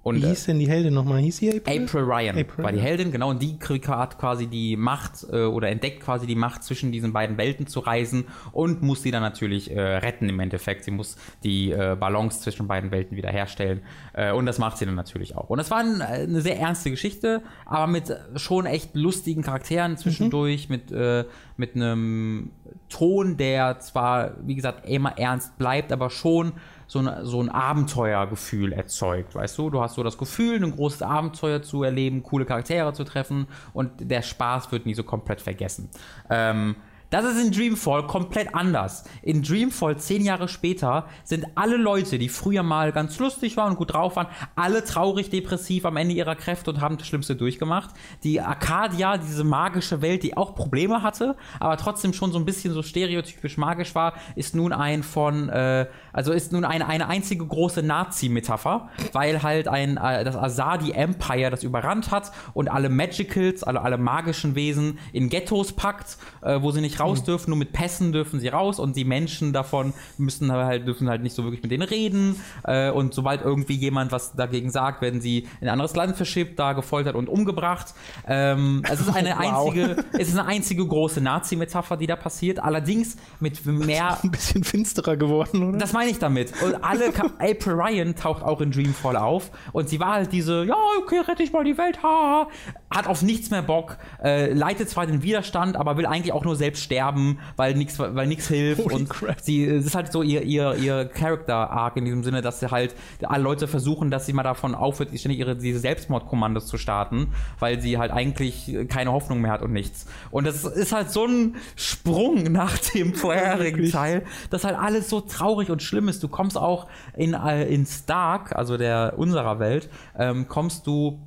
Und, 0.08 0.22
Wie 0.22 0.28
hieß 0.28 0.46
denn 0.46 0.58
die 0.58 0.70
Heldin 0.70 0.94
nochmal? 0.94 1.20
Hieß 1.20 1.36
sie 1.36 1.50
April? 1.50 1.84
April 1.84 2.04
Ryan 2.04 2.38
April 2.38 2.64
war 2.64 2.72
die 2.72 2.80
Heldin, 2.80 3.12
genau. 3.12 3.30
Und 3.30 3.42
die 3.42 3.60
hat 3.88 4.18
quasi 4.18 4.48
die 4.48 4.78
Macht 4.78 5.26
äh, 5.30 5.44
oder 5.44 5.68
entdeckt 5.68 6.02
quasi 6.02 6.26
die 6.26 6.36
Macht, 6.36 6.64
zwischen 6.64 6.94
diesen 6.94 7.12
beiden 7.12 7.38
Welten 7.38 7.68
zu 7.68 7.82
reisen 7.82 8.24
und 8.54 8.82
muss 8.82 9.04
sie 9.04 9.12
dann 9.12 9.22
natürlich 9.22 9.70
äh, 9.70 9.82
retten 9.82 10.30
im 10.30 10.40
Endeffekt. 10.40 10.86
Sie 10.86 10.92
muss 10.92 11.18
die 11.44 11.72
äh, 11.72 11.98
Balance 12.00 12.40
zwischen 12.40 12.70
beiden 12.70 12.90
Welten 12.92 13.18
wiederherstellen. 13.18 13.82
Äh, 14.14 14.32
und 14.32 14.46
das 14.46 14.60
macht 14.60 14.78
sie 14.78 14.86
dann 14.86 14.96
natürlich 14.96 15.36
auch. 15.36 15.50
Und 15.50 15.58
das 15.58 15.72
war 15.72 15.80
ein, 15.80 16.02
eine 16.02 16.40
sehr 16.40 16.58
ernste 16.58 16.90
Geschichte, 16.90 17.42
aber 17.66 17.88
mit 17.88 18.16
schon 18.38 18.66
echt 18.66 18.96
lustigen 18.96 19.42
Charakteren 19.42 19.98
zwischendurch, 19.98 20.70
mhm. 20.70 20.76
mit, 20.76 20.92
äh, 20.94 21.26
mit 21.58 21.76
einem 21.76 22.52
Ton, 22.88 23.36
der 23.36 23.80
zwar, 23.80 24.36
wie 24.46 24.56
gesagt, 24.56 24.88
immer 24.88 25.18
ernst 25.18 25.58
bleibt, 25.58 25.92
aber 25.92 26.10
schon 26.10 26.54
so 26.88 27.00
ein, 27.00 27.26
so 27.26 27.42
ein 27.42 27.50
Abenteuergefühl 27.50 28.74
erzeugt, 28.74 29.36
weißt 29.36 29.58
du? 29.58 29.70
Du 29.70 29.82
hast 29.82 29.96
so 29.96 30.04
das 30.04 30.18
Gefühl, 30.18 30.64
ein 30.64 30.72
großes 30.76 31.02
Abenteuer 31.02 31.62
zu 31.62 31.84
erleben, 31.84 32.24
coole 32.24 32.46
Charaktere 32.46 32.94
zu 32.94 33.04
treffen 33.04 33.48
und 33.74 33.92
der 34.00 34.22
Spaß 34.22 34.72
wird 34.72 34.86
nie 34.86 34.94
so 34.94 35.04
komplett 35.04 35.42
vergessen. 35.42 35.90
Ähm, 36.30 36.76
das 37.10 37.24
ist 37.24 37.42
in 37.42 37.54
Dreamfall 37.54 38.06
komplett 38.06 38.54
anders. 38.54 39.06
In 39.22 39.42
Dreamfall 39.42 39.98
zehn 39.98 40.26
Jahre 40.26 40.50
später 40.50 41.06
sind 41.24 41.46
alle 41.56 41.78
Leute, 41.78 42.18
die 42.18 42.28
früher 42.28 42.64
mal 42.64 42.92
ganz 42.92 43.18
lustig 43.20 43.56
waren 43.56 43.72
und 43.72 43.78
gut 43.78 43.94
drauf 43.94 44.18
waren, 44.18 44.28
alle 44.56 44.84
traurig, 44.84 45.30
depressiv 45.30 45.86
am 45.86 45.96
Ende 45.96 46.16
ihrer 46.16 46.36
Kräfte 46.36 46.72
und 46.72 46.82
haben 46.82 46.98
das 46.98 47.08
Schlimmste 47.08 47.38
durchgemacht. 47.38 47.92
Die 48.24 48.42
Arcadia, 48.42 49.18
diese 49.18 49.46
magische 49.46 50.02
Welt, 50.02 50.22
die 50.24 50.36
auch 50.36 50.54
Probleme 50.54 51.02
hatte, 51.02 51.38
aber 51.62 51.78
trotzdem 51.78 52.12
schon 52.12 52.34
so 52.34 52.40
ein 52.40 52.46
bisschen 52.46 52.74
so 52.74 52.84
stereotypisch 52.84 53.58
magisch 53.58 53.96
war, 53.96 54.14
ist 54.36 54.54
nun 54.54 54.74
ein 54.74 55.02
von, 55.02 55.48
äh, 55.48 55.88
also 56.18 56.32
ist 56.32 56.52
nun 56.52 56.66
eine, 56.66 56.88
eine 56.88 57.08
einzige 57.08 57.46
große 57.46 57.84
Nazi-Metapher, 57.84 58.90
weil 59.14 59.44
halt 59.44 59.68
ein, 59.68 59.98
äh, 59.98 60.24
das 60.24 60.36
Asadi 60.36 60.92
Empire 60.92 61.52
das 61.52 61.62
überrannt 61.62 62.10
hat 62.10 62.32
und 62.56 62.72
alle 62.72 62.90
Magicals, 62.90 63.64
alle, 63.64 63.84
alle 63.84 64.00
magischen 64.00 64.56
Wesen 64.56 64.98
in 65.14 65.30
Ghettos 65.30 65.74
packt, 65.74 66.18
äh, 66.42 66.60
wo 66.60 66.72
sie 66.72 66.82
nicht 66.82 67.00
raus 67.00 67.24
dürfen, 67.24 67.52
nur 67.52 67.60
mit 67.60 67.72
Pässen 67.72 68.14
dürfen 68.14 68.40
sie 68.40 68.48
raus 68.48 68.80
und 68.80 68.96
die 68.96 69.06
Menschen 69.06 69.54
davon 69.54 69.94
müssen 70.18 70.52
halt, 70.52 70.88
dürfen 70.88 71.08
halt 71.08 71.22
nicht 71.22 71.36
so 71.36 71.44
wirklich 71.44 71.62
mit 71.62 71.70
denen 71.70 71.84
reden. 71.84 72.42
Äh, 72.64 72.90
und 72.90 73.14
sobald 73.14 73.44
irgendwie 73.44 73.76
jemand 73.76 74.12
was 74.12 74.34
dagegen 74.34 74.72
sagt, 74.72 75.04
werden 75.04 75.22
sie 75.22 75.48
in 75.62 75.68
ein 75.68 75.70
anderes 75.70 75.96
Land 75.96 76.16
verschippt, 76.16 76.58
da 76.58 76.74
gefoltert 76.74 77.14
und 77.14 77.30
umgebracht. 77.30 77.94
Ähm, 78.28 78.82
es 78.92 79.02
ist 79.02 79.16
eine 79.16 79.36
wow. 79.38 79.68
einzige, 79.68 80.04
es 80.14 80.30
ist 80.30 80.40
eine 80.40 80.48
einzige 80.48 80.84
große 80.84 81.22
Nazi-Metapher, 81.22 81.96
die 81.96 82.08
da 82.08 82.16
passiert. 82.16 82.58
Allerdings 82.58 83.18
mit 83.40 83.64
mehr. 83.68 84.18
Ein 84.24 84.32
bisschen 84.32 84.64
finsterer 84.64 85.16
geworden, 85.16 85.62
oder? 85.62 85.78
Das 85.78 85.94
meine 85.94 86.07
ich 86.08 86.20
damit. 86.20 86.54
Und 86.62 86.84
alle, 86.84 87.08
April 87.40 87.74
Ryan 87.74 88.16
taucht 88.16 88.44
auch 88.44 88.62
in 88.62 88.72
Dreamfall 88.72 89.18
auf 89.18 89.52
und 89.74 89.90
sie 89.90 90.00
war 90.00 90.14
halt 90.14 90.32
diese, 90.32 90.64
ja, 90.66 90.76
okay, 91.00 91.20
rette 91.20 91.44
ich 91.44 91.54
mal 91.54 91.64
die 91.64 91.78
Welt, 91.78 92.02
ha, 92.04 92.48
hat 92.90 93.08
auf 93.08 93.22
nichts 93.22 93.50
mehr 93.50 93.62
Bock, 93.62 93.98
äh, 94.24 94.54
leitet 94.54 94.90
zwar 94.90 95.06
den 95.06 95.22
Widerstand, 95.22 95.76
aber 95.76 95.98
will 95.98 96.06
eigentlich 96.06 96.34
auch 96.34 96.44
nur 96.44 96.56
selbst 96.56 96.84
sterben, 96.84 97.40
weil 97.56 97.74
nichts 97.76 98.00
weil 98.00 98.28
nichts 98.28 98.48
hilft 98.48 98.84
Holy 98.84 98.96
und 98.96 99.10
crap. 99.10 99.40
sie 99.42 99.66
es 99.66 99.86
ist 99.86 99.96
halt 99.96 100.12
so 100.12 100.22
ihr 100.22 100.44
ihr 100.44 100.76
ihr 100.76 101.06
Character 101.06 101.70
Arc 101.70 101.98
in 101.98 102.06
diesem 102.06 102.24
Sinne, 102.24 102.42
dass 102.42 102.60
sie 102.60 102.72
halt 102.72 102.96
alle 103.24 103.44
Leute 103.44 103.68
versuchen, 103.68 104.10
dass 104.10 104.26
sie 104.26 104.34
mal 104.34 104.44
davon 104.44 104.76
aufhört, 104.76 105.10
ständig 105.18 105.40
ihre 105.40 105.56
diese 105.56 105.80
Selbstmordkommandos 105.80 106.68
zu 106.68 106.78
starten, 106.78 107.34
weil 107.60 107.82
sie 107.82 107.98
halt 107.98 108.12
eigentlich 108.12 108.76
keine 108.88 109.12
Hoffnung 109.12 109.42
mehr 109.42 109.52
hat 109.52 109.62
und 109.62 109.74
nichts. 109.74 110.06
Und 110.32 110.48
das 110.48 110.64
ist 110.64 110.92
halt 110.92 111.12
so 111.12 111.26
ein 111.26 111.56
Sprung 111.76 112.44
nach 112.52 112.78
dem 112.78 113.14
vorherigen 113.14 113.92
Teil, 113.92 114.24
dass 114.50 114.64
halt 114.64 114.78
alles 114.78 115.10
so 115.10 115.22
traurig 115.22 115.70
und 115.70 115.82
schlimm 115.88 116.08
ist. 116.08 116.22
Du 116.22 116.28
kommst 116.28 116.58
auch 116.58 116.88
in 117.16 117.34
äh, 117.34 117.66
in 117.66 117.86
Stark, 117.86 118.56
also 118.56 118.78
der 118.78 119.14
unserer 119.18 119.60
Welt, 119.60 119.90
ähm, 120.18 120.48
kommst 120.48 120.86
du 120.86 121.20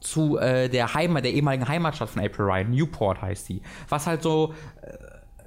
zu 0.00 0.36
äh, 0.38 0.68
der 0.68 0.94
Heimat, 0.94 1.24
der 1.24 1.32
ehemaligen 1.32 1.66
Heimatstadt 1.66 2.10
von 2.10 2.22
April 2.22 2.44
Ryan, 2.44 2.70
Newport 2.70 3.22
heißt 3.22 3.48
die. 3.48 3.62
Was 3.88 4.06
halt 4.06 4.22
so 4.22 4.52
äh, 4.82 5.04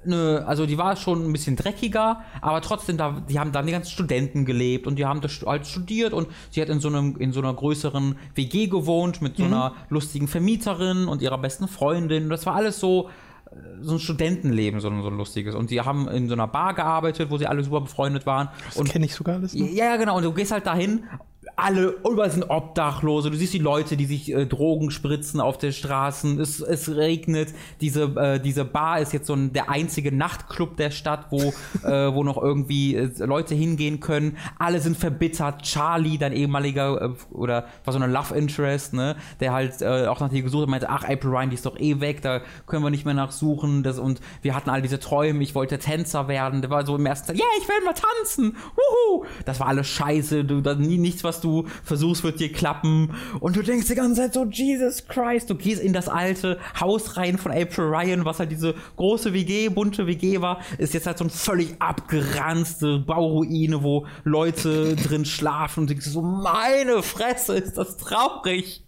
ne, 0.08 0.44
also 0.46 0.66
die 0.66 0.78
war 0.78 0.96
schon 0.96 1.24
ein 1.24 1.32
bisschen 1.32 1.56
dreckiger, 1.56 2.22
aber 2.40 2.60
trotzdem, 2.60 2.96
da, 2.96 3.22
die 3.28 3.38
haben 3.38 3.52
da 3.52 3.62
die 3.62 3.72
ganzen 3.72 3.90
Studenten 3.90 4.44
gelebt 4.44 4.86
und 4.86 4.96
die 4.96 5.06
haben 5.06 5.20
das 5.20 5.40
halt 5.46 5.66
studiert 5.66 6.12
und 6.12 6.28
sie 6.50 6.60
hat 6.60 6.68
in 6.68 6.80
so 6.80 6.88
einem, 6.88 7.16
in 7.18 7.32
so 7.32 7.40
einer 7.40 7.54
größeren 7.54 8.16
WG 8.34 8.66
gewohnt 8.66 9.22
mit 9.22 9.36
so 9.36 9.44
mhm. 9.44 9.52
einer 9.52 9.74
lustigen 9.88 10.28
Vermieterin 10.28 11.06
und 11.08 11.22
ihrer 11.22 11.38
besten 11.38 11.68
Freundin. 11.68 12.28
Das 12.28 12.46
war 12.46 12.54
alles 12.54 12.80
so, 12.80 13.10
so 13.80 13.94
ein 13.94 13.98
Studentenleben, 13.98 14.80
so, 14.80 14.88
so 14.88 15.08
ein 15.08 15.16
lustiges. 15.16 15.54
Und 15.54 15.70
die 15.70 15.80
haben 15.80 16.08
in 16.08 16.28
so 16.28 16.34
einer 16.34 16.48
Bar 16.48 16.74
gearbeitet, 16.74 17.30
wo 17.30 17.38
sie 17.38 17.46
alle 17.46 17.62
super 17.62 17.80
befreundet 17.80 18.26
waren. 18.26 18.48
Das 18.74 18.84
kenne 18.84 19.06
ich 19.06 19.14
sogar 19.14 19.36
alles. 19.36 19.54
Noch. 19.54 19.68
Ja, 19.68 19.96
genau. 19.96 20.16
Und 20.16 20.24
du 20.24 20.32
gehst 20.32 20.52
halt 20.52 20.66
dahin 20.66 21.04
alle, 21.58 21.96
überall 22.08 22.30
sind 22.30 22.48
Obdachlose, 22.48 23.32
du 23.32 23.36
siehst 23.36 23.52
die 23.52 23.58
Leute, 23.58 23.96
die 23.96 24.06
sich 24.06 24.32
äh, 24.32 24.46
Drogen 24.46 24.92
spritzen 24.92 25.40
auf 25.40 25.58
den 25.58 25.72
Straßen, 25.72 26.38
es, 26.38 26.60
es 26.60 26.94
regnet, 26.94 27.52
diese, 27.80 28.04
äh, 28.14 28.38
diese 28.38 28.64
Bar 28.64 29.00
ist 29.00 29.12
jetzt 29.12 29.26
so 29.26 29.34
ein, 29.34 29.52
der 29.52 29.68
einzige 29.68 30.14
Nachtclub 30.14 30.76
der 30.76 30.92
Stadt, 30.92 31.26
wo, 31.30 31.52
äh, 31.82 32.14
wo 32.14 32.22
noch 32.22 32.40
irgendwie 32.40 32.94
äh, 32.94 33.10
Leute 33.24 33.56
hingehen 33.56 33.98
können, 33.98 34.36
alle 34.60 34.78
sind 34.78 34.96
verbittert, 34.96 35.62
Charlie, 35.62 36.16
dein 36.16 36.32
ehemaliger, 36.32 37.02
äh, 37.02 37.34
oder 37.34 37.66
war 37.84 37.92
so 37.92 37.98
eine 37.98 38.12
Love 38.12 38.36
Interest, 38.36 38.94
ne, 38.94 39.16
der 39.40 39.52
halt 39.52 39.82
äh, 39.82 40.06
auch 40.06 40.20
nach 40.20 40.28
dir 40.28 40.42
gesucht 40.42 40.62
hat, 40.62 40.68
meinte, 40.68 40.88
ach, 40.88 41.02
April 41.02 41.30
Ryan, 41.30 41.50
die 41.50 41.54
ist 41.54 41.66
doch 41.66 41.78
eh 41.80 41.98
weg, 41.98 42.22
da 42.22 42.40
können 42.66 42.84
wir 42.84 42.90
nicht 42.90 43.04
mehr 43.04 43.14
nachsuchen, 43.14 43.82
das, 43.82 43.98
und 43.98 44.20
wir 44.42 44.54
hatten 44.54 44.70
all 44.70 44.80
diese 44.80 45.00
Träume, 45.00 45.42
ich 45.42 45.56
wollte 45.56 45.80
Tänzer 45.80 46.28
werden, 46.28 46.62
der 46.62 46.70
war 46.70 46.86
so 46.86 46.94
im 46.94 47.04
ersten 47.04 47.26
Teil, 47.26 47.36
ja, 47.36 47.44
yeah, 47.44 47.54
ich 47.60 47.68
will 47.68 47.84
mal 47.84 47.94
tanzen, 47.94 48.56
wuhu, 48.76 49.24
das 49.44 49.58
war 49.58 49.66
alles 49.66 49.88
scheiße, 49.88 50.44
du, 50.44 50.60
da 50.60 50.76
nie 50.76 50.98
nichts, 50.98 51.24
was 51.24 51.40
du 51.40 51.47
du 51.48 51.68
versuchst, 51.82 52.24
wird 52.24 52.40
dir 52.40 52.52
klappen 52.52 53.14
und 53.40 53.56
du 53.56 53.62
denkst 53.62 53.86
die 53.88 53.94
ganze 53.94 54.22
Zeit 54.22 54.34
so, 54.34 54.44
Jesus 54.44 55.06
Christ, 55.06 55.50
du 55.50 55.54
gehst 55.54 55.82
in 55.82 55.92
das 55.92 56.08
alte 56.08 56.58
Haus 56.78 57.16
rein 57.16 57.38
von 57.38 57.52
April 57.52 57.84
Ryan, 57.84 58.24
was 58.24 58.38
halt 58.38 58.50
diese 58.50 58.74
große 58.96 59.32
WG, 59.32 59.68
bunte 59.68 60.06
WG 60.06 60.40
war, 60.40 60.60
ist 60.78 60.94
jetzt 60.94 61.06
halt 61.06 61.18
so 61.18 61.24
ein 61.24 61.30
völlig 61.30 61.80
abgeranzte 61.80 62.98
Bauruine, 62.98 63.82
wo 63.82 64.06
Leute 64.24 64.96
drin 64.96 65.24
schlafen 65.24 65.80
und 65.80 65.90
denkst 65.90 66.06
so, 66.06 66.22
meine 66.22 67.02
Fresse, 67.02 67.56
ist 67.56 67.78
das 67.78 67.96
traurig. 67.96 68.84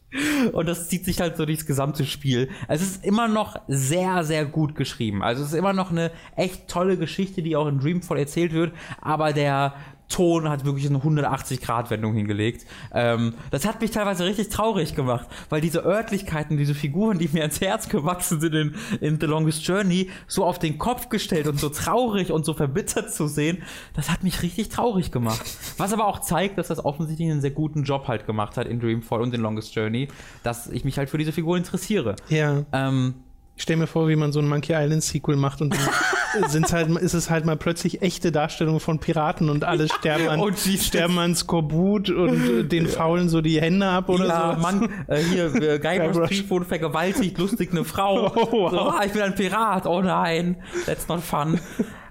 Und 0.53 0.69
das 0.69 0.89
zieht 0.89 1.05
sich 1.05 1.21
halt 1.21 1.37
so 1.37 1.47
durchs 1.47 1.67
gesamte 1.67 2.05
Spiel. 2.05 2.49
Es 2.67 2.83
ist 2.83 3.05
immer 3.05 3.29
noch 3.29 3.61
sehr, 3.69 4.25
sehr 4.25 4.45
gut 4.45 4.75
geschrieben. 4.75 5.23
Also 5.23 5.43
es 5.43 5.51
ist 5.51 5.55
immer 5.55 5.73
noch 5.73 5.93
eine 5.93 6.11
echt 6.35 6.67
tolle 6.67 6.97
Geschichte, 6.97 7.43
die 7.43 7.55
auch 7.55 7.69
in 7.69 7.79
Dreamfall 7.79 8.19
erzählt 8.19 8.53
wird. 8.53 8.73
Aber 9.01 9.33
der 9.33 9.75
Ton 10.11 10.49
hat 10.49 10.65
wirklich 10.65 10.87
eine 10.87 10.99
180-Grad-Wendung 10.99 12.13
hingelegt. 12.13 12.67
Ähm, 12.93 13.35
das 13.51 13.67
hat 13.67 13.81
mich 13.81 13.91
teilweise 13.91 14.27
richtig 14.27 14.51
traurig 14.51 14.95
gemacht, 14.95 15.27
weil 15.49 15.61
diese 15.61 15.85
Örtlichkeiten, 15.85 16.57
diese 16.57 16.75
Figuren, 16.75 17.19
die 17.19 17.29
mir 17.33 17.43
ans 17.43 17.61
Herz 17.61 17.89
gewachsen 17.89 18.41
sind 18.41 18.55
in, 18.55 18.75
in 19.01 19.21
The 19.21 19.27
Longest 19.27 19.67
Journey, 19.67 20.11
so 20.27 20.45
auf 20.45 20.59
den 20.59 20.79
Kopf 20.79 21.09
gestellt 21.09 21.47
und 21.47 21.59
so 21.59 21.69
traurig 21.69 22.33
und 22.33 22.45
so 22.45 22.53
verbittert 22.53 23.13
zu 23.13 23.29
sehen, 23.29 23.63
das 23.95 24.11
hat 24.11 24.23
mich 24.23 24.43
richtig 24.43 24.69
traurig 24.69 25.11
gemacht. 25.11 25.45
Was 25.79 25.93
aber 25.93 26.07
auch 26.07 26.21
zeigt, 26.21 26.59
dass 26.59 26.69
das 26.69 26.85
offensichtlich 26.85 27.31
einen 27.31 27.41
sehr 27.41 27.53
guten 27.53 27.85
Job 27.85 28.09
halt 28.09 28.27
gemacht 28.27 28.57
hat 28.57 28.67
in 28.67 28.81
Dreamfall 28.81 29.21
und 29.23 29.33
in 29.35 29.41
Longest 29.41 29.75
Journey, 29.75 30.09
dass 30.43 30.69
ich 30.69 30.85
mich 30.85 30.99
halt 30.99 31.09
für 31.09 31.19
diese 31.19 31.33
Figuren 31.33 31.59
interessiere. 31.59 32.17
Ja. 32.29 32.65
Ähm, 32.73 33.15
ich 33.61 33.65
stell 33.65 33.77
mir 33.77 33.87
vor, 33.87 34.09
wie 34.09 34.17
man 34.17 34.33
so 34.33 34.41
ein 34.41 34.49
Monkey 34.49 34.73
Island 34.73 35.03
Sequel 35.03 35.37
macht 35.37 35.61
und 35.61 35.77
sind's 36.49 36.73
halt, 36.73 36.89
ist 36.97 37.13
es 37.13 37.29
halt 37.29 37.45
mal 37.45 37.59
plötzlich 37.59 38.01
echte 38.01 38.33
Darstellungen 38.33 38.81
von 38.81 39.01
Piraten 39.01 39.51
und 39.51 39.65
alle 39.65 39.87
sterben 39.87 40.29
an, 40.29 40.41
oh, 40.41 40.51
sterben 40.51 41.19
an 41.19 41.35
Skorbut 41.35 42.09
und 42.09 42.71
den 42.71 42.89
faulen 42.89 43.29
so 43.29 43.43
die 43.43 43.61
Hände 43.61 43.87
ab 43.87 44.09
oder 44.09 44.27
ja, 44.27 44.55
so. 44.55 44.63
Mann, 44.63 44.89
äh, 45.09 45.19
hier, 45.19 45.55
äh, 45.55 45.79
Guybrush 45.83 46.29
Threepwood 46.29 46.51
wurde 46.51 46.65
vergewaltigt, 46.65 47.37
lustig 47.37 47.71
eine 47.73 47.85
Frau. 47.85 48.33
Oh, 48.41 48.53
wow. 48.53 48.71
so, 48.71 48.79
ah, 48.79 49.03
ich 49.05 49.13
bin 49.13 49.23
ein 49.23 49.35
Pirat, 49.35 49.87
oh 49.87 50.01
nein, 50.01 50.57
that's 50.87 51.09
not 51.09 51.21
fun. 51.21 51.61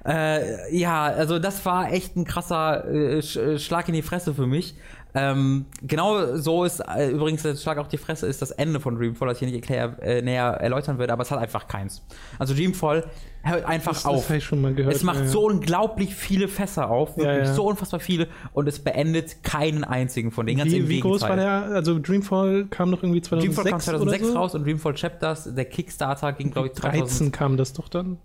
Äh, 0.05 0.75
ja, 0.75 1.05
also 1.05 1.39
das 1.39 1.65
war 1.65 1.91
echt 1.91 2.15
ein 2.15 2.25
krasser 2.25 2.87
äh, 2.87 3.21
Schlag 3.57 3.87
in 3.87 3.95
die 3.95 4.01
Fresse 4.01 4.35
für 4.35 4.45
mich. 4.45 4.75
Ähm, 5.15 5.65
genau 5.81 6.35
so 6.35 6.63
ist 6.63 6.81
äh, 6.81 7.09
übrigens, 7.09 7.41
der 7.41 7.55
Schlag 7.55 7.79
auf 7.79 7.87
die 7.87 7.97
Fresse 7.97 8.27
ist 8.27 8.41
das 8.41 8.51
Ende 8.51 8.79
von 8.79 8.95
Dreamfall, 8.95 9.27
das 9.27 9.37
ich 9.37 9.39
hier 9.39 9.47
nicht 9.47 9.69
erklär, 9.69 9.97
äh, 10.01 10.21
näher 10.21 10.45
erläutern 10.45 10.99
würde, 10.99 11.11
aber 11.13 11.23
es 11.23 11.31
hat 11.31 11.39
einfach 11.39 11.67
keins. 11.67 12.03
Also 12.37 12.53
Dreamfall 12.53 13.05
hört 13.41 13.65
einfach 13.65 13.93
Das, 13.93 14.05
auf. 14.05 14.27
das 14.27 14.37
ich 14.37 14.43
schon 14.43 14.61
mal 14.61 14.73
gehört. 14.73 14.93
Es 14.93 15.01
macht 15.03 15.19
ja. 15.21 15.27
so 15.27 15.45
unglaublich 15.47 16.13
viele 16.13 16.47
Fässer 16.47 16.89
auf, 16.89 17.17
wirklich 17.17 17.25
Ja, 17.25 17.45
ja. 17.45 17.53
so 17.53 17.67
unfassbar 17.67 17.99
viele 17.99 18.27
und 18.53 18.67
es 18.67 18.79
beendet 18.79 19.43
keinen 19.43 19.83
einzigen 19.83 20.31
von 20.31 20.45
denen. 20.45 20.59
Ganz 20.59 20.73
im 20.73 20.83
Wie, 20.87 20.97
wie 20.97 20.99
groß 20.99 21.21
war 21.21 21.35
der? 21.35 21.63
Also 21.73 21.97
Dreamfall 21.99 22.67
kam 22.69 22.91
doch 22.91 23.01
irgendwie 23.01 23.21
2006 23.21 23.55
Dreamfall 23.55 23.71
kam 23.71 23.79
2006 23.81 24.23
oder 24.23 24.31
so? 24.31 24.37
raus 24.37 24.55
und 24.55 24.65
Dreamfall 24.65 24.93
Chapters, 24.93 25.55
der 25.55 25.65
Kickstarter 25.65 26.33
ging 26.33 26.51
glaube 26.51 26.67
ich 26.67 26.73
13 26.73 26.99
2000. 26.99 27.33
kam 27.33 27.57
das 27.57 27.73
doch 27.73 27.89
dann. 27.89 28.19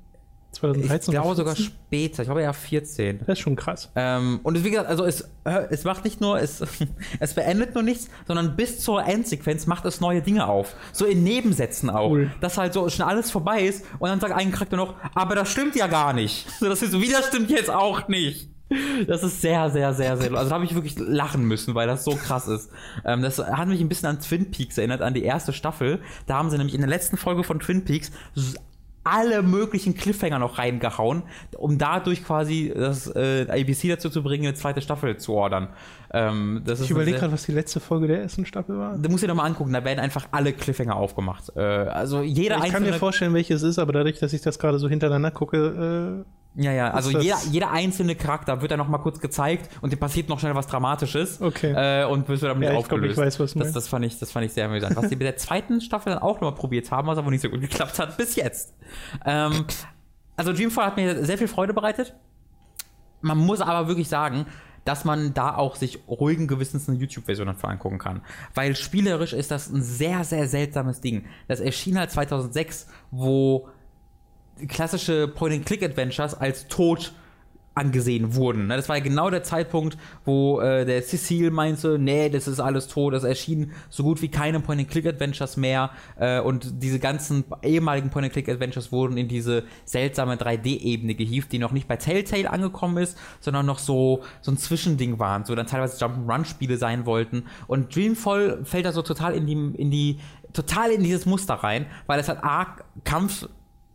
Ich 0.54 0.60
2013 0.60 1.12
glaube 1.12 1.28
oder 1.28 1.36
sogar 1.36 1.56
14? 1.56 1.72
später, 1.72 2.22
ich 2.22 2.26
glaube 2.26 2.42
ja 2.42 2.52
14. 2.52 3.18
Das 3.20 3.28
ist 3.28 3.38
schon 3.40 3.56
krass. 3.56 3.90
Ähm, 3.96 4.40
und 4.42 4.64
wie 4.64 4.70
gesagt, 4.70 4.88
also 4.88 5.04
es, 5.04 5.28
es 5.70 5.84
macht 5.84 6.04
nicht 6.04 6.20
nur, 6.20 6.40
es, 6.40 6.62
es 7.20 7.34
beendet 7.34 7.74
nur 7.74 7.82
nichts, 7.82 8.08
sondern 8.26 8.56
bis 8.56 8.80
zur 8.80 9.04
Endsequenz 9.04 9.66
macht 9.66 9.84
es 9.84 10.00
neue 10.00 10.22
Dinge 10.22 10.46
auf. 10.46 10.74
So 10.92 11.04
in 11.04 11.22
Nebensätzen 11.22 11.90
auch. 11.90 12.10
Cool. 12.10 12.30
Dass 12.40 12.58
halt 12.58 12.72
so 12.72 12.88
schon 12.88 13.06
alles 13.06 13.30
vorbei 13.30 13.62
ist 13.62 13.84
und 13.98 14.08
dann 14.08 14.20
sagt 14.20 14.34
ein 14.34 14.52
Charakter 14.52 14.76
noch, 14.76 14.94
aber 15.14 15.34
das 15.34 15.50
stimmt 15.50 15.76
ja 15.76 15.86
gar 15.86 16.12
nicht. 16.12 16.46
So, 16.64 16.68
das 16.70 16.82
ist 16.82 16.92
so, 16.92 17.02
wie 17.02 17.10
das 17.10 17.26
stimmt 17.26 17.50
jetzt 17.50 17.68
auch 17.68 18.08
nicht. 18.08 18.48
Das 19.06 19.22
ist 19.22 19.42
sehr, 19.42 19.70
sehr, 19.70 19.92
sehr, 19.92 20.16
sehr. 20.16 20.32
Also 20.32 20.48
da 20.48 20.54
habe 20.54 20.64
ich 20.64 20.74
wirklich 20.74 20.98
lachen 20.98 21.44
müssen, 21.44 21.74
weil 21.74 21.86
das 21.86 22.04
so 22.04 22.12
krass 22.12 22.48
ist. 22.48 22.70
Ähm, 23.04 23.22
das 23.22 23.38
hat 23.38 23.68
mich 23.68 23.80
ein 23.80 23.88
bisschen 23.88 24.08
an 24.08 24.20
Twin 24.20 24.50
Peaks 24.50 24.78
erinnert, 24.78 25.02
an 25.02 25.14
die 25.14 25.22
erste 25.22 25.52
Staffel. 25.52 26.00
Da 26.26 26.36
haben 26.36 26.50
sie 26.50 26.56
nämlich 26.56 26.74
in 26.74 26.80
der 26.80 26.88
letzten 26.88 27.16
Folge 27.16 27.44
von 27.44 27.60
Twin 27.60 27.84
Peaks 27.84 28.10
alle 29.04 29.42
möglichen 29.42 29.94
Cliffhanger 29.94 30.38
noch 30.38 30.58
reingehauen, 30.58 31.22
um 31.56 31.78
dadurch 31.78 32.24
quasi 32.24 32.72
das 32.74 33.06
äh, 33.14 33.46
ABC 33.48 33.88
dazu 33.88 34.08
zu 34.10 34.22
bringen, 34.22 34.46
eine 34.46 34.54
zweite 34.54 34.80
Staffel 34.80 35.16
zu 35.18 35.34
ordern. 35.34 35.68
Ähm, 36.12 36.62
das 36.64 36.80
ist 36.80 36.86
Ich 36.86 36.90
überlege 36.90 37.18
gerade, 37.18 37.32
was 37.32 37.44
die 37.44 37.52
letzte 37.52 37.80
Folge 37.80 38.06
der 38.06 38.22
ersten 38.22 38.46
Staffel 38.46 38.78
war. 38.78 38.96
Da 38.96 39.08
musst 39.08 39.22
du 39.22 39.26
dir 39.26 39.32
doch 39.32 39.36
mal 39.36 39.44
angucken, 39.44 39.72
da 39.72 39.84
werden 39.84 40.00
einfach 40.00 40.26
alle 40.30 40.52
Cliffhanger 40.52 40.96
aufgemacht. 40.96 41.52
Äh, 41.54 41.60
also 41.60 42.22
jeder 42.22 42.56
Ich 42.56 42.62
kann 42.62 42.76
einzelne. 42.76 42.90
mir 42.92 42.98
vorstellen, 42.98 43.34
welches 43.34 43.62
es 43.62 43.70
ist, 43.70 43.78
aber 43.78 43.92
dadurch, 43.92 44.18
dass 44.18 44.32
ich 44.32 44.40
das 44.40 44.58
gerade 44.58 44.78
so 44.78 44.88
hintereinander 44.88 45.30
gucke, 45.30 46.24
ja, 46.56 46.72
ja, 46.72 46.90
also 46.92 47.18
jeder, 47.18 47.36
jeder 47.50 47.70
einzelne 47.72 48.14
Charakter 48.14 48.60
wird 48.60 48.70
dann 48.70 48.78
noch 48.78 48.88
mal 48.88 48.98
kurz 48.98 49.18
gezeigt 49.20 49.68
und 49.80 49.92
dem 49.92 49.98
passiert 49.98 50.28
noch 50.28 50.38
schnell 50.38 50.54
was 50.54 50.66
Dramatisches. 50.68 51.40
Okay. 51.40 51.72
Äh, 51.72 52.06
und 52.06 52.28
wird 52.28 52.42
dann 52.42 52.50
Ja, 52.62 52.68
wieder 52.70 52.78
ich 52.78 52.86
glaub, 52.86 53.00
aufgelöst. 53.00 53.16
weiß, 53.18 53.40
was 53.40 53.52
du 53.52 53.58
das, 53.58 53.64
meinst. 53.66 53.76
das, 53.76 53.88
fand 53.88 54.04
ich, 54.04 54.18
das 54.18 54.30
fand 54.30 54.46
ich 54.46 54.52
sehr 54.52 54.66
amüsant. 54.66 54.94
Was 54.96 55.08
die 55.08 55.16
mit 55.16 55.26
der 55.26 55.36
zweiten 55.36 55.80
Staffel 55.80 56.12
dann 56.12 56.22
auch 56.22 56.40
noch 56.40 56.50
mal 56.50 56.54
probiert 56.56 56.90
haben, 56.90 57.08
was 57.08 57.18
aber 57.18 57.30
nicht 57.30 57.40
so 57.40 57.48
gut 57.48 57.60
geklappt 57.60 57.98
hat 57.98 58.16
bis 58.16 58.36
jetzt. 58.36 58.74
Ähm, 59.24 59.64
also 60.36 60.52
Dreamfall 60.52 60.86
hat 60.86 60.96
mir 60.96 61.24
sehr 61.24 61.38
viel 61.38 61.48
Freude 61.48 61.74
bereitet. 61.74 62.14
Man 63.20 63.38
muss 63.38 63.60
aber 63.60 63.88
wirklich 63.88 64.08
sagen, 64.08 64.46
dass 64.84 65.04
man 65.04 65.32
da 65.32 65.54
auch 65.56 65.76
sich 65.76 66.00
ruhigen 66.08 66.46
Gewissens 66.46 66.88
eine 66.88 66.98
YouTube-Version 66.98 67.46
davon 67.46 67.70
angucken 67.70 67.98
kann. 67.98 68.20
Weil 68.54 68.76
spielerisch 68.76 69.32
ist 69.32 69.50
das 69.50 69.70
ein 69.70 69.82
sehr, 69.82 70.24
sehr 70.24 70.46
seltsames 70.46 71.00
Ding. 71.00 71.24
Das 71.48 71.60
erschien 71.60 71.98
halt 71.98 72.10
2006, 72.10 72.86
wo 73.10 73.68
klassische 74.68 75.28
Point-and-Click-Adventures 75.28 76.34
als 76.34 76.68
tot 76.68 77.12
angesehen 77.74 78.34
wurden. 78.34 78.68
ne? 78.68 78.76
Das 78.76 78.88
war 78.88 78.96
ja 78.96 79.02
genau 79.02 79.30
der 79.30 79.42
Zeitpunkt, 79.42 79.98
wo 80.24 80.60
äh, 80.60 80.84
der 80.84 81.02
Cecil 81.02 81.50
meinte, 81.50 81.98
nee, 81.98 82.28
das 82.28 82.46
ist 82.46 82.60
alles 82.60 82.86
tot, 82.86 83.14
das 83.14 83.24
erschien 83.24 83.72
so 83.90 84.04
gut 84.04 84.22
wie 84.22 84.28
keine 84.28 84.60
Point-and-Click-Adventures 84.60 85.56
mehr 85.56 85.90
äh, 86.16 86.40
und 86.40 86.82
diese 86.82 87.00
ganzen 87.00 87.44
ehemaligen 87.62 88.10
Point-and-Click-Adventures 88.10 88.92
wurden 88.92 89.16
in 89.16 89.26
diese 89.26 89.64
seltsame 89.84 90.36
3D-Ebene 90.36 91.14
gehievt, 91.14 91.50
die 91.52 91.58
noch 91.58 91.72
nicht 91.72 91.88
bei 91.88 91.96
Telltale 91.96 92.50
angekommen 92.50 92.98
ist, 92.98 93.18
sondern 93.40 93.66
noch 93.66 93.80
so, 93.80 94.22
so 94.40 94.52
ein 94.52 94.56
Zwischending 94.56 95.18
waren, 95.18 95.44
so 95.44 95.54
dann 95.56 95.66
teilweise 95.66 96.04
Jump'n'Run-Spiele 96.04 96.76
sein 96.76 97.06
wollten 97.06 97.44
und 97.66 97.94
Dreamfall 97.94 98.64
fällt 98.64 98.86
da 98.86 98.92
so 98.92 99.02
total 99.02 99.34
in 99.34 99.46
die, 99.46 99.80
in 99.80 99.90
die, 99.90 100.20
total 100.52 100.92
in 100.92 101.02
dieses 101.02 101.26
Muster 101.26 101.54
rein, 101.54 101.86
weil 102.06 102.20
es 102.20 102.28
hat 102.28 102.44
arg 102.44 102.84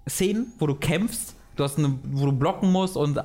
Kampfszenen, 0.09 0.53
wo 0.59 0.67
du 0.67 0.75
kämpfst, 0.75 1.35
Du 1.55 1.65
hast 1.65 1.77
eine, 1.77 1.99
wo 2.03 2.25
du 2.25 2.31
blocken 2.31 2.71
musst 2.71 2.95
und 2.95 3.17
äh, 3.17 3.21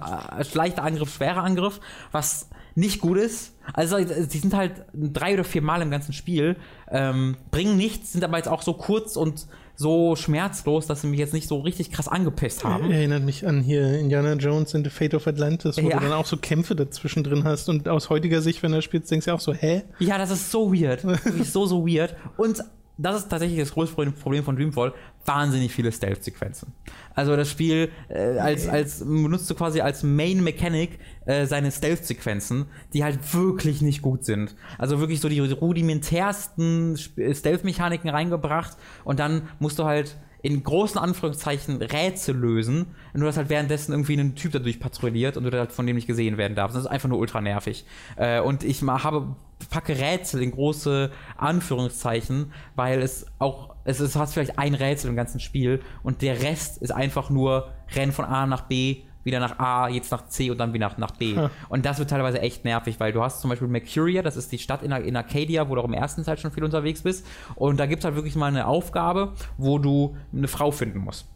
leichter 0.54 0.82
Angriff, 0.82 1.14
schwerer 1.14 1.44
Angriff, 1.44 1.78
was 2.10 2.48
nicht 2.74 3.00
gut 3.00 3.16
ist. 3.16 3.52
Also 3.74 3.96
die 3.98 4.38
sind 4.38 4.54
halt 4.54 4.72
drei 4.92 5.34
oder 5.34 5.44
vier 5.44 5.62
Mal 5.62 5.80
im 5.82 5.90
ganzen 5.92 6.12
Spiel, 6.12 6.56
ähm, 6.90 7.36
bringen 7.52 7.76
nichts, 7.76 8.10
sind 8.12 8.24
aber 8.24 8.36
jetzt 8.38 8.48
auch 8.48 8.62
so 8.62 8.72
kurz 8.74 9.14
und 9.14 9.46
so 9.76 10.16
schmerzlos, 10.16 10.88
dass 10.88 11.02
sie 11.02 11.06
mich 11.06 11.20
jetzt 11.20 11.32
nicht 11.32 11.46
so 11.46 11.60
richtig 11.60 11.92
krass 11.92 12.08
angepisst 12.08 12.64
haben. 12.64 12.90
erinnert 12.90 13.22
mich 13.22 13.46
an 13.46 13.60
hier 13.60 13.96
Indiana 14.00 14.32
Jones 14.32 14.74
in 14.74 14.82
The 14.82 14.90
Fate 14.90 15.14
of 15.14 15.28
Atlantis, 15.28 15.76
wo 15.76 15.88
Ja. 15.88 16.00
du 16.00 16.02
dann 16.06 16.12
auch 16.14 16.26
so 16.26 16.36
Kämpfe 16.36 16.74
dazwischen 16.74 17.22
drin 17.22 17.44
hast 17.44 17.68
und 17.68 17.88
aus 17.88 18.10
heutiger 18.10 18.42
Sicht, 18.42 18.64
wenn 18.64 18.72
du 18.72 18.78
das 18.78 18.84
spielst, 18.84 19.12
denkst 19.12 19.26
du 19.26 19.32
auch 19.32 19.40
so, 19.40 19.54
hä? 19.54 19.84
Ja, 20.00 20.18
das 20.18 20.32
ist 20.32 20.50
so 20.50 20.72
weird. 20.74 21.06
So, 21.44 21.66
so 21.66 21.86
weird. 21.86 22.16
Und 22.36 22.64
das 22.96 23.16
ist 23.16 23.28
tatsächlich 23.28 23.58
das 23.58 23.72
größte 23.72 23.94
Problem 24.12 24.44
von 24.44 24.56
Dreamfall. 24.56 24.92
Wahnsinnig 25.24 25.72
viele 25.72 25.90
Stealth-Sequenzen. 25.90 26.72
Also 27.14 27.34
das 27.34 27.50
Spiel 27.50 27.90
äh, 28.08 28.38
als, 28.38 28.68
als 28.68 29.00
benutzt 29.00 29.48
du 29.50 29.54
quasi 29.54 29.80
als 29.80 30.02
Main 30.02 30.44
Mechanic 30.44 30.98
äh, 31.26 31.46
seine 31.46 31.72
Stealth-Sequenzen, 31.72 32.66
die 32.92 33.02
halt 33.02 33.18
wirklich 33.34 33.82
nicht 33.82 34.02
gut 34.02 34.24
sind. 34.24 34.54
Also 34.78 35.00
wirklich 35.00 35.20
so 35.20 35.28
die 35.28 35.40
rudimentärsten 35.40 36.96
Stealth-Mechaniken 36.96 38.10
reingebracht 38.10 38.76
und 39.04 39.18
dann 39.18 39.48
musst 39.58 39.78
du 39.78 39.84
halt 39.84 40.16
in 40.44 40.62
großen 40.62 41.00
Anführungszeichen 41.00 41.80
Rätsel 41.80 42.36
lösen, 42.36 42.94
nur 43.14 43.28
dass 43.28 43.38
halt 43.38 43.48
währenddessen 43.48 43.92
irgendwie 43.92 44.12
ein 44.12 44.34
Typ 44.34 44.52
dadurch 44.52 44.78
patrouilliert 44.78 45.38
und 45.38 45.44
du 45.44 45.58
halt 45.58 45.72
von 45.72 45.86
dem 45.86 45.96
nicht 45.96 46.06
gesehen 46.06 46.36
werden 46.36 46.54
darfst. 46.54 46.76
Das 46.76 46.84
ist 46.84 46.90
einfach 46.90 47.08
nur 47.08 47.18
ultra 47.18 47.40
nervig. 47.40 47.86
Äh, 48.16 48.40
und 48.40 48.62
ich 48.62 48.82
habe 48.82 49.36
packe 49.70 49.98
Rätsel 49.98 50.42
in 50.42 50.50
große 50.50 51.10
Anführungszeichen, 51.38 52.52
weil 52.76 53.00
es 53.00 53.24
auch 53.38 53.74
es 53.84 54.00
ist 54.00 54.16
hast 54.16 54.34
vielleicht 54.34 54.58
ein 54.58 54.74
Rätsel 54.74 55.08
im 55.08 55.16
ganzen 55.16 55.40
Spiel 55.40 55.80
und 56.02 56.20
der 56.20 56.42
Rest 56.42 56.76
ist 56.76 56.90
einfach 56.90 57.30
nur 57.30 57.72
Rennen 57.94 58.12
von 58.12 58.26
A 58.26 58.46
nach 58.46 58.62
B 58.62 59.04
wieder 59.24 59.40
nach 59.40 59.58
A, 59.58 59.88
jetzt 59.88 60.12
nach 60.12 60.28
C 60.28 60.50
und 60.50 60.58
dann 60.58 60.72
wieder 60.72 60.88
nach, 60.88 60.98
nach 60.98 61.10
B. 61.12 61.36
Ha. 61.36 61.50
Und 61.68 61.84
das 61.84 61.98
wird 61.98 62.10
teilweise 62.10 62.40
echt 62.40 62.64
nervig, 62.64 63.00
weil 63.00 63.12
du 63.12 63.22
hast 63.22 63.40
zum 63.40 63.50
Beispiel 63.50 63.68
Mercuria, 63.68 64.22
das 64.22 64.36
ist 64.36 64.52
die 64.52 64.58
Stadt 64.58 64.82
in, 64.82 64.92
in 64.92 65.16
Arcadia, 65.16 65.68
wo 65.68 65.74
du 65.74 65.80
auch 65.80 65.86
im 65.86 65.94
ersten 65.94 66.24
Teil 66.24 66.38
schon 66.38 66.52
viel 66.52 66.64
unterwegs 66.64 67.02
bist. 67.02 67.26
Und 67.54 67.78
da 67.78 67.86
gibt 67.86 68.00
es 68.00 68.04
halt 68.04 68.14
wirklich 68.14 68.36
mal 68.36 68.46
eine 68.46 68.66
Aufgabe, 68.66 69.32
wo 69.56 69.78
du 69.78 70.16
eine 70.32 70.48
Frau 70.48 70.70
finden 70.70 70.98
musst. 70.98 71.26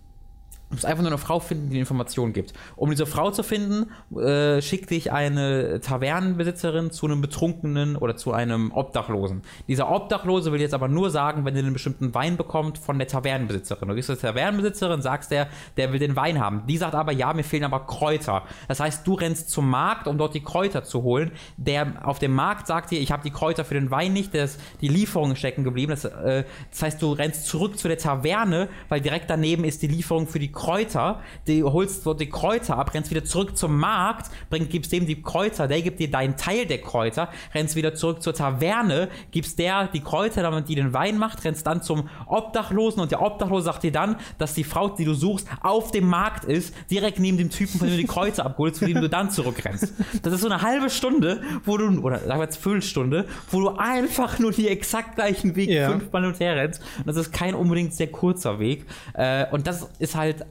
Du 0.69 0.75
musst 0.75 0.85
einfach 0.85 1.03
nur 1.03 1.11
eine 1.11 1.19
Frau 1.19 1.41
finden, 1.41 1.69
die 1.69 1.75
dir 1.75 1.81
Informationen 1.81 2.33
gibt. 2.33 2.53
Um 2.77 2.91
diese 2.91 3.07
Frau 3.07 3.31
zu 3.31 3.43
finden, 3.43 3.91
äh, 4.16 4.61
schickt 4.61 4.91
dich 4.91 5.12
eine 5.12 5.81
Tavernenbesitzerin 5.81 6.91
zu 6.91 7.07
einem 7.07 7.21
Betrunkenen 7.21 7.97
oder 7.97 8.16
zu 8.16 8.33
einem 8.33 8.71
Obdachlosen. 8.73 9.43
Dieser 9.66 9.91
Obdachlose 9.91 10.53
will 10.53 10.61
jetzt 10.61 10.75
aber 10.75 10.89
nur 10.89 11.11
sagen, 11.11 11.45
wenn 11.45 11.57
er 11.57 11.62
einen 11.62 11.73
bestimmten 11.73 12.14
Wein 12.14 12.37
bekommt 12.37 12.79
von 12.79 12.99
der 12.99 13.09
Tavernenbesitzerin. 13.09 13.89
Du 13.89 13.95
gehst 13.95 14.09
zur 14.09 14.19
Tavernenbesitzerin, 14.19 15.01
sagst 15.01 15.31
der, 15.31 15.49
der 15.77 15.93
will 15.93 15.99
den 15.99 16.16
Wein 16.16 16.39
haben. 16.39 16.64
Die 16.66 16.77
sagt 16.77 16.95
aber, 16.95 17.12
ja, 17.12 17.33
mir 17.33 17.45
fehlen 17.45 17.64
aber 17.64 17.87
Kräuter. 17.87 18.43
Das 18.69 18.81
heißt, 18.81 19.07
du 19.07 19.14
rennst 19.14 19.51
zum 19.51 19.71
Markt, 19.71 20.07
um 20.07 20.19
dort 20.19 20.35
die 20.35 20.43
Kräuter 20.43 20.85
zu 20.85 21.03
holen. 21.03 21.33
Der 21.57 22.07
auf 22.07 22.19
dem 22.19 22.35
Markt 22.35 22.66
sagt 22.66 22.91
dir, 22.91 23.01
ich 23.01 23.11
habe 23.11 23.23
die 23.23 23.31
Kräuter 23.31 23.64
für 23.64 23.75
den 23.75 23.91
Wein 23.91 24.12
nicht, 24.12 24.35
das, 24.35 24.59
die 24.81 24.89
Lieferung 24.89 25.33
ist 25.33 25.39
stecken 25.39 25.64
geblieben. 25.64 25.91
Das, 25.91 26.05
äh, 26.05 26.45
das 26.71 26.83
heißt, 26.83 27.03
du 27.03 27.12
rennst 27.12 27.47
zurück 27.47 27.79
zu 27.79 27.89
der 27.89 27.97
Taverne, 27.97 28.69
weil 28.91 29.01
direkt 29.01 29.31
daneben 29.31 29.64
ist 29.64 29.81
die 29.81 29.87
Lieferung 29.87 30.27
für 30.27 30.39
die 30.39 30.53
Kräuter. 30.59 31.20
Du 31.46 31.72
holst 31.72 32.04
dort 32.04 32.20
die 32.20 32.28
Kräuter 32.28 32.76
ab, 32.76 32.92
rennst 32.92 33.11
wieder 33.11 33.24
zurück 33.24 33.56
zum 33.56 33.78
Markt, 33.78 34.30
bring, 34.50 34.68
gibst 34.68 34.90
dem 34.90 35.06
die 35.06 35.22
Kräuter, 35.22 35.68
der 35.68 35.80
gibt 35.82 36.00
dir 36.00 36.11
deinen 36.11 36.36
Teil 36.36 36.66
der 36.66 36.78
Kräuter, 36.82 37.28
rennst 37.54 37.76
wieder 37.76 37.94
zurück 37.94 38.22
zur 38.22 38.34
Taverne, 38.34 39.09
gibst 39.30 39.59
der 39.61 39.86
die 39.86 40.00
Kräuter, 40.00 40.42
damit 40.42 40.68
die 40.68 40.74
den 40.74 40.92
Wein 40.92 41.16
macht, 41.16 41.44
rennst 41.44 41.66
dann 41.66 41.80
zum 41.82 42.09
Obdachlosen 42.26 43.00
und 43.00 43.12
der 43.12 43.22
Obdachlose 43.22 43.64
sagt 43.66 43.84
dir 43.84 43.92
dann, 43.92 44.16
dass 44.38 44.54
die 44.54 44.64
Frau, 44.64 44.88
die 44.88 45.04
du 45.04 45.14
suchst, 45.14 45.46
auf 45.62 45.92
dem 45.92 46.09
Markt 46.09 46.44
ist, 46.44 46.74
direkt 46.90 47.20
neben 47.20 47.38
dem 47.38 47.50
Typen, 47.50 47.78
von 47.78 47.86
dem 47.86 47.96
du 47.96 48.02
die 48.02 48.09
Kräuter 48.09 48.44
abholst, 48.44 48.80
zu 48.80 48.86
dem 48.86 49.00
du 49.00 49.09
dann 49.09 49.30
zurückrennst. 49.30 49.92
Das 50.22 50.32
ist 50.32 50.40
so 50.40 50.48
eine 50.48 50.61
halbe 50.61 50.90
Stunde, 50.90 51.40
wo 51.64 51.76
du, 51.76 52.00
oder 52.00 52.18
sagen 52.18 52.40
wir 52.40 52.44
jetzt 52.44 52.56
Viertelstunde, 52.61 53.26
wo 53.52 53.61
du 53.61 53.68
einfach 53.76 54.38
nur 54.40 54.50
die 54.50 54.66
exakt 54.68 55.14
gleichen 55.14 55.54
Weg 55.54 55.70
Ja. 55.70 55.90
fünfmal 55.90 56.24
und 56.24 56.40
her 56.40 56.56
rennst. 56.56 56.82
Und 56.98 57.06
das 57.06 57.16
ist 57.16 57.32
kein 57.32 57.54
unbedingt 57.54 57.94
sehr 57.94 58.09
kurzer 58.09 58.59
Weg. 58.59 58.86
Äh, 59.14 59.46
und 59.52 59.66
das 59.66 59.88
ist 59.98 60.16
halt 60.16 60.44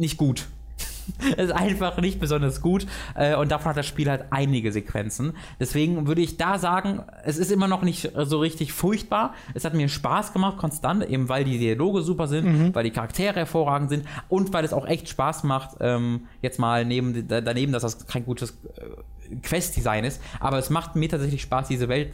nicht 0.00 0.16
gut. 0.16 0.46
Es 1.36 1.46
ist 1.46 1.52
einfach 1.52 1.96
nicht 2.00 2.20
besonders 2.20 2.60
gut 2.60 2.86
äh, 3.16 3.34
und 3.34 3.50
davon 3.50 3.70
hat 3.70 3.76
das 3.76 3.86
Spiel 3.86 4.08
halt 4.08 4.26
einige 4.30 4.70
Sequenzen. 4.70 5.32
Deswegen 5.58 6.06
würde 6.06 6.20
ich 6.20 6.36
da 6.36 6.58
sagen, 6.58 7.02
es 7.24 7.36
ist 7.36 7.50
immer 7.50 7.66
noch 7.66 7.82
nicht 7.82 8.12
so 8.16 8.38
richtig 8.38 8.72
furchtbar. 8.72 9.34
Es 9.54 9.64
hat 9.64 9.74
mir 9.74 9.88
Spaß 9.88 10.32
gemacht, 10.32 10.58
konstant, 10.58 11.04
eben 11.08 11.28
weil 11.28 11.42
die 11.44 11.58
Dialoge 11.58 12.02
super 12.02 12.28
sind, 12.28 12.74
weil 12.74 12.84
die 12.84 12.90
Charaktere 12.92 13.34
hervorragend 13.34 13.90
sind 13.90 14.06
und 14.28 14.52
weil 14.52 14.64
es 14.64 14.72
auch 14.72 14.86
echt 14.86 15.08
Spaß 15.08 15.42
macht, 15.44 15.76
ähm, 15.80 16.26
jetzt 16.42 16.58
mal 16.60 16.84
neben, 16.84 17.26
da- 17.26 17.40
daneben, 17.40 17.72
dass 17.72 17.82
das 17.82 18.06
kein 18.06 18.24
gutes 18.24 18.50
äh, 18.76 19.34
Quest-Design 19.42 20.04
ist, 20.04 20.20
aber 20.38 20.58
es 20.58 20.70
macht 20.70 20.96
mir 20.96 21.08
tatsächlich 21.08 21.42
Spaß, 21.42 21.68
diese 21.68 21.88
Welt 21.88 22.12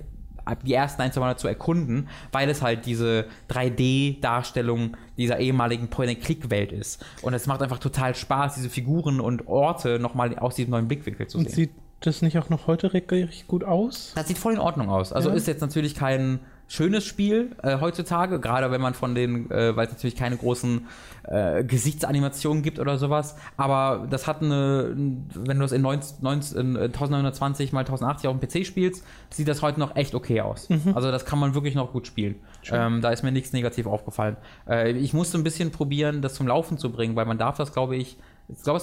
die 0.65 0.75
ersten 0.75 1.03
ein, 1.03 1.13
zwei 1.13 1.21
Mal 1.21 1.37
zu 1.37 1.49
erkunden, 1.49 2.09
weil 2.33 2.49
es 2.49 2.63
halt 2.63 2.87
diese 2.87 3.27
3D-Darstellung 3.51 4.97
dieser 5.17 5.39
ehemaligen 5.39 5.89
Point-and-Click-Welt 5.89 6.73
ist. 6.73 7.05
Und 7.23 7.35
es 7.35 7.47
macht 7.47 7.63
einfach 7.63 7.79
total 7.79 8.15
Spaß, 8.15 8.55
diese 8.57 8.71
Figuren 8.71 9.21
und 9.21 9.47
Orte 9.49 9.99
nochmal 9.99 10.39
aus 10.39 10.55
diesem 10.55 10.71
neuen 10.71 10.89
Blickwinkel 10.89 11.27
zu 11.27 11.39
Und 11.39 11.47
sehen. 11.49 11.55
sieht 11.55 11.71
das 12.01 12.23
nicht 12.23 12.39
auch 12.39 12.51
noch 12.51 12.67
heute 12.67 12.93
richtig 12.93 13.47
gut 13.47 13.65
aus? 13.65 14.13
Das 14.15 14.29
sieht 14.29 14.39
voll 14.39 14.53
in 14.53 14.59
Ordnung 14.59 14.89
aus. 14.91 15.13
Also 15.13 15.31
Ja. 15.31 15.35
ist 15.35 15.47
jetzt 15.47 15.61
natürlich 15.63 15.95
kein 15.95 16.41
schönes 16.69 17.05
Spiel 17.05 17.53
äh, 17.63 17.79
heutzutage, 17.81 18.41
gerade 18.41 18.71
wenn 18.71 18.81
man 18.81 18.95
von 18.95 19.15
den, 19.15 19.51
äh, 19.51 19.77
weil 19.77 19.87
es 19.87 19.93
natürlich 19.93 20.17
keine 20.17 20.37
großen 20.37 20.87
äh, 21.25 21.65
Gesichtsanimationen 21.65 22.63
gibt 22.63 22.79
oder 22.79 22.99
sowas, 22.99 23.37
aber 23.57 24.07
das 24.11 24.27
hat 24.27 24.43
eine, 24.43 24.93
wenn 24.97 25.59
du 25.59 25.63
das 25.63 25.73
in, 25.73 25.83
19, 25.83 26.19
19, 26.23 26.61
in 26.61 26.77
1920 26.77 27.73
mal 27.73 27.81
1080 27.81 28.29
auf 28.29 28.39
dem 28.39 28.49
PC 28.49 28.67
spielst, 28.67 29.05
sieht 29.31 29.49
das 29.49 29.63
heute 29.63 29.79
noch 29.79 29.95
echt 29.97 30.15
okay 30.15 30.41
aus. 30.41 30.69
Also 30.95 31.11
das 31.11 31.25
kann 31.25 31.39
man 31.39 31.55
wirklich 31.55 31.75
noch 31.75 31.93
gut 31.93 32.07
spielen. 32.07 32.37
Ähm, 32.71 33.01
da 33.01 33.11
ist 33.11 33.23
mir 33.23 33.33
nichts 33.33 33.53
negativ 33.53 33.87
aufgefallen. 33.87 34.37
Äh, 34.69 34.93
ich 34.93 35.13
musste 35.13 35.39
ein 35.39 35.45
bisschen 35.45 35.71
probieren, 35.71 36.23
das 36.23 36.35
zum 36.35 36.47
Laufen 36.47 36.79
zu 36.79 36.91
bringen, 36.91 37.17
weil 37.17 37.27
man 37.27 37.39
darf 37.39 37.57
das, 37.57 37.73
glaube 37.73 37.97
ich, 37.97 38.17
ich 38.49 38.63
glaube, 38.63 38.81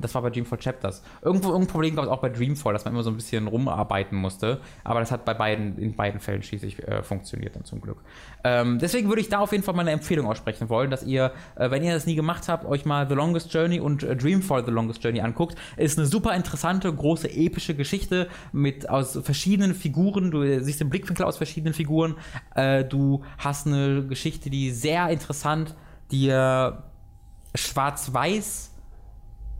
das 0.00 0.14
war 0.14 0.22
bei 0.22 0.30
Dreamfall 0.30 0.58
Chapters. 0.58 1.02
Irgendwo 1.22 1.48
irgendein 1.48 1.72
Problem 1.72 1.96
gab 1.96 2.04
es 2.04 2.10
auch 2.10 2.20
bei 2.20 2.28
Dreamfall, 2.28 2.74
dass 2.74 2.84
man 2.84 2.92
immer 2.92 3.02
so 3.02 3.10
ein 3.10 3.16
bisschen 3.16 3.46
rumarbeiten 3.46 4.18
musste. 4.18 4.60
Aber 4.84 5.00
das 5.00 5.10
hat 5.10 5.24
bei 5.24 5.32
beiden, 5.32 5.78
in 5.78 5.96
beiden 5.96 6.20
Fällen 6.20 6.42
schließlich 6.42 6.86
äh, 6.86 7.02
funktioniert 7.02 7.56
dann 7.56 7.64
zum 7.64 7.80
Glück. 7.80 8.02
Ähm, 8.44 8.78
deswegen 8.78 9.08
würde 9.08 9.22
ich 9.22 9.30
da 9.30 9.38
auf 9.38 9.52
jeden 9.52 9.64
Fall 9.64 9.74
mal 9.74 9.82
eine 9.82 9.92
Empfehlung 9.92 10.26
aussprechen 10.26 10.68
wollen, 10.68 10.90
dass 10.90 11.04
ihr, 11.04 11.32
äh, 11.56 11.70
wenn 11.70 11.82
ihr 11.82 11.94
das 11.94 12.04
nie 12.04 12.16
gemacht 12.16 12.48
habt, 12.48 12.66
euch 12.66 12.84
mal 12.84 13.08
The 13.08 13.14
Longest 13.14 13.52
Journey 13.52 13.80
und 13.80 14.02
äh, 14.02 14.14
Dreamfall 14.14 14.64
The 14.64 14.70
Longest 14.70 15.02
Journey 15.02 15.22
anguckt. 15.22 15.56
Ist 15.78 15.98
eine 15.98 16.06
super 16.06 16.34
interessante, 16.34 16.92
große, 16.92 17.30
epische 17.30 17.74
Geschichte 17.74 18.28
mit 18.52 18.90
aus 18.90 19.18
verschiedenen 19.22 19.74
Figuren. 19.74 20.30
Du 20.30 20.42
siehst 20.62 20.80
den 20.80 20.90
Blickwinkel 20.90 21.24
aus 21.24 21.38
verschiedenen 21.38 21.72
Figuren. 21.72 22.16
Äh, 22.54 22.84
du 22.84 23.22
hast 23.38 23.66
eine 23.66 24.06
Geschichte, 24.06 24.50
die 24.50 24.70
sehr 24.70 25.08
interessant 25.08 25.74
dir 26.10 26.84
schwarz-weiß 27.54 28.77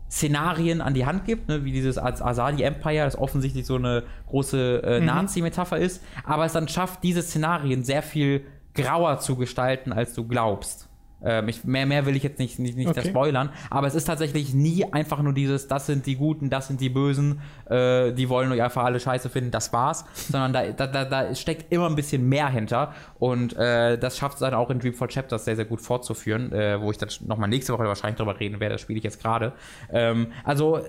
Szenarien 0.09 0.81
an 0.81 0.93
die 0.93 1.05
Hand 1.05 1.25
gibt, 1.25 1.47
ne, 1.49 1.63
wie 1.63 1.71
dieses 1.71 1.97
Asadi 1.97 2.63
Empire, 2.63 3.05
das 3.05 3.17
offensichtlich 3.17 3.65
so 3.65 3.75
eine 3.75 4.03
große 4.27 4.81
äh, 4.83 4.99
Nazi-Metapher 4.99 5.77
ist, 5.77 6.03
aber 6.23 6.45
es 6.45 6.53
dann 6.53 6.67
schafft, 6.67 7.03
diese 7.03 7.21
Szenarien 7.21 7.83
sehr 7.83 8.01
viel 8.01 8.45
grauer 8.73 9.19
zu 9.19 9.35
gestalten, 9.35 9.93
als 9.93 10.13
du 10.13 10.27
glaubst. 10.27 10.88
Ähm, 11.23 11.49
ich, 11.49 11.63
mehr, 11.63 11.85
mehr 11.85 12.05
will 12.05 12.15
ich 12.15 12.23
jetzt 12.23 12.39
nicht, 12.39 12.59
nicht, 12.59 12.77
nicht 12.77 12.89
Okay. 12.89 13.09
spoilern, 13.09 13.49
aber 13.69 13.87
es 13.87 13.95
ist 13.95 14.05
tatsächlich 14.05 14.53
nie 14.53 14.85
einfach 14.91 15.21
nur 15.21 15.33
dieses, 15.33 15.67
das 15.67 15.85
sind 15.85 16.05
die 16.05 16.15
Guten, 16.15 16.49
das 16.49 16.67
sind 16.67 16.79
die 16.81 16.89
Bösen, 16.89 17.41
äh, 17.69 18.11
die 18.13 18.29
wollen 18.29 18.51
euch 18.51 18.61
einfach 18.61 18.83
alle 18.83 18.99
scheiße 18.99 19.29
finden, 19.29 19.51
das 19.51 19.73
war's, 19.73 20.05
sondern 20.29 20.53
da, 20.53 20.71
da, 20.71 20.87
da, 20.87 21.05
da 21.05 21.35
steckt 21.35 21.71
immer 21.73 21.87
ein 21.87 21.95
bisschen 21.95 22.27
mehr 22.29 22.47
hinter 22.49 22.93
und 23.19 23.55
äh, 23.57 23.97
das 23.97 24.17
schafft 24.17 24.35
es 24.35 24.39
dann 24.39 24.53
auch 24.53 24.69
in 24.69 24.79
Dreamfall 24.79 25.09
Chapters 25.09 25.45
sehr, 25.45 25.55
sehr 25.55 25.65
gut 25.65 25.81
fortzuführen, 25.81 26.51
äh, 26.53 26.79
wo 26.81 26.89
ich 26.91 26.97
dann 26.97 27.09
nochmal 27.27 27.49
nächste 27.49 27.73
Woche 27.73 27.83
wahrscheinlich 27.83 28.17
drüber 28.17 28.39
reden 28.39 28.59
werde, 28.59 28.75
das 28.75 28.81
spiele 28.81 28.97
ich 28.97 29.03
jetzt 29.03 29.21
gerade. 29.21 29.53
Ähm, 29.91 30.27
also 30.43 30.79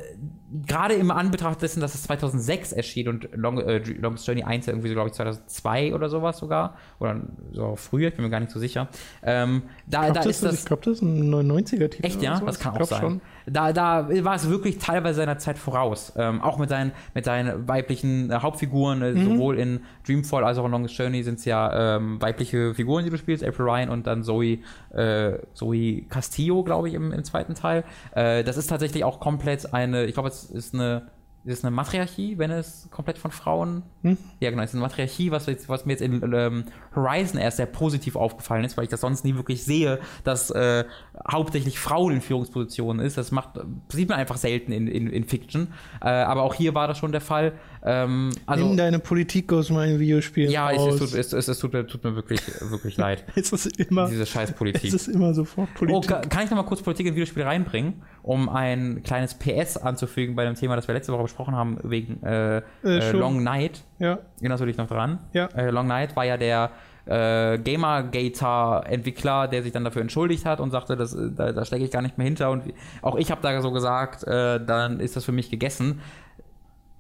gerade 0.67 0.95
im 0.95 1.11
Anbetracht 1.11 1.63
dessen, 1.63 1.81
dass 1.81 1.95
es 1.95 2.03
2006 2.05 2.73
erschien 2.73 3.09
und 3.09 3.29
Long, 3.35 3.59
äh, 3.59 3.79
Longest 3.79 4.27
Journey 4.27 4.43
1 4.43 4.67
ja 4.67 4.73
irgendwie 4.73 4.89
so, 4.89 4.95
glaube 4.95 5.09
ich, 5.09 5.15
2002 5.15 5.95
oder 5.95 6.09
sowas 6.09 6.39
sogar, 6.39 6.77
oder 6.99 7.21
so 7.53 7.77
früher, 7.77 8.09
ich 8.09 8.15
bin 8.15 8.25
mir 8.25 8.31
gar 8.31 8.41
nicht 8.41 8.53
so 8.53 8.59
sicher. 8.59 8.89
Ähm, 9.23 9.63
da, 9.87 10.09
Ich 10.09 10.20
da 10.25 10.31
glaube, 10.31 10.31
ist 10.31 10.45
das, 10.45 10.55
ich 10.61 10.65
glaub, 10.65 10.83
das 10.83 10.95
ist 10.97 11.03
ein 11.03 11.33
99er-Titel. 11.35 12.07
Echt, 12.07 12.23
ja? 12.23 12.37
oder 12.37 12.47
Das 12.47 12.59
kann 12.59 12.77
auch 12.77 12.85
sein. 12.85 13.21
Da, 13.47 13.73
da 13.73 14.09
war 14.23 14.35
es 14.35 14.49
wirklich 14.49 14.79
teilweise 14.79 15.17
seiner 15.17 15.39
Zeit 15.39 15.59
voraus. 15.59 16.13
Ähm, 16.17 16.41
auch 16.41 16.59
mit 16.59 16.69
seinen, 16.69 16.93
mit 17.15 17.25
seinen 17.25 17.67
weiblichen 17.67 18.31
äh, 18.31 18.35
Hauptfiguren, 18.35 19.03
äh, 19.03 19.13
Mhm. 19.13 19.25
sowohl 19.25 19.59
in 19.59 19.81
Dreamfall 20.07 20.45
als 20.45 20.59
auch 20.59 20.65
in 20.67 20.71
Longest 20.71 20.97
Journey 20.97 21.23
sind 21.23 21.39
es 21.39 21.45
ja 21.45 21.97
ähm, 21.97 22.21
weibliche 22.23 22.75
Figuren, 22.75 23.05
die 23.05 23.11
du 23.11 23.19
spielst, 23.19 23.43
April 23.45 23.67
Ryan 23.69 23.89
und 23.89 24.07
dann 24.07 24.23
Zoe, 24.23 24.59
äh, 24.95 25.39
Zoe 25.55 26.03
Castillo, 26.09 26.63
glaube 26.63 26.89
ich, 26.89 26.95
im, 26.95 27.13
im 27.13 27.25
zweiten 27.25 27.55
Teil. 27.55 27.85
Äh, 28.15 28.45
das 28.45 28.57
ist 28.57 28.69
tatsächlich 28.69 29.05
auch 29.05 29.21
komplett 29.21 29.73
eine, 29.75 30.05
ich 30.05 30.15
glaube, 30.15 30.29
es 30.29 30.45
ist 30.45 30.75
eine, 30.75 31.09
ist 31.45 31.59
es 31.59 31.65
eine 31.65 31.75
Matriarchie, 31.75 32.37
wenn 32.37 32.51
es 32.51 32.89
komplett 32.91 33.17
von 33.17 33.31
Frauen. 33.31 33.83
Hm? 34.03 34.19
Ja, 34.41 34.51
genau, 34.51 34.63
es 34.63 34.71
ist 34.71 34.75
eine 34.75 34.83
Matriarchie, 34.83 35.31
was, 35.31 35.47
jetzt, 35.47 35.69
was 35.71 35.87
mir 35.87 35.93
jetzt 35.93 36.03
in 36.03 36.21
ähm, 36.35 36.65
Horizon 36.95 37.41
erst 37.41 37.57
sehr 37.57 37.67
positiv 37.67 38.17
aufgefallen 38.17 38.65
ist, 38.65 38.77
weil 38.77 38.85
ich 38.85 38.91
das 38.91 39.01
sonst 39.01 39.25
nie 39.25 39.35
wirklich 39.37 39.65
sehe, 39.65 40.01
dass 40.23 40.51
äh, 40.51 40.85
hauptsächlich 41.31 41.79
Frauen 41.79 42.15
in 42.15 42.21
Führungspositionen 42.21 43.05
ist. 43.05 43.17
Das 43.17 43.31
macht, 43.31 43.59
sieht 43.89 44.11
man 44.11 44.19
einfach 44.19 44.37
selten 44.37 44.73
in, 44.73 44.87
in, 44.87 45.07
in 45.07 45.25
Fiction. 45.25 45.69
Äh, 46.03 46.09
aber 46.09 46.43
auch 46.43 46.55
hier 46.55 46.75
war 46.75 46.89
das 46.89 46.99
schon 46.99 47.13
der 47.13 47.23
Fall. 47.23 47.55
Ähm, 47.83 48.31
also, 48.45 48.67
Nimm 48.67 48.77
deine 48.77 48.99
Politik 48.99 49.51
aus 49.55 49.71
meinen 49.71 49.99
Videospielen 49.99 50.51
ja, 50.51 50.71
es, 50.71 50.79
raus. 50.79 51.01
es, 51.01 51.31
tut, 51.31 51.39
es, 51.39 51.49
es, 51.49 51.59
tut, 51.59 51.73
mir, 51.73 51.87
tut 51.87 52.05
mir 52.05 52.15
wirklich, 52.15 52.41
wirklich 52.71 52.97
leid. 52.99 53.25
es 53.35 53.53
ist 53.53 53.79
immer, 53.81 54.07
Diese 54.09 54.27
scheiß 54.27 54.53
Politik. 54.53 54.85
es 54.85 54.95
ist 54.95 55.09
immer 55.09 55.33
sofort 55.33 55.69
Oh, 55.77 55.79
Politik. 55.79 56.11
ka- 56.11 56.21
kann 56.29 56.45
ich 56.45 56.51
noch 56.51 56.59
mal 56.59 56.65
kurz 56.65 56.83
Politik 56.83 57.07
in 57.07 57.15
Videospiele 57.15 57.47
reinbringen, 57.47 58.03
um 58.23 58.51
ein 58.51 59.03
kleines 59.03 59.33
PS 59.35 59.79
anzufügen 59.79 60.37
bei 60.37 60.45
dem 60.45 60.57
Thema, 60.57 60.77
das 60.77 60.89
wir 60.89 60.95
letzte 60.95 61.13
Woche 61.15 61.23
besprochen 61.23 61.55
haben, 61.57 61.79
wegen 61.83 62.23
äh, 62.23 62.59
Äh, 62.59 62.63
äh. 62.85 63.13
Long 63.13 63.43
Night. 63.43 63.83
ja, 63.99 64.19
Erinnerst 64.41 64.61
du 64.61 64.67
dich 64.67 64.77
noch 64.77 64.87
dran? 64.89 65.19
Ja. 65.33 65.47
Äh, 65.47 65.71
Long 65.71 65.87
Night 65.87 66.15
war 66.17 66.25
ja 66.27 66.37
der 66.37 66.71
äh, 67.07 67.59
Gamergater-Entwickler, 67.59 69.49
der 69.49 69.63
sich 69.63 69.73
dann 69.73 69.85
dafür 69.85 70.03
entschuldigt 70.03 70.45
hat 70.45 70.61
und 70.61 70.71
sagte, 70.71 70.97
das, 70.97 71.15
äh, 71.15 71.31
da, 71.35 71.53
da 71.53 71.65
stecke 71.65 71.85
ich 71.85 71.91
gar 71.91 72.03
nicht 72.03 72.19
mehr 72.19 72.27
hinter. 72.27 72.51
Und 72.51 72.65
auch 73.03 73.17
ich 73.17 73.31
habe 73.31 73.41
da 73.43 73.61
so 73.63 73.71
gesagt, 73.73 74.25
äh, 74.25 74.65
dann 74.65 75.01
ist 75.01 75.17
das 75.17 75.25
für 75.25 75.33
mich 75.33 75.51
gegessen. 75.51 76.01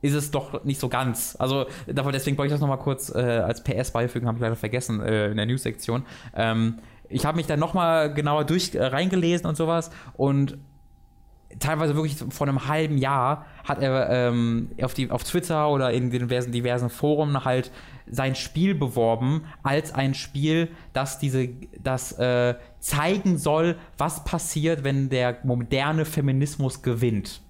Ist 0.02 0.14
es 0.14 0.30
doch 0.30 0.64
nicht 0.64 0.80
so 0.80 0.88
ganz. 0.88 1.36
Also 1.38 1.66
deswegen 1.86 2.38
wollte 2.38 2.48
ich 2.48 2.54
das 2.54 2.60
nochmal 2.60 2.78
kurz 2.78 3.14
äh, 3.14 3.18
als 3.18 3.62
PS 3.62 3.90
beifügen, 3.90 4.26
habe 4.26 4.38
ich 4.38 4.42
leider 4.42 4.56
vergessen 4.56 5.00
äh, 5.00 5.28
in 5.28 5.36
der 5.36 5.46
News-Sektion. 5.46 6.04
Ähm, 6.34 6.78
ich 7.08 7.26
habe 7.26 7.36
mich 7.36 7.46
dann 7.46 7.60
nochmal 7.60 8.14
genauer 8.14 8.44
durch 8.44 8.74
äh, 8.74 8.82
reingelesen 8.82 9.46
und 9.46 9.56
sowas 9.56 9.90
und 10.14 10.58
teilweise 11.58 11.94
wirklich 11.96 12.16
vor 12.30 12.46
einem 12.46 12.68
halben 12.68 12.96
Jahr 12.96 13.46
hat 13.64 13.82
er 13.82 14.08
ähm, 14.08 14.70
auf, 14.80 14.94
die, 14.94 15.10
auf 15.10 15.24
Twitter 15.24 15.68
oder 15.68 15.92
in 15.92 16.10
diversen, 16.10 16.52
diversen 16.52 16.90
Foren 16.90 17.44
halt 17.44 17.72
sein 18.06 18.34
Spiel 18.34 18.74
beworben 18.74 19.44
als 19.62 19.92
ein 19.92 20.14
Spiel, 20.14 20.68
das 20.92 21.18
diese, 21.18 21.48
das 21.82 22.12
äh, 22.18 22.54
zeigen 22.78 23.38
soll, 23.38 23.76
was 23.98 24.24
passiert, 24.24 24.84
wenn 24.84 25.08
der 25.08 25.38
moderne 25.42 26.04
Feminismus 26.04 26.82
gewinnt. 26.82 27.42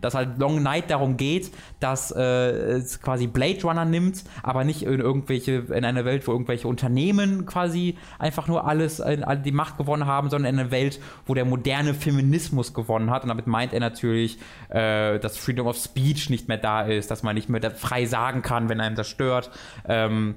Dass 0.00 0.14
halt 0.14 0.38
Long 0.38 0.62
Night 0.62 0.90
darum 0.90 1.16
geht, 1.16 1.50
dass 1.80 2.10
äh, 2.10 2.22
es 2.22 3.00
quasi 3.00 3.26
Blade 3.26 3.62
Runner 3.62 3.84
nimmt, 3.84 4.24
aber 4.42 4.64
nicht 4.64 4.82
in 4.82 5.00
irgendwelche, 5.00 5.64
in 5.70 5.84
eine 5.84 6.04
Welt, 6.04 6.26
wo 6.26 6.32
irgendwelche 6.32 6.68
Unternehmen 6.68 7.44
quasi 7.46 7.98
einfach 8.18 8.48
nur 8.48 8.66
alles, 8.66 9.00
äh, 9.00 9.18
all 9.22 9.38
die 9.38 9.52
Macht 9.52 9.76
gewonnen 9.78 10.06
haben, 10.06 10.30
sondern 10.30 10.54
in 10.54 10.60
eine 10.60 10.70
Welt, 10.70 11.00
wo 11.26 11.34
der 11.34 11.44
moderne 11.44 11.94
Feminismus 11.94 12.72
gewonnen 12.72 13.10
hat. 13.10 13.22
Und 13.24 13.28
damit 13.28 13.46
meint 13.46 13.72
er 13.72 13.80
natürlich, 13.80 14.38
äh, 14.68 15.18
dass 15.18 15.36
Freedom 15.36 15.66
of 15.66 15.76
Speech 15.76 16.30
nicht 16.30 16.48
mehr 16.48 16.58
da 16.58 16.82
ist, 16.82 17.10
dass 17.10 17.22
man 17.22 17.34
nicht 17.34 17.48
mehr 17.48 17.70
frei 17.72 18.06
sagen 18.06 18.42
kann, 18.42 18.68
wenn 18.68 18.80
einem 18.80 18.96
das 18.96 19.08
stört. 19.08 19.50
Ähm, 19.86 20.36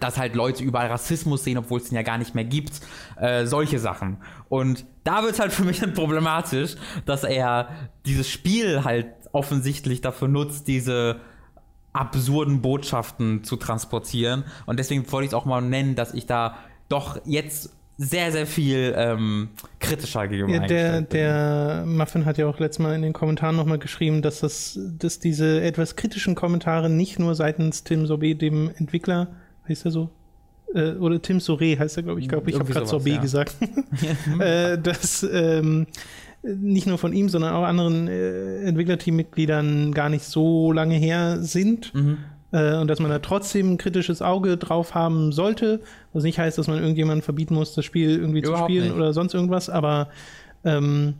dass 0.00 0.18
halt 0.18 0.34
Leute 0.34 0.62
überall 0.62 0.88
Rassismus 0.88 1.44
sehen, 1.44 1.58
obwohl 1.58 1.80
es 1.80 1.88
den 1.88 1.96
ja 1.96 2.02
gar 2.02 2.18
nicht 2.18 2.34
mehr 2.34 2.44
gibt. 2.44 2.80
Äh, 3.20 3.46
solche 3.46 3.78
Sachen. 3.78 4.18
Und 4.48 4.84
da 5.04 5.22
wird 5.22 5.34
es 5.34 5.40
halt 5.40 5.52
für 5.52 5.64
mich 5.64 5.80
dann 5.80 5.92
problematisch, 5.92 6.76
dass 7.04 7.24
er 7.24 7.68
dieses 8.06 8.28
Spiel 8.30 8.84
halt 8.84 9.08
offensichtlich 9.32 10.00
dafür 10.00 10.28
nutzt, 10.28 10.66
diese 10.66 11.20
absurden 11.92 12.62
Botschaften 12.62 13.44
zu 13.44 13.56
transportieren. 13.56 14.44
Und 14.66 14.78
deswegen 14.78 15.10
wollte 15.12 15.26
ich 15.26 15.30
es 15.30 15.34
auch 15.34 15.44
mal 15.44 15.60
nennen, 15.60 15.94
dass 15.94 16.14
ich 16.14 16.26
da 16.26 16.56
doch 16.88 17.20
jetzt 17.24 17.70
sehr, 17.98 18.30
sehr 18.30 18.46
viel 18.46 18.94
ähm, 18.96 19.48
kritischer 19.80 20.28
gegenüber 20.28 20.60
Ja, 20.60 20.66
der, 20.66 21.00
der 21.00 21.84
Muffin 21.86 22.26
hat 22.26 22.36
ja 22.36 22.46
auch 22.46 22.58
letztes 22.58 22.82
Mal 22.82 22.94
in 22.94 23.02
den 23.02 23.14
Kommentaren 23.14 23.56
nochmal 23.56 23.78
geschrieben, 23.78 24.20
dass, 24.20 24.40
das, 24.40 24.78
dass 24.98 25.18
diese 25.18 25.62
etwas 25.62 25.96
kritischen 25.96 26.34
Kommentare 26.34 26.90
nicht 26.90 27.18
nur 27.18 27.34
seitens 27.34 27.84
Tim 27.84 28.06
Sorbet, 28.06 28.42
dem 28.42 28.70
Entwickler, 28.76 29.28
heißt 29.68 29.84
er 29.84 29.90
so? 29.90 30.10
Äh, 30.74 30.92
oder 30.92 31.20
Tim 31.20 31.38
Soré 31.38 31.78
heißt 31.78 31.96
er, 31.96 32.02
glaube 32.02 32.20
ich. 32.20 32.26
Ich 32.26 32.28
glaube, 32.28 32.50
ich 32.50 32.58
habe 32.58 32.70
gerade 32.70 32.86
Sorbet 32.86 33.14
ja. 33.14 33.20
gesagt. 33.20 33.56
äh, 34.40 34.78
dass 34.78 35.22
ähm, 35.22 35.86
nicht 36.42 36.86
nur 36.86 36.98
von 36.98 37.12
ihm, 37.12 37.28
sondern 37.28 37.54
auch 37.54 37.64
anderen 37.64 38.08
äh, 38.08 38.62
Entwicklerteammitgliedern 38.62 39.92
gar 39.92 40.08
nicht 40.08 40.24
so 40.24 40.72
lange 40.72 40.96
her 40.96 41.38
sind. 41.40 41.94
Mhm. 41.94 42.18
Äh, 42.52 42.76
und 42.76 42.88
dass 42.88 43.00
man 43.00 43.10
da 43.10 43.18
trotzdem 43.18 43.72
ein 43.72 43.78
kritisches 43.78 44.22
Auge 44.22 44.56
drauf 44.56 44.94
haben 44.94 45.32
sollte. 45.32 45.80
Was 46.12 46.22
nicht 46.22 46.38
heißt, 46.38 46.58
dass 46.58 46.68
man 46.68 46.78
irgendjemandem 46.78 47.22
verbieten 47.22 47.54
muss, 47.54 47.74
das 47.74 47.84
Spiel 47.84 48.10
irgendwie 48.10 48.42
zu 48.42 48.50
Überhaupt 48.50 48.70
spielen 48.70 48.84
nicht. 48.84 48.96
oder 48.96 49.12
sonst 49.12 49.34
irgendwas. 49.34 49.68
Aber 49.68 50.08
ähm, 50.64 51.14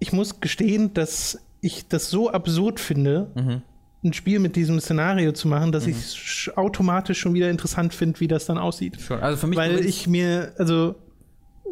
ich 0.00 0.12
muss 0.12 0.40
gestehen, 0.40 0.92
dass 0.94 1.38
ich 1.60 1.88
das 1.88 2.10
so 2.10 2.30
absurd 2.30 2.80
finde, 2.80 3.30
Mhm. 3.34 3.62
Ein 4.04 4.12
Spiel 4.12 4.38
mit 4.38 4.54
diesem 4.56 4.78
Szenario 4.80 5.32
zu 5.32 5.48
machen, 5.48 5.72
dass 5.72 5.86
ich 5.86 5.96
es 5.96 6.14
sch- 6.14 6.54
automatisch 6.56 7.18
schon 7.18 7.32
wieder 7.34 7.50
interessant 7.50 7.94
finde, 7.94 8.20
wie 8.20 8.28
das 8.28 8.46
dann 8.46 8.58
aussieht. 8.58 9.00
Schon. 9.00 9.18
Also 9.20 9.38
für 9.38 9.46
mich 9.46 9.58
Weil 9.58 9.84
ich 9.84 10.06
mir, 10.06 10.52
also, 10.58 10.94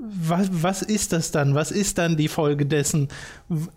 was, 0.00 0.48
was 0.50 0.82
ist 0.82 1.12
das 1.12 1.30
dann? 1.30 1.54
Was 1.54 1.70
ist 1.70 1.98
dann 1.98 2.16
die 2.16 2.28
Folge 2.28 2.66
dessen 2.66 3.08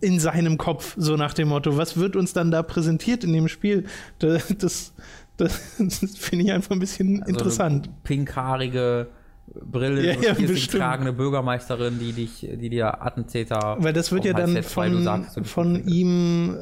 in 0.02 0.20
seinem 0.20 0.58
Kopf, 0.58 0.96
so 0.98 1.18
nach 1.18 1.34
dem 1.34 1.50
Motto? 1.50 1.78
Was 1.78 1.98
wird 1.98 2.16
uns 2.16 2.34
dann 2.34 2.50
da 2.50 2.64
präsentiert 2.64 3.24
in 3.24 3.34
dem 3.34 3.48
Spiel? 3.48 3.86
Da- 4.20 4.40
Das, 4.58 4.94
das, 5.38 5.62
das 5.78 5.98
finde 6.18 6.46
ich 6.46 6.52
einfach 6.52 6.72
ein 6.72 6.80
bisschen 6.80 7.18
so 7.18 7.26
interessant. 7.26 7.90
pinkhaarige 8.04 9.08
Brille 9.48 10.04
Ja, 10.04 10.20
ja, 10.20 10.34
bestimmt. 10.34 10.82
tragende 10.82 11.14
Bürgermeisterin, 11.14 12.00
die 12.00 12.14
dich, 12.14 12.40
die 12.42 12.70
dir 12.70 13.02
Attentäter 13.02 13.78
Weil 13.80 13.94
das 13.94 14.12
wird 14.12 14.26
ja 14.26 14.34
dann 14.34 14.56
du 14.56 14.64
von, 14.64 15.04
sagst, 15.04 15.40
von 15.46 15.88
ihm 15.88 16.58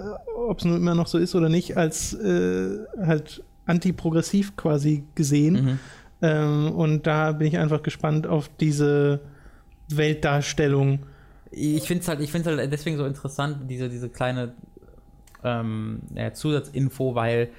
ob 0.47 0.59
es 0.59 0.65
nun 0.65 0.77
immer 0.77 0.95
noch 0.95 1.07
so 1.07 1.17
ist 1.17 1.36
oder 1.36 1.49
nicht, 1.49 1.77
als 1.77 2.13
äh, 2.13 2.77
halt 3.05 3.43
antiprogressiv 3.65 4.55
quasi 4.55 5.03
gesehen. 5.15 5.53
Mhm. 5.53 5.79
Ähm, 6.21 6.71
und 6.71 7.07
da 7.07 7.31
bin 7.31 7.47
ich 7.47 7.57
einfach 7.57 7.84
gespannt 7.84 8.27
auf 8.27 8.49
diese 8.59 9.21
Weltdarstellung. 9.89 10.99
Ich 11.51 11.84
finde 11.84 12.01
es 12.01 12.07
halt, 12.07 12.19
ich 12.19 12.31
find's 12.31 12.47
halt 12.47 12.71
deswegen 12.71 12.97
so 12.97 13.05
interessant, 13.05 13.69
diese, 13.69 13.89
diese 13.89 14.09
kleine 14.09 14.53
ähm, 15.43 16.01
ja, 16.15 16.34
Zusatzinfo, 16.34 17.15
weil 17.15 17.49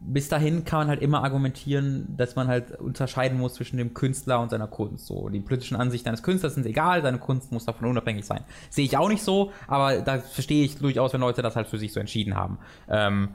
bis 0.00 0.28
dahin 0.28 0.64
kann 0.64 0.80
man 0.80 0.88
halt 0.88 1.02
immer 1.02 1.22
argumentieren, 1.22 2.14
dass 2.16 2.34
man 2.34 2.48
halt 2.48 2.80
unterscheiden 2.80 3.38
muss 3.38 3.54
zwischen 3.54 3.76
dem 3.76 3.92
Künstler 3.92 4.40
und 4.40 4.50
seiner 4.50 4.66
Kunst. 4.66 5.06
So, 5.06 5.28
die 5.28 5.40
politischen 5.40 5.76
Ansichten 5.76 6.08
eines 6.08 6.22
Künstlers 6.22 6.54
sind 6.54 6.66
egal, 6.66 7.02
seine 7.02 7.18
Kunst 7.18 7.52
muss 7.52 7.66
davon 7.66 7.88
unabhängig 7.88 8.24
sein. 8.24 8.42
Sehe 8.70 8.84
ich 8.84 8.96
auch 8.96 9.08
nicht 9.08 9.22
so, 9.22 9.52
aber 9.66 10.00
da 10.00 10.18
verstehe 10.18 10.64
ich 10.64 10.78
durchaus, 10.78 11.12
wenn 11.12 11.20
Leute 11.20 11.42
das 11.42 11.54
halt 11.54 11.68
für 11.68 11.78
sich 11.78 11.92
so 11.92 12.00
entschieden 12.00 12.34
haben. 12.34 12.58
Ähm, 12.88 13.28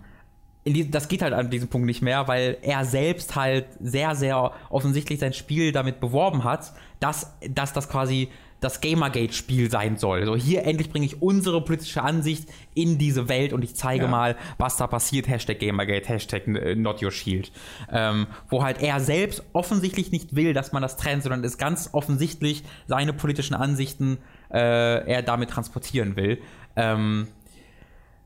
die, 0.66 0.90
das 0.90 1.08
geht 1.08 1.22
halt 1.22 1.34
an 1.34 1.52
diesem 1.52 1.68
Punkt 1.68 1.86
nicht 1.86 2.02
mehr, 2.02 2.28
weil 2.28 2.58
er 2.64 2.86
selbst 2.86 3.36
halt 3.36 3.68
sehr, 3.80 4.16
sehr 4.16 4.52
offensichtlich 4.70 5.20
sein 5.20 5.34
Spiel 5.34 5.72
damit 5.72 6.00
beworben 6.00 6.44
hat, 6.44 6.74
dass, 7.00 7.38
dass 7.48 7.74
das 7.74 7.88
quasi 7.88 8.30
das 8.60 8.82
Gamergate-Spiel 8.82 9.70
sein 9.70 9.98
soll. 9.98 10.26
So, 10.26 10.36
hier 10.36 10.64
endlich 10.64 10.90
bringe 10.90 11.06
ich 11.06 11.22
unsere 11.22 11.64
politische 11.64 12.02
Ansicht 12.02 12.50
in 12.74 12.98
diese 12.98 13.30
Welt 13.30 13.54
und 13.54 13.64
ich 13.64 13.76
zeige 13.76 14.06
ja. 14.06 14.10
mal, 14.10 14.36
was 14.58 14.78
da 14.78 14.88
passiert. 14.88 15.28
Hashtag 15.28 15.60
Gamergate, 15.60 16.08
Hashtag 16.08 16.48
äh, 16.48 16.76
Not 16.76 17.04
Your 17.04 17.12
Shield. 17.12 17.52
Ähm, 17.92 18.28
wo 18.50 18.64
halt 18.64 18.82
er 18.82 19.00
selbst 19.00 19.44
offensichtlich 19.54 20.12
nicht 20.12 20.36
will, 20.36 20.54
dass 20.54 20.72
man 20.72 20.82
das 20.82 20.98
trennt, 20.98 21.24
sondern 21.24 21.44
es 21.44 21.58
ganz 21.58 21.90
offensichtlich 21.92 22.64
seine 22.88 23.14
politischen 23.14 23.56
Ansichten 23.56 24.18
äh, 24.52 24.58
er 24.58 25.22
damit 25.22 25.50
transportieren 25.50 26.16
will. 26.16 26.40
Ähm, 26.76 27.28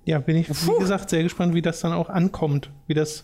ja, 0.06 0.20
bin 0.20 0.38
ich, 0.38 0.48
Puh. 0.48 0.76
wie 0.76 0.80
gesagt, 0.80 1.10
sehr 1.10 1.24
gespannt, 1.24 1.54
wie 1.54 1.62
das 1.62 1.82
dann 1.82 1.94
auch 1.94 2.10
ankommt. 2.10 2.72
Wie 2.88 2.94
das 2.94 3.24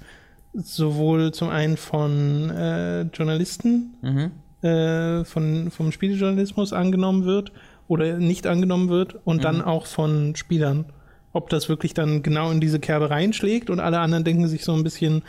sowohl 0.54 1.34
zum 1.34 1.50
einen 1.50 1.78
von 1.78 2.50
äh, 2.50 3.02
Journalisten, 3.04 3.96
mhm. 4.02 4.32
Äh, 4.66 5.24
von, 5.26 5.70
vom 5.70 5.92
Spielejournalismus 5.92 6.74
angenommen 6.74 7.26
wird 7.26 7.52
oder 7.88 8.18
nicht 8.18 8.48
angenommen 8.48 8.90
wird 8.90 9.16
und 9.24 9.38
mhm. 9.38 9.42
dann 9.42 9.62
auch 9.62 9.86
von 9.86 10.36
Spielern. 10.36 10.86
Ob 11.34 11.50
das 11.50 11.70
wirklich 11.70 11.94
dann 11.94 12.24
genau 12.24 12.50
in 12.50 12.62
diese 12.62 12.80
Kerbe 12.80 13.10
reinschlägt 13.10 13.70
und 13.70 13.80
alle 13.80 14.00
anderen 14.00 14.24
denken 14.24 14.48
sich 14.48 14.64
so 14.64 14.74
ein 14.74 14.84
bisschen, 14.84 15.22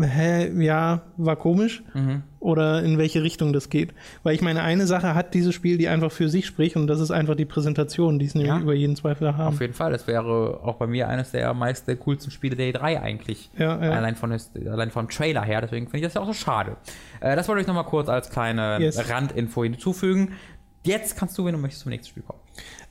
hä, 0.00 0.50
ja, 0.62 1.02
war 1.16 1.36
komisch. 1.36 1.82
Mhm. 1.94 2.22
Oder 2.38 2.82
in 2.82 2.96
welche 2.96 3.22
Richtung 3.22 3.52
das 3.52 3.70
geht. 3.70 3.92
Weil 4.22 4.34
ich 4.34 4.40
meine, 4.40 4.62
eine 4.62 4.86
Sache 4.86 5.14
hat 5.14 5.34
dieses 5.34 5.52
Spiel, 5.54 5.78
die 5.78 5.88
einfach 5.88 6.12
für 6.12 6.28
sich 6.28 6.46
spricht 6.46 6.76
und 6.76 6.86
das 6.86 7.00
ist 7.00 7.10
einfach 7.10 7.34
die 7.34 7.44
Präsentation, 7.44 8.20
die 8.20 8.26
es 8.26 8.34
nämlich 8.34 8.52
ja. 8.52 8.60
über 8.60 8.74
jeden 8.74 8.94
Zweifel 8.94 9.36
haben. 9.36 9.54
Auf 9.54 9.60
jeden 9.60 9.72
Fall, 9.72 9.90
das 9.90 10.06
wäre 10.06 10.60
auch 10.62 10.76
bei 10.76 10.86
mir 10.86 11.08
eines 11.08 11.32
der 11.32 11.52
meist 11.54 11.88
der 11.88 11.96
coolsten 11.96 12.30
Spiele 12.30 12.54
der 12.54 12.72
E3 12.72 13.00
eigentlich. 13.00 13.50
Ja, 13.58 13.82
ja. 13.82 13.90
Allein, 13.90 14.14
von, 14.14 14.36
allein 14.70 14.90
vom 14.90 15.08
Trailer 15.08 15.42
her, 15.42 15.60
deswegen 15.60 15.86
finde 15.86 15.98
ich 15.98 16.04
das 16.04 16.14
ja 16.14 16.20
auch 16.20 16.26
so 16.26 16.34
schade. 16.34 16.76
Äh, 17.20 17.34
das 17.34 17.48
wollte 17.48 17.62
ich 17.62 17.66
nochmal 17.66 17.84
kurz 17.84 18.08
als 18.08 18.30
kleine 18.30 18.78
yes. 18.80 19.10
Randinfo 19.10 19.64
hinzufügen. 19.64 20.34
Jetzt 20.86 21.16
kannst 21.16 21.36
du, 21.36 21.44
wenn 21.44 21.52
du 21.52 21.58
möchtest, 21.58 21.82
zum 21.82 21.90
nächsten 21.90 22.10
Spiel 22.10 22.22
kommen. 22.22 22.40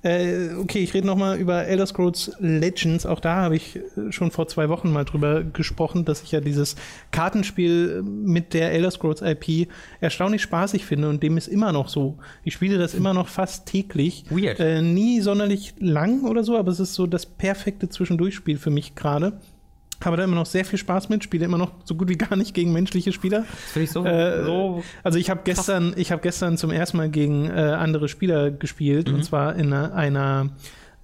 Äh, 0.03 0.53
okay, 0.59 0.79
ich 0.79 0.93
rede 0.93 1.07
nochmal 1.07 1.37
über 1.37 1.65
Elder 1.65 1.87
Scrolls 1.87 2.31
Legends. 2.39 3.07
Auch 3.07 3.19
da 3.19 3.37
habe 3.37 3.55
ich 3.55 3.77
äh, 3.77 4.11
schon 4.11 4.29
vor 4.29 4.47
zwei 4.47 4.69
Wochen 4.69 4.91
mal 4.91 5.03
drüber 5.03 5.43
gesprochen, 5.43 6.05
dass 6.05 6.21
ich 6.21 6.31
ja 6.31 6.41
dieses 6.41 6.75
Kartenspiel 7.11 8.03
mit 8.03 8.53
der 8.53 8.71
Elder 8.71 8.91
Scrolls 8.91 9.21
IP 9.23 9.67
erstaunlich 10.01 10.43
spaßig 10.43 10.85
finde 10.85 11.09
und 11.09 11.23
dem 11.23 11.37
ist 11.37 11.47
immer 11.47 11.71
noch 11.71 11.89
so. 11.89 12.19
Ich 12.43 12.53
spiele 12.53 12.77
das 12.77 12.93
immer 12.93 13.15
noch 13.15 13.27
fast 13.27 13.65
täglich. 13.65 14.25
Weird. 14.29 14.59
Äh, 14.59 14.83
nie 14.83 15.21
sonderlich 15.21 15.73
lang 15.79 16.25
oder 16.25 16.43
so, 16.43 16.55
aber 16.55 16.71
es 16.71 16.79
ist 16.79 16.93
so 16.93 17.07
das 17.07 17.25
perfekte 17.25 17.89
Zwischendurchspiel 17.89 18.57
für 18.57 18.69
mich 18.69 18.93
gerade 18.93 19.39
habe 20.03 20.17
da 20.17 20.23
immer 20.23 20.35
noch 20.35 20.45
sehr 20.45 20.65
viel 20.65 20.79
Spaß 20.79 21.09
mit, 21.09 21.23
spiele 21.23 21.45
immer 21.45 21.57
noch 21.57 21.71
so 21.83 21.95
gut 21.95 22.09
wie 22.09 22.17
gar 22.17 22.35
nicht 22.35 22.53
gegen 22.53 22.73
menschliche 22.73 23.11
Spieler. 23.11 23.39
Das 23.39 23.71
finde 23.71 23.83
ich 23.85 23.91
so, 23.91 24.05
äh, 24.05 24.43
so, 24.43 24.83
Also 25.03 25.19
ich 25.19 25.29
habe 25.29 25.41
gestern, 25.43 25.93
ich 25.95 26.11
habe 26.11 26.21
gestern 26.21 26.57
zum 26.57 26.71
ersten 26.71 26.97
Mal 26.97 27.09
gegen 27.09 27.49
äh, 27.49 27.51
andere 27.51 28.07
Spieler 28.07 28.51
gespielt 28.51 29.07
mhm. 29.07 29.15
und 29.15 29.23
zwar 29.23 29.55
in 29.55 29.73
einer, 29.73 29.93
einer 29.93 30.49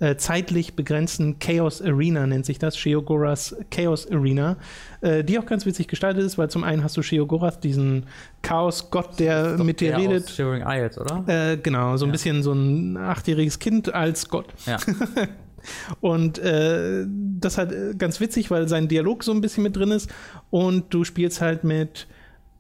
äh, 0.02 0.16
zeitlich 0.18 0.76
begrenzten 0.76 1.38
Chaos 1.38 1.80
Arena 1.80 2.26
nennt 2.26 2.46
sich 2.46 2.58
das, 2.58 2.76
Sheogoras 2.76 3.56
Chaos 3.70 4.10
Arena, 4.12 4.58
äh, 5.02 5.24
die 5.24 5.38
auch 5.38 5.46
ganz 5.46 5.66
witzig 5.68 5.88
gestaltet 5.88 6.24
ist, 6.24 6.40
weil 6.40 6.50
zum 6.50 6.64
einen 6.64 6.84
hast 6.84 6.98
du 6.98 7.04
Sheogoras, 7.04 7.60
diesen 7.60 8.08
Chaos-Gott, 8.42 9.20
der 9.20 9.58
mit 9.64 9.80
dir 9.80 9.96
redet. 9.96 10.26
Aus 10.26 10.36
Shivering 10.36 10.64
Isles, 10.66 10.98
oder? 10.98 11.24
Äh, 11.28 11.58
genau, 11.58 11.98
so 11.98 12.06
ein 12.06 12.12
bisschen 12.12 12.42
so 12.42 12.52
ein 12.52 12.98
achtjähriges 12.98 13.60
Kind 13.60 13.94
als 13.94 14.28
Gott. 14.28 14.48
Ja. 14.66 14.78
Und 16.00 16.40
äh, 16.40 17.06
das 17.40 17.58
halt 17.58 17.72
äh, 17.72 17.94
ganz 17.98 18.20
witzig, 18.20 18.52
weil 18.52 18.68
sein 18.68 18.88
Dialog 18.88 19.24
so 19.24 19.32
ein 19.32 19.42
bisschen 19.42 19.64
mit 19.64 19.76
drin 19.76 19.92
ist 19.92 20.10
und 20.50 20.94
du 20.94 21.04
spielst 21.04 21.42
halt 21.42 21.64
mit 21.64 22.08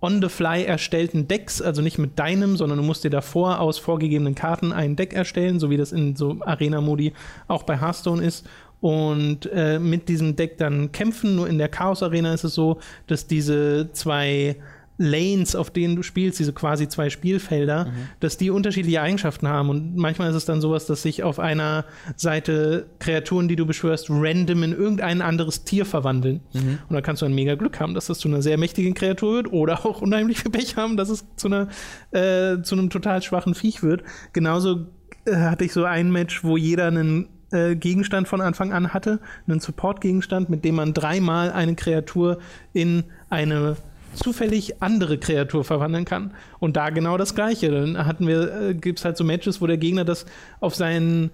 on 0.01 0.21
the 0.21 0.29
fly 0.29 0.63
erstellten 0.63 1.27
Decks, 1.27 1.61
also 1.61 1.81
nicht 1.81 1.99
mit 1.99 2.17
deinem, 2.17 2.57
sondern 2.57 2.79
du 2.79 2.83
musst 2.83 3.03
dir 3.03 3.11
davor 3.11 3.59
aus 3.59 3.77
vorgegebenen 3.77 4.35
Karten 4.35 4.73
ein 4.73 4.95
Deck 4.95 5.13
erstellen, 5.13 5.59
so 5.59 5.69
wie 5.69 5.77
das 5.77 5.91
in 5.91 6.15
so 6.15 6.37
Arena-Modi 6.41 7.13
auch 7.47 7.63
bei 7.63 7.79
Hearthstone 7.79 8.23
ist. 8.23 8.47
Und 8.81 9.45
äh, 9.53 9.77
mit 9.77 10.09
diesem 10.09 10.35
Deck 10.35 10.57
dann 10.57 10.91
kämpfen. 10.91 11.35
Nur 11.35 11.47
in 11.47 11.59
der 11.59 11.69
Chaos 11.69 12.01
Arena 12.01 12.33
ist 12.33 12.43
es 12.43 12.55
so, 12.55 12.79
dass 13.05 13.27
diese 13.27 13.89
zwei 13.93 14.55
Lanes, 15.01 15.55
auf 15.55 15.71
denen 15.71 15.95
du 15.95 16.03
spielst, 16.03 16.39
diese 16.39 16.53
quasi 16.53 16.87
zwei 16.87 17.09
Spielfelder, 17.09 17.85
mhm. 17.85 17.89
dass 18.19 18.37
die 18.37 18.49
unterschiedliche 18.49 19.01
Eigenschaften 19.01 19.47
haben. 19.47 19.69
Und 19.69 19.95
manchmal 19.95 20.29
ist 20.29 20.35
es 20.35 20.45
dann 20.45 20.61
sowas, 20.61 20.85
dass 20.85 21.01
sich 21.01 21.23
auf 21.23 21.39
einer 21.39 21.85
Seite 22.15 22.85
Kreaturen, 22.99 23.47
die 23.47 23.55
du 23.55 23.65
beschwörst, 23.65 24.09
random 24.09 24.63
in 24.63 24.71
irgendein 24.73 25.21
anderes 25.21 25.63
Tier 25.63 25.85
verwandeln. 25.85 26.41
Mhm. 26.53 26.79
Und 26.87 26.93
da 26.95 27.01
kannst 27.01 27.21
du 27.21 27.25
ein 27.25 27.33
mega 27.33 27.55
Glück 27.55 27.79
haben, 27.79 27.93
dass 27.93 28.07
das 28.07 28.19
zu 28.19 28.27
einer 28.27 28.41
sehr 28.41 28.57
mächtigen 28.57 28.93
Kreatur 28.93 29.33
wird 29.33 29.51
oder 29.51 29.85
auch 29.85 30.01
unheimlich 30.01 30.39
viel 30.39 30.51
Pech 30.51 30.77
haben, 30.77 30.97
dass 30.97 31.09
es 31.09 31.25
zu, 31.35 31.47
einer, 31.47 31.67
äh, 32.11 32.61
zu 32.61 32.75
einem 32.75 32.89
total 32.89 33.21
schwachen 33.21 33.55
Viech 33.55 33.83
wird. 33.83 34.03
Genauso 34.33 34.87
äh, 35.25 35.35
hatte 35.35 35.65
ich 35.65 35.73
so 35.73 35.83
ein 35.83 36.11
Match, 36.11 36.43
wo 36.43 36.57
jeder 36.57 36.87
einen 36.87 37.27
äh, 37.51 37.75
Gegenstand 37.75 38.27
von 38.27 38.41
Anfang 38.41 38.71
an 38.71 38.93
hatte, 38.93 39.19
einen 39.47 39.59
Support-Gegenstand, 39.59 40.49
mit 40.49 40.63
dem 40.63 40.75
man 40.75 40.93
dreimal 40.93 41.51
eine 41.51 41.75
Kreatur 41.75 42.39
in 42.73 43.03
eine 43.29 43.75
zufällig 44.13 44.81
andere 44.81 45.17
Kreatur 45.17 45.63
verwandeln 45.63 46.05
kann. 46.05 46.33
Und 46.59 46.77
da 46.77 46.89
genau 46.89 47.17
das 47.17 47.35
Gleiche. 47.35 47.71
Dann 47.71 48.05
hatten 48.05 48.27
wir, 48.27 48.61
äh, 48.61 48.73
gibt 48.73 48.99
es 48.99 49.05
halt 49.05 49.17
so 49.17 49.23
Matches, 49.23 49.61
wo 49.61 49.67
der 49.67 49.77
Gegner 49.77 50.05
das 50.05 50.25
auf 50.59 50.75
sein 50.75 51.31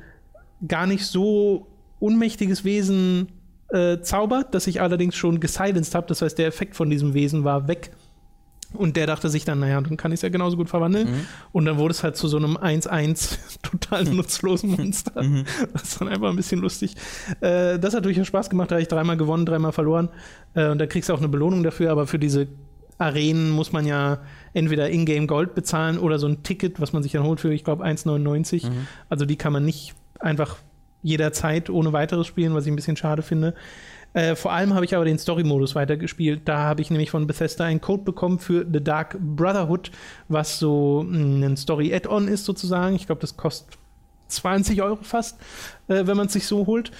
gar 0.67 0.87
nicht 0.87 1.05
so 1.05 1.67
unmächtiges 1.99 2.63
Wesen 2.63 3.29
äh, 3.69 3.99
zaubert, 4.01 4.53
das 4.53 4.67
ich 4.67 4.81
allerdings 4.81 5.15
schon 5.15 5.39
gesilenced 5.39 5.95
habe. 5.95 6.07
Das 6.07 6.21
heißt, 6.21 6.37
der 6.37 6.47
Effekt 6.47 6.75
von 6.75 6.89
diesem 6.89 7.13
Wesen 7.13 7.43
war 7.43 7.67
weg. 7.67 7.91
Und 8.73 8.97
der 8.97 9.07
dachte 9.07 9.29
sich 9.29 9.45
dann, 9.45 9.59
naja, 9.59 9.79
dann 9.79 9.95
kann 9.95 10.11
ich 10.11 10.17
es 10.17 10.21
ja 10.23 10.29
genauso 10.29 10.57
gut 10.57 10.69
verwandeln. 10.69 11.09
Mhm. 11.09 11.25
Und 11.53 11.65
dann 11.65 11.77
wurde 11.77 11.93
es 11.93 12.03
halt 12.03 12.17
zu 12.17 12.27
so 12.27 12.37
einem 12.37 12.57
1-1 12.57 13.37
total 13.61 14.03
nutzlosen 14.03 14.71
Monster. 14.71 15.23
Mhm. 15.23 15.45
Das 15.71 15.83
ist 15.83 16.01
dann 16.01 16.09
einfach 16.09 16.29
ein 16.29 16.35
bisschen 16.35 16.59
lustig. 16.59 16.95
Äh, 17.39 17.79
das 17.79 17.93
hat 17.93 18.03
durchaus 18.03 18.27
Spaß 18.27 18.49
gemacht. 18.49 18.69
Da 18.69 18.75
habe 18.75 18.81
ich 18.81 18.89
dreimal 18.89 19.15
gewonnen, 19.15 19.45
dreimal 19.45 19.71
verloren. 19.71 20.09
Äh, 20.53 20.69
und 20.69 20.79
da 20.79 20.85
kriegst 20.85 21.07
du 21.09 21.13
auch 21.13 21.19
eine 21.19 21.29
Belohnung 21.29 21.63
dafür. 21.63 21.91
Aber 21.91 22.07
für 22.07 22.19
diese 22.19 22.47
Arenen 22.97 23.51
muss 23.51 23.71
man 23.71 23.85
ja 23.85 24.19
entweder 24.53 24.89
Ingame 24.89 25.27
Gold 25.27 25.55
bezahlen 25.55 25.99
oder 25.99 26.19
so 26.19 26.27
ein 26.27 26.43
Ticket, 26.43 26.79
was 26.81 26.93
man 26.93 27.03
sich 27.03 27.11
dann 27.11 27.23
holt 27.23 27.39
für, 27.39 27.53
ich 27.53 27.63
glaube, 27.63 27.85
1,99. 27.85 28.67
Mhm. 28.67 28.87
Also 29.09 29.25
die 29.25 29.35
kann 29.35 29.53
man 29.53 29.65
nicht 29.65 29.93
einfach 30.19 30.57
jederzeit 31.03 31.69
ohne 31.69 31.93
weiteres 31.93 32.27
spielen, 32.27 32.53
was 32.53 32.65
ich 32.65 32.71
ein 32.71 32.75
bisschen 32.75 32.97
schade 32.97 33.21
finde. 33.21 33.53
Äh, 34.13 34.35
vor 34.35 34.51
allem 34.51 34.73
habe 34.73 34.85
ich 34.85 34.95
aber 34.95 35.05
den 35.05 35.19
Story-Modus 35.19 35.75
weitergespielt. 35.75 36.41
Da 36.45 36.57
habe 36.59 36.81
ich 36.81 36.89
nämlich 36.89 37.11
von 37.11 37.27
Bethesda 37.27 37.65
einen 37.65 37.81
Code 37.81 38.03
bekommen 38.03 38.39
für 38.39 38.65
The 38.71 38.83
Dark 38.83 39.17
Brotherhood, 39.19 39.91
was 40.27 40.57
so 40.57 41.05
hm, 41.07 41.43
ein 41.43 41.57
Story-Add-on 41.57 42.27
ist 42.27 42.45
sozusagen. 42.45 42.95
Ich 42.95 43.05
glaube, 43.05 43.21
das 43.21 43.37
kostet 43.37 43.77
20 44.27 44.81
Euro 44.81 44.97
fast, 45.01 45.39
äh, 45.87 46.07
wenn 46.07 46.17
man 46.17 46.27
es 46.27 46.33
sich 46.33 46.47
so 46.47 46.65
holt. 46.65 46.91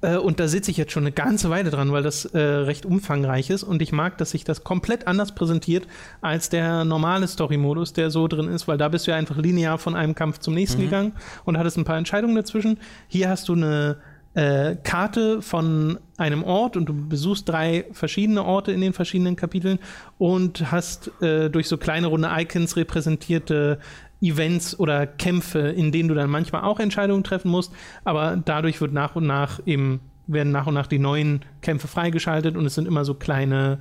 Äh, 0.00 0.16
und 0.16 0.40
da 0.40 0.48
sitze 0.48 0.70
ich 0.70 0.76
jetzt 0.76 0.92
schon 0.92 1.04
eine 1.04 1.12
ganze 1.12 1.50
Weile 1.50 1.70
dran, 1.70 1.92
weil 1.92 2.02
das 2.02 2.24
äh, 2.26 2.38
recht 2.38 2.86
umfangreich 2.86 3.50
ist. 3.50 3.62
Und 3.62 3.82
ich 3.82 3.92
mag, 3.92 4.18
dass 4.18 4.30
sich 4.30 4.44
das 4.44 4.64
komplett 4.64 5.06
anders 5.06 5.34
präsentiert 5.34 5.86
als 6.20 6.48
der 6.48 6.84
normale 6.84 7.28
Story-Modus, 7.28 7.92
der 7.92 8.10
so 8.10 8.28
drin 8.28 8.48
ist, 8.48 8.68
weil 8.68 8.78
da 8.78 8.88
bist 8.88 9.06
du 9.06 9.10
ja 9.10 9.16
einfach 9.16 9.36
linear 9.36 9.78
von 9.78 9.94
einem 9.94 10.14
Kampf 10.14 10.38
zum 10.38 10.54
nächsten 10.54 10.80
mhm. 10.80 10.84
gegangen 10.84 11.12
und 11.44 11.58
hattest 11.58 11.76
ein 11.76 11.84
paar 11.84 11.98
Entscheidungen 11.98 12.36
dazwischen. 12.36 12.78
Hier 13.08 13.28
hast 13.28 13.48
du 13.48 13.54
eine 13.54 13.96
äh, 14.34 14.76
Karte 14.82 15.42
von 15.42 15.98
einem 16.16 16.44
Ort 16.44 16.76
und 16.76 16.86
du 16.86 17.08
besuchst 17.08 17.48
drei 17.48 17.86
verschiedene 17.92 18.44
Orte 18.44 18.72
in 18.72 18.80
den 18.80 18.92
verschiedenen 18.92 19.36
Kapiteln 19.36 19.78
und 20.18 20.70
hast 20.70 21.10
äh, 21.22 21.48
durch 21.48 21.68
so 21.68 21.76
kleine 21.76 22.08
runde 22.08 22.30
Icons 22.32 22.76
repräsentierte 22.76 23.78
Events 24.20 24.78
oder 24.78 25.06
Kämpfe, 25.06 25.60
in 25.60 25.92
denen 25.92 26.08
du 26.08 26.14
dann 26.14 26.30
manchmal 26.30 26.62
auch 26.62 26.80
Entscheidungen 26.80 27.24
treffen 27.24 27.50
musst, 27.50 27.72
aber 28.04 28.36
dadurch 28.36 28.80
wird 28.80 28.92
nach 28.92 29.16
und 29.16 29.26
nach 29.26 29.60
eben 29.66 30.00
werden 30.26 30.52
nach 30.52 30.66
und 30.66 30.74
nach 30.74 30.86
die 30.86 30.98
neuen 30.98 31.44
Kämpfe 31.62 31.88
freigeschaltet 31.88 32.56
und 32.56 32.66
es 32.66 32.74
sind 32.74 32.86
immer 32.86 33.04
so 33.04 33.14
kleine 33.14 33.78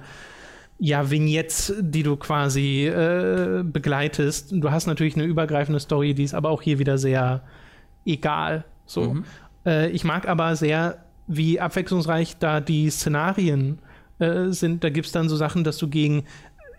ja, 0.79 1.09
Vignettes, 1.09 1.73
die 1.79 2.03
du 2.03 2.15
quasi 2.17 2.85
äh, 2.85 3.63
begleitest. 3.63 4.51
Du 4.51 4.71
hast 4.71 4.85
natürlich 4.85 5.15
eine 5.15 5.25
übergreifende 5.25 5.79
Story, 5.79 6.13
die 6.13 6.23
ist 6.23 6.33
aber 6.33 6.49
auch 6.49 6.61
hier 6.61 6.79
wieder 6.79 6.97
sehr 6.97 7.41
egal. 8.05 8.63
So. 8.85 9.13
Mhm. 9.13 9.23
Äh, 9.65 9.89
ich 9.89 10.03
mag 10.03 10.27
aber 10.27 10.55
sehr 10.55 11.03
wie 11.27 11.59
abwechslungsreich 11.59 12.37
da 12.37 12.61
die 12.61 12.89
Szenarien 12.89 13.79
äh, 14.19 14.49
sind. 14.49 14.83
Da 14.83 14.89
gibt 14.89 15.07
es 15.07 15.11
dann 15.11 15.29
so 15.29 15.35
Sachen, 15.35 15.63
dass 15.63 15.77
du 15.77 15.87
gegen 15.87 16.23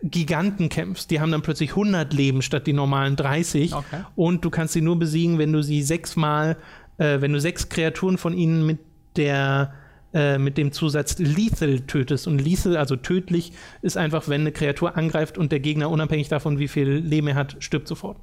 Giganten 0.03 0.69
kämpfst. 0.69 1.11
Die 1.11 1.21
haben 1.21 1.33
dann 1.33 1.43
plötzlich 1.43 1.71
100 1.71 2.13
Leben 2.13 2.43
statt 2.43 2.67
die 2.67 2.73
normalen 2.73 3.17
30. 3.17 3.75
Okay. 3.75 4.05
Und 4.17 4.45
du 4.45 4.51
kannst 4.51 4.75
sie 4.75 4.81
nur 4.81 4.99
besiegen, 4.99 5.39
wenn 5.39 5.53
du 5.53 5.63
sie 5.63 5.83
sechsmal, 5.83 6.57
äh, 6.99 7.21
wenn 7.21 7.33
du 7.33 7.41
sechs 7.41 7.69
Kreaturen 7.69 8.19
von 8.19 8.33
ihnen 8.33 8.65
mit 8.67 8.79
der 9.17 9.73
äh, 10.15 10.39
mit 10.39 10.57
dem 10.57 10.73
Zusatz 10.73 11.19
Lethal 11.19 11.81
tötest. 11.81 12.27
Und 12.27 12.41
Lethal, 12.41 12.79
also 12.79 12.97
tödlich, 12.97 13.53
ist 13.83 13.99
einfach, 13.99 14.27
wenn 14.27 14.41
eine 14.41 14.53
Kreatur 14.53 14.97
angreift 14.97 15.37
und 15.37 15.53
der 15.53 15.61
Gegner, 15.61 15.91
unabhängig 15.91 16.29
davon, 16.29 16.59
wie 16.59 16.69
viel 16.69 16.89
Leben 16.89 17.29
er 17.29 17.35
hat, 17.35 17.57
stirbt 17.59 17.87
sofort. 17.87 18.17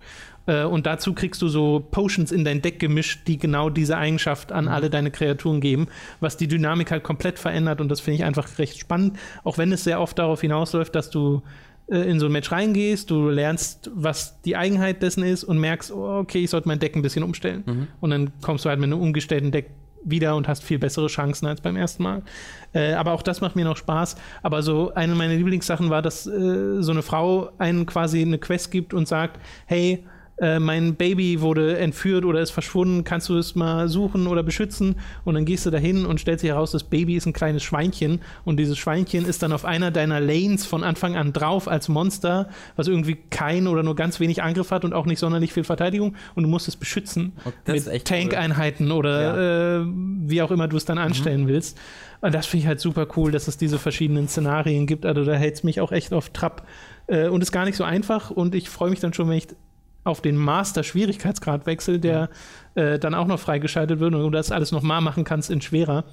Äh, 0.47 0.63
und 0.63 0.87
dazu 0.87 1.13
kriegst 1.13 1.43
du 1.43 1.47
so 1.47 1.85
Potions 1.91 2.31
in 2.31 2.43
dein 2.43 2.63
Deck 2.63 2.79
gemischt, 2.79 3.27
die 3.27 3.37
genau 3.37 3.69
diese 3.69 3.97
Eigenschaft 3.97 4.51
an 4.51 4.67
alle 4.67 4.89
deine 4.89 5.11
Kreaturen 5.11 5.61
geben, 5.61 5.87
was 6.19 6.37
die 6.37 6.47
Dynamik 6.47 6.89
halt 6.89 7.03
komplett 7.03 7.37
verändert. 7.37 7.81
Und 7.81 7.89
das 7.89 7.99
finde 7.99 8.15
ich 8.15 8.23
einfach 8.23 8.57
recht 8.57 8.79
spannend, 8.79 9.19
auch 9.43 9.59
wenn 9.59 9.71
es 9.71 9.83
sehr 9.83 10.01
oft 10.01 10.17
darauf 10.17 10.41
hinausläuft, 10.41 10.95
dass 10.95 11.11
du 11.11 11.43
in 11.87 12.19
so 12.19 12.25
ein 12.25 12.31
Match 12.31 12.51
reingehst, 12.51 13.11
du 13.11 13.29
lernst, 13.29 13.91
was 13.93 14.41
die 14.41 14.55
Eigenheit 14.55 15.03
dessen 15.03 15.23
ist 15.23 15.43
und 15.43 15.59
merkst, 15.59 15.91
oh, 15.91 16.19
okay, 16.19 16.43
ich 16.43 16.49
sollte 16.49 16.67
mein 16.67 16.79
Deck 16.79 16.95
ein 16.95 17.03
bisschen 17.03 17.23
umstellen. 17.23 17.63
Mhm. 17.65 17.87
Und 17.99 18.09
dann 18.09 18.31
kommst 18.41 18.65
du 18.65 18.69
halt 18.69 18.79
mit 18.79 18.91
einem 18.91 18.99
umgestellten 18.99 19.51
Deck 19.51 19.69
wieder 20.05 20.35
und 20.35 20.47
hast 20.47 20.63
viel 20.63 20.79
bessere 20.79 21.07
Chancen 21.07 21.47
als 21.47 21.61
beim 21.61 21.75
ersten 21.75 22.03
Mal. 22.03 22.21
Äh, 22.73 22.93
aber 22.93 23.11
auch 23.11 23.21
das 23.21 23.41
macht 23.41 23.55
mir 23.55 23.65
noch 23.65 23.77
Spaß. 23.77 24.15
Aber 24.43 24.63
so 24.63 24.93
eine 24.93 25.15
meiner 25.15 25.35
Lieblingssachen 25.35 25.89
war, 25.89 26.01
dass 26.01 26.27
äh, 26.27 26.81
so 26.81 26.91
eine 26.91 27.01
Frau 27.01 27.51
einen 27.57 27.85
quasi 27.85 28.21
eine 28.21 28.37
Quest 28.37 28.71
gibt 28.71 28.93
und 28.93 29.07
sagt, 29.07 29.39
hey, 29.65 30.05
äh, 30.37 30.59
mein 30.59 30.95
Baby 30.95 31.39
wurde 31.39 31.77
entführt 31.77 32.25
oder 32.25 32.41
ist 32.41 32.51
verschwunden, 32.51 33.05
kannst 33.05 33.29
du 33.29 33.37
es 33.37 33.55
mal 33.55 33.87
suchen 33.87 34.27
oder 34.27 34.43
beschützen? 34.43 34.95
Und 35.23 35.35
dann 35.35 35.45
gehst 35.45 35.65
du 35.65 35.71
dahin 35.71 36.05
und 36.05 36.19
stellst 36.19 36.41
sich 36.41 36.49
heraus, 36.49 36.71
das 36.71 36.83
Baby 36.83 37.15
ist 37.15 37.25
ein 37.25 37.33
kleines 37.33 37.63
Schweinchen 37.63 38.21
und 38.43 38.57
dieses 38.57 38.77
Schweinchen 38.77 39.25
ist 39.25 39.43
dann 39.43 39.53
auf 39.53 39.63
einer 39.63 39.91
deiner 39.91 40.19
Lanes 40.19 40.65
von 40.65 40.83
Anfang 40.83 41.15
an 41.15 41.31
drauf 41.31 41.69
als 41.69 41.87
Monster, 41.87 42.49
was 42.75 42.87
irgendwie 42.87 43.17
kein 43.29 43.67
oder 43.67 43.81
nur 43.81 43.95
ganz 43.95 44.19
wenig 44.19 44.43
Angriff 44.43 44.71
hat 44.71 44.83
und 44.83 44.93
auch 44.93 45.05
nicht 45.05 45.19
sonderlich 45.19 45.53
viel 45.53 45.63
Verteidigung 45.63 46.15
und 46.35 46.43
du 46.43 46.49
musst 46.49 46.67
es 46.67 46.75
beschützen 46.75 47.33
mit 47.65 48.05
Tank-Einheiten 48.05 48.91
oder 48.91 49.79
äh, 49.79 49.85
wie 49.85 50.41
auch 50.41 50.51
immer 50.51 50.67
du 50.67 50.75
es 50.75 50.85
dann 50.85 50.97
anstellen 50.97 51.47
willst. 51.47 51.77
Und 52.19 52.33
das 52.33 52.45
finde 52.45 52.63
ich 52.63 52.67
halt 52.67 52.79
super 52.79 53.07
cool, 53.15 53.31
dass 53.31 53.47
es 53.47 53.57
diese 53.57 53.79
verschiedenen 53.79 54.27
Szenarien 54.27 54.87
gibt. 54.87 55.05
Also 55.05 55.23
da 55.23 55.33
hält 55.33 55.55
es 55.55 55.63
mich 55.63 55.79
auch 55.79 55.91
echt 55.91 56.11
auf 56.11 56.29
Trab. 56.29 56.67
Äh, 57.07 57.27
und 57.27 57.41
ist 57.41 57.51
gar 57.51 57.65
nicht 57.65 57.75
so 57.75 57.83
einfach 57.83 58.31
und 58.31 58.55
ich 58.55 58.69
freue 58.69 58.89
mich 58.89 58.99
dann 58.99 59.13
schon, 59.13 59.29
wenn 59.29 59.37
ich 59.37 59.47
auf 60.05 60.21
den 60.21 60.37
Master-Schwierigkeitsgrad 60.37 61.65
wechsel, 61.65 61.99
der 61.99 62.29
äh, 62.75 62.97
dann 62.97 63.13
auch 63.13 63.27
noch 63.27 63.39
freigeschaltet 63.39 63.99
wird 63.99 64.13
und 64.13 64.21
du 64.21 64.29
das 64.29 64.51
alles 64.51 64.71
nochmal 64.71 65.01
machen 65.01 65.25
kannst 65.25 65.49
in 65.49 65.61
schwerer. 65.61 66.05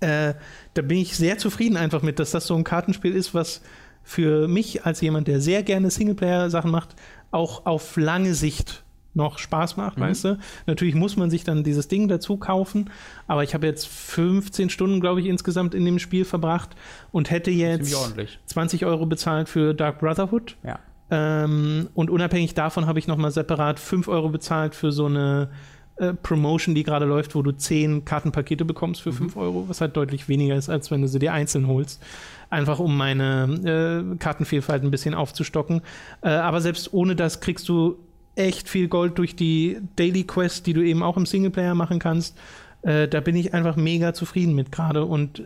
Äh, 0.00 0.34
da 0.74 0.82
bin 0.82 0.98
ich 0.98 1.16
sehr 1.16 1.38
zufrieden 1.38 1.76
einfach 1.76 2.02
mit, 2.02 2.18
dass 2.18 2.30
das 2.30 2.46
so 2.46 2.54
ein 2.54 2.64
Kartenspiel 2.64 3.14
ist, 3.14 3.34
was 3.34 3.62
für 4.04 4.46
mich 4.46 4.84
als 4.84 5.00
jemand, 5.00 5.26
der 5.26 5.40
sehr 5.40 5.62
gerne 5.64 5.90
Singleplayer-Sachen 5.90 6.70
macht, 6.70 6.94
auch 7.32 7.66
auf 7.66 7.96
lange 7.96 8.34
Sicht 8.34 8.84
noch 9.14 9.38
Spaß 9.38 9.78
macht, 9.78 9.98
weißt 9.98 10.24
du? 10.24 10.38
Natürlich 10.66 10.94
muss 10.94 11.16
man 11.16 11.30
sich 11.30 11.42
dann 11.42 11.64
dieses 11.64 11.88
Ding 11.88 12.06
dazu 12.06 12.36
kaufen, 12.36 12.90
aber 13.26 13.42
ich 13.42 13.54
habe 13.54 13.66
jetzt 13.66 13.88
15 13.88 14.68
Stunden, 14.68 15.00
glaube 15.00 15.20
ich, 15.20 15.26
insgesamt 15.26 15.74
in 15.74 15.86
dem 15.86 15.98
Spiel 15.98 16.26
verbracht 16.26 16.76
und 17.12 17.30
hätte 17.30 17.50
jetzt 17.50 17.86
Ziemlich 17.86 17.96
ordentlich. 17.96 18.38
20 18.44 18.84
Euro 18.84 19.06
bezahlt 19.06 19.48
für 19.48 19.72
Dark 19.72 20.00
Brotherhood. 20.00 20.56
Ja. 20.62 20.78
Ähm, 21.10 21.88
und 21.94 22.10
unabhängig 22.10 22.54
davon 22.54 22.86
habe 22.86 22.98
ich 22.98 23.06
nochmal 23.06 23.30
separat 23.30 23.78
5 23.78 24.08
Euro 24.08 24.28
bezahlt 24.28 24.74
für 24.74 24.90
so 24.90 25.06
eine 25.06 25.50
äh, 25.96 26.12
Promotion, 26.12 26.74
die 26.74 26.82
gerade 26.82 27.06
läuft, 27.06 27.34
wo 27.34 27.42
du 27.42 27.52
10 27.52 28.04
Kartenpakete 28.04 28.64
bekommst 28.64 29.02
für 29.02 29.12
5 29.12 29.36
Euro, 29.36 29.64
was 29.68 29.80
halt 29.80 29.96
deutlich 29.96 30.28
weniger 30.28 30.56
ist, 30.56 30.68
als 30.68 30.90
wenn 30.90 31.02
du 31.02 31.08
sie 31.08 31.18
dir 31.18 31.32
einzeln 31.32 31.68
holst. 31.68 32.02
Einfach 32.50 32.80
um 32.80 32.96
meine 32.96 34.04
äh, 34.12 34.16
Kartenvielfalt 34.18 34.82
ein 34.82 34.90
bisschen 34.90 35.14
aufzustocken. 35.14 35.80
Äh, 36.22 36.30
aber 36.30 36.60
selbst 36.60 36.92
ohne 36.92 37.16
das 37.16 37.40
kriegst 37.40 37.68
du 37.68 37.96
echt 38.34 38.68
viel 38.68 38.88
Gold 38.88 39.16
durch 39.18 39.34
die 39.34 39.78
Daily 39.96 40.24
Quest, 40.24 40.66
die 40.66 40.74
du 40.74 40.82
eben 40.82 41.02
auch 41.02 41.16
im 41.16 41.24
Singleplayer 41.24 41.74
machen 41.74 41.98
kannst. 41.98 42.36
Äh, 42.82 43.08
da 43.08 43.20
bin 43.20 43.34
ich 43.34 43.54
einfach 43.54 43.76
mega 43.76 44.12
zufrieden 44.12 44.54
mit 44.54 44.70
gerade 44.72 45.04
und 45.04 45.44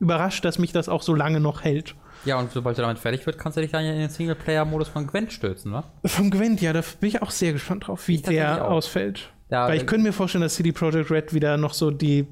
überrascht, 0.00 0.44
dass 0.44 0.58
mich 0.58 0.72
das 0.72 0.88
auch 0.88 1.02
so 1.02 1.14
lange 1.14 1.40
noch 1.40 1.62
hält. 1.62 1.94
Ja, 2.24 2.38
und 2.38 2.50
sobald 2.52 2.76
du 2.76 2.82
damit 2.82 2.98
fertig 2.98 3.24
wird, 3.26 3.38
kannst 3.38 3.56
du 3.56 3.62
dich 3.62 3.70
dann 3.70 3.84
in 3.84 3.98
den 3.98 4.10
Singleplayer-Modus 4.10 4.88
von 4.88 5.06
Gwent 5.06 5.32
stürzen, 5.32 5.72
wa? 5.72 5.84
Vom 6.04 6.30
Gwent, 6.30 6.60
ja, 6.60 6.72
da 6.72 6.82
bin 7.00 7.08
ich 7.08 7.22
auch 7.22 7.30
sehr 7.30 7.52
gespannt 7.52 7.86
drauf, 7.86 8.06
wie 8.08 8.16
Ich 8.16 8.22
der 8.22 8.64
ausfällt. 8.68 9.30
Ja, 9.50 9.66
Weil 9.68 9.76
ich 9.76 9.82
äh, 9.82 9.86
könnte 9.86 10.04
mir 10.06 10.12
vorstellen, 10.12 10.42
dass 10.42 10.54
CD 10.54 10.72
Projekt 10.72 11.10
Red 11.10 11.34
wieder 11.34 11.56
noch 11.56 11.72
so 11.74 11.90
die 11.90 12.26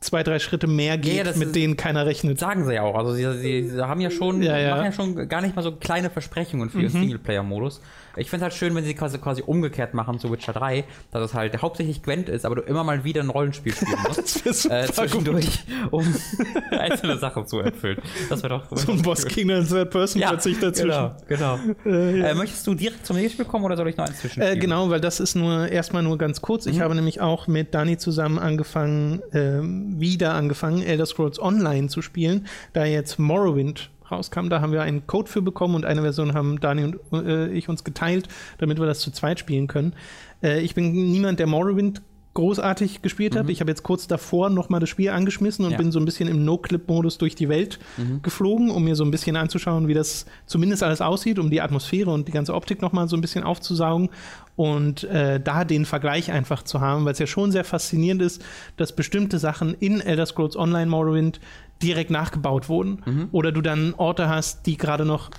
zwei, 0.00 0.22
drei 0.22 0.38
Schritte 0.38 0.66
mehr 0.66 0.98
geht, 0.98 1.16
ja, 1.26 1.32
mit 1.36 1.48
ist- 1.48 1.54
denen 1.56 1.76
keiner 1.76 2.04
rechnet. 2.06 2.38
Sagen 2.38 2.64
sie 2.64 2.74
ja 2.74 2.82
auch. 2.82 2.96
Also 2.96 3.12
sie, 3.14 3.68
sie, 3.68 3.80
haben 3.80 4.00
ja 4.00 4.10
schon, 4.10 4.42
Ja, 4.42 4.52
machen 4.74 4.84
ja 4.86 4.92
schon 4.92 5.28
gar 5.28 5.40
nicht 5.40 5.56
mal 5.56 5.62
so 5.62 5.72
kleine 5.72 6.10
Versprechungen 6.10 6.68
für 6.70 6.80
ihren 6.80 6.90
Singleplayer-Modus. 6.90 7.80
Ich 8.16 8.30
finde 8.30 8.46
es 8.46 8.52
halt 8.52 8.54
schön, 8.54 8.74
wenn 8.74 8.84
sie 8.84 8.94
quasi, 8.94 9.18
quasi 9.18 9.42
umgekehrt 9.42 9.94
machen 9.94 10.18
zu 10.18 10.30
Witcher 10.30 10.52
3, 10.52 10.84
dass 11.10 11.30
es 11.30 11.34
halt 11.34 11.60
hauptsächlich 11.62 12.02
Gwent 12.02 12.28
ist, 12.28 12.44
aber 12.44 12.56
du 12.56 12.62
immer 12.62 12.84
mal 12.84 13.04
wieder 13.04 13.22
ein 13.22 13.30
Rollenspiel 13.30 13.74
spielen 13.74 13.98
musst. 14.06 14.46
Das 14.46 14.64
äh, 14.66 14.86
gut. 14.86 14.94
zwischendurch, 14.94 15.64
um 15.90 16.14
einzelne 16.70 17.18
Sachen 17.18 17.46
zu 17.46 17.60
erfüllen. 17.60 18.00
Das 18.28 18.42
wäre 18.42 18.60
doch 18.60 18.76
So 18.76 18.92
ein 18.92 19.02
Boss 19.02 19.26
King 19.26 19.50
in 19.50 19.66
Third 19.66 19.90
Person 19.90 20.20
ja, 20.20 20.28
plötzlich 20.28 20.58
dazwischen. 20.58 21.10
Genau, 21.28 21.56
genau. 21.56 21.58
Äh, 21.86 22.18
ja. 22.18 22.26
Äh, 22.28 22.34
möchtest 22.34 22.66
du 22.66 22.74
direkt 22.74 23.06
zum 23.06 23.16
nächsten 23.16 23.34
Spiel 23.34 23.44
kommen 23.46 23.64
oder 23.64 23.76
soll 23.76 23.88
ich 23.88 23.96
noch 23.96 24.06
eins 24.06 24.20
zwischen? 24.20 24.42
Äh, 24.42 24.56
genau, 24.56 24.90
weil 24.90 25.00
das 25.00 25.20
ist 25.20 25.34
nur 25.34 25.68
erstmal 25.68 26.02
nur 26.02 26.18
ganz 26.18 26.40
kurz. 26.40 26.66
Mhm. 26.66 26.72
Ich 26.72 26.80
habe 26.80 26.94
nämlich 26.94 27.20
auch 27.20 27.46
mit 27.46 27.74
Dani 27.74 27.96
zusammen 27.98 28.38
angefangen, 28.38 29.22
ähm, 29.32 29.98
wieder 29.98 30.34
angefangen, 30.34 30.82
Elder 30.82 31.06
Scrolls 31.06 31.40
Online 31.40 31.88
zu 31.88 32.02
spielen, 32.02 32.46
da 32.72 32.84
jetzt 32.84 33.18
Morrowind 33.18 33.90
rauskam. 34.10 34.48
Da 34.48 34.60
haben 34.60 34.72
wir 34.72 34.82
einen 34.82 35.06
Code 35.06 35.30
für 35.30 35.42
bekommen 35.42 35.74
und 35.74 35.84
eine 35.84 36.02
Version 36.02 36.34
haben 36.34 36.60
Dani 36.60 36.84
und 36.84 37.26
äh, 37.26 37.48
ich 37.48 37.68
uns 37.68 37.84
geteilt, 37.84 38.28
damit 38.58 38.78
wir 38.78 38.86
das 38.86 39.00
zu 39.00 39.10
zweit 39.10 39.38
spielen 39.38 39.66
können. 39.66 39.94
Äh, 40.42 40.60
ich 40.60 40.74
bin 40.74 40.92
niemand, 40.92 41.38
der 41.38 41.46
Morrowind 41.46 42.02
großartig 42.34 43.00
gespielt 43.02 43.36
hat. 43.36 43.48
Ich 43.48 43.60
habe 43.60 43.70
jetzt 43.70 43.82
kurz 43.84 44.06
davor 44.08 44.50
nochmal 44.50 44.80
das 44.80 44.88
Spiel 44.88 45.10
angeschmissen 45.10 45.64
und 45.64 45.70
Mhm. 45.70 45.72
Ja. 45.72 45.78
bin 45.78 45.92
so 45.92 45.98
ein 46.00 46.04
bisschen 46.04 46.28
im 46.28 46.44
No-Clip-Modus 46.44 47.18
durch 47.18 47.34
die 47.36 47.48
Welt 47.48 47.78
geflogen, 48.22 48.70
um 48.70 48.84
mir 48.84 48.96
so 48.96 49.04
ein 49.04 49.10
bisschen 49.10 49.36
anzuschauen, 49.36 49.86
wie 49.88 49.94
das 49.94 50.26
zumindest 50.46 50.82
alles 50.82 51.00
aussieht, 51.00 51.38
um 51.38 51.50
die 51.50 51.60
Atmosphäre 51.60 52.10
und 52.10 52.26
die 52.28 52.32
ganze 52.32 52.54
Optik 52.54 52.82
nochmal 52.82 53.08
so 53.08 53.16
ein 53.16 53.20
bisschen 53.20 53.44
aufzusaugen 53.44 54.10
und 54.56 55.04
äh, 55.04 55.40
da 55.40 55.64
den 55.64 55.84
Vergleich 55.84 56.30
einfach 56.32 56.62
zu 56.62 56.80
haben, 56.80 57.04
weil 57.04 57.12
es 57.12 57.18
ja 57.18 57.26
schon 57.26 57.52
sehr 57.52 57.64
faszinierend 57.64 58.22
ist, 58.22 58.44
dass 58.76 58.94
bestimmte 58.94 59.38
Sachen 59.38 59.74
in 59.74 60.00
Elder 60.00 60.26
Scrolls 60.26 60.56
Online 60.56 60.86
Morrowind 60.90 61.40
direkt 61.82 62.10
nachgebaut 62.10 62.68
wurden 62.68 63.02
Mhm. 63.04 63.28
oder 63.32 63.52
du 63.52 63.60
dann 63.60 63.94
Orte 63.96 64.28
hast, 64.28 64.66
die 64.66 64.76
gerade 64.76 65.04
noch 65.04 65.30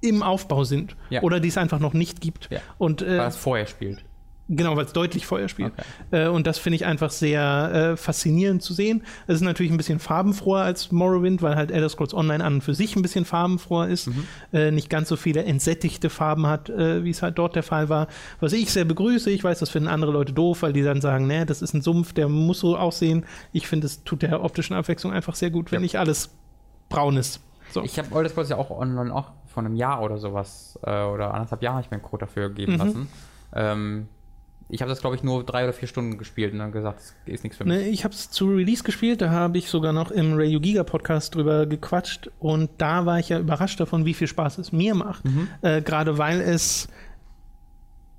im 0.00 0.22
Aufbau 0.22 0.64
sind 0.64 0.96
Ja. 1.10 1.22
oder 1.22 1.40
die 1.40 1.48
es 1.48 1.58
einfach 1.58 1.80
noch 1.80 1.92
nicht 1.92 2.20
gibt. 2.20 2.48
Ja. 2.50 2.60
Und 2.78 3.02
äh, 3.02 3.18
Weil 3.18 3.28
es 3.28 3.36
vorher 3.36 3.66
spielt. 3.66 4.04
Genau, 4.50 4.76
weil 4.76 4.86
es 4.86 4.94
deutlich 4.94 5.26
vorher 5.26 5.48
spielt. 5.48 5.72
Okay. 6.10 6.24
Äh, 6.24 6.28
und 6.28 6.46
das 6.46 6.56
finde 6.58 6.76
ich 6.76 6.86
einfach 6.86 7.10
sehr 7.10 7.92
äh, 7.92 7.96
faszinierend 7.98 8.62
zu 8.62 8.72
sehen. 8.72 9.02
Es 9.26 9.34
ist 9.36 9.40
natürlich 9.42 9.70
ein 9.70 9.76
bisschen 9.76 9.98
farbenfroher 9.98 10.62
als 10.62 10.90
Morrowind, 10.90 11.42
weil 11.42 11.54
halt 11.54 11.70
Elder 11.70 11.90
Scrolls 11.90 12.14
Online 12.14 12.42
an 12.42 12.54
und 12.54 12.60
für 12.62 12.74
sich 12.74 12.96
ein 12.96 13.02
bisschen 13.02 13.26
farbenfroher 13.26 13.88
ist. 13.88 14.08
Äh, 14.54 14.70
nicht 14.70 14.88
ganz 14.88 15.10
so 15.10 15.16
viele 15.16 15.44
entsättigte 15.44 16.08
Farben 16.08 16.46
hat, 16.46 16.70
äh, 16.70 17.04
wie 17.04 17.10
es 17.10 17.20
halt 17.20 17.36
dort 17.38 17.56
der 17.56 17.62
Fall 17.62 17.90
war. 17.90 18.06
Was 18.40 18.54
ich 18.54 18.72
sehr 18.72 18.86
begrüße, 18.86 19.30
ich 19.30 19.44
weiß, 19.44 19.58
das 19.58 19.68
finden 19.68 19.88
andere 19.88 20.12
Leute 20.12 20.32
doof, 20.32 20.62
weil 20.62 20.72
die 20.72 20.82
dann 20.82 21.02
sagen, 21.02 21.26
ne, 21.26 21.44
das 21.44 21.60
ist 21.60 21.74
ein 21.74 21.82
Sumpf, 21.82 22.14
der 22.14 22.28
muss 22.28 22.60
so 22.60 22.74
aussehen. 22.78 23.26
Ich 23.52 23.66
finde, 23.68 23.86
es 23.86 24.02
tut 24.04 24.22
der 24.22 24.42
optischen 24.42 24.74
Abwechslung 24.74 25.12
einfach 25.12 25.34
sehr 25.34 25.50
gut, 25.50 25.72
wenn 25.72 25.80
Ja. 25.80 25.82
nicht 25.82 25.98
alles 25.98 26.34
braun 26.88 27.18
ist. 27.18 27.40
So. 27.70 27.82
Ich 27.82 27.98
habe 27.98 28.08
Elder 28.16 28.30
Scrolls 28.30 28.48
ja 28.48 28.56
auch 28.56 28.70
online 28.70 29.14
auch 29.14 29.32
vor 29.46 29.62
einem 29.62 29.76
Jahr 29.76 30.00
oder 30.02 30.16
sowas 30.16 30.78
äh, 30.84 31.02
oder 31.04 31.34
anderthalb 31.34 31.62
Jahren 31.62 31.74
habe 31.74 31.84
ich 31.84 31.90
mir 31.90 31.96
einen 31.98 32.02
Code 32.02 32.24
dafür 32.24 32.48
gegeben 32.48 32.72
Mhm. 32.72 32.78
lassen. 32.78 33.08
Ähm, 33.54 34.08
ich 34.68 34.82
habe 34.82 34.90
das, 34.90 35.00
glaube 35.00 35.16
ich, 35.16 35.22
nur 35.22 35.44
drei 35.44 35.64
oder 35.64 35.72
vier 35.72 35.88
Stunden 35.88 36.18
gespielt 36.18 36.52
und 36.52 36.58
dann 36.58 36.72
gesagt, 36.72 36.98
das 36.98 37.34
ist 37.34 37.42
nichts 37.42 37.56
für 37.56 37.64
mich. 37.64 37.78
Ne, 37.78 37.88
ich 37.88 38.04
habe 38.04 38.14
es 38.14 38.30
zu 38.30 38.48
Release 38.48 38.82
gespielt, 38.82 39.22
da 39.22 39.30
habe 39.30 39.58
ich 39.58 39.70
sogar 39.70 39.92
noch 39.92 40.10
im 40.10 40.34
Radio 40.34 40.60
Giga 40.60 40.84
Podcast 40.84 41.34
drüber 41.34 41.66
gequatscht 41.66 42.30
und 42.38 42.70
da 42.78 43.06
war 43.06 43.18
ich 43.18 43.30
ja 43.30 43.38
überrascht 43.38 43.80
davon, 43.80 44.04
wie 44.04 44.14
viel 44.14 44.26
Spaß 44.26 44.58
es 44.58 44.72
mir 44.72 44.94
macht. 44.94 45.24
Äh, 45.62 45.82
Gerade 45.82 46.18
weil 46.18 46.40
es 46.40 46.88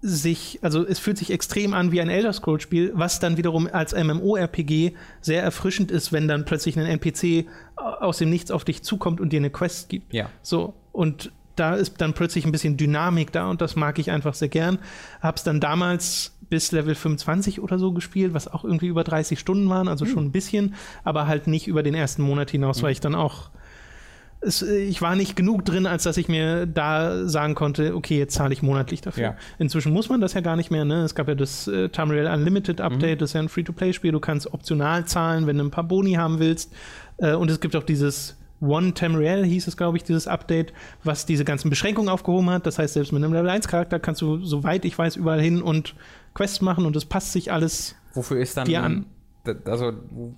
sich, 0.02 0.60
also 0.62 0.86
es 0.86 0.98
fühlt 0.98 1.18
sich 1.18 1.32
extrem 1.32 1.74
an 1.74 1.92
wie 1.92 2.00
ein 2.02 2.10
Elder 2.10 2.32
Scrolls 2.32 2.64
Spiel, 2.64 2.92
was 2.96 3.20
dann 3.20 3.38
wiederum 3.38 3.68
als 3.72 3.94
MMORPG 3.94 4.94
sehr 5.22 5.44
erfrischend 5.44 5.92
ist, 5.92 6.14
wenn 6.14 6.28
dann 6.28 6.46
plötzlich 6.46 6.80
ein 6.80 6.86
NPC 6.86 7.48
aus 7.76 8.18
dem 8.18 8.30
Nichts 8.30 8.50
auf 8.50 8.64
dich 8.64 8.82
zukommt 8.82 9.20
und 9.20 9.34
dir 9.34 9.40
eine 9.40 9.50
Quest 9.50 9.90
gibt. 9.90 10.14
Ja. 10.14 10.30
So, 10.42 10.74
und 10.94 11.32
da 11.60 11.76
ist 11.76 12.00
dann 12.00 12.14
plötzlich 12.14 12.46
ein 12.46 12.52
bisschen 12.52 12.78
Dynamik 12.78 13.32
da 13.32 13.50
und 13.50 13.62
das 13.62 13.76
mag 13.76 14.00
ich 14.00 14.12
einfach 14.12 14.34
sehr 14.34 14.48
gern. 14.48 14.80
Hab's 15.22 15.44
dann 15.44 15.60
damals 15.60 16.38
bis 16.50 16.72
Level 16.72 16.96
25 16.96 17.62
oder 17.62 17.78
so 17.80 17.92
gespielt, 17.92 18.34
was 18.34 18.48
auch 18.48 18.64
irgendwie 18.64 18.88
über 18.88 19.04
30 19.04 19.40
Stunden 19.40 19.70
waren, 19.70 19.88
also 19.88 20.06
schon 20.06 20.26
ein 20.26 20.32
bisschen, 20.32 20.74
aber 21.04 21.28
halt 21.28 21.48
nicht 21.48 21.68
über 21.68 21.84
den 21.84 21.94
ersten 21.94 22.22
Monat 22.24 22.50
hinaus, 22.52 22.82
weil 22.82 22.92
ich 22.92 23.00
dann 23.00 23.16
auch 23.16 23.50
es, 24.42 24.62
äh, 24.62 24.78
ich 24.80 25.02
war 25.02 25.16
nicht 25.16 25.36
genug 25.36 25.66
drin, 25.66 25.86
als 25.86 26.04
dass 26.04 26.18
ich 26.18 26.28
mir 26.30 26.66
da 26.66 27.28
sagen 27.28 27.56
konnte, 27.56 27.96
okay, 27.96 28.18
jetzt 28.18 28.36
zahle 28.36 28.54
ich 28.54 28.62
monatlich 28.62 29.02
dafür. 29.02 29.24
Ja. 29.24 29.36
Inzwischen 29.58 29.92
muss 29.92 30.10
man 30.10 30.22
das 30.22 30.34
ja 30.34 30.42
gar 30.42 30.56
nicht 30.56 30.72
mehr. 30.72 30.86
Ne? 30.86 31.04
Es 31.04 31.14
gab 31.14 31.28
ja 31.28 31.36
das 31.36 31.68
äh, 31.68 31.90
Tamriel 31.90 32.26
Unlimited 32.28 32.80
Update, 32.82 33.18
Mhm. 33.18 33.20
das 33.20 33.30
ist 33.32 33.34
ja 33.34 33.42
ein 33.42 33.50
Free-to-Play-Spiel. 33.50 34.12
Du 34.14 34.20
kannst 34.20 34.54
optional 34.54 35.06
zahlen, 35.06 35.46
wenn 35.46 35.58
du 35.58 35.66
ein 35.66 35.72
paar 35.72 35.84
Boni 35.84 36.14
haben 36.14 36.40
willst. 36.40 36.72
Äh, 37.18 37.34
und 37.34 37.52
es 37.52 37.60
gibt 37.60 37.76
auch 37.76 37.84
dieses 37.84 38.38
One 38.62 38.94
Tamriel, 38.94 39.46
hieß 39.46 39.68
es, 39.68 39.78
glaube 39.78 39.98
ich, 39.98 40.04
dieses 40.04 40.28
Update, 40.28 40.74
was 41.04 41.26
diese 41.26 41.46
ganzen 41.46 41.70
Beschränkungen 41.70 42.10
aufgehoben 42.10 42.50
hat. 42.50 42.66
Das 42.66 42.80
heißt, 42.80 42.94
selbst 42.94 43.12
mit 43.12 43.24
einem 43.24 43.34
Level 43.34 43.50
1-Charakter 43.50 44.00
kannst 44.00 44.22
du, 44.22 44.44
soweit 44.46 44.86
ich 44.86 44.98
weiß, 44.98 45.16
überall 45.18 45.42
hin 45.42 45.62
und 45.62 45.96
Quests 46.34 46.62
machen 46.62 46.86
und 46.86 46.96
es 46.96 47.06
passt 47.06 47.34
sich 47.34 47.52
alles. 47.52 47.96
Wofür 48.14 48.40
ist 48.40 48.58
dann. 48.58 48.66
Dir 48.66 48.84
an. 48.84 49.06
Also, 49.66 49.92
du 49.92 50.36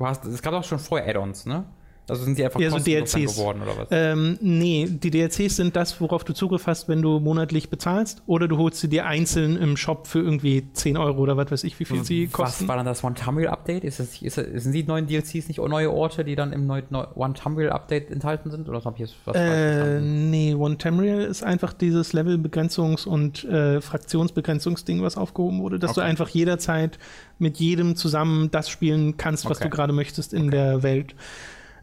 hast, 0.00 0.24
es 0.24 0.42
gab 0.42 0.54
auch 0.54 0.64
schon 0.64 0.78
vorher 0.78 1.08
Add-ons, 1.08 1.46
ne? 1.46 1.64
Also 2.08 2.22
sind 2.24 2.38
die 2.38 2.44
einfach 2.44 2.60
Ja, 2.60 2.70
so 2.70 2.78
DLCs. 2.78 3.34
geworden 3.36 3.62
oder 3.62 3.76
was? 3.78 3.88
Ähm, 3.90 4.38
nee, 4.40 4.86
die 4.88 5.10
DLCs 5.10 5.56
sind 5.56 5.74
das, 5.74 6.00
worauf 6.00 6.22
du 6.22 6.32
Zugriff 6.34 6.68
hast, 6.68 6.88
wenn 6.88 7.02
du 7.02 7.18
monatlich 7.18 7.68
bezahlst. 7.68 8.22
Oder 8.26 8.46
du 8.46 8.58
holst 8.58 8.78
sie 8.80 8.88
dir 8.88 9.06
einzeln 9.06 9.56
im 9.56 9.76
Shop 9.76 10.06
für 10.06 10.20
irgendwie 10.20 10.68
10 10.72 10.96
Euro 10.96 11.20
oder 11.22 11.36
was 11.36 11.50
weiß 11.50 11.64
ich, 11.64 11.80
wie 11.80 11.84
viel 11.84 12.04
sie 12.04 12.26
was 12.28 12.32
kosten. 12.32 12.68
war 12.68 12.76
dann 12.76 12.86
das 12.86 13.02
One 13.02 13.16
Tumble 13.16 13.50
Update? 13.50 13.82
Ist 13.82 13.98
das, 13.98 14.22
ist 14.22 14.38
das, 14.38 14.46
sind 14.62 14.72
die 14.72 14.84
neuen 14.84 15.08
DLCs 15.08 15.48
nicht 15.48 15.58
neue 15.58 15.90
Orte, 15.92 16.22
die 16.24 16.36
dann 16.36 16.52
im 16.52 16.66
neuen 16.66 16.84
neu, 16.90 17.06
One 17.16 17.34
Tumble 17.34 17.72
Update 17.72 18.10
enthalten 18.12 18.52
sind? 18.52 18.68
Oder 18.68 18.84
habe 18.84 18.94
ich 18.94 19.00
jetzt 19.00 19.14
was 19.24 19.36
Äh, 19.36 20.00
nee, 20.00 20.54
One 20.54 20.78
Tamriel 20.78 21.22
ist 21.22 21.42
einfach 21.42 21.72
dieses 21.72 22.14
Levelbegrenzungs- 22.14 23.06
und 23.06 23.42
äh, 23.44 23.80
Fraktionsbegrenzungsding, 23.80 25.02
was 25.02 25.16
aufgehoben 25.16 25.60
wurde, 25.60 25.78
dass 25.78 25.94
du 25.94 26.00
Okay. 26.00 26.10
einfach 26.10 26.28
jederzeit 26.28 26.98
mit 27.38 27.58
jedem 27.58 27.96
zusammen 27.96 28.50
das 28.50 28.68
spielen 28.68 29.16
kannst, 29.16 29.44
was 29.46 29.58
Okay. 29.58 29.68
du 29.68 29.70
gerade 29.74 29.92
möchtest 29.92 30.32
in 30.32 30.50
der 30.50 30.82
Welt. 30.82 31.14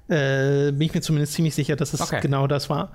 Äh, 0.08 0.72
bin 0.72 0.82
ich 0.82 0.94
mir 0.94 1.02
zumindest 1.02 1.34
ziemlich 1.34 1.56
sicher, 1.56 1.76
dass 1.76 1.94
es 1.94 2.02
Okay. 2.02 2.20
genau 2.22 2.48
das 2.48 2.70
war. 2.70 2.92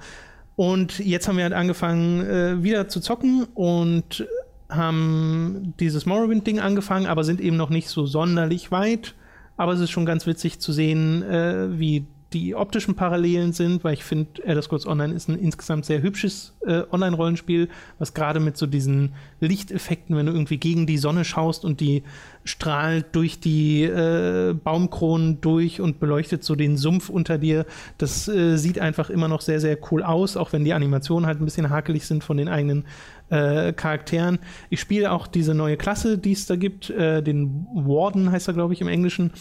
Und 0.57 0.99
jetzt 0.99 1.29
haben 1.29 1.37
wir 1.37 1.45
halt 1.45 1.55
angefangen, 1.55 2.21
äh, 2.27 2.63
wieder 2.63 2.89
zu 2.89 3.01
zocken 3.01 3.47
und 3.55 4.27
haben 4.69 5.75
dieses 5.81 6.05
Morrowind-Ding 6.05 6.61
angefangen, 6.61 7.07
aber 7.07 7.25
sind 7.25 7.41
eben 7.41 7.57
noch 7.57 7.71
nicht 7.71 7.89
so 7.89 8.07
sonderlich 8.07 8.71
weit. 8.71 9.15
Aber 9.57 9.73
es 9.73 9.81
ist 9.81 9.91
schon 9.91 10.05
ganz 10.05 10.27
witzig 10.27 10.61
zu 10.61 10.73
sehen, 10.73 11.23
äh, 11.23 11.79
wie 11.79 12.07
die 12.35 12.55
optischen 12.55 12.95
Parallelen 12.95 13.53
sind, 13.53 13.85
weil 13.85 13.95
ich 13.95 14.05
finde, 14.05 14.45
Elder 14.45 14.61
Scrolls 14.61 14.87
Online 14.87 15.15
ist 15.15 15.29
ein 15.29 15.39
insgesamt 15.39 15.87
sehr 15.87 16.03
hübsches 16.03 16.55
äh, 16.67 16.83
Online-Rollenspiel, 16.93 17.69
was 17.99 18.13
gerade 18.13 18.39
mit 18.39 18.59
so 18.59 18.67
diesen 18.67 19.15
Lichteffekten, 19.41 20.15
wenn 20.15 20.27
du 20.27 20.33
irgendwie 20.33 20.59
gegen 20.59 20.87
die 20.87 20.99
Sonne 20.99 21.25
schaust 21.25 21.65
und 21.65 21.81
die 21.81 22.03
strahlt 22.45 23.07
durch 23.13 23.41
die 23.41 23.85
äh, 23.85 24.53
Baumkronen 24.53 25.41
durch 25.41 25.81
und 25.81 26.01
beleuchtet 26.01 26.45
so 26.45 26.55
den 26.55 26.77
Sumpf 26.77 27.09
unter 27.09 27.39
dir. 27.39 27.65
Das 27.97 28.29
äh, 28.29 28.57
sieht 28.59 28.79
einfach 28.79 29.09
immer 29.09 29.29
noch 29.29 29.41
sehr, 29.41 29.61
sehr 29.61 29.79
cool 29.91 30.03
aus, 30.03 30.37
auch 30.37 30.53
wenn 30.53 30.65
die 30.65 30.75
Animationen 30.75 31.27
halt 31.27 31.41
ein 31.41 31.47
bisschen 31.47 31.71
hakelig 31.71 32.07
sind 32.07 32.25
von 32.25 32.37
den 32.37 32.49
eigenen 32.49 32.85
äh, 33.31 33.73
Charakteren. 33.73 34.39
Ich 34.69 34.81
spiele 34.81 35.13
auch 35.13 35.27
diese 35.27 35.55
neue 35.55 35.79
Klasse, 35.79 36.19
die 36.19 36.33
es 36.33 36.47
da 36.47 36.57
gibt, 36.57 36.91
äh, 36.91 37.23
den 37.23 37.67
Warden 37.75 38.31
heißt 38.31 38.49
er, 38.49 38.55
glaube 38.55 38.75
ich, 38.75 38.81
im 38.81 38.89
Englischen 38.89 39.33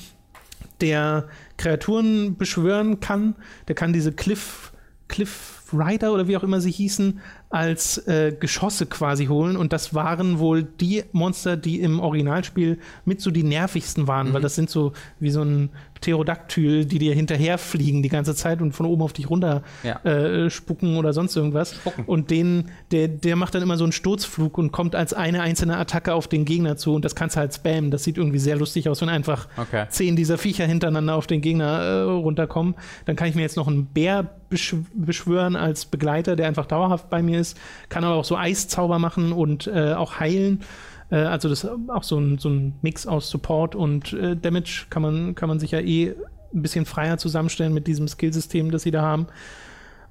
der 0.82 1.28
Kreaturen 1.58 2.38
beschwören 2.38 3.00
kann. 3.00 3.36
Der 3.68 3.76
kann 3.76 3.94
diese 3.94 4.12
Cliff, 4.12 4.72
Cliff 5.08 5.64
Rider 5.74 6.14
oder 6.14 6.28
wie 6.28 6.38
auch 6.38 6.44
immer 6.44 6.62
sie 6.62 6.72
hießen, 6.72 7.20
als 7.50 7.98
äh, 8.08 8.36
Geschosse 8.38 8.86
quasi 8.88 9.28
holen. 9.28 9.56
Und 9.56 9.72
das 9.74 9.94
waren 9.94 10.40
wohl 10.40 10.64
die 10.64 11.04
Monster, 11.14 11.56
die 11.56 11.80
im 11.80 12.00
Originalspiel 12.00 12.78
mit 13.06 13.22
so 13.22 13.32
die 13.32 13.44
nervigsten 13.44 14.08
waren, 14.08 14.34
weil 14.34 14.42
das 14.42 14.56
sind 14.56 14.70
so 14.70 14.92
wie 15.20 15.30
so 15.30 15.42
ein 15.44 15.70
Pterodaktyl, 16.00 16.86
die 16.86 17.00
dir 17.00 17.14
hinterherfliegen 17.16 18.04
die 18.04 18.10
ganze 18.10 18.36
Zeit 18.36 18.62
und 18.62 18.74
von 18.74 18.86
oben 18.86 19.02
auf 19.02 19.14
dich 19.14 19.30
runter 19.30 19.64
Ja. 19.84 20.00
äh, 20.04 20.50
spucken 20.50 20.98
oder 20.98 21.12
sonst 21.14 21.36
irgendwas. 21.36 21.74
Spucken. 21.76 22.04
Und 22.06 22.30
den, 22.32 22.66
der, 22.92 23.08
der 23.08 23.36
macht 23.36 23.56
dann 23.56 23.62
immer 23.64 23.78
so 23.78 23.84
einen 23.84 23.92
Sturzflug 23.94 24.58
und 24.58 24.72
kommt 24.72 24.94
als 24.96 25.14
eine 25.14 25.42
einzelne 25.42 25.78
Attacke 25.78 26.14
auf 26.14 26.28
den 26.28 26.46
Gegner 26.46 26.78
zu 26.78 26.94
und 26.94 27.04
das 27.04 27.16
kannst 27.16 27.36
du 27.36 27.40
halt 27.40 27.54
spammen. 27.54 27.92
Das 27.92 28.04
sieht 28.04 28.18
irgendwie 28.18 28.40
sehr 28.40 28.58
lustig 28.58 28.90
aus, 28.90 29.02
wenn 29.02 29.10
einfach 29.10 29.48
Okay. 29.58 29.86
zehn 29.90 30.16
dieser 30.16 30.38
Viecher 30.38 30.66
hintereinander 30.66 31.16
auf 31.16 31.28
den 31.28 31.42
Gegner 31.42 31.80
äh, 31.82 32.02
runterkommen. 32.04 32.76
Dann 33.06 33.16
kann 33.16 33.28
ich 33.28 33.36
mir 33.36 33.42
jetzt 33.42 33.58
noch 33.58 33.68
einen 33.68 33.86
Bär 33.86 34.24
besch 34.50 34.76
beschwören 34.94 35.56
als 35.56 35.86
Begleiter, 35.86 36.36
der 36.36 36.48
einfach 36.48 36.66
dauerhaft 36.68 37.10
bei 37.10 37.22
mir 37.22 37.37
ist. 37.38 37.58
Kann 37.90 38.04
aber 38.04 38.16
auch 38.16 38.26
so 38.26 38.36
Eiszauber 38.36 39.00
machen 39.00 39.32
und 39.32 39.68
äh, 39.68 39.94
auch 39.94 40.20
heilen. 40.20 40.64
Äh, 41.10 41.18
also 41.18 41.50
das 41.50 41.66
auch 41.66 42.04
so 42.04 42.20
ein, 42.20 42.38
so 42.38 42.50
ein 42.50 42.74
Mix 42.82 43.08
aus 43.08 43.30
Support 43.30 43.76
und 43.76 44.14
äh, 44.14 44.36
Damage 44.36 44.88
kann 44.90 45.02
man, 45.02 45.36
kann 45.36 45.50
man 45.50 45.60
sich 45.60 45.72
ja 45.72 45.80
eh 45.80 46.16
ein 46.54 46.62
bisschen 46.62 46.86
freier 46.86 47.18
zusammenstellen 47.18 47.74
mit 47.74 47.88
diesem 47.88 48.08
Skillsystem, 48.08 48.72
das 48.72 48.84
sie 48.84 48.92
da 48.92 49.02
haben. 49.02 49.28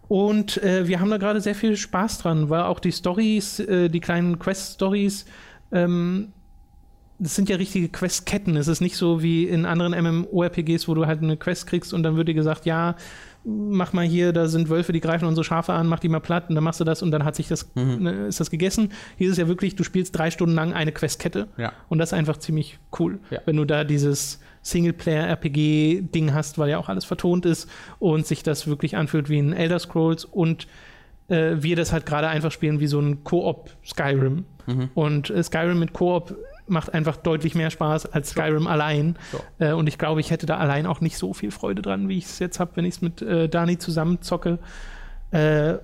Und 0.08 0.62
äh, 0.62 0.86
wir 0.86 1.00
haben 1.00 1.10
da 1.10 1.16
gerade 1.16 1.40
sehr 1.40 1.54
viel 1.54 1.76
Spaß 1.76 2.18
dran, 2.18 2.48
weil 2.48 2.62
auch 2.62 2.78
die 2.78 2.92
Stories, 2.92 3.58
äh, 3.58 3.88
die 3.88 4.00
kleinen 4.00 4.38
Quest-Stories, 4.38 5.26
ähm, 5.72 6.32
das 7.18 7.34
sind 7.34 7.48
ja 7.48 7.56
richtige 7.56 7.88
Questketten. 7.88 8.56
Es 8.56 8.68
ist 8.68 8.80
nicht 8.80 8.96
so 8.96 9.22
wie 9.22 9.44
in 9.44 9.64
anderen 9.64 9.92
MMORPGs, 9.92 10.86
wo 10.86 10.94
du 10.94 11.06
halt 11.06 11.22
eine 11.22 11.36
Quest 11.36 11.66
kriegst 11.66 11.94
und 11.94 12.02
dann 12.02 12.16
wird 12.16 12.28
dir 12.28 12.34
gesagt, 12.34 12.66
ja, 12.66 12.94
mach 13.48 13.92
mal 13.92 14.04
hier, 14.04 14.32
da 14.32 14.48
sind 14.48 14.68
Wölfe, 14.70 14.92
die 14.92 15.00
greifen 15.00 15.24
unsere 15.26 15.44
Schafe 15.44 15.72
an, 15.72 15.86
mach 15.86 16.00
die 16.00 16.08
mal 16.08 16.18
platt 16.20 16.48
und 16.48 16.56
dann 16.56 16.64
machst 16.64 16.80
du 16.80 16.84
das 16.84 17.00
und 17.02 17.12
dann 17.12 17.24
hat 17.24 17.36
sich 17.36 17.46
das, 17.46 17.70
ne, 17.76 18.26
ist 18.26 18.40
das 18.40 18.50
gegessen. 18.50 18.90
Hier 19.16 19.28
ist 19.28 19.32
es 19.34 19.38
ja 19.38 19.46
wirklich, 19.46 19.76
du 19.76 19.84
spielst 19.84 20.18
drei 20.18 20.30
Stunden 20.32 20.54
lang 20.56 20.72
eine 20.72 20.90
Questkette 20.90 21.46
Ja. 21.56 21.72
und 21.88 21.98
das 21.98 22.08
ist 22.10 22.14
einfach 22.14 22.38
ziemlich 22.38 22.78
cool, 22.98 23.20
Ja. 23.30 23.40
wenn 23.46 23.56
du 23.56 23.64
da 23.64 23.84
dieses 23.84 24.40
Singleplayer-RPG-Ding 24.62 26.32
hast, 26.34 26.58
weil 26.58 26.70
ja 26.70 26.78
auch 26.78 26.88
alles 26.88 27.04
vertont 27.04 27.46
ist 27.46 27.68
und 27.98 28.26
sich 28.26 28.42
das 28.42 28.66
wirklich 28.66 28.96
anfühlt 28.96 29.28
wie 29.28 29.38
ein 29.38 29.52
Elder 29.52 29.78
Scrolls 29.78 30.24
und 30.24 30.66
äh, 31.28 31.56
wir 31.58 31.76
das 31.76 31.92
halt 31.92 32.06
gerade 32.06 32.28
einfach 32.28 32.52
spielen 32.52 32.80
wie 32.80 32.86
so 32.86 33.00
ein 33.00 33.24
Koop 33.24 33.70
Skyrim. 33.84 34.44
Mhm. 34.66 34.90
Und 34.94 35.30
äh, 35.30 35.42
Skyrim 35.42 35.78
mit 35.78 35.92
Koop 35.92 36.36
macht 36.68 36.92
einfach 36.92 37.16
deutlich 37.16 37.54
mehr 37.54 37.70
Spaß 37.70 38.06
als 38.06 38.30
Skyrim 38.30 38.66
allein. 38.66 39.16
Ja. 39.58 39.70
Äh, 39.70 39.72
und 39.74 39.88
ich 39.88 39.98
glaube, 39.98 40.20
ich 40.20 40.30
hätte 40.30 40.46
da 40.46 40.56
allein 40.56 40.86
auch 40.86 41.00
nicht 41.00 41.16
so 41.16 41.32
viel 41.32 41.50
Freude 41.50 41.82
dran, 41.82 42.08
wie 42.08 42.18
ich 42.18 42.24
es 42.24 42.38
jetzt 42.38 42.60
habe, 42.60 42.72
wenn 42.74 42.84
ich 42.84 42.94
es 42.94 43.02
mit 43.02 43.22
äh, 43.22 43.48
Dani 43.48 43.78
zusammen 43.78 44.22
zocke. 44.22 44.58
Äh, 45.30 45.74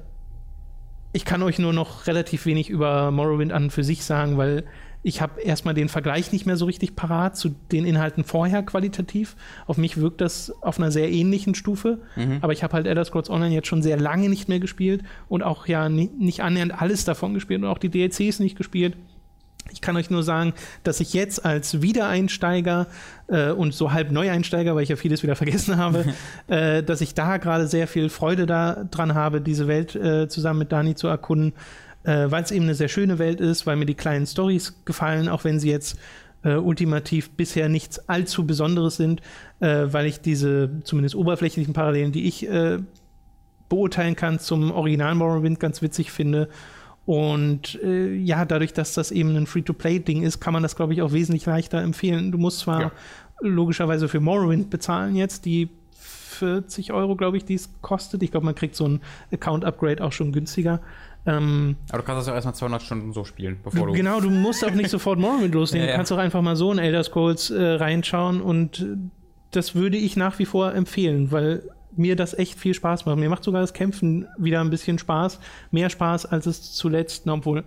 ich 1.12 1.24
kann 1.24 1.42
euch 1.42 1.58
nur 1.58 1.72
noch 1.72 2.06
relativ 2.06 2.46
wenig 2.46 2.70
über 2.70 3.10
Morrowind 3.10 3.52
an 3.52 3.64
und 3.64 3.70
für 3.70 3.84
sich 3.84 4.04
sagen, 4.04 4.38
weil 4.38 4.64
ich 5.04 5.20
habe 5.20 5.40
erstmal 5.40 5.74
den 5.74 5.88
Vergleich 5.88 6.32
nicht 6.32 6.46
mehr 6.46 6.56
so 6.56 6.64
richtig 6.64 6.94
parat 6.94 7.36
zu 7.36 7.50
den 7.72 7.84
Inhalten 7.84 8.22
vorher 8.22 8.62
qualitativ. 8.62 9.36
Auf 9.66 9.76
mich 9.76 9.96
wirkt 9.96 10.20
das 10.20 10.52
auf 10.62 10.78
einer 10.78 10.92
sehr 10.92 11.10
ähnlichen 11.10 11.54
Stufe. 11.56 11.98
Aber 12.40 12.52
ich 12.52 12.62
habe 12.62 12.74
halt 12.74 12.86
Elder 12.86 13.04
Scrolls 13.04 13.28
Online 13.28 13.52
jetzt 13.52 13.66
schon 13.66 13.82
sehr 13.82 13.98
lange 13.98 14.28
nicht 14.28 14.48
mehr 14.48 14.60
gespielt 14.60 15.02
und 15.28 15.42
auch 15.42 15.66
ja 15.66 15.88
ni 15.88 16.08
nicht 16.18 16.40
annähernd 16.42 16.80
alles 16.80 17.04
davon 17.04 17.34
gespielt 17.34 17.62
und 17.62 17.68
auch 17.68 17.78
die 17.78 17.88
DLCs 17.88 18.38
nicht 18.38 18.56
gespielt. 18.56 18.96
Ich 19.72 19.80
kann 19.80 19.96
euch 19.96 20.10
nur 20.10 20.22
sagen, 20.22 20.54
dass 20.84 21.00
ich 21.00 21.14
jetzt 21.14 21.44
als 21.44 21.82
Wiedereinsteiger 21.82 22.86
äh, 23.28 23.50
und 23.50 23.74
so 23.74 23.92
halb 23.92 24.10
Neueinsteiger, 24.10 24.74
weil 24.74 24.82
ich 24.82 24.88
ja 24.88 24.96
vieles 24.96 25.22
wieder 25.22 25.36
vergessen 25.36 25.76
habe, 25.76 26.04
äh, 26.48 26.82
dass 26.82 27.00
ich 27.00 27.14
da 27.14 27.36
gerade 27.38 27.66
sehr 27.66 27.88
viel 27.88 28.08
Freude 28.08 28.46
da 28.46 28.84
dran 28.90 29.14
habe, 29.14 29.40
diese 29.40 29.68
Welt 29.68 29.94
äh, 29.94 30.28
zusammen 30.28 30.60
mit 30.60 30.72
Dani 30.72 30.94
zu 30.94 31.08
erkunden, 31.08 31.54
äh, 32.04 32.26
weil 32.30 32.42
es 32.42 32.50
eben 32.50 32.64
eine 32.64 32.74
sehr 32.74 32.88
schöne 32.88 33.18
Welt 33.18 33.40
ist, 33.40 33.66
weil 33.66 33.76
mir 33.76 33.86
die 33.86 33.94
kleinen 33.94 34.26
Stories 34.26 34.84
gefallen, 34.84 35.28
auch 35.28 35.44
wenn 35.44 35.58
sie 35.58 35.70
jetzt 35.70 35.98
äh, 36.44 36.54
ultimativ 36.54 37.30
bisher 37.30 37.68
nichts 37.68 38.08
allzu 38.08 38.46
Besonderes 38.46 38.96
sind, 38.96 39.22
äh, 39.60 39.84
weil 39.86 40.06
ich 40.06 40.20
diese 40.20 40.70
zumindest 40.84 41.14
oberflächlichen 41.14 41.72
Parallelen, 41.72 42.12
die 42.12 42.26
ich 42.26 42.48
äh, 42.48 42.78
beurteilen 43.68 44.16
kann 44.16 44.38
zum 44.38 44.70
Original 44.70 45.14
Morrowind 45.14 45.58
ganz 45.58 45.80
witzig 45.80 46.10
finde. 46.10 46.48
Und 47.04 47.80
äh, 47.82 48.14
ja, 48.14 48.44
dadurch, 48.44 48.72
dass 48.72 48.94
das 48.94 49.10
eben 49.10 49.34
ein 49.36 49.46
Free-to-Play-Ding 49.46 50.22
ist, 50.22 50.40
kann 50.40 50.52
man 50.52 50.62
das, 50.62 50.76
glaube 50.76 50.92
ich, 50.92 51.02
auch 51.02 51.12
wesentlich 51.12 51.46
leichter 51.46 51.80
empfehlen. 51.82 52.30
Du 52.32 52.38
musst 52.38 52.60
zwar 52.60 52.80
Ja. 52.80 52.92
logischerweise 53.40 54.08
für 54.08 54.20
Morrowind 54.20 54.70
bezahlen 54.70 55.16
jetzt, 55.16 55.44
die 55.44 55.68
40 55.98 56.92
Euro, 56.92 57.16
glaube 57.16 57.36
ich, 57.36 57.44
die 57.44 57.54
es 57.54 57.68
kostet. 57.82 58.22
Ich 58.22 58.30
glaube, 58.30 58.46
man 58.46 58.54
kriegt 58.54 58.74
so 58.76 58.86
ein 58.86 59.00
Account-Upgrade 59.32 60.02
auch 60.02 60.12
schon 60.12 60.32
günstiger. 60.32 60.80
Ähm, 61.26 61.76
Aber 61.90 61.98
du 61.98 62.04
kannst 62.04 62.20
das 62.20 62.26
ja 62.28 62.34
erstmal 62.34 62.54
200 62.54 62.82
Stunden 62.82 63.12
so 63.12 63.24
spielen, 63.24 63.58
bevor 63.62 63.86
du. 63.86 63.92
genau, 63.92 64.20
du 64.20 64.30
musst 64.30 64.64
auch 64.64 64.72
nicht 64.72 64.90
sofort 64.90 65.18
Morrowind 65.20 65.54
loslegen. 65.54 65.82
Ja, 65.82 65.86
Du 65.86 65.90
ja. 65.92 65.96
kannst 65.96 66.12
auch 66.12 66.18
einfach 66.18 66.42
mal 66.42 66.56
so 66.56 66.72
in 66.72 66.78
Elder 66.78 67.04
Scrolls 67.04 67.50
äh, 67.50 67.62
reinschauen 67.62 68.40
und 68.40 68.80
äh, 68.80 68.96
das 69.52 69.74
würde 69.76 69.98
ich 69.98 70.16
nach 70.16 70.38
wie 70.40 70.46
vor 70.46 70.74
empfehlen, 70.74 71.30
weil 71.30 71.62
mir 71.96 72.16
das 72.16 72.34
echt 72.34 72.58
viel 72.58 72.74
Spaß 72.74 73.06
macht. 73.06 73.18
Mir 73.18 73.28
macht 73.28 73.44
sogar 73.44 73.60
das 73.60 73.72
Kämpfen 73.72 74.26
wieder 74.38 74.60
ein 74.60 74.70
bisschen 74.70 74.98
Spaß. 74.98 75.38
Mehr 75.70 75.90
Spaß, 75.90 76.26
als 76.26 76.46
es 76.46 76.72
zuletzt, 76.72 77.26
na, 77.26 77.34
obwohl. 77.34 77.64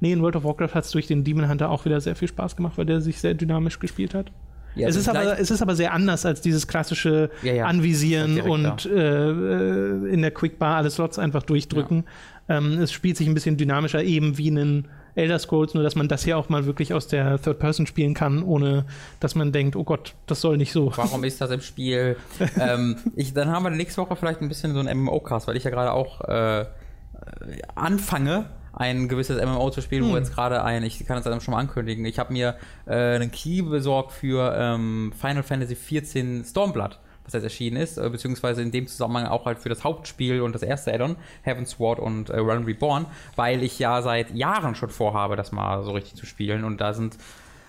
Nee, 0.00 0.12
in 0.12 0.22
World 0.22 0.36
of 0.36 0.44
Warcraft 0.44 0.74
hat 0.74 0.84
es 0.84 0.90
durch 0.90 1.06
den 1.06 1.24
Demon 1.24 1.48
Hunter 1.48 1.70
auch 1.70 1.84
wieder 1.84 2.00
sehr 2.00 2.16
viel 2.16 2.28
Spaß 2.28 2.56
gemacht, 2.56 2.76
weil 2.76 2.86
der 2.86 3.00
sich 3.00 3.20
sehr 3.20 3.34
dynamisch 3.34 3.78
gespielt 3.78 4.14
hat. 4.14 4.30
Ja, 4.74 4.88
es, 4.88 4.96
also 4.96 5.10
ist 5.10 5.16
aber, 5.16 5.38
es 5.38 5.50
ist 5.50 5.62
aber 5.62 5.76
sehr 5.76 5.92
anders 5.92 6.26
als 6.26 6.40
dieses 6.40 6.66
klassische 6.66 7.30
Ja, 7.42 7.52
ja. 7.52 7.66
Anvisieren 7.66 8.40
und 8.40 8.86
äh, 8.86 9.30
äh, 9.30 10.12
in 10.12 10.20
der 10.20 10.32
Quickbar 10.32 10.76
alle 10.76 10.90
Slots 10.90 11.18
einfach 11.18 11.44
durchdrücken. 11.44 12.04
Ähm, 12.48 12.80
es 12.80 12.92
spielt 12.92 13.16
sich 13.16 13.28
ein 13.28 13.34
bisschen 13.34 13.56
dynamischer, 13.56 14.02
eben 14.02 14.36
wie 14.36 14.50
ein 14.50 14.88
Elder 15.14 15.38
Scrolls, 15.38 15.74
nur 15.74 15.82
dass 15.82 15.94
man 15.94 16.08
das 16.08 16.24
hier 16.24 16.36
auch 16.36 16.48
mal 16.48 16.66
wirklich 16.66 16.92
aus 16.92 17.06
der 17.06 17.40
Third 17.40 17.58
Person 17.58 17.86
spielen 17.86 18.14
kann, 18.14 18.42
ohne 18.42 18.84
dass 19.20 19.34
man 19.34 19.52
denkt, 19.52 19.76
oh 19.76 19.84
Gott, 19.84 20.14
das 20.26 20.40
soll 20.40 20.56
nicht 20.56 20.72
so. 20.72 20.92
Warum 20.96 21.24
ist 21.24 21.40
das 21.40 21.50
im 21.50 21.60
Spiel? 21.60 22.16
ähm, 22.60 22.96
ich, 23.14 23.32
dann 23.32 23.48
haben 23.48 23.62
wir 23.62 23.70
nächste 23.70 24.00
Woche 24.02 24.16
vielleicht 24.16 24.40
ein 24.40 24.48
bisschen 24.48 24.72
so 24.74 24.80
einen 24.80 24.98
MMO-Cast, 24.98 25.46
weil 25.46 25.56
ich 25.56 25.64
ja 25.64 25.70
gerade 25.70 25.92
auch 25.92 26.20
äh, 26.22 26.66
anfange, 27.74 28.46
ein 28.72 29.08
gewisses 29.08 29.40
MMO 29.40 29.70
zu 29.70 29.80
spielen, 29.80 30.04
hm. 30.04 30.12
wo 30.12 30.16
jetzt 30.16 30.34
gerade 30.34 30.64
ein, 30.64 30.82
ich 30.82 31.04
kann 31.06 31.18
es 31.18 31.24
dann 31.24 31.40
schon 31.40 31.52
mal 31.52 31.60
ankündigen, 31.60 32.04
ich 32.04 32.18
habe 32.18 32.32
mir 32.32 32.56
äh, 32.86 33.14
einen 33.14 33.30
Key 33.30 33.62
besorgt 33.62 34.12
für 34.12 34.54
ähm, 34.58 35.12
Final 35.18 35.42
Fantasy 35.44 35.74
XIV 35.76 36.44
Stormblood 36.48 36.98
was 37.24 37.32
jetzt 37.32 37.44
erschienen 37.44 37.76
ist, 37.76 37.98
äh, 37.98 38.08
beziehungsweise 38.08 38.62
in 38.62 38.70
dem 38.70 38.86
Zusammenhang 38.86 39.26
auch 39.26 39.46
halt 39.46 39.58
für 39.58 39.68
das 39.68 39.84
Hauptspiel 39.84 40.42
und 40.42 40.54
das 40.54 40.62
erste 40.62 40.92
Addon, 40.92 41.16
Heaven's 41.42 41.70
Sword 41.70 41.98
und 41.98 42.30
äh, 42.30 42.38
Run 42.38 42.64
Reborn, 42.64 43.06
weil 43.36 43.62
ich 43.62 43.78
ja 43.78 44.02
seit 44.02 44.34
Jahren 44.34 44.74
schon 44.74 44.90
vorhabe, 44.90 45.36
das 45.36 45.52
mal 45.52 45.82
so 45.82 45.92
richtig 45.92 46.14
zu 46.14 46.26
spielen 46.26 46.64
und 46.64 46.80
da 46.80 46.92
sind 46.92 47.16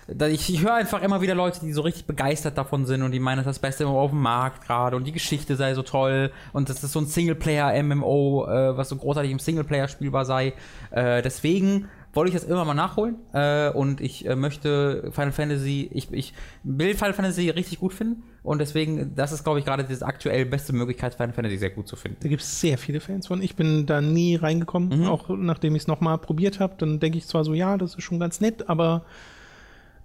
ich, 0.08 0.54
ich 0.54 0.62
höre 0.62 0.74
einfach 0.74 1.02
immer 1.02 1.20
wieder 1.20 1.34
Leute, 1.34 1.60
die 1.60 1.72
so 1.72 1.80
richtig 1.82 2.06
begeistert 2.06 2.56
davon 2.56 2.86
sind 2.86 3.02
und 3.02 3.10
die 3.10 3.18
meinen, 3.18 3.38
das 3.38 3.46
ist 3.46 3.56
das 3.56 3.58
Beste 3.58 3.86
auf 3.88 4.10
dem 4.10 4.20
Markt 4.20 4.64
gerade 4.64 4.96
und 4.96 5.04
die 5.04 5.12
Geschichte 5.12 5.56
sei 5.56 5.74
so 5.74 5.82
toll 5.82 6.30
und 6.52 6.68
das 6.68 6.82
ist 6.84 6.92
so 6.92 7.00
ein 7.00 7.06
Singleplayer-MMO, 7.06 8.46
äh, 8.46 8.76
was 8.76 8.88
so 8.88 8.96
großartig 8.96 9.32
im 9.32 9.40
Singleplayer 9.40 9.88
spielbar 9.88 10.24
sei. 10.24 10.52
Äh, 10.92 11.22
deswegen 11.22 11.88
wollte 12.12 12.28
ich 12.28 12.34
das 12.34 12.48
immer 12.48 12.64
mal 12.64 12.74
nachholen 12.74 13.16
äh, 13.32 13.68
und 13.70 14.00
ich 14.00 14.26
äh, 14.26 14.36
möchte 14.36 15.10
Final 15.12 15.32
Fantasy, 15.32 15.90
ich, 15.92 16.12
ich 16.12 16.34
will 16.62 16.94
Final 16.94 17.12
Fantasy 17.12 17.50
richtig 17.50 17.80
gut 17.80 17.92
finden 17.92 18.22
und 18.46 18.60
deswegen, 18.60 19.14
das 19.16 19.32
ist 19.32 19.42
glaube 19.42 19.58
ich 19.58 19.64
gerade 19.64 19.82
die 19.82 20.02
aktuell 20.02 20.46
beste 20.46 20.72
Möglichkeit, 20.72 21.16
Final 21.16 21.32
Fantasy 21.32 21.58
sehr 21.58 21.70
gut 21.70 21.88
zu 21.88 21.96
finden. 21.96 22.18
Da 22.20 22.28
gibt 22.28 22.42
es 22.42 22.60
sehr 22.60 22.78
viele 22.78 23.00
Fans 23.00 23.26
von. 23.26 23.42
Ich 23.42 23.56
bin 23.56 23.86
da 23.86 24.00
nie 24.00 24.36
reingekommen, 24.36 25.00
mhm. 25.00 25.08
auch 25.08 25.28
nachdem 25.28 25.74
ich 25.74 25.82
es 25.82 25.88
nochmal 25.88 26.16
probiert 26.18 26.60
habe. 26.60 26.74
Dann 26.78 27.00
denke 27.00 27.18
ich 27.18 27.26
zwar 27.26 27.42
so, 27.44 27.54
ja, 27.54 27.76
das 27.76 27.96
ist 27.96 28.04
schon 28.04 28.20
ganz 28.20 28.40
nett, 28.40 28.68
aber 28.68 29.04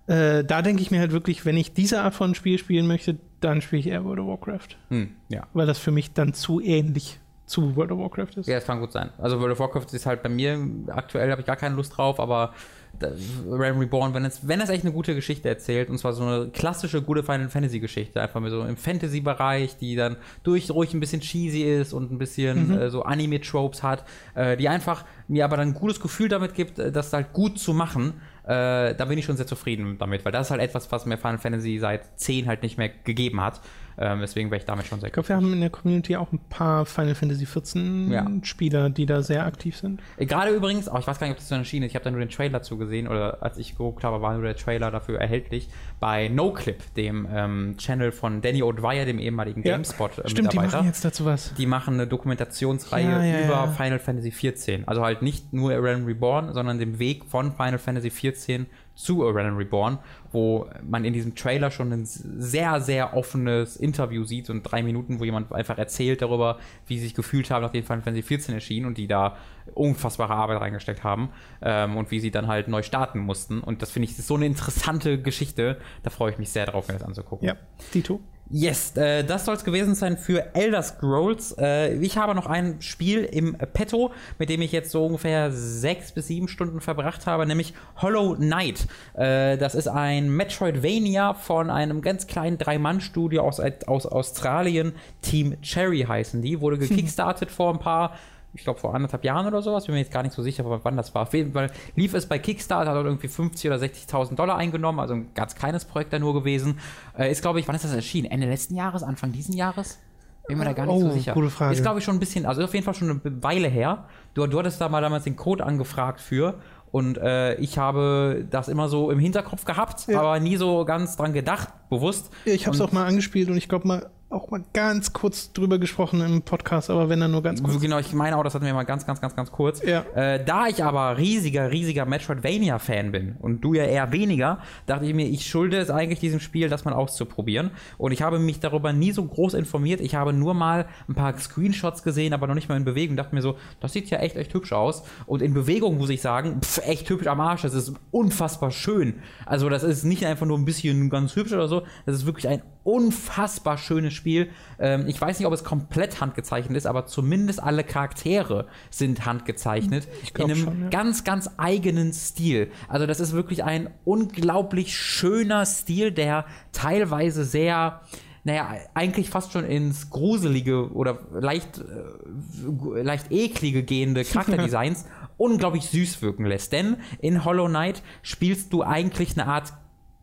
äh, 0.08 0.44
da 0.44 0.64
denke 0.64 0.82
ich 0.82 0.90
mir 0.90 1.00
halt 1.00 1.12
wirklich, 1.12 1.46
wenn 1.46 1.56
ich 1.56 1.74
diese 1.74 2.02
Art 2.02 2.16
von 2.16 2.34
Spiel 2.34 2.58
spielen 2.58 2.88
möchte, 2.88 3.18
dann 3.42 3.62
spiele 3.62 3.80
ich 3.80 3.88
eher 3.88 4.04
World 4.04 4.20
of 4.20 4.28
Warcraft. 4.28 4.76
Hm, 4.90 5.12
ja. 5.30 5.46
Weil 5.54 5.68
das 5.68 5.78
für 5.78 5.92
mich 5.92 6.14
dann 6.14 6.34
zu 6.34 6.60
ähnlich 6.60 7.20
zu 7.46 7.76
World 7.76 7.92
of 7.92 8.00
Warcraft 8.00 8.38
ist. 8.38 8.48
Ja, 8.48 8.56
das 8.56 8.66
kann 8.66 8.80
gut 8.80 8.92
sein. 8.92 9.12
Also 9.20 9.40
World 9.40 9.52
of 9.52 9.60
Warcraft 9.60 9.94
ist 9.94 10.08
halt 10.08 10.24
bei 10.24 10.30
mir, 10.30 10.60
aktuell 10.88 11.30
habe 11.30 11.42
ich 11.42 11.48
gar 11.48 11.58
keine 11.58 11.76
Lust 11.76 11.96
drauf, 11.96 12.20
aber 12.20 12.56
Realm 13.02 13.80
Reborn, 13.80 14.14
wenn 14.14 14.26
es, 14.26 14.48
wenn 14.48 14.62
es 14.62 14.70
echt 14.70 14.84
eine 14.84 14.94
gute 14.94 15.16
Geschichte 15.16 15.50
erzählt, 15.50 15.90
und 15.90 15.98
zwar 15.98 16.14
so 16.14 16.24
eine 16.24 16.50
klassische, 16.50 17.02
gute 17.02 17.24
Final 17.24 17.50
Fantasy 17.50 17.80
Geschichte, 17.80 18.22
einfach 18.22 18.40
mal 18.40 18.50
so 18.50 18.64
im 18.64 18.78
Fantasy-Bereich, 18.78 19.78
die 19.78 19.96
dann 19.96 20.18
durch 20.44 20.70
ruhig 20.72 20.94
ein 20.94 21.00
bisschen 21.00 21.22
cheesy 21.22 21.64
ist 21.64 21.94
und 21.94 22.12
ein 22.12 22.18
bisschen 22.18 22.68
mhm. 22.68 22.78
äh, 22.78 22.90
so 22.90 23.04
Anime-Tropes 23.04 23.84
hat, 23.84 24.04
äh, 24.36 24.58
die 24.58 24.70
einfach 24.70 25.06
mir 25.28 25.46
aber 25.46 25.58
dann 25.58 25.70
ein 25.70 25.74
gutes 25.74 26.00
Gefühl 26.00 26.30
damit 26.30 26.54
gibt, 26.54 26.80
äh, 26.80 26.92
das 26.92 27.12
halt 27.14 27.34
gut 27.34 27.58
zu 27.58 27.74
machen, 27.74 28.14
äh, 28.44 28.96
da 28.96 29.06
bin 29.06 29.18
ich 29.18 29.26
schon 29.26 29.38
sehr 29.38 29.48
zufrieden 29.48 29.98
damit, 29.98 30.26
weil 30.26 30.32
das 30.32 30.48
ist 30.48 30.52
halt 30.52 30.62
etwas, 30.62 30.92
was 30.92 31.06
mir 31.06 31.18
Final 31.18 31.38
Fantasy 31.38 31.78
seit 31.80 32.20
10 32.20 32.48
halt 32.48 32.64
nicht 32.64 32.78
mehr 32.78 32.90
gegeben 32.90 33.42
hat. 33.42 33.62
Ähm, 33.98 34.20
deswegen 34.20 34.50
wäre 34.52 34.60
ich 34.60 34.66
damit 34.66 34.86
schon 34.86 35.00
sehr 35.00 35.08
Ich 35.08 35.14
glaube, 35.14 35.30
wir 35.30 35.36
haben 35.36 35.54
in 35.54 35.62
der 35.62 35.70
Community 35.70 36.16
auch 36.16 36.32
ein 36.32 36.40
paar 36.50 36.86
Final 36.86 37.16
Fantasy 37.16 37.46
14 37.46 38.12
ja. 38.12 38.28
Spieler, 38.44 38.90
die 38.90 39.06
da 39.06 39.22
sehr 39.22 39.46
aktiv 39.46 39.78
sind. 39.78 40.02
Äh, 40.18 40.26
gerade 40.26 40.52
übrigens, 40.52 40.88
auch 40.88 41.00
ich 41.00 41.08
weiß 41.08 41.20
gar 41.20 41.28
nicht, 41.28 41.34
ob 41.34 41.38
das 41.38 41.50
so 41.50 41.56
erschienen 41.56 41.86
ist, 41.86 41.92
ich 41.92 41.96
habe 41.96 42.06
da 42.06 42.12
nur 42.12 42.20
den 42.20 42.30
Trailer 42.30 42.60
dazu 42.60 42.78
gesehen 42.78 43.08
oder 43.08 43.42
als 43.42 43.58
ich 43.58 43.72
geguckt 43.72 44.04
habe, 44.04 44.22
war 44.22 44.34
nur 44.34 44.44
der 44.44 44.56
Trailer 44.56 44.92
dafür 44.92 45.20
erhältlich 45.20 45.70
bei 46.00 46.28
NoClip, 46.28 46.94
dem 46.96 47.28
ähm, 47.32 47.76
Channel 47.78 48.12
von 48.12 48.42
Danny 48.42 48.64
O'Dwyer, 48.64 49.06
dem 49.06 49.20
ehemaligen 49.20 49.64
ja. 49.64 49.76
GameSpot-Mitarbeiter. 49.76 50.26
Äh, 50.26 50.30
Stimmt, 50.30 50.54
die 50.54 50.58
machen 50.58 50.86
jetzt 50.86 51.06
dazu 51.06 51.26
was. 51.26 51.54
Die 51.54 51.66
machen 51.66 51.94
eine 51.96 52.08
Dokumentationsreihe 52.08 53.10
ja, 53.10 53.24
ja, 53.24 53.46
über 53.46 53.68
Final 53.70 54.00
Fantasy 54.00 54.32
14. 54.32 54.88
Also 54.88 55.04
halt 55.04 55.22
nicht 55.22 55.54
nur 55.54 55.72
Realm 55.72 56.06
Reborn, 56.06 56.54
sondern 56.54 56.80
den 56.80 57.00
Weg 57.00 57.26
von 57.26 57.52
Final 57.54 57.78
Fantasy 57.78 58.10
14 58.10 58.66
zu 58.96 59.26
A 59.26 59.32
Realm 59.32 59.58
Reborn, 59.58 60.00
wo 60.32 60.70
man 60.84 61.06
in 61.06 61.14
diesem 61.14 61.36
Trailer 61.36 61.72
schon 61.72 61.92
ein 61.92 62.06
sehr, 62.06 62.82
sehr 62.82 63.16
offenes 63.16 63.76
Interview 63.76 64.24
sieht, 64.24 64.50
in 64.50 64.64
drei 64.64 64.84
Minuten, 64.84 65.20
wo 65.20 65.24
jemand 65.24 65.52
einfach 65.52 65.78
erzählt 65.78 66.22
darüber, 66.22 66.60
wie 66.88 66.98
sie 66.98 67.06
sich 67.06 67.16
gefühlt 67.16 67.50
haben, 67.50 67.64
nachdem 67.64 67.84
Final 67.84 68.02
Fantasy 68.02 68.24
14 68.24 68.56
erschien 68.56 68.86
und 68.86 68.98
die 68.98 69.08
da 69.08 69.38
unfassbare 69.74 70.34
Arbeit 70.34 70.62
reingesteckt 70.62 71.04
haben 71.04 71.30
ähm, 71.62 71.98
und 71.98 72.12
wie 72.12 72.20
sie 72.20 72.32
dann 72.32 72.48
halt 72.48 72.68
neu 72.68 72.84
starten 72.84 73.20
mussten. 73.20 73.62
Und 73.62 73.82
das 73.82 73.92
finde 73.92 74.10
ich 74.10 74.18
so 74.18 74.36
eine 74.36 74.46
interessante 74.46 75.22
Geschichte. 75.22 75.78
Da 76.04 76.10
freue 76.10 76.32
ich 76.32 76.38
mich 76.38 76.50
sehr 76.50 76.66
drauf, 76.66 76.88
mir 76.88 76.96
das 76.96 77.04
anzugucken. 77.04 77.48
Ja, 77.48 77.56
Tito. 77.92 78.20
Yes, 78.54 78.98
äh, 78.98 79.24
das 79.24 79.46
soll 79.46 79.56
es 79.56 79.64
gewesen 79.64 79.96
sein 79.96 80.18
für 80.18 80.54
Elder 80.54 80.84
Scrolls. 80.84 81.56
Äh, 81.58 81.94
ich 81.96 82.18
habe 82.18 82.36
noch 82.36 82.48
ein 82.48 82.82
Spiel 82.82 83.24
im 83.24 83.54
Petto, 83.54 84.12
mit 84.40 84.50
dem 84.50 84.62
ich 84.62 84.74
jetzt 84.74 84.92
so 84.92 85.06
ungefähr 85.06 85.52
sechs 85.54 86.12
bis 86.12 86.28
sieben 86.28 86.50
Stunden 86.50 86.82
verbracht 86.82 87.26
habe, 87.28 87.46
nämlich 87.46 87.74
Hollow 88.02 88.36
Knight. 88.36 88.88
Äh, 89.14 89.58
das 89.58 89.74
ist 89.74 89.88
ein 89.88 90.30
Metroidvania 90.36 91.34
von 91.34 91.70
einem 91.70 92.02
ganz 92.02 92.28
kleinen 92.28 92.58
Drei-Mann-Studio 92.58 93.42
aus, 93.42 93.62
aus 93.88 94.06
Australien. 94.06 94.94
Team 95.22 95.62
Cherry 95.62 96.02
heißen 96.02 96.42
die. 96.42 96.60
Wurde 96.60 96.78
gekickstartet 96.80 97.52
vor 97.52 97.72
ein 97.72 97.80
paar 97.80 98.18
ich 98.54 98.64
glaube 98.64 98.80
vor 98.80 98.94
anderthalb 98.94 99.24
Jahren 99.24 99.48
oder 99.48 99.62
sowas, 99.62 99.86
bin 99.86 99.96
mir 99.96 100.02
jetzt 100.02 100.12
gar 100.12 100.24
nicht 100.24 100.34
so 100.34 100.44
sicher, 100.44 100.64
wann 100.66 100.98
das 100.98 101.16
war. 101.16 101.24
Auf 101.24 101.34
jeden 101.34 101.54
Fall 101.54 101.72
lief 101.96 102.14
es 102.14 102.26
bei 102.26 102.40
Kickstarter, 102.40 102.92
hat 102.92 103.06
irgendwie 103.06 103.28
50 103.28 103.70
oder 103.70 103.80
60.000 103.80 104.36
Dollar 104.36 104.58
eingenommen, 104.58 105.00
also 105.00 105.14
ein 105.14 105.34
ganz 105.34 105.56
kleines 105.56 105.86
Projekt 105.86 106.12
da 106.14 106.20
nur 106.20 106.34
gewesen. 106.34 106.80
Äh, 107.18 107.32
ist, 107.32 107.42
glaube 107.42 107.60
ich, 107.60 107.68
wann 107.68 107.76
ist 107.76 107.86
das 107.86 107.94
erschienen? 107.94 108.30
Ende 108.30 108.48
letzten 108.48 108.76
Jahres, 108.76 109.04
Anfang 109.04 109.32
diesen 109.32 109.56
Jahres? 109.56 110.00
Bin 110.48 110.58
mir 110.58 110.66
da 110.66 110.74
gar 110.74 110.86
nicht 110.86 110.96
oh, 110.96 111.02
so 111.02 111.12
sicher. 111.12 111.34
Gute 111.34 111.50
Frage. 111.50 111.76
Ist, 111.76 111.82
glaube 111.82 112.00
ich, 112.00 112.06
schon 112.06 112.16
ein 112.16 112.20
bisschen, 112.20 112.46
also 112.46 112.64
auf 112.64 112.74
jeden 112.74 112.84
Fall 112.84 112.96
schon 112.96 113.10
eine 113.10 113.44
Weile 113.44 113.68
her. 113.68 114.06
Du, 114.34 114.46
du 114.48 114.60
hattest 114.60 114.82
da 114.82 114.90
mal 114.90 115.02
damals 115.02 115.24
den 115.24 115.36
Code 115.36 115.64
angefragt 115.66 116.20
für 116.20 116.60
und 116.92 117.18
äh, 117.18 117.56
ich 117.56 117.78
habe 117.78 118.46
das 118.50 118.68
immer 118.68 118.90
so 118.90 119.12
im 119.12 119.20
Hinterkopf 119.20 119.64
gehabt, 119.64 120.08
ja. 120.08 120.20
aber 120.20 120.40
nie 120.40 120.58
so 120.58 120.84
ganz 120.84 121.16
dran 121.16 121.32
gedacht, 121.32 121.70
bewusst. 121.90 122.32
Ja, 122.46 122.54
ich 122.54 122.68
habe 122.68 122.76
es 122.76 122.82
auch 122.82 122.92
mal 122.92 123.06
angespielt 123.06 123.50
und 123.50 123.56
ich 123.56 123.70
glaube 123.70 123.88
mal 123.88 124.10
auch 124.32 124.50
mal 124.50 124.64
ganz 124.74 125.14
kurz 125.14 125.52
drüber 125.52 125.78
gesprochen 125.78 126.22
im 126.22 126.42
Podcast, 126.42 126.90
aber 126.90 127.10
wenn 127.10 127.20
dann 127.20 127.32
nur 127.32 127.44
ganz 127.44 127.62
kurz. 127.62 127.80
Genau, 127.80 128.00
ich 128.00 128.14
meine 128.14 128.38
auch, 128.38 128.44
das 128.44 128.56
hatten 128.56 128.66
wir 128.66 128.74
mal 128.74 128.84
ganz, 128.84 129.06
ganz, 129.06 129.20
ganz, 129.20 129.36
ganz 129.36 129.52
kurz. 129.52 129.84
Ja. 129.84 130.04
Äh, 130.16 130.44
da 130.44 130.68
ich 130.68 130.84
aber 130.84 131.18
riesiger, 131.18 131.72
riesiger 131.72 132.06
Metroidvania-Fan 132.06 133.12
bin 133.12 133.36
und 133.40 133.62
du 133.62 133.74
ja 133.74 133.84
eher 133.84 134.12
weniger, 134.12 134.60
dachte 134.86 135.06
ich 135.06 135.14
mir, 135.14 135.28
ich 135.28 135.48
schulde 135.48 135.78
es 135.78 135.90
eigentlich 135.90 136.20
diesem 136.20 136.40
Spiel, 136.40 136.70
das 136.70 136.86
mal 136.86 136.94
auszuprobieren. 136.94 137.72
Und 137.98 138.12
ich 138.12 138.22
habe 138.22 138.40
mich 138.40 138.60
darüber 138.60 138.94
nie 138.94 139.12
so 139.12 139.26
groß 139.26 139.54
informiert. 139.54 140.00
Ich 140.02 140.16
habe 140.16 140.34
nur 140.34 140.54
mal 140.54 140.88
ein 141.10 141.16
paar 141.16 141.38
Screenshots 141.38 142.04
gesehen, 142.04 142.34
aber 142.34 142.48
noch 142.48 142.56
nicht 142.56 142.70
mal 142.70 142.78
in 142.78 142.86
Bewegung. 142.86 143.18
Dachte 143.18 143.36
mir 143.36 143.42
so, 143.42 143.58
das 143.80 143.94
sieht 143.94 144.10
ja 144.10 144.20
echt, 144.20 144.38
echt 144.38 144.54
hübsch 144.54 144.72
aus. 144.72 145.04
Und 145.26 145.42
in 145.42 145.54
Bewegung 145.54 145.98
muss 145.98 146.10
ich 146.10 146.22
sagen, 146.22 146.62
pf, 146.62 146.80
echt 146.86 147.10
hübsch 147.10 147.28
am 147.28 147.42
Arsch. 147.42 147.64
Das 147.64 147.74
ist 147.74 147.94
unfassbar 148.12 148.72
schön. 148.72 149.16
Also, 149.46 149.68
das 149.70 149.84
ist 149.84 150.04
nicht 150.04 150.26
einfach 150.26 150.46
nur 150.46 150.58
ein 150.58 150.66
bisschen 150.66 151.10
ganz 151.10 151.36
hübsch 151.36 151.52
oder 151.52 151.68
so. 151.68 151.84
Das 152.06 152.16
ist 152.16 152.26
wirklich 152.26 152.48
ein 152.48 152.62
unfassbar 152.84 153.78
schönes 153.78 154.14
Spiel. 154.14 154.50
Ähm, 154.80 155.08
ich 155.08 155.20
weiß 155.20 155.40
nicht, 155.40 155.48
ob 155.48 155.54
es 155.54 155.64
komplett 155.64 156.22
handgezeichnet 156.22 156.78
ist, 156.78 156.88
aber 156.88 157.06
zumindest 157.06 157.62
alle 157.62 157.84
Charaktere 157.84 158.68
sind 158.90 159.26
handgezeichnet. 159.26 160.08
in 160.36 160.44
einem 160.44 160.56
schon, 160.56 160.82
ja. 160.84 160.90
ganz, 160.90 161.24
ganz 161.24 161.50
eigenen 161.58 162.14
Stil. 162.14 162.72
Also 162.88 163.06
das 163.06 163.20
ist 163.20 163.34
wirklich 163.34 163.64
ein 163.64 163.90
unglaublich 164.04 164.96
schöner 164.96 165.66
Stil, 165.66 166.12
der 166.12 166.46
teilweise 166.72 167.46
sehr 167.46 168.02
naja, 168.44 168.72
eigentlich 168.96 169.30
fast 169.30 169.52
schon 169.52 169.66
ins 169.66 170.10
Gruselige 170.10 170.92
oder 170.94 171.20
leicht, 171.32 171.78
äh, 171.78 173.02
leicht 173.02 173.32
eklige 173.32 173.84
gehende 173.84 174.24
Charakterdesigns 174.26 175.06
unglaublich 175.38 175.86
süß 175.86 176.22
wirken 176.22 176.46
lässt. 176.46 176.72
Denn 176.72 176.98
in 177.20 177.46
Hollow 177.46 177.68
Knight 177.68 178.02
spielst 178.24 178.74
du 178.74 178.84
eigentlich 178.84 179.38
eine 179.38 179.48
Art 179.48 179.74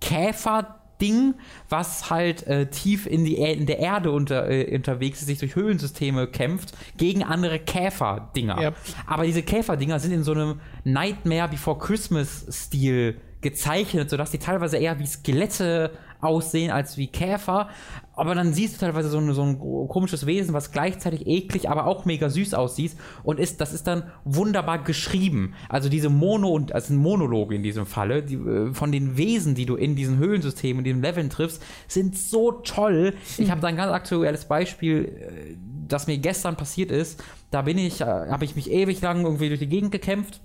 Käfer, 0.00 0.80
Ding, 1.00 1.34
was 1.68 2.10
halt 2.10 2.46
äh, 2.46 2.66
tief 2.66 3.06
in, 3.06 3.24
die 3.24 3.36
in 3.36 3.66
der 3.66 3.78
Erde 3.78 4.10
unter, 4.10 4.48
äh, 4.48 4.74
unterwegs 4.74 5.20
ist, 5.20 5.26
sich 5.26 5.38
durch 5.38 5.54
Höhlensysteme 5.54 6.26
kämpft, 6.26 6.76
gegen 6.96 7.22
andere 7.22 7.58
Käferdinger. 7.58 8.60
Ja. 8.60 8.72
Aber 9.06 9.24
diese 9.24 9.42
Käferdinger 9.42 9.98
sind 9.98 10.12
in 10.12 10.24
so 10.24 10.32
einem 10.32 10.60
Nightmare 10.84 11.48
Before 11.48 11.78
Christmas-Stil 11.78 13.20
gezeichnet, 13.40 14.10
sodass 14.10 14.30
die 14.30 14.38
teilweise 14.38 14.78
eher 14.78 14.98
wie 14.98 15.06
Skelette 15.06 15.92
aussehen 16.20 16.70
als 16.70 16.96
wie 16.96 17.06
Käfer. 17.06 17.68
Aber 18.14 18.34
dann 18.34 18.52
siehst 18.52 18.74
du 18.74 18.80
teilweise 18.80 19.08
so 19.08 19.18
ein, 19.18 19.32
so 19.32 19.42
ein 19.42 19.58
komisches 19.88 20.26
Wesen, 20.26 20.52
was 20.52 20.72
gleichzeitig 20.72 21.26
eklig, 21.26 21.70
aber 21.70 21.86
auch 21.86 22.04
mega 22.04 22.28
süß 22.28 22.54
aussieht. 22.54 22.96
Und 23.22 23.38
ist, 23.38 23.60
das 23.60 23.72
ist 23.72 23.86
dann 23.86 24.04
wunderbar 24.24 24.82
geschrieben. 24.82 25.54
Also 25.68 25.88
diese 25.88 26.10
Mono- 26.10 26.50
und, 26.50 26.74
also 26.74 26.94
ein 26.94 26.96
Monolog 26.96 27.52
in 27.52 27.62
diesem 27.62 27.86
Falle, 27.86 28.22
die, 28.22 28.34
äh, 28.34 28.74
von 28.74 28.90
den 28.90 29.16
Wesen, 29.16 29.54
die 29.54 29.66
du 29.66 29.76
in 29.76 29.94
diesen 29.94 30.18
Höhlensystemen, 30.18 30.78
in 30.78 30.84
diesen 30.84 31.02
Leveln 31.02 31.30
triffst, 31.30 31.62
sind 31.86 32.18
so 32.18 32.52
toll. 32.52 33.14
Ich 33.36 33.50
habe 33.50 33.60
da 33.60 33.68
ein 33.68 33.76
ganz 33.76 33.92
aktuelles 33.92 34.46
Beispiel, 34.46 35.04
äh, 35.04 35.56
das 35.86 36.08
mir 36.08 36.18
gestern 36.18 36.56
passiert 36.56 36.90
ist. 36.90 37.22
Da 37.50 37.62
bin 37.62 37.78
ich, 37.78 38.00
äh, 38.00 38.04
habe 38.04 38.44
ich 38.44 38.56
mich 38.56 38.70
ewig 38.70 39.00
lang 39.00 39.22
irgendwie 39.24 39.48
durch 39.48 39.60
die 39.60 39.68
Gegend 39.68 39.92
gekämpft 39.92 40.40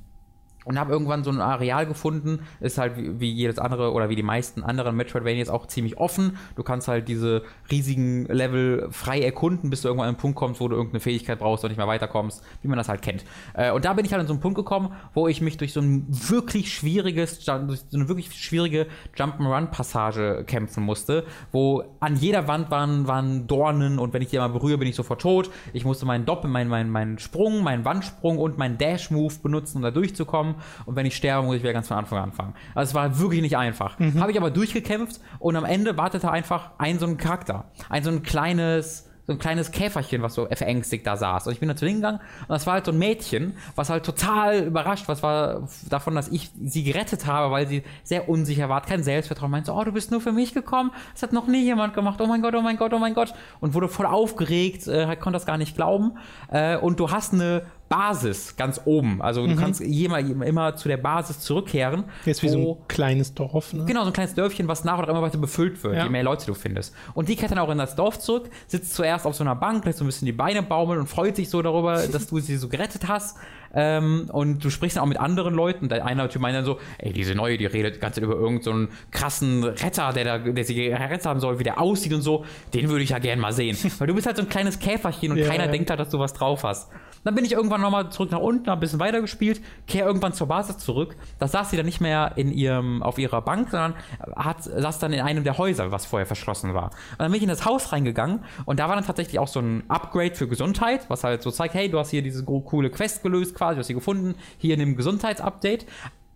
und 0.65 0.79
habe 0.79 0.91
irgendwann 0.91 1.23
so 1.23 1.31
ein 1.31 1.41
Areal 1.41 1.85
gefunden, 1.85 2.39
ist 2.59 2.77
halt 2.77 2.97
wie, 2.97 3.19
wie, 3.19 3.31
jedes 3.31 3.59
andere 3.59 3.91
oder 3.91 4.09
wie 4.09 4.15
die 4.15 4.23
meisten 4.23 4.63
anderen 4.63 4.95
Metroidvanias 4.95 5.49
auch 5.49 5.67
ziemlich 5.67 5.97
offen. 5.97 6.37
Du 6.55 6.63
kannst 6.63 6.87
halt 6.87 7.07
diese 7.07 7.43
riesigen 7.71 8.25
Level 8.25 8.87
frei 8.91 9.21
erkunden, 9.21 9.69
bis 9.69 9.81
du 9.81 9.87
irgendwann 9.87 10.07
an 10.07 10.15
einen 10.15 10.21
Punkt 10.21 10.37
kommst, 10.37 10.61
wo 10.61 10.67
du 10.67 10.75
irgendeine 10.75 10.99
Fähigkeit 10.99 11.39
brauchst 11.39 11.63
und 11.63 11.69
nicht 11.69 11.77
mehr 11.77 11.87
weiterkommst, 11.87 12.43
wie 12.61 12.67
man 12.67 12.77
das 12.77 12.89
halt 12.89 13.01
kennt. 13.01 13.23
Äh, 13.53 13.71
und 13.71 13.85
da 13.85 13.93
bin 13.93 14.05
ich 14.05 14.11
halt 14.11 14.21
an 14.21 14.27
so 14.27 14.33
einen 14.33 14.41
Punkt 14.41 14.57
gekommen, 14.57 14.93
wo 15.13 15.27
ich 15.27 15.41
mich 15.41 15.57
durch 15.57 15.73
so 15.73 15.81
ein 15.81 16.05
wirklich 16.09 16.73
schwieriges, 16.73 17.43
durch 17.43 17.81
so 17.89 17.97
eine 17.97 18.07
wirklich 18.07 18.31
schwierige 18.33 18.87
Jump'n'Run-Passage 19.17 20.43
kämpfen 20.45 20.83
musste, 20.83 21.25
wo 21.51 21.83
an 21.99 22.15
jeder 22.15 22.47
Wand 22.47 22.71
waren, 22.71 23.07
waren 23.07 23.47
Dornen 23.47 23.99
und 23.99 24.13
wenn 24.13 24.21
ich 24.21 24.29
die 24.29 24.37
mal 24.37 24.47
berühre, 24.47 24.77
bin 24.77 24.87
ich 24.87 24.95
sofort 24.95 25.21
tot. 25.21 25.49
Ich 25.73 25.85
musste 25.85 26.05
meinen 26.05 26.25
Doppel, 26.25 26.49
meinen, 26.49 26.69
meinen, 26.69 26.89
meinen 26.89 27.19
Sprung, 27.19 27.63
meinen 27.63 27.85
Wandsprung 27.85 28.37
und 28.37 28.57
meinen 28.57 28.77
Dash-Move 28.77 29.35
benutzen, 29.41 29.77
um 29.77 29.83
da 29.83 29.91
durchzukommen 29.91 30.52
und 30.85 30.95
wenn 30.95 31.05
ich 31.05 31.15
sterbe, 31.15 31.45
muss 31.45 31.55
ich 31.55 31.63
wieder 31.63 31.73
ganz 31.73 31.87
von 31.87 31.97
Anfang 31.97 32.19
an 32.19 32.23
anfangen. 32.23 32.53
Also 32.75 32.89
es 32.89 32.95
war 32.95 33.19
wirklich 33.19 33.41
nicht 33.41 33.57
einfach. 33.57 33.99
Mhm. 33.99 34.19
Habe 34.19 34.31
ich 34.31 34.37
aber 34.37 34.51
durchgekämpft 34.51 35.21
und 35.39 35.55
am 35.55 35.65
Ende 35.65 35.97
wartete 35.97 36.31
einfach 36.31 36.71
ein 36.77 36.99
so 36.99 37.05
ein 37.05 37.17
Charakter. 37.17 37.65
Ein 37.89 38.03
so 38.03 38.09
ein 38.09 38.23
kleines 38.23 39.09
so 39.25 39.31
ein 39.31 39.39
kleines 39.39 39.71
Käferchen, 39.71 40.21
was 40.21 40.33
so 40.33 40.47
verängstigt 40.51 41.07
da 41.07 41.15
saß. 41.15 41.47
Und 41.47 41.53
ich 41.53 41.61
bin 41.61 41.69
dazu 41.69 41.85
hingegangen 41.85 42.19
und 42.19 42.49
das 42.49 42.67
war 42.67 42.73
halt 42.73 42.85
so 42.85 42.91
ein 42.91 42.97
Mädchen, 42.97 43.55
was 43.75 43.89
halt 43.89 44.05
total 44.05 44.63
überrascht 44.63 45.07
was 45.07 45.23
war 45.23 45.69
davon, 45.89 46.15
dass 46.15 46.27
ich 46.27 46.51
sie 46.61 46.83
gerettet 46.83 47.25
habe, 47.25 47.49
weil 47.49 47.65
sie 47.65 47.83
sehr 48.03 48.27
unsicher 48.27 48.67
war, 48.67 48.77
hat 48.77 48.87
kein 48.87 49.01
Selbstvertrauen, 49.01 49.49
meinte 49.49 49.67
so, 49.67 49.77
oh, 49.77 49.83
du 49.85 49.93
bist 49.93 50.11
nur 50.11 50.19
für 50.19 50.33
mich 50.33 50.53
gekommen, 50.53 50.91
das 51.13 51.23
hat 51.23 51.31
noch 51.31 51.47
nie 51.47 51.63
jemand 51.63 51.93
gemacht, 51.93 52.19
oh 52.19 52.27
mein 52.27 52.41
Gott, 52.41 52.53
oh 52.55 52.61
mein 52.61 52.75
Gott, 52.75 52.93
oh 52.93 52.99
mein 52.99 53.13
Gott. 53.13 53.33
Und 53.61 53.73
wurde 53.73 53.87
voll 53.87 54.07
aufgeregt, 54.07 54.87
äh, 54.87 55.15
konnte 55.15 55.37
das 55.37 55.45
gar 55.45 55.57
nicht 55.57 55.77
glauben. 55.77 56.17
Äh, 56.51 56.75
und 56.75 56.99
du 56.99 57.09
hast 57.09 57.33
eine 57.33 57.63
Basis 57.93 58.55
ganz 58.55 58.81
oben. 58.85 59.21
Also 59.21 59.45
du 59.45 59.53
mhm. 59.53 59.57
kannst 59.57 59.79
immer, 59.79 60.17
immer 60.17 60.75
zu 60.75 60.87
der 60.87 60.97
Basis 60.97 61.41
zurückkehren. 61.41 62.05
Jetzt 62.25 62.41
wie 62.41 62.49
so 62.49 62.79
ein 62.81 62.87
kleines 62.87 63.35
Dorf. 63.35 63.71
Ne? 63.71 63.85
Genau, 63.85 64.01
so 64.01 64.07
ein 64.07 64.13
kleines 64.13 64.33
Dörfchen, 64.33 64.67
was 64.67 64.83
nach 64.83 64.97
und 64.97 65.01
nach 65.01 65.09
immer 65.09 65.21
weiter 65.21 65.37
befüllt 65.37 65.83
wird, 65.83 65.97
ja. 65.97 66.05
je 66.05 66.09
mehr 66.09 66.23
Leute 66.23 66.47
du 66.47 66.55
findest. 66.55 66.95
Und 67.13 67.29
die 67.29 67.35
kehrt 67.35 67.51
dann 67.51 67.59
auch 67.59 67.69
in 67.69 67.77
das 67.77 67.95
Dorf 67.95 68.17
zurück, 68.17 68.49
sitzt 68.65 68.95
zuerst 68.95 69.27
auf 69.27 69.35
so 69.35 69.43
einer 69.43 69.55
Bank, 69.55 69.85
lässt 69.85 69.99
so 69.99 70.05
ein 70.05 70.07
bisschen 70.07 70.25
die 70.25 70.31
Beine 70.31 70.63
baumeln 70.63 70.99
und 71.01 71.07
freut 71.07 71.35
sich 71.35 71.51
so 71.51 71.61
darüber, 71.61 72.07
dass 72.11 72.25
du 72.25 72.39
sie 72.39 72.57
so 72.57 72.67
gerettet 72.67 73.07
hast. 73.07 73.37
Ähm, 73.75 74.29
und 74.31 74.63
du 74.63 74.69
sprichst 74.69 74.97
dann 74.97 75.03
auch 75.03 75.07
mit 75.07 75.19
anderen 75.19 75.53
Leuten. 75.53 75.89
Der 75.89 76.05
eine 76.05 76.27
Typ 76.29 76.41
meint 76.41 76.55
dann 76.55 76.65
so, 76.65 76.79
ey, 76.99 77.11
diese 77.11 77.35
neue, 77.35 77.57
die 77.57 77.65
redet 77.65 77.95
die 77.95 77.99
ganze 77.99 78.21
Zeit 78.21 78.23
über 78.23 78.35
irgendeinen 78.35 78.87
so 78.87 78.93
krassen 79.11 79.63
Retter, 79.63 80.13
der 80.13 80.23
da, 80.23 80.37
der 80.39 80.63
sie 80.63 80.75
gerettet 80.75 81.25
haben 81.25 81.39
soll, 81.39 81.59
wie 81.59 81.63
der 81.63 81.79
aussieht 81.79 82.13
und 82.13 82.21
so. 82.21 82.45
Den 82.73 82.89
würde 82.89 83.03
ich 83.03 83.09
ja 83.09 83.19
gern 83.19 83.39
mal 83.39 83.53
sehen. 83.53 83.77
Weil 83.97 84.07
du 84.07 84.13
bist 84.15 84.27
halt 84.27 84.37
so 84.37 84.43
ein 84.43 84.49
kleines 84.49 84.79
Käferchen 84.79 85.31
und 85.31 85.37
ja, 85.37 85.47
keiner 85.47 85.65
ja. 85.65 85.71
denkt 85.71 85.89
halt, 85.89 85.99
dass 85.99 86.09
du 86.09 86.19
was 86.19 86.33
drauf 86.33 86.63
hast. 86.63 86.89
Dann 87.23 87.35
bin 87.35 87.45
ich 87.45 87.53
irgendwann 87.53 87.81
nochmal 87.83 88.09
zurück 88.11 88.31
nach 88.31 88.39
unten, 88.39 88.67
habe 88.67 88.79
ein 88.79 88.81
bisschen 88.81 88.99
weiter 88.99 89.21
gespielt, 89.21 89.61
kehre 89.87 90.07
irgendwann 90.07 90.33
zur 90.33 90.47
Basis 90.47 90.77
zurück. 90.79 91.15
Da 91.39 91.47
saß 91.47 91.69
sie 91.69 91.77
dann 91.77 91.85
nicht 91.85 92.01
mehr 92.01 92.33
in 92.35 92.51
ihrem, 92.51 93.03
auf 93.03 93.19
ihrer 93.19 93.41
Bank, 93.41 93.69
sondern 93.69 93.95
hat, 94.35 94.63
saß 94.63 94.99
dann 94.99 95.13
in 95.13 95.21
einem 95.21 95.43
der 95.43 95.57
Häuser, 95.57 95.91
was 95.91 96.05
vorher 96.05 96.25
verschlossen 96.25 96.73
war. 96.73 96.85
Und 97.11 97.19
dann 97.19 97.31
bin 97.31 97.37
ich 97.37 97.43
in 97.43 97.49
das 97.49 97.65
Haus 97.65 97.91
reingegangen 97.91 98.39
und 98.65 98.79
da 98.79 98.89
war 98.89 98.95
dann 98.95 99.05
tatsächlich 99.05 99.39
auch 99.39 99.47
so 99.47 99.59
ein 99.59 99.83
Upgrade 99.87 100.35
für 100.35 100.47
Gesundheit, 100.47 101.09
was 101.09 101.23
halt 101.23 101.43
so 101.43 101.51
zeigt, 101.51 101.73
hey, 101.73 101.89
du 101.89 101.99
hast 101.99 102.09
hier 102.09 102.21
diese 102.21 102.43
coole 102.43 102.89
Quest 102.89 103.23
gelöst 103.23 103.55
quasi, 103.55 103.75
du 103.75 103.79
hast 103.79 103.87
sie 103.87 103.93
gefunden, 103.93 104.35
hier 104.57 104.73
in 104.73 104.79
dem 104.79 104.95
Gesundheitsupdate. 104.95 105.85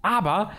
Aber 0.01 0.51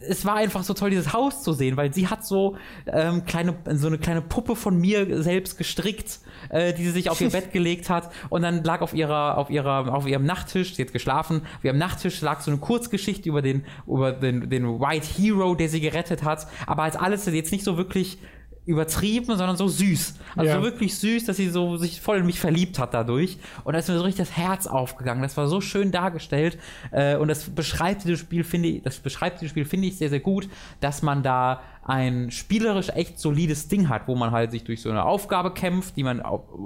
es 0.00 0.24
war 0.24 0.36
einfach 0.36 0.62
so 0.62 0.74
toll, 0.74 0.90
dieses 0.90 1.12
Haus 1.12 1.42
zu 1.42 1.52
sehen, 1.52 1.76
weil 1.76 1.92
sie 1.92 2.08
hat 2.08 2.24
so, 2.24 2.56
ähm, 2.86 3.24
kleine, 3.24 3.56
so 3.72 3.86
eine 3.86 3.98
kleine 3.98 4.22
Puppe 4.22 4.56
von 4.56 4.78
mir 4.78 5.22
selbst 5.22 5.58
gestrickt, 5.58 6.20
äh, 6.50 6.72
die 6.72 6.84
sie 6.84 6.90
sich 6.90 7.10
auf 7.10 7.20
ihr 7.20 7.30
Bett 7.36 7.52
gelegt 7.52 7.90
hat. 7.90 8.10
Und 8.28 8.42
dann 8.42 8.62
lag 8.64 8.80
auf 8.80 8.94
ihrer, 8.94 9.38
auf 9.38 9.50
ihrer, 9.50 9.94
auf 9.94 10.06
ihrem 10.06 10.24
Nachttisch, 10.24 10.74
sie 10.74 10.82
hat 10.82 10.92
geschlafen, 10.92 11.42
auf 11.58 11.64
ihrem 11.64 11.78
Nachttisch 11.78 12.20
lag 12.20 12.40
so 12.40 12.50
eine 12.50 12.60
Kurzgeschichte 12.60 13.28
über 13.28 13.42
den, 13.42 13.64
über 13.86 14.12
den, 14.12 14.48
den 14.50 14.80
White 14.80 15.06
Hero, 15.06 15.54
der 15.54 15.68
sie 15.68 15.80
gerettet 15.80 16.22
hat, 16.22 16.46
aber 16.66 16.82
als 16.84 16.96
alles 16.96 17.26
jetzt 17.26 17.52
nicht 17.52 17.64
so 17.64 17.76
wirklich 17.76 18.18
übertrieben, 18.66 19.36
sondern 19.36 19.56
so 19.56 19.68
süß. 19.68 20.14
Also 20.34 20.48
ja. 20.48 20.56
so 20.56 20.62
wirklich 20.62 20.98
süß, 20.98 21.24
dass 21.24 21.36
sie 21.36 21.48
so 21.48 21.76
sich 21.76 22.00
voll 22.00 22.18
in 22.18 22.26
mich 22.26 22.40
verliebt 22.40 22.80
hat 22.80 22.94
dadurch. 22.94 23.38
Und 23.64 23.72
da 23.72 23.78
ist 23.78 23.88
mir 23.88 23.96
so 23.96 24.02
richtig 24.02 24.26
das 24.26 24.36
Herz 24.36 24.66
aufgegangen. 24.66 25.22
Das 25.22 25.36
war 25.36 25.46
so 25.46 25.60
schön 25.60 25.92
dargestellt. 25.92 26.58
Äh, 26.90 27.16
und 27.16 27.28
das 27.28 27.48
beschreibt 27.48 28.04
dieses 28.04 28.18
Spiel, 28.18 28.42
finde 28.42 28.68
ich, 28.68 28.82
das 28.82 28.98
beschreibt 28.98 29.40
dieses 29.40 29.50
Spiel, 29.50 29.64
finde 29.64 29.86
ich, 29.86 29.96
sehr, 29.96 30.10
sehr 30.10 30.20
gut, 30.20 30.48
dass 30.80 31.02
man 31.02 31.22
da 31.22 31.62
ein 31.86 32.32
spielerisch 32.32 32.88
echt 32.88 33.20
solides 33.20 33.68
Ding 33.68 33.88
hat, 33.88 34.08
wo 34.08 34.16
man 34.16 34.32
halt 34.32 34.50
sich 34.50 34.64
durch 34.64 34.82
so 34.82 34.90
eine 34.90 35.04
Aufgabe 35.04 35.52
kämpft, 35.52 35.96
die 35.96 36.02
man, 36.02 36.22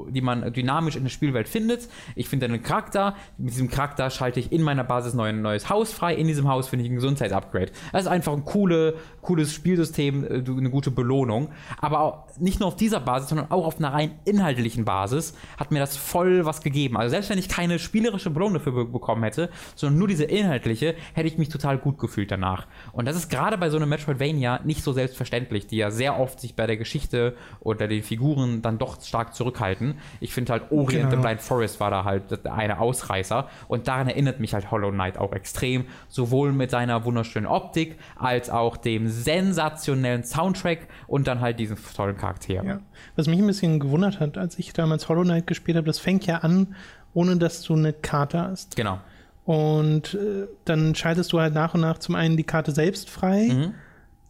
die 0.08 0.22
man 0.22 0.50
dynamisch 0.52 0.96
in 0.96 1.02
der 1.02 1.10
Spielwelt 1.10 1.46
findet. 1.46 1.88
Ich 2.16 2.28
finde 2.28 2.46
einen 2.46 2.62
Charakter, 2.62 3.14
mit 3.36 3.52
diesem 3.52 3.68
Charakter 3.68 4.08
schalte 4.08 4.40
ich 4.40 4.50
in 4.50 4.62
meiner 4.62 4.82
Basis 4.82 5.14
ein 5.18 5.42
neues 5.42 5.68
Haus 5.68 5.92
frei. 5.92 6.14
In 6.14 6.26
diesem 6.26 6.48
Haus 6.48 6.68
finde 6.68 6.86
ich 6.86 6.90
ein 6.90 6.94
Gesundheitsupgrade. 6.94 7.70
Das 7.92 8.02
ist 8.02 8.08
einfach 8.08 8.32
ein 8.32 8.46
coole, 8.46 8.94
cooles 9.20 9.52
Spielsystem, 9.52 10.24
äh, 10.24 10.42
eine 10.50 10.70
gute 10.70 10.90
Belohnung. 10.90 11.50
Aber 11.78 12.26
nicht 12.38 12.60
nur 12.60 12.68
auf 12.68 12.76
dieser 12.76 13.00
Basis, 13.00 13.28
sondern 13.28 13.50
auch 13.50 13.66
auf 13.66 13.78
einer 13.78 13.92
rein 13.92 14.12
inhaltlichen 14.24 14.86
Basis 14.86 15.34
hat 15.58 15.70
mir 15.70 15.80
das 15.80 15.98
voll 15.98 16.46
was 16.46 16.62
gegeben. 16.62 16.96
Also 16.96 17.10
selbst 17.10 17.28
wenn 17.28 17.38
ich 17.38 17.48
keine 17.48 17.78
spielerische 17.78 18.30
Belohnung 18.30 18.54
dafür 18.54 18.86
bekommen 18.86 19.22
hätte, 19.22 19.50
sondern 19.74 19.98
nur 19.98 20.08
diese 20.08 20.24
inhaltliche, 20.24 20.94
hätte 21.12 21.28
ich 21.28 21.36
mich 21.36 21.50
total 21.50 21.76
gut 21.76 21.98
gefühlt 21.98 22.30
danach. 22.30 22.66
Und 22.92 23.06
das 23.06 23.16
ist 23.16 23.28
gerade 23.28 23.58
bei 23.58 23.68
so 23.68 23.76
einem 23.76 23.90
Metroidvania 23.90 24.60
nicht 24.64 24.82
so 24.82 24.92
selbst 24.92 25.09
selbstverständlich, 25.10 25.66
die 25.66 25.76
ja 25.76 25.90
sehr 25.90 26.18
oft 26.18 26.40
sich 26.40 26.54
bei 26.54 26.66
der 26.66 26.76
Geschichte 26.76 27.34
oder 27.60 27.88
den 27.88 28.02
Figuren 28.02 28.62
dann 28.62 28.78
doch 28.78 29.00
stark 29.02 29.34
zurückhalten. 29.34 29.94
Ich 30.20 30.32
finde 30.32 30.52
halt 30.52 30.70
Orient 30.70 31.10
genau. 31.10 31.10
the 31.10 31.16
Blind 31.16 31.40
Forest 31.40 31.80
war 31.80 31.90
da 31.90 32.04
halt 32.04 32.46
eine 32.46 32.78
Ausreißer 32.78 33.48
und 33.68 33.88
daran 33.88 34.08
erinnert 34.08 34.40
mich 34.40 34.54
halt 34.54 34.70
Hollow 34.70 34.90
Knight 34.90 35.18
auch 35.18 35.32
extrem, 35.32 35.86
sowohl 36.08 36.52
mit 36.52 36.70
seiner 36.70 37.04
wunderschönen 37.04 37.46
Optik 37.46 37.98
als 38.16 38.50
auch 38.50 38.76
dem 38.76 39.08
sensationellen 39.08 40.24
Soundtrack 40.24 40.86
und 41.06 41.26
dann 41.26 41.40
halt 41.40 41.58
diesen 41.58 41.76
tollen 41.96 42.16
Charakter. 42.16 42.64
Ja. 42.64 42.80
Was 43.16 43.26
mich 43.26 43.38
ein 43.38 43.46
bisschen 43.46 43.80
gewundert 43.80 44.20
hat, 44.20 44.38
als 44.38 44.58
ich 44.58 44.72
damals 44.72 45.08
Hollow 45.08 45.22
Knight 45.22 45.46
gespielt 45.46 45.76
habe, 45.76 45.86
das 45.86 45.98
fängt 45.98 46.26
ja 46.26 46.38
an, 46.38 46.74
ohne 47.12 47.36
dass 47.36 47.62
du 47.62 47.74
eine 47.74 47.92
Karte 47.92 48.40
hast. 48.40 48.76
Genau. 48.76 49.00
Und 49.44 50.14
äh, 50.14 50.46
dann 50.64 50.94
schaltest 50.94 51.32
du 51.32 51.40
halt 51.40 51.54
nach 51.54 51.74
und 51.74 51.80
nach 51.80 51.98
zum 51.98 52.14
einen 52.14 52.36
die 52.36 52.44
Karte 52.44 52.70
selbst 52.70 53.10
frei. 53.10 53.48
Mhm 53.50 53.74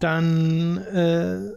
dann, 0.00 0.78
äh, 0.78 1.50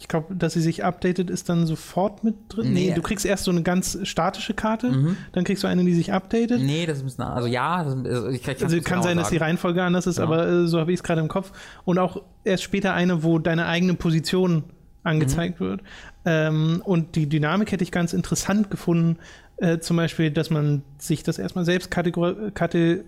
ich 0.00 0.08
glaube, 0.08 0.34
dass 0.34 0.54
sie 0.54 0.60
sich 0.60 0.84
updatet, 0.84 1.30
ist 1.30 1.48
dann 1.48 1.66
sofort 1.66 2.24
mit 2.24 2.34
drin. 2.48 2.72
Nee, 2.72 2.88
nee 2.88 2.94
du 2.94 3.02
kriegst 3.02 3.24
erst 3.24 3.44
so 3.44 3.50
eine 3.50 3.62
ganz 3.62 3.98
statische 4.02 4.54
Karte, 4.54 4.90
mhm. 4.90 5.16
dann 5.32 5.44
kriegst 5.44 5.62
du 5.62 5.68
eine, 5.68 5.84
die 5.84 5.94
sich 5.94 6.12
updatet. 6.12 6.60
Nee, 6.60 6.86
das 6.86 7.02
ist 7.02 7.20
also 7.20 7.46
ja, 7.46 7.84
das, 7.84 7.94
also 8.04 8.28
ich 8.28 8.42
kann, 8.42 8.56
Also 8.60 8.80
kann 8.80 9.02
sein, 9.02 9.16
dass 9.16 9.30
die 9.30 9.36
Reihenfolge 9.36 9.82
anders 9.82 10.06
ist, 10.06 10.18
ja. 10.18 10.24
aber 10.24 10.48
äh, 10.48 10.66
so 10.66 10.80
habe 10.80 10.92
ich 10.92 10.98
es 10.98 11.02
gerade 11.04 11.20
im 11.20 11.28
Kopf. 11.28 11.52
Und 11.84 11.98
auch 11.98 12.22
erst 12.44 12.64
später 12.64 12.94
eine, 12.94 13.22
wo 13.22 13.38
deine 13.38 13.66
eigene 13.66 13.94
Position 13.94 14.64
angezeigt 15.04 15.60
mhm. 15.60 15.64
wird. 15.64 15.80
Ähm, 16.24 16.82
und 16.84 17.16
die 17.16 17.28
Dynamik 17.28 17.72
hätte 17.72 17.84
ich 17.84 17.92
ganz 17.92 18.12
interessant 18.12 18.70
gefunden. 18.70 19.18
Äh, 19.56 19.78
zum 19.78 19.96
Beispiel, 19.96 20.30
dass 20.30 20.50
man 20.50 20.82
sich 20.98 21.22
das 21.22 21.38
erstmal 21.38 21.64
selbst 21.64 21.90
kategor 21.90 22.50
kate 22.54 23.04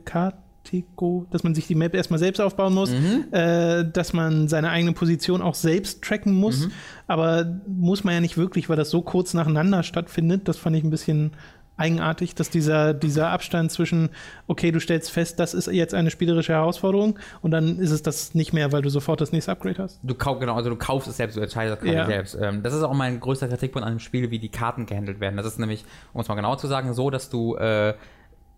Tico, 0.65 1.27
dass 1.31 1.45
man 1.45 1.55
sich 1.55 1.67
die 1.67 1.75
Map 1.75 1.95
erstmal 1.95 2.19
selbst 2.19 2.41
aufbauen 2.41 2.75
muss, 2.75 2.91
mhm. 2.91 3.27
äh, 3.31 3.85
dass 3.85 4.13
man 4.13 4.49
seine 4.49 4.71
eigene 4.71 4.93
Position 4.93 5.43
auch 5.43 5.55
selbst 5.55 6.03
tracken 6.03 6.35
muss. 6.35 6.67
Mhm. 6.67 6.73
Aber 7.07 7.61
muss 7.67 8.03
man 8.03 8.15
ja 8.15 8.21
nicht 8.21 8.37
wirklich, 8.37 8.69
weil 8.69 8.77
das 8.77 8.91
so 8.91 9.03
kurz 9.03 9.35
nacheinander 9.35 9.83
stattfindet. 9.83 10.49
Das 10.49 10.57
fand 10.57 10.77
ich 10.77 10.83
ein 10.83 10.91
bisschen 10.91 11.33
eigenartig, 11.77 12.35
dass 12.35 12.51
dieser, 12.51 12.95
dieser 12.95 13.31
Abstand 13.31 13.73
zwischen, 13.73 14.11
okay, 14.47 14.71
du 14.71 14.81
stellst 14.81 15.11
fest, 15.11 15.41
das 15.41 15.55
ist 15.55 15.67
jetzt 15.67 15.95
eine 15.95 16.11
spielerische 16.11 16.53
Herausforderung 16.53 17.19
und 17.43 17.51
dann 17.51 17.79
ist 17.79 17.91
es 17.91 18.03
das 18.03 18.35
nicht 18.35 18.53
mehr, 18.53 18.73
weil 18.73 18.83
du 18.83 18.91
sofort 18.91 19.21
das 19.21 19.33
nächste 19.33 19.53
Upgrade 19.53 19.83
hast. 19.83 19.99
Du 20.03 20.15
kaufst, 20.15 20.41
genau, 20.41 20.55
also 20.55 20.71
du 20.71 20.77
kaufst 20.77 21.09
es 21.09 21.17
selbst, 21.17 21.37
du 21.37 21.41
entscheidest 21.41 21.83
es 21.83 21.93
ja. 21.93 22.07
selbst. 22.07 22.39
Ähm, 22.41 22.63
das 22.63 22.75
ist 22.75 22.83
auch 22.83 22.95
mein 22.95 23.19
größter 23.19 23.49
Kritikpunkt 23.49 23.87
an 23.87 23.95
dem 23.95 24.01
Spiel, 24.01 24.31
wie 24.31 24.39
die 24.39 24.51
Karten 24.51 24.87
gehandelt 24.87 25.21
werden. 25.21 25.37
Das 25.37 25.47
ist 25.47 25.59
nämlich, 25.59 25.85
um 26.13 26.21
es 26.21 26.29
mal 26.29 26.37
genau 26.37 26.55
zu 26.57 26.69
sagen, 26.69 26.95
so, 26.95 27.11
dass 27.11 27.29
du 27.29 27.57
äh, 27.57 27.95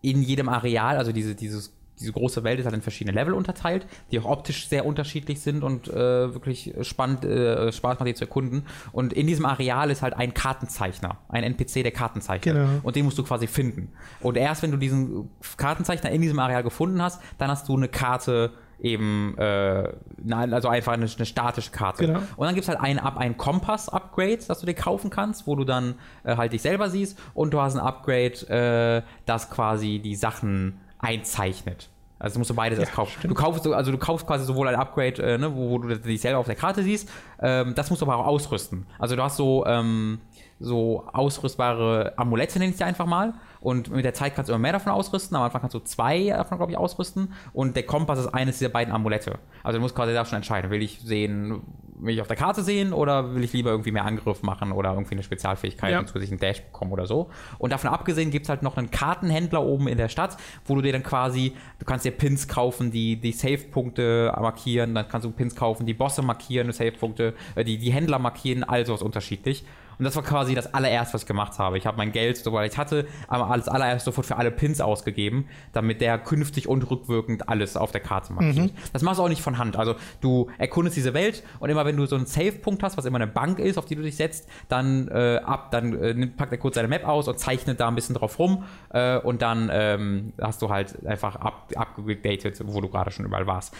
in 0.01 0.21
jedem 0.21 0.47
Areal, 0.49 0.97
also 0.97 1.11
diese, 1.11 1.33
dieses 1.33 1.73
diese 1.99 2.11
große 2.11 2.43
Welt 2.43 2.59
ist 2.59 2.65
halt 2.65 2.75
in 2.75 2.81
verschiedene 2.81 3.15
Level 3.15 3.33
unterteilt, 3.33 3.87
die 4.11 4.19
auch 4.19 4.25
optisch 4.25 4.67
sehr 4.67 4.85
unterschiedlich 4.85 5.41
sind 5.41 5.63
und 5.63 5.87
äh, 5.87 6.33
wirklich 6.33 6.73
spannend, 6.81 7.25
äh, 7.25 7.71
Spaß 7.71 7.99
macht, 7.99 8.07
die 8.07 8.13
zu 8.13 8.25
erkunden. 8.25 8.65
Und 8.91 9.13
in 9.13 9.27
diesem 9.27 9.45
Areal 9.45 9.89
ist 9.89 10.01
halt 10.01 10.13
ein 10.15 10.33
Kartenzeichner, 10.33 11.17
ein 11.29 11.43
NPC, 11.43 11.83
der 11.83 11.91
Kartenzeichner. 11.91 12.53
Genau. 12.53 12.69
Und 12.83 12.95
den 12.95 13.05
musst 13.05 13.17
du 13.17 13.23
quasi 13.23 13.47
finden. 13.47 13.91
Und 14.21 14.37
erst 14.37 14.63
wenn 14.63 14.71
du 14.71 14.77
diesen 14.77 15.29
Kartenzeichner 15.57 16.11
in 16.11 16.21
diesem 16.21 16.39
Areal 16.39 16.63
gefunden 16.63 17.01
hast, 17.01 17.21
dann 17.37 17.49
hast 17.49 17.67
du 17.67 17.75
eine 17.75 17.87
Karte 17.87 18.51
eben, 18.79 19.35
äh, 19.37 19.91
also 20.29 20.67
einfach 20.67 20.93
eine, 20.93 21.05
eine 21.05 21.25
statische 21.25 21.71
Karte. 21.71 22.05
Genau. 22.05 22.19
Und 22.35 22.45
dann 22.45 22.53
gibt 22.53 22.65
es 22.65 22.69
halt 22.69 22.79
ein, 22.79 22.99
ein 22.99 23.37
Kompass-Upgrade, 23.37 24.39
das 24.47 24.59
du 24.59 24.65
dir 24.65 24.75
kaufen 24.75 25.09
kannst, 25.09 25.47
wo 25.47 25.55
du 25.55 25.63
dann 25.63 25.95
äh, 26.23 26.37
halt 26.37 26.53
dich 26.53 26.61
selber 26.61 26.89
siehst 26.89 27.17
und 27.33 27.53
du 27.53 27.61
hast 27.61 27.75
ein 27.75 27.81
Upgrade, 27.81 29.03
äh, 29.03 29.07
das 29.25 29.49
quasi 29.49 29.99
die 29.99 30.15
Sachen 30.15 30.79
einzeichnet. 30.99 31.89
Also 32.19 32.39
musst 32.39 32.49
du 32.49 32.55
beides 32.55 32.77
Ja, 32.79 32.83
erst 32.85 32.93
kaufen. 32.95 33.11
stimmt. 33.19 33.31
Du 33.31 33.35
kaufst, 33.35 33.63
so- 33.63 33.73
also 33.73 33.91
du 33.91 33.97
kaufst 33.99 34.25
quasi 34.25 34.43
sowohl 34.45 34.67
ein 34.67 34.75
Upgrade, 34.75 35.21
äh, 35.21 35.37
ne, 35.37 35.55
wo, 35.55 35.69
wo 35.69 35.77
du 35.77 35.95
dich 35.99 36.19
selber 36.21 36.39
auf 36.39 36.47
der 36.47 36.55
Karte 36.55 36.81
siehst, 36.81 37.07
ähm, 37.39 37.75
das 37.75 37.89
musst 37.91 38.01
du 38.01 38.07
aber 38.07 38.17
auch 38.17 38.25
ausrüsten. 38.25 38.87
Also 38.97 39.15
du 39.15 39.21
hast 39.21 39.37
so, 39.37 39.63
ähm, 39.67 40.19
so 40.59 41.03
ausrüstbare 41.13 42.13
Amulette, 42.17 42.57
nenne 42.57 42.71
ich 42.71 42.77
sie 42.77 42.83
einfach 42.83 43.05
mal. 43.05 43.35
Und 43.67 43.91
mit 43.91 44.05
der 44.05 44.13
Zeit 44.13 44.33
kannst 44.33 44.47
du 44.47 44.53
immer 44.53 44.61
mehr 44.61 44.71
davon 44.71 44.93
ausrüsten. 44.93 45.35
Am 45.35 45.43
Anfang 45.43 45.59
kannst 45.59 45.73
du 45.73 45.79
zwei 45.79 46.27
davon, 46.29 46.57
glaube 46.57 46.71
ich, 46.71 46.77
ausrüsten. 46.77 47.33
Und 47.51 47.75
der 47.75 47.83
Kompass 47.83 48.17
ist 48.17 48.27
eines 48.27 48.59
dieser 48.59 48.69
beiden 48.69 48.93
Amulette. 48.93 49.39
Also 49.61 49.77
du 49.77 49.81
musst 49.81 49.93
quasi 49.93 50.13
da 50.13 50.23
schon 50.23 50.37
entscheiden, 50.37 50.71
will 50.71 50.81
ich 50.81 51.01
sehen, 51.01 51.61
will 51.99 52.13
ich 52.13 52.21
auf 52.21 52.27
der 52.27 52.37
Karte 52.37 52.63
sehen 52.63 52.93
oder 52.93 53.35
will 53.35 53.43
ich 53.43 53.51
lieber 53.51 53.71
irgendwie 53.71 53.91
mehr 53.91 54.05
Angriff 54.05 54.41
machen 54.41 54.71
oder 54.71 54.91
irgendwie 54.93 55.15
eine 55.15 55.23
Spezialfähigkeit 55.23 55.91
Ja. 55.91 55.99
und 55.99 56.07
zusätzlich 56.07 56.31
einen 56.31 56.39
Dash 56.39 56.61
bekommen 56.61 56.93
oder 56.93 57.05
so. 57.07 57.29
Und 57.57 57.73
davon 57.73 57.89
abgesehen 57.89 58.31
gibt 58.31 58.45
es 58.45 58.49
halt 58.49 58.63
noch 58.63 58.77
einen 58.77 58.89
Kartenhändler 58.89 59.61
oben 59.61 59.89
in 59.89 59.97
der 59.97 60.07
Stadt, 60.07 60.37
wo 60.63 60.75
du 60.75 60.81
dir 60.81 60.93
dann 60.93 61.03
quasi, 61.03 61.53
du 61.79 61.85
kannst 61.85 62.05
dir 62.05 62.11
Pins 62.11 62.47
kaufen, 62.47 62.89
die 62.89 63.17
die 63.17 63.33
Save-Punkte 63.33 64.33
markieren, 64.39 64.95
dann 64.95 65.09
kannst 65.09 65.25
du 65.25 65.31
Pins 65.31 65.55
kaufen, 65.57 65.85
die 65.85 65.93
Bosse 65.93 66.21
markieren, 66.21 66.71
Save-Punkte, 66.71 67.33
äh, 67.55 67.65
die, 67.65 67.77
die 67.77 67.91
Händler 67.91 68.19
markieren, 68.19 68.63
all 68.63 68.85
sowas 68.85 69.01
unterschiedlich. 69.01 69.65
Und 69.99 70.05
das 70.05 70.15
war 70.15 70.23
quasi 70.23 70.53
das 70.53 70.73
allererste, 70.73 71.15
was 71.15 71.21
ich 71.23 71.27
gemacht 71.27 71.57
habe. 71.57 71.77
Ich 71.77 71.85
habe 71.87 71.97
mein 71.97 72.11
Geld, 72.11 72.37
soweit 72.37 72.71
ich 72.71 72.77
hatte, 72.77 73.07
aber 73.27 73.49
als 73.49 73.67
allererst 73.67 74.05
sofort 74.05 74.27
für 74.27 74.35
alle 74.37 74.51
Pins 74.51 74.79
ausgegeben, 74.81 75.47
damit 75.73 76.01
der 76.01 76.17
künftig 76.19 76.67
und 76.67 76.89
rückwirkend 76.89 77.49
alles 77.49 77.75
auf 77.75 77.91
der 77.91 78.01
Karte 78.01 78.33
markiert. 78.33 78.71
Das 78.93 79.01
machst 79.01 79.19
du 79.19 79.23
auch 79.23 79.29
nicht 79.29 79.41
von 79.41 79.57
Hand. 79.57 79.75
Also 79.75 79.95
du 80.21 80.49
erkundest 80.57 80.97
diese 80.97 81.13
Welt 81.13 81.43
und 81.59 81.69
immer 81.69 81.85
wenn 81.85 81.97
du 81.97 82.05
so 82.05 82.15
einen 82.15 82.25
Save-Punkt 82.25 82.83
hast, 82.83 82.97
was 82.97 83.05
immer 83.05 83.17
eine 83.17 83.27
Bank 83.27 83.59
ist, 83.59 83.77
auf 83.77 83.85
die 83.85 83.95
du 83.95 84.03
dich 84.03 84.15
setzt, 84.15 84.47
dann 84.69 85.07
äh, 85.07 85.41
ab, 85.43 85.71
dann 85.71 85.99
äh, 86.01 86.27
packt 86.27 86.51
er 86.51 86.57
kurz 86.59 86.75
seine 86.75 86.87
Map 86.87 87.07
aus 87.07 87.27
und 87.27 87.39
zeichnet 87.39 87.79
da 87.79 87.87
ein 87.87 87.95
bisschen 87.95 88.15
drauf 88.15 88.37
rum 88.37 88.63
äh, 88.89 89.17
und 89.17 89.41
dann 89.41 89.69
ähm, 89.71 90.33
hast 90.39 90.61
du 90.61 90.69
halt 90.69 91.05
einfach 91.05 91.35
up, 91.37 91.71
abgedatet, 91.75 92.61
wo 92.65 92.81
du 92.81 92.89
gerade 92.89 93.11
schon 93.11 93.25
überall 93.25 93.47
warst. 93.47 93.73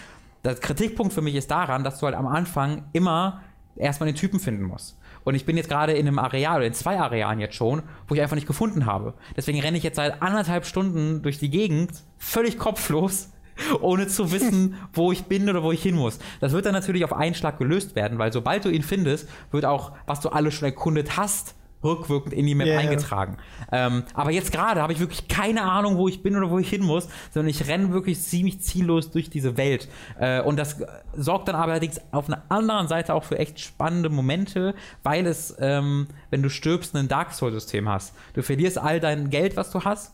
Der 0.43 0.55
Kritikpunkt 0.55 1.13
für 1.13 1.21
mich 1.21 1.35
ist 1.35 1.51
daran, 1.51 1.83
dass 1.83 1.99
du 1.99 2.05
halt 2.05 2.15
am 2.15 2.27
Anfang 2.27 2.85
immer 2.93 3.41
erstmal 3.75 4.07
den 4.07 4.15
Typen 4.15 4.39
finden 4.39 4.63
musst. 4.63 4.96
Und 5.27 5.35
ich 5.35 5.45
bin 5.45 5.57
jetzt 5.57 5.67
gerade 5.67 5.91
in 5.91 6.07
einem 6.07 6.19
Areal 6.19 6.59
oder 6.59 6.67
in 6.67 6.73
zwei 6.73 6.97
Arealen 6.97 7.41
jetzt 7.41 7.55
schon, 7.55 7.83
wo 8.07 8.15
ich 8.15 8.21
einfach 8.21 8.37
nicht 8.37 8.47
gefunden 8.47 8.85
habe. 8.85 9.13
Deswegen 9.35 9.59
renne 9.59 9.75
ich 9.75 9.83
jetzt 9.83 9.97
seit 9.97 10.21
anderthalb 10.21 10.65
Stunden 10.65 11.21
durch 11.21 11.37
die 11.37 11.49
Gegend, 11.49 11.91
völlig 12.17 12.57
kopflos, 12.57 13.27
ohne 13.81 14.07
zu 14.07 14.31
wissen, 14.31 14.75
wo 14.93 15.11
ich 15.11 15.25
bin 15.25 15.49
oder 15.49 15.63
wo 15.63 15.73
ich 15.73 15.83
hin 15.83 15.95
muss. 15.95 16.19
Das 16.39 16.53
wird 16.53 16.65
dann 16.65 16.71
natürlich 16.71 17.03
auf 17.03 17.11
einen 17.11 17.35
Schlag 17.35 17.57
gelöst 17.57 17.93
werden, 17.93 18.19
weil 18.19 18.31
sobald 18.31 18.63
du 18.63 18.69
ihn 18.69 18.83
findest, 18.83 19.27
wird 19.51 19.65
auch, 19.65 19.91
was 20.05 20.21
du 20.21 20.29
alles 20.29 20.53
schon 20.53 20.69
erkundet 20.69 21.17
hast, 21.17 21.55
rückwirkend 21.87 22.33
in 22.33 22.45
die 22.45 22.55
Map 22.55 22.67
ja. 22.67 22.77
eingetragen. 22.77 23.37
Ähm, 23.71 24.03
aber 24.13 24.31
jetzt 24.31 24.51
gerade 24.51 24.81
habe 24.81 24.93
ich 24.93 24.99
wirklich 24.99 25.27
keine 25.27 25.63
Ahnung, 25.63 25.97
wo 25.97 26.07
ich 26.07 26.21
bin 26.21 26.35
oder 26.35 26.49
wo 26.49 26.59
ich 26.59 26.69
hin 26.69 26.83
muss, 26.83 27.07
sondern 27.33 27.49
ich 27.49 27.67
renne 27.67 27.91
wirklich 27.91 28.21
ziemlich 28.21 28.61
ziellos 28.61 29.11
durch 29.11 29.29
diese 29.29 29.57
Welt. 29.57 29.87
Äh, 30.19 30.41
und 30.41 30.57
das 30.57 30.77
sorgt 31.15 31.47
dann 31.47 31.55
allerdings 31.55 31.99
auf 32.11 32.27
einer 32.27 32.43
anderen 32.49 32.87
Seite 32.87 33.13
auch 33.13 33.23
für 33.23 33.39
echt 33.39 33.59
spannende 33.59 34.09
Momente, 34.09 34.75
weil 35.03 35.25
es, 35.25 35.55
ähm, 35.59 36.07
wenn 36.29 36.43
du 36.43 36.49
stirbst, 36.49 36.95
ein 36.95 37.07
Dark 37.07 37.33
Souls-System 37.33 37.89
hast. 37.89 38.13
Du 38.33 38.43
verlierst 38.43 38.77
all 38.77 38.99
dein 38.99 39.29
Geld, 39.29 39.57
was 39.57 39.71
du 39.71 39.83
hast, 39.83 40.13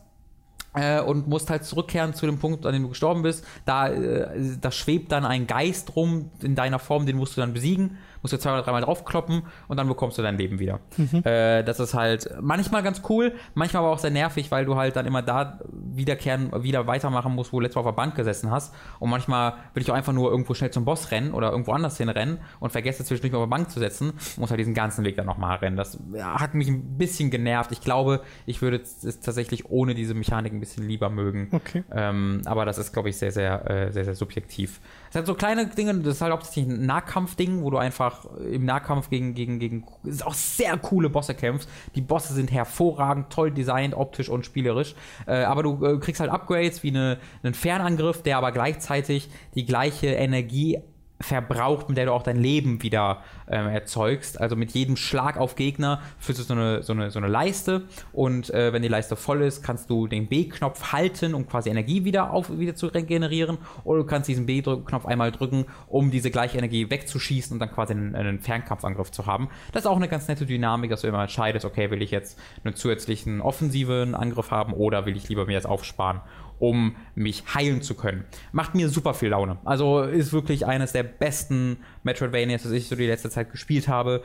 äh, 0.74 1.02
und 1.02 1.28
musst 1.28 1.50
halt 1.50 1.66
zurückkehren 1.66 2.14
zu 2.14 2.26
dem 2.26 2.40
Punkt, 2.40 2.66
an 2.66 2.74
dem 2.74 2.84
du 2.84 2.90
gestorben 2.90 3.22
bist. 3.22 3.46
Da, 3.66 3.90
äh, 3.90 4.58
da 4.60 4.72
schwebt 4.72 5.12
dann 5.12 5.26
ein 5.26 5.48
Geist 5.48 5.96
rum 5.96 6.32
in 6.42 6.56
deiner 6.56 6.80
Form, 6.80 7.06
den 7.06 7.18
musst 7.18 7.38
du 7.38 7.42
dann 7.42 7.54
besiegen, 7.54 7.98
musst 8.24 8.34
du 8.34 8.38
zwei 8.40 8.54
oder 8.54 8.64
dreimal 8.64 8.82
draufkloppen 8.82 9.44
und 9.68 9.78
dann 9.78 9.88
bekommst 9.88 10.18
du 10.18 10.24
dein 10.24 10.38
Leben 10.38 10.58
wieder. 10.60 10.80
Äh, 11.24 11.64
das 11.64 11.80
ist 11.80 11.94
halt 11.94 12.30
manchmal 12.42 12.82
ganz 12.82 13.04
cool, 13.10 13.34
manchmal 13.54 13.84
aber 13.84 13.94
auch 13.94 14.00
sehr 14.00 14.10
nervig, 14.10 14.50
weil 14.50 14.66
du 14.66 14.76
halt 14.76 14.96
dann 14.96 15.06
immer 15.06 15.22
da 15.22 15.60
wiederkehren, 15.72 16.64
wieder 16.64 16.88
weitermachen 16.88 17.34
musst, 17.34 17.54
wo 17.54 17.60
du 17.60 17.64
letztes 17.64 17.76
Mal 17.76 17.82
auf 17.82 17.96
der 17.96 18.02
Bank 18.02 18.16
gesessen 18.16 18.50
hast. 18.50 18.74
Und 19.00 19.10
manchmal 19.10 19.54
will 19.74 19.84
ich 19.84 19.92
auch 19.92 19.96
einfach 19.96 20.14
nur 20.14 20.32
irgendwo 20.32 20.54
schnell 20.54 20.72
zum 20.72 20.86
Boss 20.86 21.12
rennen 21.12 21.34
oder 21.34 21.52
irgendwo 21.52 21.74
anders 21.74 21.98
hinrennen 21.98 22.40
und 22.60 22.72
vergesse 22.72 23.04
zwischendurch 23.04 23.34
mal 23.34 23.40
auf 23.40 23.46
der 23.46 23.56
Bank 23.56 23.70
zu 23.70 23.80
setzen, 23.80 24.14
muss 24.38 24.50
halt 24.50 24.60
diesen 24.60 24.74
ganzen 24.74 25.04
Weg 25.06 25.18
dann 25.18 25.26
nochmal 25.26 25.58
rennen. 25.58 25.78
Das 25.78 26.00
hat 26.20 26.54
mich 26.54 26.68
ein 26.68 26.98
bisschen 26.98 27.30
genervt. 27.30 27.72
Ich 27.72 27.82
glaube, 27.82 28.22
ich 28.46 28.62
würde 28.62 28.78
es 28.78 29.20
tatsächlich 29.20 29.70
ohne 29.70 29.94
diese 29.94 30.14
Mechanik 30.14 30.54
ein 30.54 30.60
bisschen 30.60 30.88
lieber 30.88 31.10
mögen. 31.10 31.50
Okay. 31.52 31.84
Ähm, 31.92 32.42
aber 32.46 32.66
das 32.66 32.78
ist, 32.78 32.94
glaube 32.94 33.10
ich, 33.10 33.18
sehr, 33.18 33.32
sehr, 33.32 33.70
äh, 33.70 33.92
sehr, 33.92 34.06
sehr 34.06 34.16
subjektiv. 34.16 34.80
Es 35.14 35.18
hat 35.20 35.28
so 35.28 35.36
kleine 35.36 35.68
Dinge, 35.68 35.94
das 36.00 36.16
ist 36.16 36.22
halt 36.22 36.32
hauptsächlich 36.34 36.66
ein 36.66 36.88
Nahkampfding, 36.88 37.62
wo 37.62 37.70
du 37.70 37.78
einfach 37.78 38.26
im 38.52 38.66
Nahkampf 38.66 39.12
gegen, 39.12 39.36
gegen, 39.36 39.60
gegen, 39.60 39.86
ist 40.06 40.26
auch 40.26 40.34
sehr 40.34 40.76
coole 40.78 41.08
Bosse 41.12 41.36
kämpfst. 41.36 41.70
Die 41.94 42.02
Bosse 42.02 42.34
sind 42.34 42.52
hervorragend, 42.52 43.30
toll 43.30 43.52
designt, 43.52 43.94
optisch 43.94 44.28
und 44.28 44.44
spielerisch. 44.44 44.96
Äh, 45.28 45.44
aber 45.44 45.62
du 45.62 45.86
äh, 45.86 46.00
kriegst 46.00 46.20
halt 46.20 46.32
Upgrades 46.32 46.82
wie 46.82 46.88
eine, 46.88 47.20
einen 47.44 47.54
Fernangriff, 47.54 48.24
der 48.24 48.40
aber 48.40 48.52
gleichzeitig 48.52 49.30
die 49.54 49.68
gleiche 49.68 50.08
Energie 50.08 50.80
verbraucht, 51.24 51.90
mit 51.90 51.98
der 51.98 52.06
du 52.06 52.12
auch 52.12 52.24
dein 52.24 52.38
Leben 52.38 52.84
wieder 52.84 53.24
ähm, 53.48 53.68
erzeugst. 53.68 54.40
Also 54.40 54.56
mit 54.56 54.72
jedem 54.72 54.96
Schlag 54.96 55.38
auf 55.38 55.56
Gegner 55.56 56.02
führst 56.20 56.40
du 56.40 56.44
so 56.44 56.54
eine, 56.54 56.84
so 56.84 56.94
eine, 56.94 57.12
so 57.12 57.20
eine 57.20 57.28
Leiste 57.28 57.84
und 58.12 58.50
äh, 58.50 58.74
wenn 58.74 58.82
die 58.82 58.88
Leiste 58.88 59.16
voll 59.16 59.42
ist, 59.42 59.64
kannst 59.64 59.90
du 59.90 60.08
den 60.08 60.28
B-Knopf 60.28 60.92
halten, 60.92 61.34
um 61.34 61.48
quasi 61.48 61.70
Energie 61.70 62.06
wieder, 62.06 62.32
auf, 62.32 62.58
wieder 62.58 62.76
zu 62.76 62.88
regenerieren 62.88 63.58
oder 63.84 64.00
du 64.00 64.06
kannst 64.06 64.28
diesen 64.28 64.46
B-Knopf 64.46 65.06
einmal 65.06 65.32
drücken, 65.32 65.66
um 65.88 66.12
diese 66.12 66.32
gleiche 66.32 66.58
Energie 66.58 66.90
wegzuschießen 66.90 67.54
und 67.54 67.60
dann 67.60 67.72
quasi 67.72 67.94
einen, 67.94 68.16
einen 68.16 68.40
Fernkampfangriff 68.40 69.12
zu 69.12 69.26
haben. 69.26 69.50
Das 69.72 69.84
ist 69.84 69.88
auch 69.88 69.98
eine 69.98 70.08
ganz 70.08 70.28
nette 70.28 70.46
Dynamik, 70.46 70.90
dass 70.90 71.02
du 71.02 71.08
immer 71.08 71.22
entscheidest, 71.22 71.66
okay, 71.66 71.90
will 71.92 72.02
ich 72.02 72.12
jetzt 72.12 72.40
einen 72.64 72.76
zusätzlichen 72.76 73.42
offensiven 73.42 74.16
Angriff 74.16 74.52
haben 74.52 74.74
oder 74.74 75.06
will 75.06 75.16
ich 75.16 75.30
lieber 75.30 75.46
mir 75.46 75.56
das 75.56 75.66
aufsparen 75.66 76.22
um 76.64 76.96
mich 77.14 77.44
heilen 77.54 77.82
zu 77.82 77.94
können. 77.94 78.24
Macht 78.54 78.74
mir 78.74 78.88
super 78.88 79.14
viel 79.14 79.28
Laune. 79.30 79.58
Also 79.66 80.02
ist 80.04 80.32
wirklich 80.32 80.66
eines 80.66 80.94
der 80.94 81.04
besten 81.04 81.76
Metroidvanias, 82.04 82.64
das 82.64 82.72
ich 82.72 82.88
so 82.88 82.96
die 82.96 83.06
letzte 83.06 83.30
Zeit 83.30 83.52
gespielt 83.52 83.90
habe. 83.90 84.24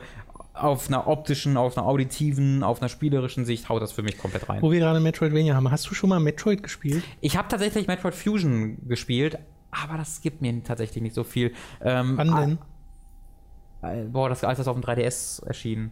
Auf 0.53 0.87
einer 0.87 1.07
optischen, 1.07 1.57
auf 1.57 1.77
einer 1.77 1.85
auditiven, 1.85 2.63
auf 2.63 2.81
einer 2.81 2.87
spielerischen 2.87 3.43
Sicht 3.43 3.67
haut 3.67 3.81
das 3.81 3.91
für 3.91 4.03
mich 4.03 4.17
komplett 4.17 4.47
rein. 4.47 4.61
Wo 4.61 4.71
wir 4.71 4.79
gerade 4.79 5.01
Metroidvania 5.01 5.53
haben. 5.53 5.69
Hast 5.69 5.89
du 5.89 5.93
schon 5.93 6.07
mal 6.07 6.21
Metroid 6.21 6.63
gespielt? 6.63 7.03
Ich 7.19 7.35
habe 7.35 7.49
tatsächlich 7.49 7.87
Metroid 7.87 8.15
Fusion 8.15 8.87
gespielt, 8.87 9.37
aber 9.71 9.97
das 9.97 10.21
gibt 10.21 10.41
mir 10.41 10.63
tatsächlich 10.63 11.03
nicht 11.03 11.15
so 11.15 11.25
viel. 11.25 11.51
Ähm, 11.81 12.13
Wann 12.15 12.57
denn? 13.81 14.01
äh, 14.03 14.05
boah, 14.05 14.29
das, 14.29 14.45
als 14.45 14.59
das 14.59 14.69
auf 14.69 14.79
dem 14.79 14.83
3DS 14.83 15.45
erschien. 15.45 15.91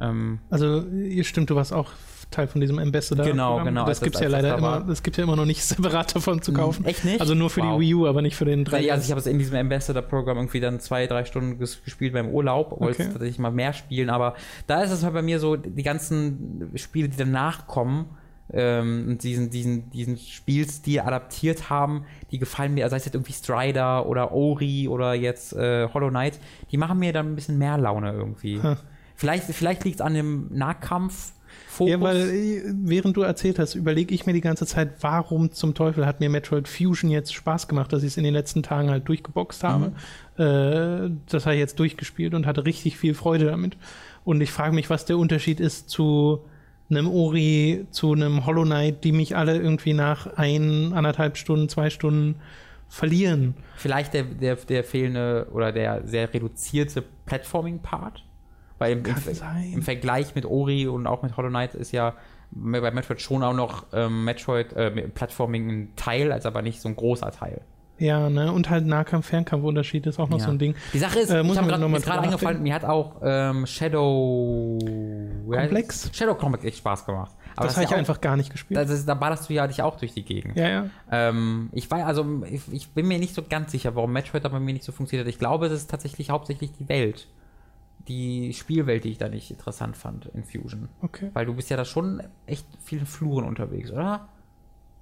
Ähm, 0.00 0.38
Also, 0.48 0.86
ihr 0.86 1.24
stimmt, 1.24 1.50
du 1.50 1.54
warst 1.56 1.74
auch 1.74 1.90
Teil 2.32 2.48
von 2.48 2.60
diesem 2.60 2.78
Ambassador. 2.80 3.24
Genau, 3.24 3.50
Programm. 3.50 3.66
genau, 3.66 3.80
Das 3.86 3.98
als 3.98 4.04
gibt 4.04 4.16
es 4.16 4.20
ja 4.22 4.28
leider 4.28 4.58
immer, 4.58 4.80
das 4.80 5.02
gibt 5.04 5.16
ja 5.16 5.22
immer 5.24 5.36
noch 5.36 5.44
nicht 5.44 5.62
separat 5.64 6.16
davon 6.16 6.42
zu 6.42 6.52
kaufen. 6.52 6.84
echt 6.84 7.04
nicht? 7.04 7.20
Also 7.20 7.34
nur 7.34 7.48
für 7.50 7.60
Wow. 7.62 7.78
die 7.78 7.86
Wii 7.86 7.94
U, 7.94 8.06
aber 8.08 8.20
nicht 8.22 8.34
für 8.36 8.44
den 8.44 8.64
3 8.64 8.80
Ja, 8.80 8.94
also 8.94 9.04
ich 9.04 9.10
habe 9.12 9.20
es 9.20 9.26
in 9.26 9.38
diesem 9.38 9.56
Ambassador-Programm 9.56 10.38
irgendwie 10.38 10.58
dann 10.60 10.80
zwei, 10.80 11.06
drei 11.06 11.24
Stunden 11.24 11.58
ges 11.58 11.82
gespielt 11.84 12.12
beim 12.14 12.28
Urlaub, 12.28 12.72
wollte 12.72 12.94
Okay. 12.94 13.02
es 13.02 13.08
tatsächlich 13.12 13.38
mal 13.38 13.52
mehr 13.52 13.72
spielen, 13.72 14.10
aber 14.10 14.34
da 14.66 14.82
ist 14.82 14.90
es 14.90 15.04
halt 15.04 15.14
bei 15.14 15.22
mir 15.22 15.38
so, 15.38 15.54
die 15.56 15.82
ganzen 15.84 16.72
Spiele, 16.74 17.08
die 17.08 17.16
danach 17.16 17.66
kommen, 17.68 18.06
ähm, 18.54 19.06
und 19.08 19.22
diesen, 19.22 19.48
diesen, 19.48 19.88
diesen 19.90 20.18
Spielstil 20.18 21.00
adaptiert 21.00 21.70
haben, 21.70 22.04
die 22.30 22.38
gefallen 22.38 22.74
mir, 22.74 22.86
sei 22.90 22.96
es 22.96 23.04
jetzt 23.06 23.14
irgendwie 23.14 23.32
Strider 23.32 24.06
oder 24.06 24.32
Ori 24.32 24.88
oder 24.88 25.14
jetzt 25.14 25.54
äh, 25.54 25.88
Hollow 25.94 26.10
Knight, 26.10 26.38
die 26.70 26.76
machen 26.76 26.98
mir 26.98 27.12
dann 27.14 27.28
ein 27.28 27.34
bisschen 27.34 27.56
mehr 27.56 27.78
Laune 27.78 28.12
irgendwie. 28.12 28.60
Hm. 28.60 28.76
Vielleicht, 29.14 29.44
vielleicht 29.44 29.84
liegt 29.84 29.96
es 29.96 30.00
an 30.02 30.12
dem 30.14 30.48
Nahkampf. 30.50 31.32
Fokus. 31.72 31.90
Ja, 31.90 32.00
weil 32.00 32.16
äh, 32.16 32.62
während 32.66 33.16
du 33.16 33.22
erzählt 33.22 33.58
hast, 33.58 33.74
überlege 33.74 34.14
ich 34.14 34.26
mir 34.26 34.34
die 34.34 34.42
ganze 34.42 34.66
Zeit, 34.66 34.90
warum 35.00 35.52
zum 35.52 35.74
Teufel 35.74 36.04
hat 36.04 36.20
mir 36.20 36.28
Metroid 36.28 36.68
Fusion 36.68 37.10
jetzt 37.10 37.34
Spaß 37.34 37.66
gemacht, 37.66 37.92
dass 37.92 38.02
ich 38.02 38.08
es 38.08 38.16
in 38.18 38.24
den 38.24 38.34
letzten 38.34 38.62
Tagen 38.62 38.90
halt 38.90 39.08
durchgeboxt 39.08 39.64
habe. 39.64 39.92
Mhm. 40.36 40.42
Äh, 40.42 41.10
das 41.26 41.46
habe 41.46 41.54
ich 41.54 41.60
jetzt 41.60 41.78
durchgespielt 41.78 42.34
und 42.34 42.46
hatte 42.46 42.66
richtig 42.66 42.98
viel 42.98 43.14
Freude 43.14 43.46
damit. 43.46 43.76
Und 44.24 44.40
ich 44.42 44.52
frage 44.52 44.74
mich, 44.74 44.90
was 44.90 45.06
der 45.06 45.16
Unterschied 45.16 45.60
ist 45.60 45.88
zu 45.88 46.44
einem 46.90 47.08
Ori, 47.08 47.86
zu 47.90 48.12
einem 48.12 48.44
Hollow 48.44 48.64
Knight, 48.64 49.02
die 49.02 49.12
mich 49.12 49.34
alle 49.34 49.56
irgendwie 49.56 49.94
nach 49.94 50.26
ein, 50.36 50.92
anderthalb 50.92 51.38
Stunden, 51.38 51.70
zwei 51.70 51.88
Stunden 51.88 52.36
verlieren. 52.88 53.54
Vielleicht 53.76 54.12
der, 54.12 54.24
der, 54.24 54.56
der 54.56 54.84
fehlende 54.84 55.46
oder 55.52 55.72
der 55.72 56.06
sehr 56.06 56.32
reduzierte 56.32 57.02
Platforming-Part. 57.24 58.22
Weil 58.82 58.92
im, 58.98 59.04
im, 59.04 59.74
im 59.74 59.82
Vergleich 59.82 60.34
mit 60.34 60.44
Ori 60.44 60.86
und 60.86 61.06
auch 61.06 61.22
mit 61.22 61.36
Hollow 61.36 61.48
Knight 61.48 61.74
ist 61.74 61.92
ja 61.92 62.14
bei 62.50 62.90
Metroid 62.90 63.20
schon 63.22 63.42
auch 63.42 63.54
noch 63.54 63.86
ähm, 63.94 64.24
Metroid 64.24 64.72
äh, 64.74 64.90
Platforming 65.08 65.70
ein 65.70 65.92
Teil, 65.96 66.32
als 66.32 66.44
aber 66.44 66.60
nicht 66.60 66.80
so 66.82 66.88
ein 66.88 66.96
großer 66.96 67.30
Teil. 67.30 67.62
Ja, 67.98 68.28
ne? 68.28 68.50
Und 68.52 68.68
halt 68.68 68.84
Nahkampf-Fernkampf-Unterschied 68.84 70.06
ist 70.06 70.18
auch 70.18 70.28
noch 70.28 70.38
Ja. 70.40 70.46
so 70.46 70.50
ein 70.50 70.58
Ding. 70.58 70.74
Die 70.92 70.98
Sache 70.98 71.20
ist, 71.20 71.30
Äh, 71.30 71.42
ich 71.42 71.56
habe 71.56 71.68
gerade 71.68 72.20
eingefallen, 72.20 72.62
mir 72.62 72.74
hat 72.74 72.84
auch 72.84 73.16
ähm, 73.22 73.64
Shadow 73.66 74.78
es? 75.50 76.10
Shadow 76.12 76.34
Complex 76.34 76.64
echt 76.64 76.78
Spaß 76.78 77.06
gemacht. 77.06 77.30
Aber 77.54 77.66
das 77.66 77.76
habe 77.76 77.84
ist 77.84 77.86
ich 77.86 77.90
ja 77.90 77.96
auch- 77.96 77.98
einfach 78.00 78.20
gar 78.20 78.36
nicht 78.36 78.50
gespielt. 78.50 78.78
Das 78.80 78.90
ist, 78.90 79.06
da 79.08 79.14
ballerst 79.14 79.48
du 79.48 79.54
ja 79.54 79.66
dich 79.66 79.82
auch 79.82 79.96
durch 79.98 80.14
die 80.14 80.24
Gegend. 80.24 80.56
ja, 80.56 80.68
ja. 80.68 80.86
Ähm, 81.10 81.68
ich 81.72 81.90
weiß, 81.90 82.04
also 82.04 82.42
ich, 82.50 82.62
ich 82.72 82.90
bin 82.90 83.06
mir 83.06 83.18
nicht 83.18 83.34
so 83.34 83.42
ganz 83.48 83.72
sicher, 83.72 83.94
warum 83.94 84.12
Metroid 84.12 84.44
da 84.44 84.48
bei 84.48 84.58
mir 84.60 84.72
nicht 84.72 84.84
so 84.84 84.92
funktioniert 84.92 85.26
hat. 85.26 85.32
Ich 85.32 85.38
glaube, 85.38 85.66
es 85.66 85.72
ist 85.72 85.90
tatsächlich 85.90 86.30
hauptsächlich 86.30 86.72
die 86.72 86.88
Welt. 86.88 87.28
Die 88.08 88.52
Spielwelt, 88.52 89.04
die 89.04 89.10
ich 89.10 89.18
da 89.18 89.28
nicht 89.28 89.50
interessant 89.50 89.96
fand 89.96 90.26
in 90.34 90.44
Fusion. 90.44 90.88
Okay. 91.02 91.30
Weil 91.34 91.46
du 91.46 91.54
bist 91.54 91.70
ja 91.70 91.76
da 91.76 91.84
schon 91.84 92.22
echt 92.46 92.66
vielen 92.82 93.06
Fluren 93.06 93.44
unterwegs, 93.44 93.90
oder? 93.90 94.28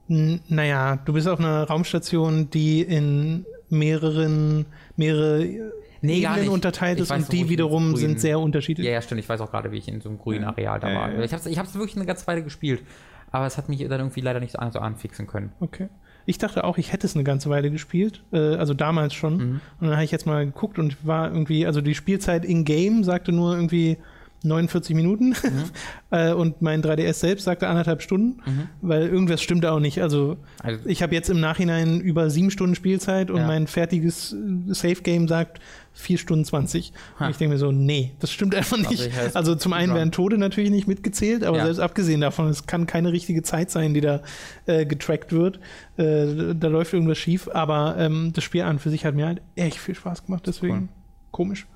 N 0.09 0.41
naja, 0.49 0.97
du 0.97 1.13
bist 1.13 1.29
auf 1.29 1.39
einer 1.39 1.65
Raumstation, 1.65 2.51
die 2.51 2.83
in 2.83 3.47
mehreren, 3.71 4.67
mehrere 4.97 5.73
Nee, 6.03 6.23
Ebenen 6.23 6.49
unterteilt 6.49 6.99
ist 6.99 7.11
und 7.11 7.31
die 7.31 7.49
wiederum 7.49 7.91
in 7.91 7.97
sind 7.97 8.21
sehr 8.21 8.41
unterschiedlich. 8.41 8.87
Ja, 8.87 8.93
ja, 8.95 9.03
stimmt. 9.03 9.21
Ich 9.21 9.29
weiß 9.29 9.41
auch 9.41 9.51
gerade, 9.51 9.71
wie 9.71 9.77
ich 9.77 9.89
in 9.89 10.01
so 10.01 10.09
einem 10.09 10.19
grünen 10.19 10.45
Areal 10.45 10.81
da 10.81 10.87
war. 10.89 11.11
ja, 11.11 11.19
ja. 11.19 11.23
Ich 11.23 11.33
habe 11.33 11.41
es 11.41 11.47
ich 11.47 11.59
hab's 11.59 11.75
wirklich 11.75 11.97
eine 11.97 12.07
ganze 12.07 12.27
Weile 12.27 12.43
gespielt. 12.43 12.83
Aber 13.31 13.47
es 13.47 13.59
hat 13.59 13.69
mich 13.69 13.81
dann 13.81 14.01
irgendwie 14.01 14.23
leider 14.23 14.41
nicht 14.41 14.53
so 14.53 14.79
anfixen 14.79 15.27
können. 15.27 15.53
Okay. 15.61 15.89
Ich 16.31 16.39
dachte 16.39 16.65
auch, 16.65 16.79
ich 16.79 16.93
hätte 16.93 17.07
es 17.07 17.15
eine 17.15 17.25
ganze 17.25 17.51
Weile 17.51 17.71
gespielt, 17.71 18.23
äh, 18.33 18.39
also 18.39 18.73
damals 18.73 19.13
schon. 19.15 19.35
Mhm. 19.37 19.61
Und 19.81 19.87
dann 19.89 19.93
habe 19.93 20.05
ich 20.05 20.11
jetzt 20.13 20.27
mal 20.27 20.47
geguckt 20.47 20.79
und 20.79 20.97
war 21.07 21.29
irgendwie, 21.31 21.67
also 21.67 21.81
die 21.81 21.95
Spielzeit 21.95 22.45
in-game 22.45 23.05
sagte 23.05 23.33
nur 23.33 23.55
irgendwie 23.55 23.99
49 24.43 24.97
Minuten 24.97 25.31
Mhm. 25.31 25.35
äh, 26.13 26.33
und 26.33 26.63
mein 26.63 26.83
3DS 26.83 27.13
selbst 27.21 27.45
sagte 27.45 27.69
anderthalb 27.69 28.01
Stunden, 28.01 28.41
weil 28.81 29.07
irgendwas 29.09 29.43
stimmte 29.43 29.71
auch 29.71 29.81
nicht. 29.81 30.01
Also 30.01 30.39
Also, 30.63 30.81
ich 30.87 31.03
habe 31.03 31.15
jetzt 31.15 31.29
im 31.29 31.41
Nachhinein 31.41 32.01
über 32.01 32.31
sieben 32.31 32.51
Stunden 32.51 32.75
Spielzeit 32.75 33.31
und 33.31 33.39
Ja. 33.41 33.47
mein 33.47 33.67
fertiges 33.67 34.33
äh, 34.33 34.73
Safe-Game 34.73 35.29
sagt 35.29 35.61
vier 35.93 36.19
Stunden 36.19 36.45
20. 36.45 36.93
Ha. 37.19 37.25
Und 37.27 37.31
ich 37.33 37.37
denke 37.37 37.55
mir 37.55 37.59
so, 37.59 37.73
nee, 37.73 38.13
das 38.21 38.31
stimmt 38.33 38.55
einfach 38.55 38.79
nicht. 38.79 38.93
ich 39.07 39.13
heißt 39.15 39.37
Also 39.37 39.55
zum 39.55 39.73
einen 39.73 39.95
werden 39.95 40.13
Tode 40.13 40.39
natürlich 40.39 40.71
nicht 40.71 40.89
mitgezählt, 40.89 41.45
aber 41.45 41.59
Ja. 41.59 41.65
selbst 41.65 41.81
abgesehen 41.81 42.21
davon, 42.21 42.49
es 42.49 42.67
kann 42.67 42.87
keine 42.87 43.13
richtige 43.13 43.43
Zeit 43.43 43.71
sein, 43.71 43.93
die 43.93 44.01
da 44.01 44.23
äh, 44.67 44.87
getrackt 44.87 45.33
wird. 45.33 45.59
Äh, 45.97 46.55
da 46.55 46.69
läuft 46.69 46.93
irgendwas 46.95 47.19
schief, 47.19 47.49
aber 47.53 47.97
ähm, 47.99 48.33
das 48.35 48.45
Spiel 48.45 48.63
an 48.63 48.79
für 48.79 48.91
sich 48.91 49.05
hat 49.05 49.15
mir 49.15 49.27
halt 49.27 49.43
echt 49.57 49.79
viel 49.79 49.95
Spaß 49.95 50.25
gemacht, 50.27 50.45
deswegen 50.47 50.89
komisch. 51.33 51.67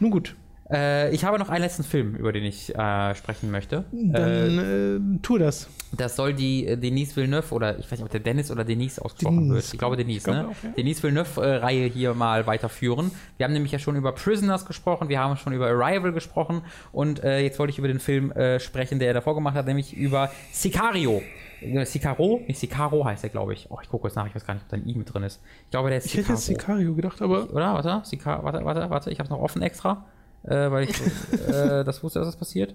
Nun 0.00 0.10
gut, 0.10 0.34
äh, 0.70 1.10
ich 1.14 1.24
habe 1.24 1.38
noch 1.38 1.48
einen 1.48 1.62
letzten 1.62 1.82
Film, 1.84 2.14
über 2.14 2.32
den 2.32 2.44
ich 2.44 2.74
äh, 2.74 3.14
sprechen 3.14 3.50
möchte. 3.50 3.84
Äh, 3.92 4.12
dann 4.12 5.16
äh, 5.16 5.18
tu 5.22 5.38
das. 5.38 5.68
das 5.92 6.16
soll 6.16 6.34
die 6.34 6.66
äh, 6.66 6.76
Denise 6.76 7.16
Villeneuve 7.16 7.54
oder 7.54 7.78
ich 7.78 7.84
weiß 7.86 7.98
nicht, 7.98 8.02
ob 8.02 8.10
der 8.10 8.20
Dennis 8.20 8.50
oder 8.50 8.64
Denise 8.64 9.00
ausgesprochen 9.04 9.48
Denise. 9.48 9.54
wird. 9.54 9.72
Ich 9.74 9.78
glaube 9.78 9.96
Denise, 9.96 10.18
Ich 10.18 10.24
glaube 10.24 10.40
ne? 10.40 10.48
auch, 10.48 10.62
ja. 10.64 10.70
Denise 10.76 11.02
Villeneuve-Reihe 11.02 11.86
hier 11.86 12.14
mal 12.14 12.46
weiterführen. 12.46 13.10
Wir 13.36 13.44
haben 13.44 13.52
nämlich 13.52 13.72
ja 13.72 13.78
schon 13.78 13.96
über 13.96 14.12
Prisoners 14.12 14.66
gesprochen, 14.66 15.08
wir 15.08 15.18
haben 15.18 15.36
schon 15.36 15.52
über 15.52 15.66
Arrival 15.68 16.12
gesprochen 16.12 16.62
und 16.92 17.22
äh, 17.24 17.40
jetzt 17.40 17.58
wollte 17.58 17.70
ich 17.72 17.78
über 17.78 17.88
den 17.88 18.00
Film 18.00 18.30
äh, 18.32 18.60
sprechen, 18.60 18.98
der 18.98 19.08
er 19.08 19.14
davor 19.14 19.34
gemacht 19.34 19.54
hat, 19.54 19.66
nämlich 19.66 19.94
über 19.96 20.30
Sicario. 20.52 21.22
Äh, 21.60 21.84
Sicaro? 21.86 22.42
Nicht 22.46 22.60
Sicaro 22.60 23.04
heißt 23.04 23.24
er, 23.24 23.30
glaube 23.30 23.52
ich. 23.52 23.66
Oh, 23.70 23.78
ich 23.82 23.88
gucke 23.88 24.06
jetzt 24.06 24.14
nach, 24.14 24.26
ich 24.26 24.34
weiß 24.34 24.46
gar 24.46 24.54
nicht, 24.54 24.64
ob 24.64 24.68
da 24.70 24.76
ein 24.76 24.88
I 24.88 24.94
mit 24.94 25.12
drin 25.12 25.24
ist. 25.24 25.40
Ich 25.64 25.70
glaube, 25.70 25.88
der 25.88 25.98
ist 25.98 26.06
Ich 26.06 26.16
hätte 26.16 26.30
jetzt 26.30 26.46
Sicario 26.46 26.94
gedacht, 26.94 27.20
aber 27.20 27.50
Oder? 27.50 27.74
Warte, 27.74 28.02
Sica 28.04 28.42
warte, 28.44 28.64
warte, 28.64 28.90
warte, 28.90 29.10
ich 29.10 29.18
habe 29.18 29.28
noch 29.30 29.40
offen 29.40 29.62
extra, 29.62 30.04
äh, 30.44 30.70
weil 30.70 30.84
ich 30.84 31.00
äh, 31.48 31.84
das 31.84 32.02
wusste, 32.02 32.18
dass 32.18 32.28
das 32.28 32.36
passiert. 32.36 32.74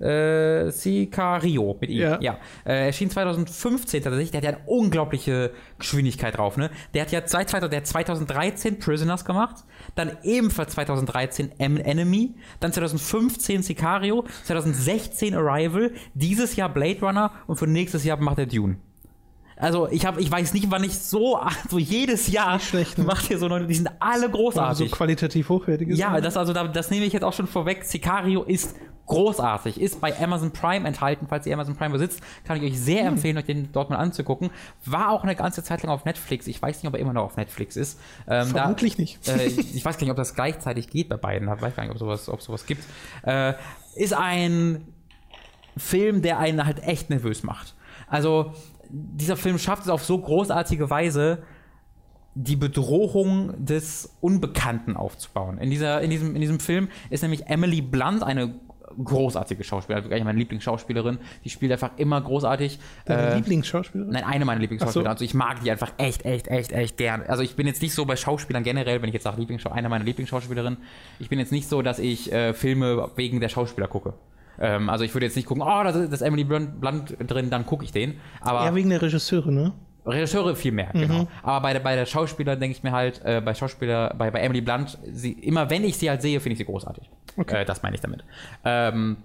Äh, 0.00 0.70
Sicario 0.70 1.76
mit 1.80 1.90
I. 1.90 1.98
Ja. 1.98 2.20
Ja. 2.20 2.38
Äh, 2.64 2.86
erschien 2.86 3.10
2015 3.10 4.02
tatsächlich. 4.02 4.30
Der 4.30 4.38
hat 4.38 4.44
ja 4.44 4.50
eine 4.50 4.66
unglaubliche 4.66 5.52
Geschwindigkeit 5.78 6.36
drauf, 6.36 6.56
ne? 6.56 6.70
Der 6.92 7.02
hat 7.02 7.12
ja 7.12 7.24
2000, 7.24 7.72
der 7.72 7.80
hat 7.80 7.86
2013 7.86 8.78
Prisoners 8.78 9.24
gemacht, 9.24 9.64
dann 9.94 10.16
ebenfalls 10.22 10.72
2013 10.72 11.52
M 11.58 11.76
Enemy, 11.76 12.34
dann 12.60 12.72
2015 12.72 13.62
Sicario, 13.62 14.24
2016 14.44 15.34
Arrival, 15.34 15.92
dieses 16.14 16.56
Jahr 16.56 16.68
Blade 16.68 17.00
Runner 17.00 17.30
und 17.46 17.56
für 17.56 17.66
nächstes 17.66 18.04
Jahr 18.04 18.18
macht 18.18 18.38
er 18.38 18.46
Dune. 18.46 18.76
Also 19.56 19.88
ich 19.90 20.04
habe, 20.04 20.20
ich 20.20 20.30
weiß 20.30 20.52
nicht, 20.54 20.70
wann 20.70 20.82
ich 20.84 20.98
so, 20.98 21.40
so 21.68 21.78
jedes 21.78 22.28
Jahr 22.28 22.58
schlecht, 22.58 22.98
ne? 22.98 23.04
macht 23.04 23.26
hier 23.26 23.38
so 23.38 23.46
Leute, 23.46 23.66
die 23.66 23.74
sind 23.74 23.88
alle 24.00 24.22
so 24.26 24.28
großartig. 24.30 24.90
qualitativ 24.90 25.48
hochwertiges. 25.48 25.98
ja, 25.98 26.20
das 26.20 26.36
also, 26.36 26.52
da- 26.52 26.66
das 26.68 26.90
nehme 26.90 27.04
ich 27.06 27.12
jetzt 27.12 27.22
auch 27.22 27.32
schon 27.32 27.46
vorweg. 27.46 27.84
Sicario 27.84 28.42
ist 28.42 28.74
großartig, 29.06 29.80
ist 29.80 30.00
bei 30.00 30.18
Amazon 30.18 30.50
Prime 30.50 30.88
enthalten. 30.88 31.26
Falls 31.28 31.46
ihr 31.46 31.52
Amazon 31.54 31.76
Prime 31.76 31.90
besitzt, 31.90 32.20
kann 32.44 32.56
ich 32.56 32.72
euch 32.72 32.80
sehr 32.80 33.02
Hm. 33.02 33.14
empfehlen, 33.14 33.36
euch 33.38 33.44
den 33.44 33.70
dort 33.70 33.90
mal 33.90 33.96
anzugucken. 33.96 34.50
War 34.86 35.10
auch 35.10 35.22
eine 35.24 35.36
ganze 35.36 35.62
Zeit 35.62 35.82
lang 35.82 35.92
auf 35.92 36.04
Netflix. 36.06 36.46
Ich 36.46 36.60
weiß 36.60 36.82
nicht, 36.82 36.88
ob 36.88 36.94
er 36.94 37.00
immer 37.00 37.12
noch 37.12 37.24
auf 37.24 37.36
Netflix 37.36 37.76
ist. 37.76 38.00
Ähm, 38.26 38.48
da- 38.54 38.60
Vermutlich 38.62 38.96
nicht. 38.98 39.28
äh, 39.28 39.44
ich 39.46 39.74
ich 39.76 39.84
weiß 39.84 39.98
gar 39.98 40.04
nicht, 40.04 40.10
ob 40.10 40.16
das 40.16 40.34
gleichzeitig 40.34 40.88
geht 40.88 41.08
bei 41.10 41.16
beiden. 41.18 41.48
Ich 41.54 41.60
weiß 41.62 41.76
gar 41.76 41.82
nicht, 41.84 41.92
ob 41.92 41.98
sowas, 41.98 42.28
ob 42.28 42.40
sowas 42.42 42.64
gibt. 42.66 42.82
Äh, 43.24 43.52
ist 43.94 44.14
ein 44.14 44.86
Film, 45.76 46.22
der 46.22 46.38
einen 46.38 46.64
halt 46.66 46.82
echt 46.82 47.10
nervös 47.10 47.42
macht. 47.42 47.74
Also, 48.08 48.52
dieser 48.94 49.36
Film 49.36 49.58
schafft 49.58 49.82
es 49.82 49.88
auf 49.88 50.04
so 50.04 50.18
großartige 50.18 50.88
Weise, 50.88 51.42
die 52.36 52.56
Bedrohung 52.56 53.54
des 53.64 54.16
Unbekannten 54.20 54.96
aufzubauen. 54.96 55.58
In, 55.58 55.70
dieser, 55.70 56.00
in, 56.00 56.10
diesem, 56.10 56.34
in 56.34 56.40
diesem 56.40 56.60
Film 56.60 56.88
ist 57.10 57.22
nämlich 57.22 57.46
Emily 57.46 57.80
Blunt 57.80 58.22
eine 58.22 58.54
großartige 59.02 59.64
Schauspielerin, 59.64 60.04
wirklich 60.04 60.24
meine 60.24 60.38
Lieblingsschauspielerin. 60.38 61.18
Die 61.44 61.50
spielt 61.50 61.72
einfach 61.72 61.92
immer 61.96 62.20
großartig. 62.20 62.78
Deine 63.06 63.30
Äh, 63.30 63.36
Lieblingsschauspielerin? 63.36 64.12
Nein, 64.12 64.24
eine 64.24 64.44
meiner 64.44 64.60
Lieblingsschauspieler. 64.60 65.04
So. 65.04 65.10
Also 65.10 65.24
ich 65.24 65.34
mag 65.34 65.62
die 65.62 65.70
einfach 65.70 65.92
echt, 65.98 66.24
echt, 66.24 66.48
echt, 66.48 66.72
echt 66.72 66.96
gern. 66.96 67.22
Also 67.22 67.42
ich 67.42 67.56
bin 67.56 67.66
jetzt 67.66 67.82
nicht 67.82 67.94
so 67.94 68.04
bei 68.04 68.16
Schauspielern 68.16 68.62
generell, 68.62 69.02
wenn 69.02 69.08
ich 69.08 69.14
jetzt 69.14 69.24
sage 69.24 69.40
Lieblingsschau 69.40 69.70
eine 69.70 69.88
meiner 69.88 70.04
Lieblingsschauspielerinnen, 70.04 70.78
ich 71.18 71.28
bin 71.28 71.38
jetzt 71.38 71.52
nicht 71.52 71.68
so, 71.68 71.82
dass 71.82 71.98
ich 71.98 72.32
äh, 72.32 72.52
Filme 72.52 73.10
wegen 73.16 73.40
der 73.40 73.48
Schauspieler 73.48 73.88
gucke. 73.88 74.14
Ähm, 74.58 74.88
also 74.88 75.04
ich 75.04 75.14
würde 75.14 75.26
jetzt 75.26 75.36
nicht 75.36 75.46
gucken, 75.46 75.62
oh, 75.62 75.82
da 75.82 75.90
ist 75.90 76.22
Emily 76.22 76.44
Blunt, 76.44 77.16
drin, 77.18 77.50
dann 77.50 77.66
gucke 77.66 77.84
ich 77.84 77.92
den. 77.92 78.20
Aber 78.40 78.64
Ja, 78.64 78.74
wegen 78.74 78.90
der 78.90 79.02
Regisseure, 79.02 79.52
ne? 79.52 79.72
Regisseure 80.06 80.54
viel 80.54 80.72
mehr, 80.72 80.90
genau. 80.92 81.26
Aber 81.42 81.62
bei 81.62 81.72
der, 81.72 81.80
bei 81.80 81.96
der 81.96 82.04
Schauspieler 82.04 82.56
denke 82.56 82.76
ich 82.76 82.82
mir 82.82 82.92
halt, 82.92 83.22
äh, 83.24 83.40
bei 83.42 83.54
Schauspieler, 83.54 84.14
bei, 84.18 84.30
bei 84.30 84.40
Emily 84.40 84.60
Blunt, 84.60 84.98
sie, 85.10 85.32
immer 85.32 85.70
wenn 85.70 85.82
ich 85.82 85.96
sie 85.96 86.10
halt 86.10 86.20
sehe, 86.20 86.40
finde 86.40 86.52
ich 86.52 86.58
sie 86.58 86.66
großartig. 86.66 87.08
Okay. 87.38 87.62
Äh, 87.62 87.64
das 87.64 87.82
meine 87.82 87.94
ich 87.94 88.02
damit. 88.02 88.22
Ähm, 88.64 89.16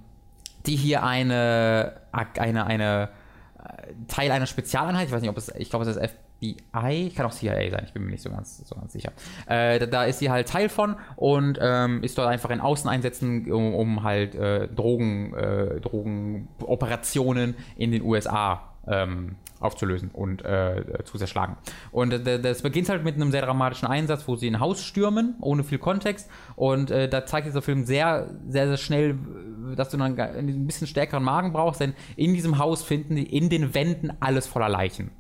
die 0.66 0.76
hier 0.78 1.04
eine, 1.04 1.94
eine, 2.12 2.66
eine 2.66 3.10
äh, 3.58 3.94
Teil 4.08 4.32
einer 4.32 4.46
Spezialeinheit, 4.46 5.08
ich 5.08 5.14
weiß 5.14 5.22
nicht, 5.22 5.30
ob 5.30 5.38
es, 5.38 5.54
ich 5.56 5.70
glaube, 5.70 5.86
es 5.86 5.98
ist 5.98 6.16
FBI, 6.40 7.12
kann 7.16 7.26
auch 7.26 7.32
CIA 7.32 7.70
sein, 7.70 7.84
ich 7.86 7.94
bin 7.94 8.04
mir 8.04 8.12
nicht 8.12 8.24
so 8.24 8.30
ganz, 8.30 8.58
so 8.68 8.76
ganz 8.76 8.94
sicher. 8.94 9.12
Äh, 9.48 9.88
da, 9.88 10.06
ist 10.06 10.20
sie 10.20 10.30
halt 10.30 10.48
Teil 10.48 10.70
von 10.70 10.96
und 11.16 11.60
ähm, 11.62 12.04
ist 12.04 12.18
dort 12.18 12.28
einfach 12.28 12.50
in 12.50 12.62
Außeneinsätzen, 12.62 13.52
um, 13.52 13.76
um 13.76 14.04
halt 14.04 14.36
äh, 14.36 14.68
Drogen, 14.68 15.34
äh, 15.34 15.80
Drogenoperationen 15.82 17.56
in 17.78 17.92
den 17.92 18.02
USA 18.02 18.70
ähm, 18.88 19.36
aufzulösen 19.60 20.10
und 20.12 20.44
äh, 20.46 20.84
zu 21.04 21.18
zerschlagen. 21.18 21.58
Und 21.92 22.14
äh, 22.14 22.40
das 22.40 22.62
beginnt 22.62 22.88
halt 22.88 23.04
mit 23.04 23.16
einem 23.16 23.32
sehr 23.32 23.42
dramatischen 23.42 23.88
Einsatz, 23.88 24.28
wo 24.28 24.38
sie 24.38 24.50
ein 24.50 24.62
Haus 24.62 24.84
stürmen, 24.84 25.36
ohne 25.42 25.64
viel 25.64 25.80
Kontext. 25.80 26.30
Und 26.56 26.92
äh, 26.92 27.10
da 27.10 27.26
zeigt 27.26 27.48
dieser 27.48 27.62
Film 27.62 27.84
sehr, 27.84 28.30
sehr, 28.48 28.68
sehr 28.68 28.78
schnell, 28.78 29.18
dass 29.76 29.90
du 29.90 29.98
dann 29.98 30.18
ein 30.18 30.66
bisschen 30.66 30.88
stärkeren 30.88 31.24
Magen 31.24 31.52
brauchst, 31.52 31.82
denn 31.82 31.94
in 32.16 32.34
diesem 32.34 32.58
Haus 32.58 32.84
finden 32.84 33.18
die 33.18 33.36
in 33.36 33.50
den 33.50 33.74
Wänden 33.74 34.14
alles 34.22 34.48
voller 34.48 34.70
Leichen. 34.70 35.12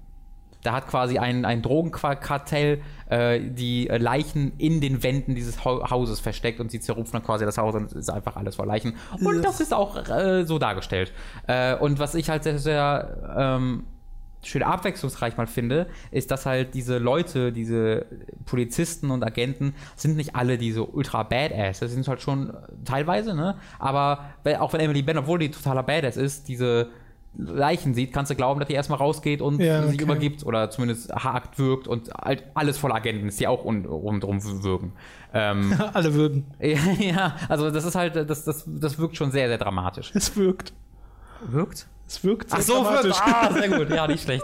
Da 0.61 0.73
hat 0.73 0.87
quasi 0.87 1.17
ein, 1.19 1.45
ein 1.45 1.61
Drogenkartell 1.61 2.81
äh, 3.09 3.39
die 3.39 3.85
Leichen 3.85 4.51
in 4.57 4.81
den 4.81 5.03
Wänden 5.03 5.33
dieses 5.33 5.63
Hau- 5.63 5.89
Hauses 5.89 6.19
versteckt 6.19 6.59
und 6.59 6.69
sie 6.69 6.81
zerrupfen 6.81 7.13
dann 7.13 7.23
quasi 7.23 7.45
das 7.45 7.57
Haus 7.57 7.75
und 7.75 7.85
es 7.85 7.93
ist 7.93 8.09
einfach 8.09 8.35
alles 8.35 8.57
voll 8.57 8.67
Leichen. 8.67 8.95
Und 9.23 9.41
das 9.43 9.61
ist 9.61 9.73
auch 9.73 10.09
äh, 10.09 10.43
so 10.43 10.59
dargestellt. 10.59 11.13
Äh, 11.47 11.75
und 11.75 11.99
was 11.99 12.13
ich 12.13 12.29
halt 12.29 12.43
sehr, 12.43 12.59
sehr 12.59 13.35
ähm, 13.37 13.83
schön 14.43 14.63
abwechslungsreich 14.63 15.37
mal 15.37 15.47
finde, 15.47 15.87
ist, 16.11 16.31
dass 16.31 16.45
halt 16.45 16.73
diese 16.73 16.97
Leute, 16.97 17.51
diese 17.51 18.05
Polizisten 18.45 19.11
und 19.11 19.23
Agenten, 19.23 19.75
sind 19.95 20.17
nicht 20.17 20.35
alle 20.35 20.57
diese 20.57 20.83
ultra 20.83 21.23
Badass. 21.23 21.79
Das 21.79 21.91
sind 21.91 22.07
halt 22.07 22.21
schon 22.21 22.53
teilweise, 22.85 23.33
ne? 23.35 23.55
Aber 23.79 24.25
auch 24.59 24.73
wenn 24.73 24.81
Emily 24.81 25.01
Benn, 25.01 25.17
obwohl 25.17 25.39
die 25.39 25.51
totaler 25.51 25.83
Badass 25.83 26.17
ist, 26.17 26.47
diese 26.47 26.89
Leichen 27.37 27.93
sieht, 27.93 28.11
kannst 28.11 28.31
du 28.31 28.35
glauben, 28.35 28.59
dass 28.59 28.67
die 28.67 28.73
erstmal 28.73 28.97
rausgeht 28.97 29.41
und 29.41 29.59
Ja, 29.61 29.83
sich 29.83 29.95
okay. 29.95 30.03
übergibt 30.03 30.45
oder 30.45 30.69
zumindest 30.69 31.13
hakt 31.13 31.57
wirkt 31.59 31.87
und 31.87 32.09
halt 32.13 32.43
alles 32.55 32.77
voller 32.77 32.95
Agenten 32.95 33.27
ist, 33.27 33.39
die 33.39 33.47
auch 33.47 33.63
un- 33.63 33.85
rundherum 33.85 34.43
wirken. 34.63 34.93
Ähm, 35.33 35.73
Alle 35.93 36.13
würden. 36.15 36.45
ja, 36.99 37.35
also 37.47 37.69
das 37.71 37.85
ist 37.85 37.95
halt, 37.95 38.15
das, 38.29 38.43
das, 38.45 38.65
das 38.67 38.97
wirkt 38.99 39.15
schon 39.15 39.31
sehr, 39.31 39.47
sehr 39.47 39.57
dramatisch. 39.59 40.11
Es 40.15 40.35
wirkt. 40.35 40.73
Wirkt? 41.47 41.87
Es 42.07 42.23
wirkt 42.23 42.49
sehr 42.49 42.59
Ach 42.59 42.63
so, 42.63 42.73
dramatisch. 42.83 43.05
wirkt. 43.15 43.21
Ah, 43.23 43.53
sehr 43.53 43.69
gut. 43.69 43.89
Ja, 43.91 44.07
nicht 44.07 44.23
schlecht. 44.23 44.43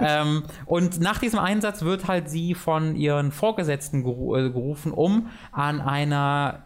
ähm, 0.00 0.42
und 0.66 1.00
nach 1.00 1.18
diesem 1.18 1.38
Einsatz 1.38 1.82
wird 1.82 2.08
halt 2.08 2.28
sie 2.28 2.54
von 2.54 2.96
ihren 2.96 3.30
Vorgesetzten 3.30 4.02
geru 4.02 4.34
äh, 4.36 4.50
gerufen, 4.50 4.90
um 4.92 5.28
an 5.52 5.80
einer 5.80 6.64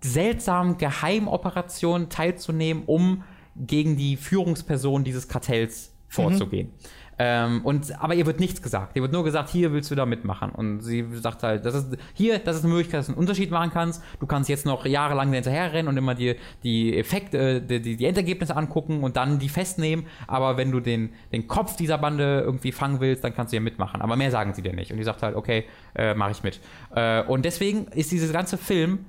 seltsamen 0.00 0.78
Geheimoperation 0.78 2.08
teilzunehmen, 2.08 2.84
um 2.86 3.22
gegen 3.66 3.96
die 3.96 4.16
Führungsperson 4.16 5.04
dieses 5.04 5.28
Kartells 5.28 5.92
vorzugehen. 6.08 6.72
Ähm, 7.20 7.62
und, 7.64 8.00
aber 8.00 8.14
ihr 8.14 8.26
wird 8.26 8.38
nichts 8.38 8.62
gesagt. 8.62 8.94
Ihr 8.94 9.02
wird 9.02 9.12
nur 9.12 9.24
gesagt, 9.24 9.48
hier 9.48 9.72
willst 9.72 9.90
du 9.90 9.96
da 9.96 10.06
mitmachen. 10.06 10.50
Und 10.50 10.80
sie 10.80 11.04
sagt 11.14 11.42
halt, 11.42 11.64
das 11.64 11.74
ist, 11.74 11.96
hier, 12.14 12.38
das 12.38 12.56
ist 12.56 12.64
eine 12.64 12.72
Möglichkeit, 12.72 13.00
dass 13.00 13.06
du 13.06 13.12
einen 13.12 13.18
Unterschied 13.20 13.50
machen 13.50 13.70
kannst. 13.72 14.02
Du 14.20 14.26
kannst 14.26 14.48
jetzt 14.48 14.64
noch 14.64 14.86
jahrelang 14.86 15.32
hinterherrennen 15.32 15.88
und 15.88 15.96
immer 15.96 16.14
dir 16.14 16.36
die 16.62 16.96
Effekte, 16.96 17.56
äh, 17.56 17.60
die, 17.60 17.82
die, 17.82 17.96
die 17.96 18.04
Endergebnisse 18.04 18.54
angucken 18.56 19.02
und 19.02 19.16
dann 19.16 19.40
die 19.40 19.48
festnehmen. 19.48 20.06
Aber 20.28 20.56
wenn 20.56 20.70
du 20.70 20.78
den, 20.78 21.10
den 21.32 21.48
Kopf 21.48 21.74
dieser 21.76 21.98
Bande 21.98 22.42
irgendwie 22.44 22.70
fangen 22.70 23.00
willst, 23.00 23.24
dann 23.24 23.34
kannst 23.34 23.52
du 23.52 23.56
ja 23.56 23.62
mitmachen. 23.62 24.00
Aber 24.00 24.14
mehr 24.14 24.30
sagen 24.30 24.54
sie 24.54 24.62
dir 24.62 24.72
nicht. 24.72 24.92
Und 24.92 24.98
die 24.98 25.04
sagt 25.04 25.22
halt, 25.22 25.34
okay, 25.34 25.64
äh, 25.96 26.14
mache 26.14 26.30
ich 26.30 26.44
mit. 26.44 26.60
Äh, 26.94 27.22
und 27.24 27.44
deswegen 27.44 27.88
ist 27.88 28.12
dieses 28.12 28.32
ganze 28.32 28.56
Film 28.56 29.00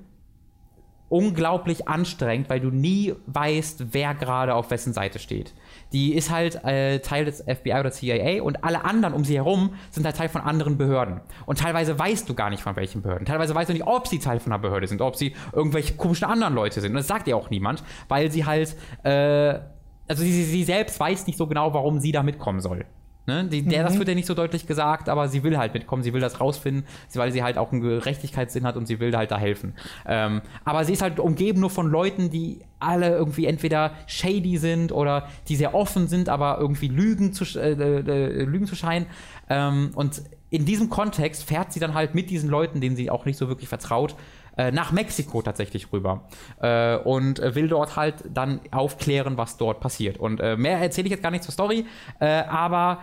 unglaublich 1.10 1.88
anstrengend, 1.88 2.48
weil 2.48 2.60
du 2.60 2.70
nie 2.70 3.14
weißt, 3.26 3.92
wer 3.92 4.14
gerade 4.14 4.54
auf 4.54 4.70
wessen 4.70 4.92
Seite 4.92 5.18
steht. 5.18 5.52
Die 5.92 6.14
ist 6.14 6.30
halt 6.30 6.64
äh, 6.64 7.00
Teil 7.00 7.24
des 7.24 7.42
FBI 7.42 7.74
oder 7.80 7.90
CIA 7.90 8.42
und 8.42 8.64
alle 8.64 8.84
anderen 8.84 9.12
um 9.12 9.24
sie 9.24 9.34
herum 9.34 9.74
sind 9.90 10.06
halt 10.06 10.16
Teil 10.16 10.28
von 10.28 10.40
anderen 10.40 10.78
Behörden. 10.78 11.20
Und 11.46 11.58
teilweise 11.58 11.98
weißt 11.98 12.28
du 12.28 12.34
gar 12.34 12.48
nicht 12.48 12.62
von 12.62 12.76
welchen 12.76 13.02
Behörden. 13.02 13.26
Teilweise 13.26 13.54
weißt 13.54 13.68
du 13.68 13.74
nicht, 13.74 13.86
ob 13.86 14.06
sie 14.06 14.20
Teil 14.20 14.38
von 14.38 14.52
einer 14.52 14.62
Behörde 14.62 14.86
sind, 14.86 15.02
ob 15.02 15.16
sie 15.16 15.34
irgendwelche 15.52 15.94
komischen 15.94 16.28
anderen 16.28 16.54
Leute 16.54 16.80
sind. 16.80 16.92
Und 16.92 16.98
das 16.98 17.08
sagt 17.08 17.26
dir 17.26 17.36
auch 17.36 17.50
niemand, 17.50 17.82
weil 18.08 18.30
sie 18.30 18.46
halt, 18.46 18.76
äh, 19.02 19.58
also 20.06 20.22
sie, 20.22 20.44
sie 20.44 20.64
selbst 20.64 20.98
weiß 21.00 21.26
nicht 21.26 21.36
so 21.36 21.48
genau, 21.48 21.74
warum 21.74 21.98
sie 21.98 22.12
da 22.12 22.22
mitkommen 22.22 22.60
soll. 22.60 22.86
Ne? 23.26 23.44
Die, 23.44 23.62
der, 23.62 23.82
Das 23.84 23.94
Mhm. 23.94 23.98
wird 24.00 24.08
ja 24.08 24.14
nicht 24.14 24.26
so 24.26 24.34
deutlich 24.34 24.66
gesagt, 24.66 25.08
aber 25.08 25.28
sie 25.28 25.42
will 25.42 25.56
halt 25.58 25.74
mitkommen, 25.74 26.02
sie 26.02 26.12
will 26.12 26.20
das 26.20 26.40
rausfinden, 26.40 26.84
weil 27.14 27.30
sie 27.32 27.42
halt 27.42 27.58
auch 27.58 27.70
einen 27.70 27.80
Gerechtigkeitssinn 27.82 28.64
hat 28.64 28.76
und 28.76 28.86
sie 28.86 28.98
will 28.98 29.14
halt 29.16 29.30
da 29.30 29.38
helfen. 29.38 29.74
Ähm, 30.06 30.40
aber 30.64 30.84
sie 30.84 30.94
ist 30.94 31.02
halt 31.02 31.20
umgeben 31.20 31.60
nur 31.60 31.70
von 31.70 31.86
Leuten, 31.90 32.30
die 32.30 32.60
alle 32.78 33.10
irgendwie 33.10 33.44
entweder 33.46 33.92
shady 34.06 34.56
sind 34.56 34.90
oder 34.90 35.28
die 35.48 35.56
sehr 35.56 35.74
offen 35.74 36.08
sind, 36.08 36.28
aber 36.28 36.58
irgendwie 36.58 36.88
Lügen 36.88 37.32
zu, 37.32 37.44
sch- 37.44 37.58
äh, 37.60 37.72
äh, 37.72 38.44
Lügen 38.44 38.66
zu 38.66 38.74
scheinen. 38.74 39.06
Ähm, 39.48 39.90
und 39.94 40.22
in 40.48 40.64
diesem 40.64 40.88
Kontext 40.90 41.44
fährt 41.44 41.72
sie 41.72 41.78
dann 41.78 41.94
halt 41.94 42.14
mit 42.14 42.30
diesen 42.30 42.48
Leuten, 42.50 42.80
denen 42.80 42.96
sie 42.96 43.10
auch 43.10 43.24
nicht 43.26 43.36
so 43.38 43.48
wirklich 43.48 43.68
vertraut, 43.68 44.16
äh, 44.60 44.72
nach 44.72 44.92
Mexiko 44.92 45.40
tatsächlich 45.40 45.90
rüber 45.90 46.24
äh, 46.60 46.96
und 46.96 47.40
äh, 47.40 47.54
will 47.54 47.68
dort 47.68 47.96
halt 47.96 48.16
dann 48.34 48.60
aufklären, 48.70 49.38
was 49.38 49.56
dort 49.56 49.80
passiert. 49.80 50.18
Und 50.18 50.38
äh, 50.40 50.54
mehr 50.56 50.76
erzähle 50.78 51.06
ich 51.06 51.12
jetzt 51.12 51.22
gar 51.22 51.30
nicht 51.30 51.44
zur 51.44 51.52
Story, 51.52 51.86
aber 52.18 52.98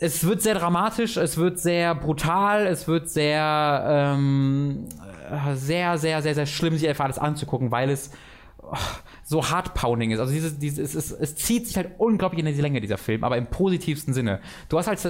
es 0.00 0.26
wird 0.26 0.42
sehr 0.42 0.54
dramatisch, 0.54 1.16
es 1.18 1.36
wird 1.36 1.60
sehr 1.60 1.94
brutal, 1.94 2.66
es 2.66 2.88
wird 2.88 3.08
sehr, 3.08 3.84
ähm, 3.86 4.86
äh, 5.30 5.54
sehr, 5.54 5.98
sehr, 5.98 6.22
sehr, 6.22 6.34
sehr 6.34 6.46
schlimm, 6.46 6.76
sich 6.76 6.88
einfach 6.88 7.04
alles 7.04 7.18
anzugucken, 7.18 7.70
weil 7.70 7.90
es 7.90 8.10
oh, 8.58 8.74
so 9.30 9.48
hardpounding 9.48 10.10
ist. 10.10 10.18
Also 10.18 10.32
dieses, 10.32 10.58
dieses, 10.58 10.92
es, 10.96 11.12
es, 11.12 11.36
zieht 11.36 11.68
sich 11.68 11.76
halt 11.76 11.92
unglaublich 11.98 12.44
in 12.44 12.52
die 12.52 12.60
Länge, 12.60 12.80
dieser 12.80 12.98
Film, 12.98 13.22
aber 13.22 13.36
im 13.36 13.46
positivsten 13.46 14.12
Sinne. 14.12 14.40
Du 14.68 14.76
hast 14.76 14.88
halt 14.88 15.00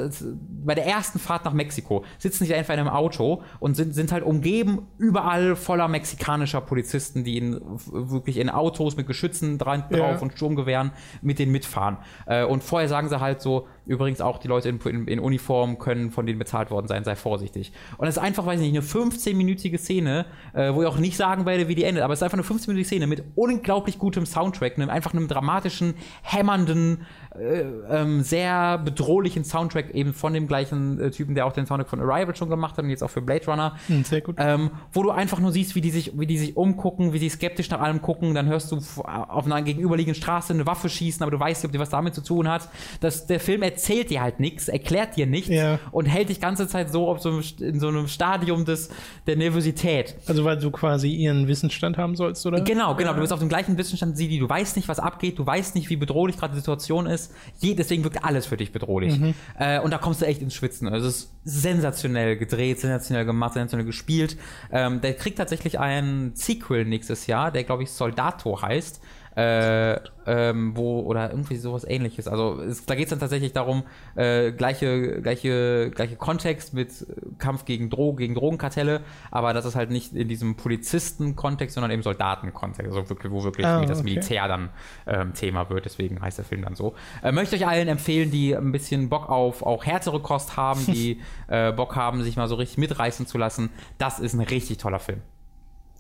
bei 0.63 0.75
der 0.75 0.85
ersten 0.85 1.19
Fahrt 1.19 1.47
nach 1.47 1.55
Mexiko, 1.55 2.05
sitzen 2.19 2.45
sie 2.45 2.55
einfach 2.55 2.75
in 2.75 2.81
einem 2.81 2.91
Auto 2.91 3.43
und 3.61 3.77
sind, 3.77 3.95
sind 3.95 4.13
halt 4.13 4.23
umgeben 4.23 4.89
überall 4.99 5.57
voller 5.57 5.89
mexikanischer 5.89 6.61
Polizisten, 6.61 7.25
die 7.25 7.39
in, 7.39 7.63
wirklich 7.91 8.37
in 8.37 8.51
Autos 8.51 8.95
mit 8.95 9.07
Geschützen 9.07 9.57
dran, 9.57 9.85
Ja. 9.89 9.97
drauf 9.97 10.21
und 10.21 10.35
Sturmgewehren 10.35 10.91
mit 11.23 11.39
denen 11.39 11.51
mitfahren. 11.51 11.97
Äh, 12.27 12.45
und 12.45 12.63
vorher 12.63 12.91
sagen 12.91 13.09
sie 13.09 13.21
halt 13.21 13.41
so, 13.41 13.69
übrigens 13.91 14.21
auch 14.21 14.39
die 14.39 14.47
Leute 14.47 14.69
in, 14.69 14.79
in, 14.79 15.09
in 15.09 15.19
Uniform 15.19 15.79
können 15.79 16.13
von 16.13 16.25
denen 16.25 16.39
bezahlt 16.39 16.71
worden 16.71 16.87
sein, 16.87 17.03
sei 17.03 17.17
vorsichtig. 17.17 17.73
Und 17.99 18.07
es 18.07 18.17
ist 18.17 18.23
einfach, 18.23 18.47
weiß 18.47 18.61
ich 18.61 18.71
nicht, 18.71 18.95
eine 18.95 19.11
15-minütige 19.11 19.79
Szene, 19.79 20.27
äh, 20.53 20.73
wo 20.73 20.83
ich 20.83 20.87
auch 20.87 20.99
nicht 20.99 21.17
sagen 21.17 21.45
werde, 21.45 21.67
wie 21.67 21.75
die 21.75 21.83
endet, 21.83 22.05
aber 22.05 22.13
es 22.13 22.21
ist 22.21 22.23
einfach 22.23 22.39
eine 22.39 22.47
15-minütige 22.47 22.85
Szene 22.85 23.09
mit 23.09 23.25
unglaublich 23.35 23.99
gutem 23.99 24.27
Soundtrack, 24.27 24.79
einfach 24.79 25.13
einem 25.13 25.27
dramatischen, 25.27 25.95
hämmernden, 26.23 27.05
äh, 27.39 27.63
ähm, 27.91 28.23
sehr 28.23 28.79
bedrohlichen 28.79 29.45
Soundtrack 29.45 29.91
eben 29.95 30.13
von 30.15 30.33
dem 30.35 30.47
gleichen 30.49 30.99
äh, 31.01 31.11
Typen, 31.11 31.35
der 31.35 31.47
auch 31.47 31.53
den 31.53 31.65
Soundtrack 31.67 31.89
von 31.89 32.01
Arrival 32.01 32.35
schon 32.35 32.51
gemacht 32.51 32.77
hat 32.77 32.85
und 32.85 32.91
jetzt 32.91 33.03
auch 33.05 33.11
für 33.11 33.23
Blade 33.23 33.47
Runner 33.47 33.77
Hm, 33.87 34.03
Sehr 34.05 34.21
gut. 34.21 34.37
ähm, 34.39 34.71
wo 34.93 35.03
du 35.05 35.11
einfach 35.11 35.39
nur 35.39 35.53
siehst, 35.53 35.75
wie 35.75 35.81
die 35.81 35.91
sich, 35.91 36.19
wie 36.19 36.27
die 36.27 36.39
sich 36.39 36.57
umgucken, 36.57 37.13
wie 37.13 37.19
sie 37.19 37.29
skeptisch 37.29 37.71
nach 37.71 37.81
allem 37.81 38.03
gucken, 38.03 38.35
dann 38.35 38.47
hörst 38.47 38.73
du 38.73 38.79
f- 38.79 38.99
auf 38.99 39.47
einer 39.47 39.63
gegenüberliegenden 39.63 40.21
Straße 40.21 40.53
eine 40.53 40.67
Waffe 40.67 40.89
schießen, 40.89 41.23
aber 41.23 41.31
du 41.31 41.39
weißt 41.39 41.63
nicht, 41.63 41.69
ob 41.69 41.73
die 41.73 41.79
was 41.79 41.91
damit 41.91 42.15
zu 42.15 42.23
tun 42.23 42.49
hat. 42.49 42.69
Das, 43.01 43.27
der 43.27 43.39
Film 43.39 43.63
erzählt 43.63 44.11
dir 44.11 44.23
halt 44.23 44.41
nichts, 44.41 44.69
erklärt 44.69 45.17
dir 45.17 45.27
nichts 45.27 45.51
Ja. 45.51 45.79
und 45.93 46.07
hält 46.07 46.31
dich 46.31 46.41
ganze 46.41 46.67
Zeit 46.67 46.91
so 46.91 47.07
auf 47.09 47.21
so 47.21 47.29
einem, 47.31 47.43
in 47.61 47.79
so 47.79 47.89
einem 47.89 48.09
Stadium 48.09 48.65
des, 48.65 48.91
der 49.29 49.37
Nervosität. 49.37 50.17
Also 50.27 50.45
weil 50.45 50.59
du 50.59 50.71
quasi 50.71 51.11
ihren 51.13 51.47
Wissensstand 51.47 51.97
haben 51.97 52.17
sollst, 52.17 52.45
oder? 52.47 52.61
Genau, 52.63 52.95
genau. 52.97 53.15
Du 53.15 53.21
bist 53.21 53.33
auf 53.33 53.39
dem 53.39 53.49
gleichen 53.49 53.79
Wissensstand 53.79 54.19
wie 54.19 54.27
die. 54.29 54.39
Du 54.41 54.49
weißt 54.49 54.75
nicht, 54.77 54.89
was 54.89 54.99
abgeht. 54.99 55.39
Du 55.39 55.47
weißt 55.47 55.75
nicht, 55.77 55.91
wie 55.91 55.97
bedrohlich 55.97 56.37
gerade 56.37 56.53
die 56.55 56.59
Situation 56.59 57.07
ist. 57.07 57.20
Je, 57.59 57.75
deswegen 57.75 58.05
wirkt 58.05 58.25
alles 58.25 58.47
für 58.47 58.57
dich 58.57 58.73
bedrohlich. 58.73 59.21
Äh, 59.59 59.81
und 59.81 59.91
da 59.93 59.99
kommst 59.99 60.23
du 60.23 60.27
echt 60.27 60.41
ins 60.41 60.55
Schwitzen. 60.55 60.89
Also 60.89 61.09
es 61.09 61.17
ist 61.17 61.31
sensationell 61.45 62.37
gedreht, 62.37 62.81
sensationell 62.81 63.25
gemacht, 63.27 63.55
sensationell 63.55 63.87
gespielt. 63.87 64.37
Ähm, 64.73 65.01
der 65.01 65.15
kriegt 65.15 65.39
tatsächlich 65.39 65.79
ein 65.79 66.33
Sequel 66.35 66.85
nächstes 66.85 67.27
Jahr, 67.27 67.51
der, 67.51 67.65
glaube 67.65 67.83
ich, 67.83 67.91
Soldato 67.91 68.63
heißt. 68.63 69.01
Äh, 69.37 70.01
ähm, 70.27 70.77
wo, 70.77 71.01
oder 71.01 71.31
irgendwie 71.31 71.57
sowas 71.57 71.85
ähnliches. 71.85 72.29
Also 72.29 72.61
es, 72.61 72.85
da 72.85 72.95
geht 72.95 73.05
es 73.05 73.11
dann 73.11 73.21
tatsächlich 73.21 73.53
darum, 73.53 73.85
äh, 74.15 74.53
gleiche, 74.53 75.21
gleiche, 75.23 75.91
gleiche 75.91 76.17
Kontext 76.17 76.75
mit 76.75 77.07
Kampf 77.39 77.65
gegen, 77.65 77.91
Dro 77.91 78.15
gegen 78.15 78.35
Drogenkartelle, 78.35 79.03
aber 79.31 79.53
das 79.53 79.65
ist 79.65 79.77
halt 79.77 79.91
nicht 79.91 80.13
in 80.15 80.29
diesem 80.29 80.57
Polizisten-Kontext, 80.57 81.75
sondern 81.75 81.91
im 81.91 82.03
Soldaten-Kontext, 82.03 82.93
also 82.93 83.09
wirklich, 83.09 83.33
wo 83.33 83.43
wirklich 83.45 83.67
Ah, 83.67 83.85
das 83.85 84.01
okay. 84.01 84.11
Militär 84.11 84.49
dann 84.49 84.71
ähm, 85.07 85.35
Thema 85.35 85.71
wird, 85.71 85.85
deswegen 85.85 86.21
heißt 86.21 86.39
der 86.39 86.45
Film 86.45 86.63
dann 86.63 86.75
so. 86.75 86.95
Äh, 87.23 87.33
möchte 87.33 87.57
euch 87.57 87.67
allen 87.67 87.89
empfehlen, 87.89 88.31
die 88.31 88.55
ein 88.57 88.73
bisschen 88.73 89.09
Bock 89.09 89.29
auf 89.29 89.63
auch 89.63 89.85
härtere 89.85 90.21
Kost 90.21 90.57
haben, 90.57 90.85
die 90.87 91.21
äh, 91.49 91.73
Bock 91.73 91.97
haben, 91.97 92.23
sich 92.23 92.37
mal 92.37 92.49
so 92.49 92.57
richtig 92.57 92.79
mitreißen 92.79 93.27
zu 93.27 93.39
lassen. 93.39 93.71
Das 93.99 94.19
ist 94.19 94.35
ein 94.35 94.41
richtig 94.41 94.79
toller 94.79 94.99
Film. 94.99 95.23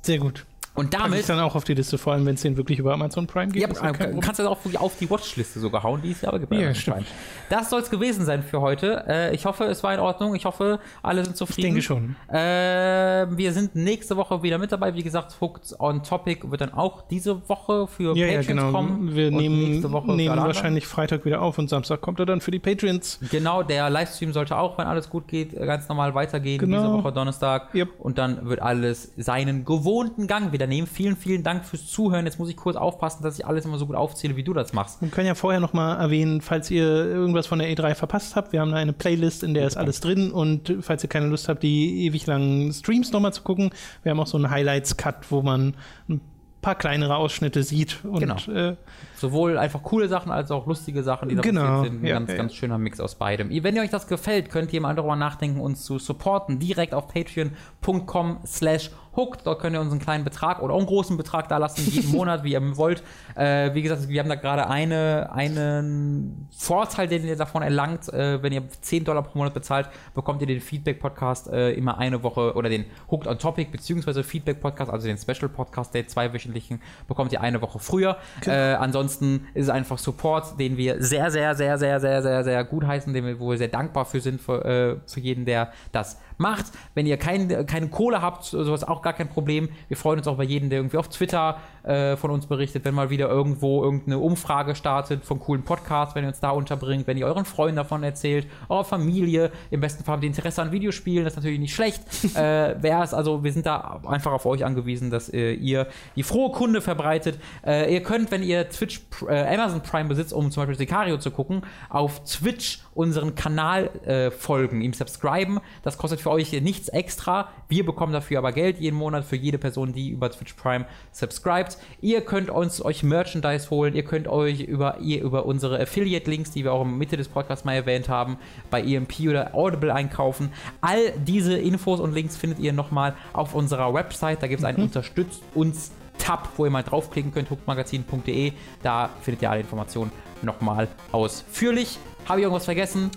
Sehr 0.03 0.19
gut. 0.19 0.47
Und 0.75 0.91
Packe 0.91 1.05
ich 1.07 1.11
damit 1.27 1.29
dann 1.29 1.41
auch 1.41 1.55
auf 1.57 1.65
die 1.65 1.75
Liste, 1.75 1.99
vor 1.99 2.13
allem 2.13 2.25
wenn 2.27 2.35
es 2.37 2.43
den 2.43 2.57
wirklich 2.57 2.79
über 2.79 2.93
Amazon 2.95 3.27
Prime 3.27 3.53
gibt. 3.53 3.77
Ja, 3.77 3.83
ja 3.83 3.91
äh, 3.91 3.93
Problem. 3.93 4.21
kannst 4.21 4.39
du 4.39 4.45
das 4.45 4.53
auch 4.53 4.59
wirklich 4.65 4.79
auf 4.81 4.97
die 4.99 5.11
Watchliste 5.11 5.59
sogar 5.61 5.83
hauen, 5.83 6.01
die 6.01 6.13
ist 6.13 6.23
ja 6.23 6.29
aber 6.29 6.39
gibt. 6.39 6.53
Ja, 6.55 6.75
stimmt. 6.75 7.07
Das 7.49 7.71
soll 7.71 7.81
es 7.81 7.91
gewesen 7.91 8.25
sein 8.25 8.43
für 8.43 8.61
heute. 8.61 9.05
Äh, 9.09 9.35
ich 9.35 9.45
hoffe, 9.47 9.65
es 9.65 9.83
war 9.83 9.93
in 9.93 10.01
Ordnung. 10.01 10.35
Ich 10.37 10.45
hoffe, 10.45 10.79
alle 11.03 11.25
sind 11.25 11.33
ich 11.33 11.39
zufrieden. 11.39 11.75
denke 11.75 11.83
schon. 11.83 12.15
Äh, 12.29 13.27
wir 13.37 13.53
sind 13.53 13.75
nächste 13.75 14.17
Woche 14.17 14.43
wieder 14.43 14.59
mit 14.59 14.71
dabei. 14.71 14.95
Wie 14.95 15.03
gesagt, 15.03 15.37
Hooked 15.41 15.75
on 15.81 16.03
Topic 16.03 16.51
wird 16.51 16.61
dann 16.61 16.73
auch 16.73 17.03
diese 17.03 17.49
Woche 17.49 17.87
für 17.89 18.17
Ja, 18.17 18.27
ja, 18.27 18.37
Patreons 18.39 18.47
genau. 18.47 18.71
kommen. 18.73 19.15
Wir 19.15 19.31
nehmen, 19.31 19.81
nehmen 19.81 20.37
wahrscheinlich 20.37 20.87
Freitag 20.87 21.25
wieder 21.25 21.43
auf 21.43 21.59
und 21.59 21.69
Samstag 21.69 22.01
kommt 22.01 22.21
er 22.21 22.27
dann 22.27 22.41
für 22.41 22.53
die 22.53 22.59
Patreons. 22.61 23.19
Genau, 23.31 23.63
der 23.63 23.91
Livestream 23.91 24.33
sollte 24.33 24.57
auch, 24.57 24.79
wenn 24.79 24.87
alles 24.87 25.11
gut 25.11 25.27
geht, 25.29 25.57
ganz 25.57 25.89
normal 25.89 26.15
weitergehen 26.15 26.59
Genau. 26.59 26.79
diese 26.79 26.93
Woche 26.93 27.13
Donnerstag. 27.13 27.75
Yep. 27.75 27.89
Und 27.99 28.19
dann 28.19 28.49
wird 28.49 28.63
alles 28.63 29.13
seinen 29.17 29.65
gewohnten 29.65 30.27
Gang 30.27 30.53
wieder 30.53 30.60
nehmen. 30.67 30.87
Vielen, 30.87 31.17
vielen 31.17 31.43
Dank 31.43 31.65
fürs 31.65 31.87
Zuhören. 31.87 32.25
Jetzt 32.27 32.39
muss 32.39 32.49
ich 32.49 32.57
kurz 32.57 32.77
aufpassen, 32.77 33.23
dass 33.23 33.39
ich 33.39 33.47
alles 33.47 33.65
immer 33.65 33.79
so 33.79 33.87
gut 33.87 33.97
aufzähle, 33.97 34.37
wie 34.37 34.43
du 34.43 34.53
das 34.53 34.73
machst. 34.73 35.01
Wir 35.01 35.09
können 35.09 35.27
ja 35.27 35.35
vorher 35.35 35.61
noch 35.61 35.73
mal 35.73 35.97
erwähnen, 35.97 36.41
falls 36.41 36.71
ihr 36.71 36.85
irgendwas 36.87 37.47
von 37.47 37.59
der 37.59 37.69
E3 37.75 37.95
verpasst 37.95 38.37
habt, 38.37 38.53
wir 38.53 38.61
haben 38.61 38.71
da 38.71 38.77
eine 38.79 38.93
Playlist, 38.93 39.43
in 39.43 39.55
der 39.55 39.67
ist 39.67 39.77
alles 39.77 40.01
drin 40.01 40.31
und 40.31 40.75
falls 40.81 41.03
ihr 41.03 41.09
keine 41.09 41.27
Lust 41.27 41.49
habt, 41.49 41.63
die 41.63 42.07
ewig 42.07 42.27
langen 42.27 42.73
Streams 42.73 43.13
noch 43.13 43.21
mal 43.21 43.33
zu 43.33 43.43
gucken, 43.43 43.71
wir 44.03 44.11
haben 44.11 44.21
auch 44.21 44.27
so 44.27 44.37
einen 44.37 44.51
Highlights-Cut, 44.51 45.31
wo 45.31 45.43
man 45.43 45.75
ein 46.09 46.21
paar 46.63 46.75
kleinere 46.75 47.17
Ausschnitte 47.17 47.63
sieht 47.63 47.99
und 48.05 48.21
Genau. 48.21 48.37
äh, 48.53 48.77
Sowohl 49.21 49.59
einfach 49.59 49.83
coole 49.83 50.09
Sachen 50.09 50.33
als 50.33 50.51
auch 50.51 50.67
lustige 50.67 51.03
Sachen, 51.03 51.29
die 51.29 51.35
da 51.35 51.43
Genau, 51.43 51.61
passiert 51.61 51.93
sind. 51.93 52.03
Ein 52.03 52.07
ja, 52.07 52.15
ganz, 52.15 52.31
ja, 52.31 52.37
ganz 52.37 52.55
schöner 52.55 52.79
Mix 52.79 53.01
aus 53.01 53.17
beidem. 53.17 53.51
Wenn 53.51 53.77
ihr 53.77 53.83
euch 53.83 53.91
das 53.91 54.07
gefällt, 54.07 54.51
könnt 54.51 54.73
ihr 54.73 54.81
mal 54.81 54.95
darüber 54.95 55.15
nachdenken, 55.15 55.61
uns 55.61 55.85
zu 55.85 55.99
supporten. 55.99 56.59
Direkt 56.59 56.95
auf 56.95 57.07
patreon.com 57.09 58.39
slash 58.47 58.91
hooked. 59.17 59.47
Dort 59.47 59.61
könnt 59.61 59.77
ihr 59.77 59.81
uns 59.81 59.91
einen 59.91 60.01
kleinen 60.01 60.25
Betrag 60.25 60.63
oder 60.63 60.75
auch 60.75 60.79
einen 60.79 60.87
großen 60.87 61.17
Betrag 61.17 61.49
da 61.49 61.59
lassen, 61.59 61.85
jeden 61.91 62.11
Monat, 62.17 62.45
wie 62.45 62.53
ihr 62.53 62.77
wollt. 62.77 63.03
Äh, 63.35 63.75
wie 63.75 63.83
gesagt, 63.83 64.09
wir 64.09 64.21
haben 64.21 64.29
da 64.29 64.37
gerade 64.37 64.69
eine, 64.69 65.31
einen 65.33 66.49
Vorteil, 66.51 67.09
den 67.09 67.27
ihr 67.27 67.37
davon 67.37 67.63
erlangt. 67.63 68.09
Äh, 68.13 68.43
wenn 68.43 68.53
ihr 68.53 68.63
10 68.69 69.05
Dollar 69.05 69.23
pro 69.23 69.39
Monat 69.39 69.55
bezahlt, 69.55 69.89
bekommt 70.15 70.41
ihr 70.41 70.47
den 70.47 70.61
Feedback-Podcast 70.61 71.49
äh, 71.49 71.73
immer 71.73 71.99
eine 71.99 72.23
Woche 72.23 72.55
oder 72.55 72.69
den 72.69 72.85
Hooked 73.11 73.27
on 73.27 73.39
Topic 73.39 73.71
beziehungsweise 73.71 74.25
Feedback-Podcast, 74.25 74.91
also 74.91 75.07
den 75.07 75.19
Special-Podcast, 75.19 75.93
der 75.95 76.07
zweiwöchentlichen, 76.07 76.81
bekommt 77.09 77.33
ihr 77.33 77.41
eine 77.41 77.61
Woche 77.61 77.79
früher. 77.79 78.17
Äh, 78.47 78.53
ansonsten 78.75 79.10
ist 79.15 79.65
es 79.65 79.69
einfach 79.69 79.99
Support, 79.99 80.59
den 80.59 80.77
wir 80.77 81.03
sehr, 81.03 81.31
sehr, 81.31 81.55
sehr, 81.55 81.79
sehr, 81.79 82.01
sehr, 82.01 82.23
sehr, 82.23 82.45
sehr 82.45 82.65
gut 82.65 82.87
heißen, 82.87 83.13
den 83.13 83.27
wir, 83.27 83.41
wo 83.41 83.51
wir 83.51 83.59
sehr 83.59 83.69
dankbar 83.69 84.05
für 84.05 84.21
sind, 84.21 84.41
für, 84.41 84.65
äh, 84.65 84.97
für 85.07 85.21
jeden, 85.21 85.45
der 85.45 85.73
das 85.93 86.19
macht. 86.39 86.67
Wenn 86.95 87.07
ihr 87.07 87.17
kein, 87.17 87.67
keine 87.67 87.89
Kohle 87.89 88.23
habt, 88.23 88.45
sowas 88.45 88.85
auch 88.85 89.03
gar 89.03 89.13
kein 89.13 89.29
Problem. 89.29 89.69
Wir 89.89 89.97
freuen 89.97 90.19
uns 90.19 90.29
auch 90.29 90.37
bei 90.37 90.45
jedem, 90.45 90.71
der 90.71 90.79
irgendwie 90.79 90.97
auf 90.97 91.09
Twitter 91.09 91.59
äh, 91.83 92.17
von 92.17 92.31
uns 92.31 92.47
berichtet, 92.47 92.85
wenn 92.85 92.95
mal 92.95 93.11
wieder 93.11 93.29
irgendwo 93.29 93.83
irgendeine 93.83 94.19
Umfrage 94.19 94.75
startet 94.75 95.25
von 95.25 95.39
coolen 95.41 95.63
Podcasts, 95.63 96.15
wenn 96.15 96.25
ihr 96.25 96.29
uns 96.29 96.41
da 96.41 96.51
unterbringt, 96.51 97.07
wenn 97.07 97.17
ihr 97.17 97.27
euren 97.27 97.45
Freunden 97.45 97.77
davon 97.77 98.03
erzählt, 98.03 98.47
eurer 98.69 98.85
Familie, 98.85 99.51
im 99.71 99.81
besten 99.81 100.05
Fall 100.05 100.15
habt 100.15 100.25
ihr 100.25 100.29
Interesse 100.29 100.63
an 100.63 100.73
Videospielen, 100.73 101.25
das 101.25 101.35
ist 101.35 101.37
natürlich 101.39 101.61
nicht 101.61 101.75
schlecht. 101.75 102.03
äh, 102.37 102.83
Wäre 102.83 103.03
es, 103.03 103.15
also 103.15 103.43
wir 103.45 103.53
sind 103.53 103.67
da 103.67 104.01
einfach 104.07 104.33
auf 104.33 104.47
euch 104.47 104.65
angewiesen, 104.65 105.11
dass 105.11 105.33
äh, 105.33 105.53
ihr 105.53 105.87
die 106.17 106.23
frohe 106.23 106.51
Kunde 106.53 106.81
verbreitet. 106.81 107.39
Äh, 107.65 107.93
ihr 107.93 108.03
könnt, 108.03 108.31
wenn 108.31 108.43
ihr 108.43 108.69
Twitch, 108.69 109.03
äh, 109.29 109.55
Amazon 109.55 109.83
Prime 109.83 110.09
besitzt, 110.09 110.33
um 110.33 110.51
zum 110.51 110.63
Beispiel 110.63 110.79
Sicario 110.79 111.19
zu 111.19 111.31
gucken, 111.31 111.63
auf 111.89 112.25
Twitch 112.25 112.81
unseren 112.95 113.35
Kanal 113.35 113.91
folgen, 114.37 114.81
ihm 114.81 114.93
subscriben. 114.93 115.61
Das 115.83 115.97
kostet 115.97 116.21
für 116.21 116.31
euch 116.31 116.53
nichts 116.61 116.89
extra. 116.89 117.49
Wir 117.69 117.87
bekommen 117.87 118.13
dafür 118.13 118.39
aber 118.39 118.53
Geld. 118.53 118.79
Jeden 118.79 118.97
Monat 118.97 119.25
für 119.25 119.37
jede 119.37 119.59
Person, 119.59 119.93
die 119.93 120.11
über 120.11 120.31
Twitch 120.31 120.55
Prime 120.55 120.87
subscribt. 121.13 121.70
Ihr 122.01 122.21
könnt 122.23 122.51
uns 122.51 122.85
euch 122.85 123.03
Merchandise 123.03 123.71
holen, 123.71 123.95
ihr 123.95 124.05
könnt 124.05 124.29
euch 124.29 124.61
über, 124.61 124.99
ihr, 125.01 125.23
über 125.23 125.47
unsere 125.47 125.81
Affiliate-Links, 125.81 126.51
die 126.51 126.65
wir 126.65 126.73
auch 126.73 126.83
in 126.83 126.89
der 126.89 126.99
Mitte 126.99 127.17
des 127.17 127.29
Podcasts 127.29 127.65
mal 127.65 127.75
erwähnt 127.75 128.09
haben, 128.09 128.39
bei 128.71 128.83
EMP 128.83 129.21
oder 129.29 129.55
Audible 129.55 129.93
einkaufen. 129.93 130.53
All 130.81 131.13
diese 131.25 131.57
Infos 131.57 132.01
und 132.01 132.15
Links 132.15 132.37
findet 132.37 132.59
ihr 132.59 132.73
nochmal 132.73 133.15
auf 133.33 133.55
unserer 133.55 133.93
Website. 133.95 134.43
Da 134.43 134.47
gibt 134.47 134.61
es 134.61 134.65
einen 134.65 134.83
Unterstützt 134.83 135.43
uns 135.55 135.93
Tab, 136.19 136.51
wo 136.57 136.65
ihr 136.67 136.71
mal 136.71 136.83
draufklicken 136.83 137.33
könnt, 137.33 137.51
hookmagazin.de. 137.51 138.53
Da 138.83 139.11
findet 139.23 139.43
ihr 139.43 139.51
alle 139.51 139.61
Informationen 139.61 140.13
nochmal 140.43 140.89
ausführlich. 141.13 141.99
Habe 142.29 142.41
ich 142.41 142.45
irgendwas 142.45 142.67
vergessen? 142.67 143.11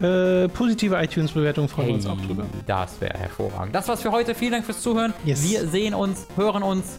Äh, 0.00 0.48
positive 0.48 0.94
iTunes-Bewertung 0.96 1.68
freuen 1.68 1.88
wir 1.88 1.94
uns 1.94 2.06
auch 2.06 2.20
drüber. 2.20 2.44
Das 2.66 3.00
wäre 3.00 3.18
hervorragend. 3.18 3.74
Das 3.74 3.88
war's 3.88 4.02
für 4.02 4.10
heute. 4.10 4.34
Vielen 4.34 4.52
Dank 4.52 4.64
fürs 4.64 4.82
Zuhören. 4.82 5.14
Yes. 5.24 5.48
Wir 5.48 5.66
sehen 5.66 5.94
uns, 5.94 6.26
hören 6.36 6.62
uns, 6.62 6.98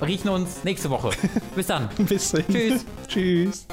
riechen 0.00 0.28
uns 0.28 0.64
nächste 0.64 0.90
Woche. 0.90 1.10
Bis 1.54 1.66
dann. 1.66 1.88
Bis 1.98 2.30
dann. 2.30 2.44
Tschüss. 2.48 2.84
Tschüss. 3.08 3.66